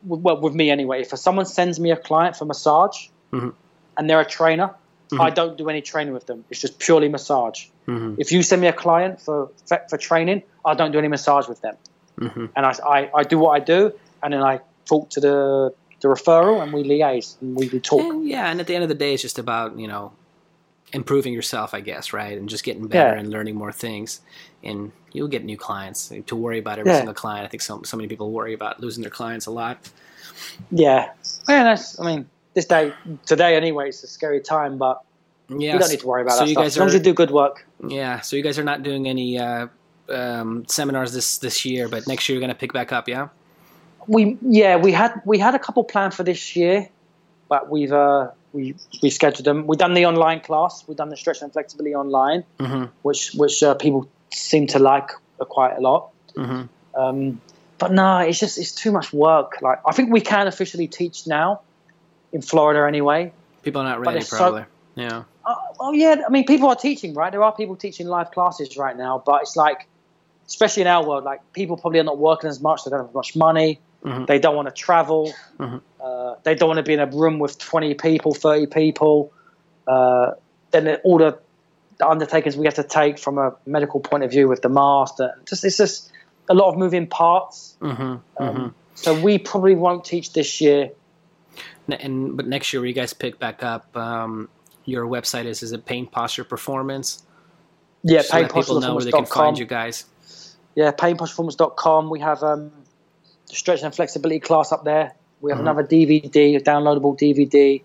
well, 0.05 0.41
with 0.41 0.55
me 0.55 0.71
anyway. 0.71 1.01
If 1.01 1.09
someone 1.19 1.47
sends 1.47 1.81
me 1.81 1.91
a 1.91 1.97
client 1.97 2.37
for 2.37 2.45
massage, 2.45 3.09
mm-hmm. 3.33 3.49
and 3.97 4.09
they're 4.09 4.21
a 4.21 4.25
trainer, 4.25 4.77
mm-hmm. 5.13 5.21
I 5.21 5.31
don't 5.31 5.57
do 5.57 5.69
any 5.69 5.83
training 5.83 6.15
with 6.15 6.27
them. 6.27 6.45
It's 6.51 6.61
just 6.61 6.79
purely 6.79 7.09
massage. 7.09 7.67
Mm-hmm. 7.87 8.15
If 8.19 8.33
you 8.33 8.43
send 8.43 8.63
me 8.63 8.69
a 8.69 8.73
client 8.73 9.21
for 9.21 9.51
for, 9.67 9.81
for 9.89 9.99
training, 9.99 10.43
I 10.65 10.75
don't 10.75 10.93
do 10.93 10.99
any 10.99 11.09
massage 11.09 11.49
with 11.49 11.61
them. 11.61 11.77
Mm-hmm. 12.21 12.47
And 12.57 12.67
I, 12.67 12.75
I, 12.85 13.11
I 13.15 13.23
do 13.25 13.39
what 13.39 13.51
I 13.51 13.65
do, 13.65 13.93
and 14.23 14.33
then 14.33 14.43
I 14.43 14.61
talk 14.85 15.11
to 15.11 15.21
the 15.21 15.75
the 16.01 16.09
referral, 16.09 16.63
and 16.63 16.73
we 16.73 16.83
liaise 16.83 17.41
and 17.41 17.57
we, 17.57 17.69
we 17.69 17.81
talk. 17.81 18.01
And 18.01 18.29
yeah, 18.29 18.51
and 18.51 18.61
at 18.61 18.67
the 18.67 18.75
end 18.75 18.83
of 18.83 18.89
the 18.89 18.95
day, 18.95 19.15
it's 19.15 19.23
just 19.23 19.39
about 19.39 19.79
you 19.79 19.89
know 19.89 20.13
improving 20.93 21.33
yourself, 21.33 21.75
I 21.75 21.81
guess, 21.81 22.13
right, 22.13 22.37
and 22.37 22.49
just 22.49 22.65
getting 22.65 22.87
better 22.87 23.15
yeah. 23.15 23.21
and 23.21 23.31
learning 23.31 23.57
more 23.57 23.73
things, 23.73 24.21
and 24.63 24.93
you'll 25.13 25.29
get 25.29 25.45
new 25.45 25.57
clients. 25.57 26.13
To 26.27 26.37
worry 26.37 26.59
about 26.59 26.79
every 26.79 26.93
yeah. 26.93 26.99
single 26.99 27.15
client, 27.15 27.45
I 27.45 27.49
think 27.49 27.63
so 27.63 27.83
so 27.83 27.97
many 27.97 28.09
people 28.09 28.31
worry 28.31 28.55
about 28.55 28.81
losing 28.81 29.03
their 29.03 29.11
clients 29.11 29.47
a 29.47 29.51
lot. 29.51 29.79
Yeah, 30.71 31.11
yeah. 31.49 31.65
That's 31.65 31.99
I 31.99 32.05
mean, 32.05 32.29
this 32.55 32.67
day 32.67 32.93
today 33.27 33.57
anyway, 33.57 33.89
it's 33.89 34.03
a 34.03 34.07
scary 34.07 34.41
time, 34.41 34.79
but 34.79 35.01
yeah, 35.49 35.75
we 35.75 35.79
don't 35.79 35.91
need 35.91 36.01
to 36.01 36.07
worry 36.07 36.23
about 36.23 36.35
so 36.35 36.41
that. 36.41 36.49
You 36.49 36.55
stuff. 36.55 36.65
guys 36.65 36.73
as 36.73 36.79
long 36.79 36.89
as 36.89 36.95
you 36.95 37.01
do 37.01 37.15
good 37.15 37.31
work. 37.31 37.67
Yeah. 37.87 38.21
So 38.21 38.37
you 38.37 38.43
guys 38.43 38.59
are 38.59 38.65
not 38.65 38.83
doing 38.83 39.09
any 39.09 39.39
uh, 39.39 39.69
um, 40.09 40.65
seminars 40.69 41.13
this 41.13 41.39
this 41.39 41.65
year, 41.65 41.89
but 41.89 42.07
next 42.07 42.29
year 42.29 42.35
you're 42.35 42.41
going 42.41 42.55
to 42.55 42.59
pick 42.59 42.73
back 42.73 42.93
up, 42.93 43.09
yeah. 43.09 43.29
We 44.07 44.37
yeah 44.43 44.77
we 44.77 44.93
had 44.93 45.23
we 45.25 45.39
had 45.39 45.55
a 45.55 45.59
couple 45.59 45.85
planned 45.85 46.15
for 46.15 46.25
this 46.25 46.57
year, 46.57 46.89
but 47.49 47.71
we've 47.71 47.93
uh, 47.93 48.31
we 48.53 48.75
we 49.03 49.11
scheduled 49.11 49.45
them. 49.45 49.67
We've 49.67 49.79
done 49.79 49.95
the 49.95 50.07
online 50.07 50.41
class. 50.41 50.85
We've 50.87 50.97
done 50.97 51.09
the 51.09 51.17
stretch 51.17 51.41
and 51.41 51.53
flexibility 51.53 51.95
online, 51.95 52.45
mm-hmm. 52.59 52.87
which 53.03 53.33
which 53.35 53.63
uh, 53.63 53.75
people 53.75 54.09
seem 54.31 54.67
to 54.69 54.79
like 54.79 55.11
quite 55.39 55.77
a 55.77 55.81
lot. 55.81 56.11
Mm-hmm. 56.37 57.01
Um, 57.01 57.41
but 57.79 57.93
no, 57.93 58.19
it's 58.19 58.41
just 58.41 58.59
it's 58.59 58.73
too 58.73 58.91
much 58.91 59.13
work. 59.13 59.59
Like 59.63 59.81
I 59.87 59.93
think 59.93 60.11
we 60.13 60.21
can 60.21 60.49
officially 60.49 60.89
teach 60.89 61.27
now 61.29 61.61
in 62.33 62.43
Florida 62.43 62.87
anyway. 62.87 63.33
People 63.63 63.83
are 63.83 63.85
not 63.85 64.01
ready, 64.01 64.25
probably. 64.25 64.63
So, 64.63 64.67
yeah. 64.95 65.25
Uh, 65.45 65.55
oh 65.81 65.93
yeah, 65.93 66.23
I 66.27 66.31
mean, 66.31 66.45
people 66.45 66.69
are 66.69 66.77
teaching, 66.77 67.15
right? 67.15 67.31
There 67.31 67.43
are 67.43 67.55
people 67.55 67.77
teaching 67.77 68.07
live 68.07 68.31
classes 68.31 68.77
right 68.77 68.97
now, 68.97 69.23
but 69.25 69.43
it's 69.43 69.57
like, 69.57 69.89
especially 70.47 70.83
in 70.83 70.89
our 70.89 71.07
world, 71.07 71.25
like 71.25 71.41
people 71.53 71.77
probably 71.77 72.01
are 72.01 72.05
not 72.05 72.19
working 72.19 72.49
as 72.49 72.61
much. 72.61 72.85
They 72.85 72.91
don't 72.91 73.07
have 73.07 73.15
much 73.15 73.37
money. 73.37 73.81
Mm-hmm. 74.05 74.25
They 74.27 74.39
don't 74.39 74.57
want 74.57 74.69
to 74.69 74.75
travel. 74.75 75.33
Mm-hmm. 75.59 75.79
Uh, 76.01 76.35
they 76.43 76.55
don't 76.55 76.69
want 76.69 76.79
to 76.79 76.83
be 76.83 76.95
in 76.95 77.01
a 77.01 77.07
room 77.07 77.39
with 77.39 77.59
20 77.59 77.95
people, 77.95 78.35
30 78.35 78.67
people. 78.67 79.33
Uh, 79.87 80.33
then 80.71 80.89
all 81.05 81.19
the, 81.19 81.39
the, 81.99 82.09
undertakings 82.09 82.57
we 82.57 82.65
have 82.65 82.75
to 82.75 82.85
take 82.85 83.19
from 83.19 83.39
a 83.39 83.55
medical 83.67 84.01
point 84.01 84.25
of 84.25 84.31
view 84.31 84.49
with 84.49 84.63
the 84.63 84.69
mask. 84.69 85.17
Just 85.45 85.65
it's 85.65 85.77
just 85.77 86.11
a 86.49 86.55
lot 86.55 86.71
of 86.73 86.79
moving 86.79 87.07
parts. 87.07 87.77
Mm-hmm. 87.81 88.03
Um, 88.03 88.21
mm-hmm. 88.39 88.69
so 88.95 89.21
we 89.21 89.39
probably 89.39 89.77
won't 89.77 90.05
teach 90.05 90.33
this 90.33 90.61
year. 90.61 90.91
And 91.89 92.37
but 92.37 92.47
next 92.47 92.73
year, 92.73 92.85
you 92.85 92.93
guys 92.93 93.13
pick 93.13 93.39
back 93.39 93.63
up. 93.63 93.97
Um, 93.97 94.49
your 94.85 95.07
website 95.07 95.45
is 95.45 95.63
is 95.63 95.73
it 95.73 95.85
Pain 95.85 96.07
Posture 96.07 96.45
Performance? 96.45 97.23
Yeah, 98.03 98.23
so 98.23 98.33
Pain 98.33 98.49
Posture 98.49 98.61
People 98.61 98.81
know 98.81 98.95
where 98.95 99.05
they 99.05 99.13
can 99.13 99.27
find 99.27 99.59
you 99.59 99.67
guys. 99.67 100.07
Yeah, 100.75 100.93
painpostureperformance.com. 100.93 102.11
We 102.11 102.21
have 102.21 102.43
um, 102.43 102.73
the 103.49 103.55
stretch 103.55 103.83
and 103.83 103.95
flexibility 103.95 104.41
class 104.41 104.73
up 104.73 104.85
there. 104.85 105.15
We 105.41 105.51
have 105.51 105.59
mm-hmm. 105.59 105.69
another 105.69 105.85
DVD, 105.85 106.57
a 106.57 106.61
downloadable 106.61 107.19
DVD. 107.19 107.83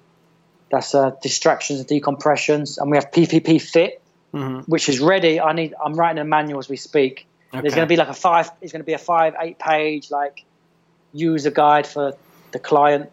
That's 0.71 0.95
uh, 0.95 1.11
distractions 1.21 1.79
and 1.79 1.89
decompressions, 1.89 2.77
and 2.77 2.91
we 2.91 2.97
have 2.97 3.11
PPP 3.11 3.61
Fit, 3.61 4.01
mm-hmm. 4.33 4.69
which 4.71 4.89
is 4.89 4.99
ready. 4.99 5.39
I 5.39 5.53
need. 5.53 5.73
I'm 5.83 5.93
writing 5.93 6.19
a 6.19 6.25
manual 6.25 6.59
as 6.59 6.69
we 6.69 6.77
speak. 6.77 7.27
Okay. 7.53 7.61
There's 7.61 7.73
going 7.73 7.87
to 7.87 7.91
be 7.91 7.95
like 7.95 8.09
a 8.09 8.13
five. 8.13 8.51
It's 8.61 8.71
going 8.71 8.81
to 8.81 8.85
be 8.85 8.93
a 8.93 8.97
five, 8.97 9.35
eight 9.39 9.59
page 9.59 10.11
like 10.11 10.43
user 11.13 11.51
guide 11.51 11.87
for 11.87 12.13
the 12.51 12.59
client. 12.59 13.11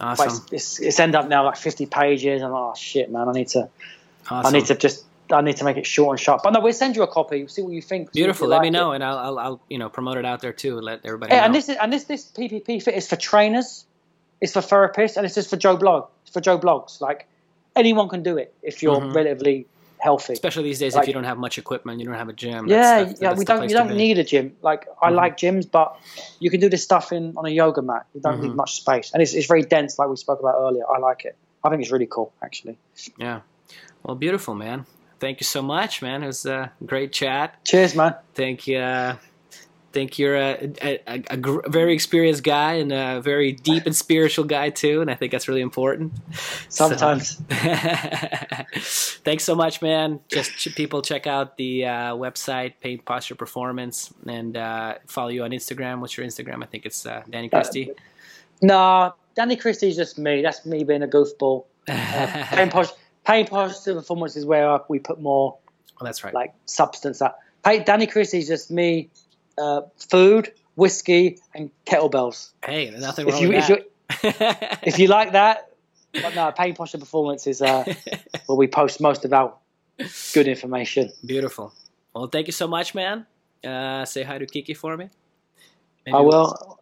Awesome. 0.00 0.28
It's, 0.28 0.52
it's, 0.52 0.80
it's 0.80 1.00
end 1.00 1.14
up 1.14 1.28
now 1.28 1.44
like 1.44 1.56
50 1.56 1.86
pages. 1.86 2.42
I'm 2.42 2.50
like, 2.50 2.60
oh 2.60 2.74
shit, 2.76 3.10
man. 3.10 3.28
I 3.28 3.32
need 3.32 3.48
to. 3.48 3.68
Awesome. 4.30 4.54
I 4.54 4.58
need 4.58 4.66
to 4.66 4.74
just 4.74 5.04
I 5.32 5.40
need 5.40 5.56
to 5.56 5.64
make 5.64 5.76
it 5.76 5.86
short 5.86 6.18
and 6.18 6.20
sharp. 6.20 6.42
But 6.42 6.52
no, 6.52 6.60
we'll 6.60 6.72
send 6.72 6.96
you 6.96 7.02
a 7.02 7.06
copy. 7.06 7.46
See 7.48 7.62
what 7.62 7.72
you 7.72 7.82
think. 7.82 8.12
Beautiful. 8.12 8.48
Let 8.48 8.58
like 8.58 8.62
me 8.64 8.70
know, 8.70 8.92
it. 8.92 8.96
and 8.96 9.04
I'll, 9.04 9.18
I'll, 9.18 9.38
I'll, 9.38 9.60
you 9.68 9.78
know 9.78 9.88
promote 9.88 10.16
it 10.18 10.24
out 10.24 10.40
there 10.40 10.52
too, 10.52 10.76
and 10.76 10.84
let 10.84 11.04
everybody. 11.04 11.32
Yeah, 11.32 11.40
know. 11.40 11.46
and 11.46 11.54
this 11.54 11.68
is 11.68 11.76
and 11.76 11.92
this 11.92 12.04
this 12.04 12.30
PPP 12.30 12.82
fit 12.82 12.94
is 12.94 13.08
for 13.08 13.16
trainers, 13.16 13.84
it's 14.40 14.52
for 14.52 14.60
therapists, 14.60 15.16
and 15.16 15.26
it's 15.26 15.34
just 15.34 15.50
for 15.50 15.56
Joe 15.56 15.76
Blog. 15.76 16.08
It's 16.22 16.32
for 16.32 16.40
Joe 16.40 16.58
Blogs. 16.58 17.00
Like 17.00 17.28
anyone 17.76 18.08
can 18.08 18.22
do 18.22 18.36
it 18.38 18.54
if 18.62 18.82
you're 18.82 18.96
mm-hmm. 18.96 19.12
relatively 19.12 19.66
healthy. 20.08 20.32
Especially 20.32 20.64
these 20.70 20.78
days, 20.78 20.94
like, 20.94 21.04
if 21.04 21.08
you 21.08 21.14
don't 21.18 21.30
have 21.32 21.38
much 21.46 21.56
equipment, 21.58 22.00
you 22.00 22.06
don't 22.06 22.20
have 22.24 22.32
a 22.36 22.38
gym. 22.44 22.66
Yeah, 22.66 23.04
that's, 23.04 23.20
yeah. 23.20 23.34
we 23.34 23.44
don't. 23.44 23.68
You 23.68 23.76
don't 23.80 23.96
need 24.04 24.16
a 24.18 24.26
gym. 24.32 24.46
Like 24.62 24.82
I 25.02 25.06
mm-hmm. 25.06 25.16
like 25.22 25.36
gyms, 25.36 25.70
but 25.78 25.88
you 26.40 26.50
can 26.50 26.60
do 26.64 26.68
this 26.74 26.82
stuff 26.82 27.12
in 27.12 27.24
on 27.36 27.44
a 27.46 27.54
yoga 27.62 27.82
mat. 27.82 28.06
You 28.14 28.20
don't 28.20 28.34
mm-hmm. 28.34 28.42
need 28.44 28.54
much 28.62 28.72
space, 28.82 29.10
and 29.12 29.22
it's 29.22 29.34
it's 29.34 29.48
very 29.54 29.64
dense, 29.74 29.98
like 29.98 30.08
we 30.08 30.16
spoke 30.16 30.40
about 30.40 30.56
earlier. 30.66 30.84
I 30.94 30.98
like 30.98 31.24
it. 31.24 31.36
I 31.64 31.68
think 31.70 31.82
it's 31.82 31.90
really 31.90 32.10
cool, 32.16 32.32
actually. 32.42 32.78
Yeah. 33.18 33.40
Well, 34.02 34.14
beautiful, 34.14 34.54
man 34.54 34.86
thank 35.20 35.40
you 35.40 35.44
so 35.44 35.62
much, 35.62 36.02
man. 36.02 36.22
It 36.22 36.26
was 36.26 36.46
a 36.46 36.72
great 36.84 37.12
chat. 37.12 37.64
Cheers, 37.64 37.94
man. 37.94 38.14
Thank 38.34 38.66
you. 38.66 38.78
Uh, 38.78 39.16
think 39.98 40.16
you're 40.16 40.36
a, 40.36 40.72
a, 40.80 41.00
a, 41.08 41.24
a 41.30 41.36
gr- 41.36 41.66
very 41.66 41.92
experienced 41.92 42.44
guy 42.44 42.74
and 42.74 42.92
a 42.92 43.20
very 43.20 43.50
deep 43.50 43.84
and 43.84 43.96
spiritual 43.96 44.44
guy 44.44 44.70
too, 44.70 45.00
and 45.00 45.10
I 45.10 45.16
think 45.16 45.32
that's 45.32 45.48
really 45.48 45.60
important. 45.60 46.12
Sometimes. 46.68 47.38
So, 47.38 47.44
thanks 49.24 49.42
so 49.42 49.56
much, 49.56 49.82
man. 49.82 50.20
Just 50.28 50.52
ch- 50.56 50.72
people 50.76 51.02
check 51.02 51.26
out 51.26 51.56
the 51.56 51.86
uh, 51.86 52.14
website, 52.14 52.74
Pain 52.80 53.00
Posture 53.00 53.34
Performance, 53.34 54.14
and 54.24 54.56
uh, 54.56 54.98
follow 55.08 55.30
you 55.30 55.42
on 55.42 55.50
Instagram. 55.50 55.98
What's 55.98 56.16
your 56.16 56.24
Instagram? 56.24 56.62
I 56.62 56.66
think 56.66 56.86
it's 56.86 57.04
uh, 57.04 57.24
Danny 57.28 57.48
Christie. 57.48 57.90
No, 58.62 59.14
Danny 59.34 59.56
Christie's 59.56 59.96
just 59.96 60.16
me. 60.16 60.42
That's 60.42 60.64
me 60.64 60.84
being 60.84 61.02
a 61.02 61.08
goofball. 61.08 61.64
Uh, 61.88 62.44
Pain 62.50 62.70
Posture 62.70 62.96
Pain 63.26 63.46
Posture 63.46 63.94
Performance 63.94 64.36
is 64.36 64.44
where 64.44 64.78
we 64.88 64.98
put 64.98 65.20
more. 65.20 65.56
Oh, 66.00 66.04
that's 66.04 66.22
right. 66.22 66.34
Like 66.34 66.52
substance. 66.66 67.20
That 67.20 67.38
hey, 67.64 67.82
Danny 67.82 68.06
Christie 68.06 68.38
is 68.38 68.46
just 68.46 68.70
me, 68.70 69.08
uh, 69.60 69.82
food, 69.96 70.52
whiskey, 70.76 71.38
and 71.54 71.70
kettlebells. 71.86 72.50
Hey, 72.64 72.90
there's 72.90 73.02
nothing 73.02 73.26
wrong 73.26 73.36
if 73.36 73.42
you, 73.42 73.48
with 73.48 73.84
if 74.24 74.38
that. 74.38 74.78
if 74.82 74.98
you 74.98 75.08
like 75.08 75.32
that, 75.32 75.68
but 76.12 76.34
no, 76.34 76.52
Pain 76.52 76.74
Posture 76.74 76.98
Performance 76.98 77.46
is 77.46 77.62
uh, 77.62 77.84
where 78.46 78.56
we 78.56 78.66
post 78.66 79.00
most 79.00 79.24
of 79.24 79.32
our 79.32 79.54
good 80.32 80.48
information. 80.48 81.12
Beautiful. 81.24 81.72
Well, 82.14 82.26
thank 82.26 82.46
you 82.46 82.52
so 82.52 82.66
much, 82.66 82.94
man. 82.94 83.26
Uh, 83.64 84.04
say 84.04 84.22
hi 84.22 84.38
to 84.38 84.46
Kiki 84.46 84.74
for 84.74 84.96
me. 84.96 85.10
Maybe 86.06 86.16
I 86.16 86.20
will. 86.20 86.56
We'll... 86.66 86.80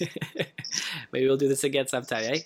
Maybe 1.12 1.26
we'll 1.26 1.36
do 1.36 1.48
this 1.48 1.64
again 1.64 1.86
sometime, 1.88 2.24
eh? 2.24 2.38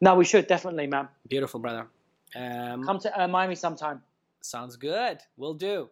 No, 0.00 0.14
we 0.14 0.24
should 0.24 0.46
definitely, 0.46 0.86
man. 0.86 1.08
Beautiful, 1.28 1.60
brother. 1.60 1.86
Um, 2.34 2.84
Come 2.84 2.98
to 3.00 3.22
uh, 3.22 3.28
Miami 3.28 3.54
sometime. 3.54 4.02
Sounds 4.40 4.76
good. 4.76 5.18
We'll 5.36 5.54
do. 5.54 5.90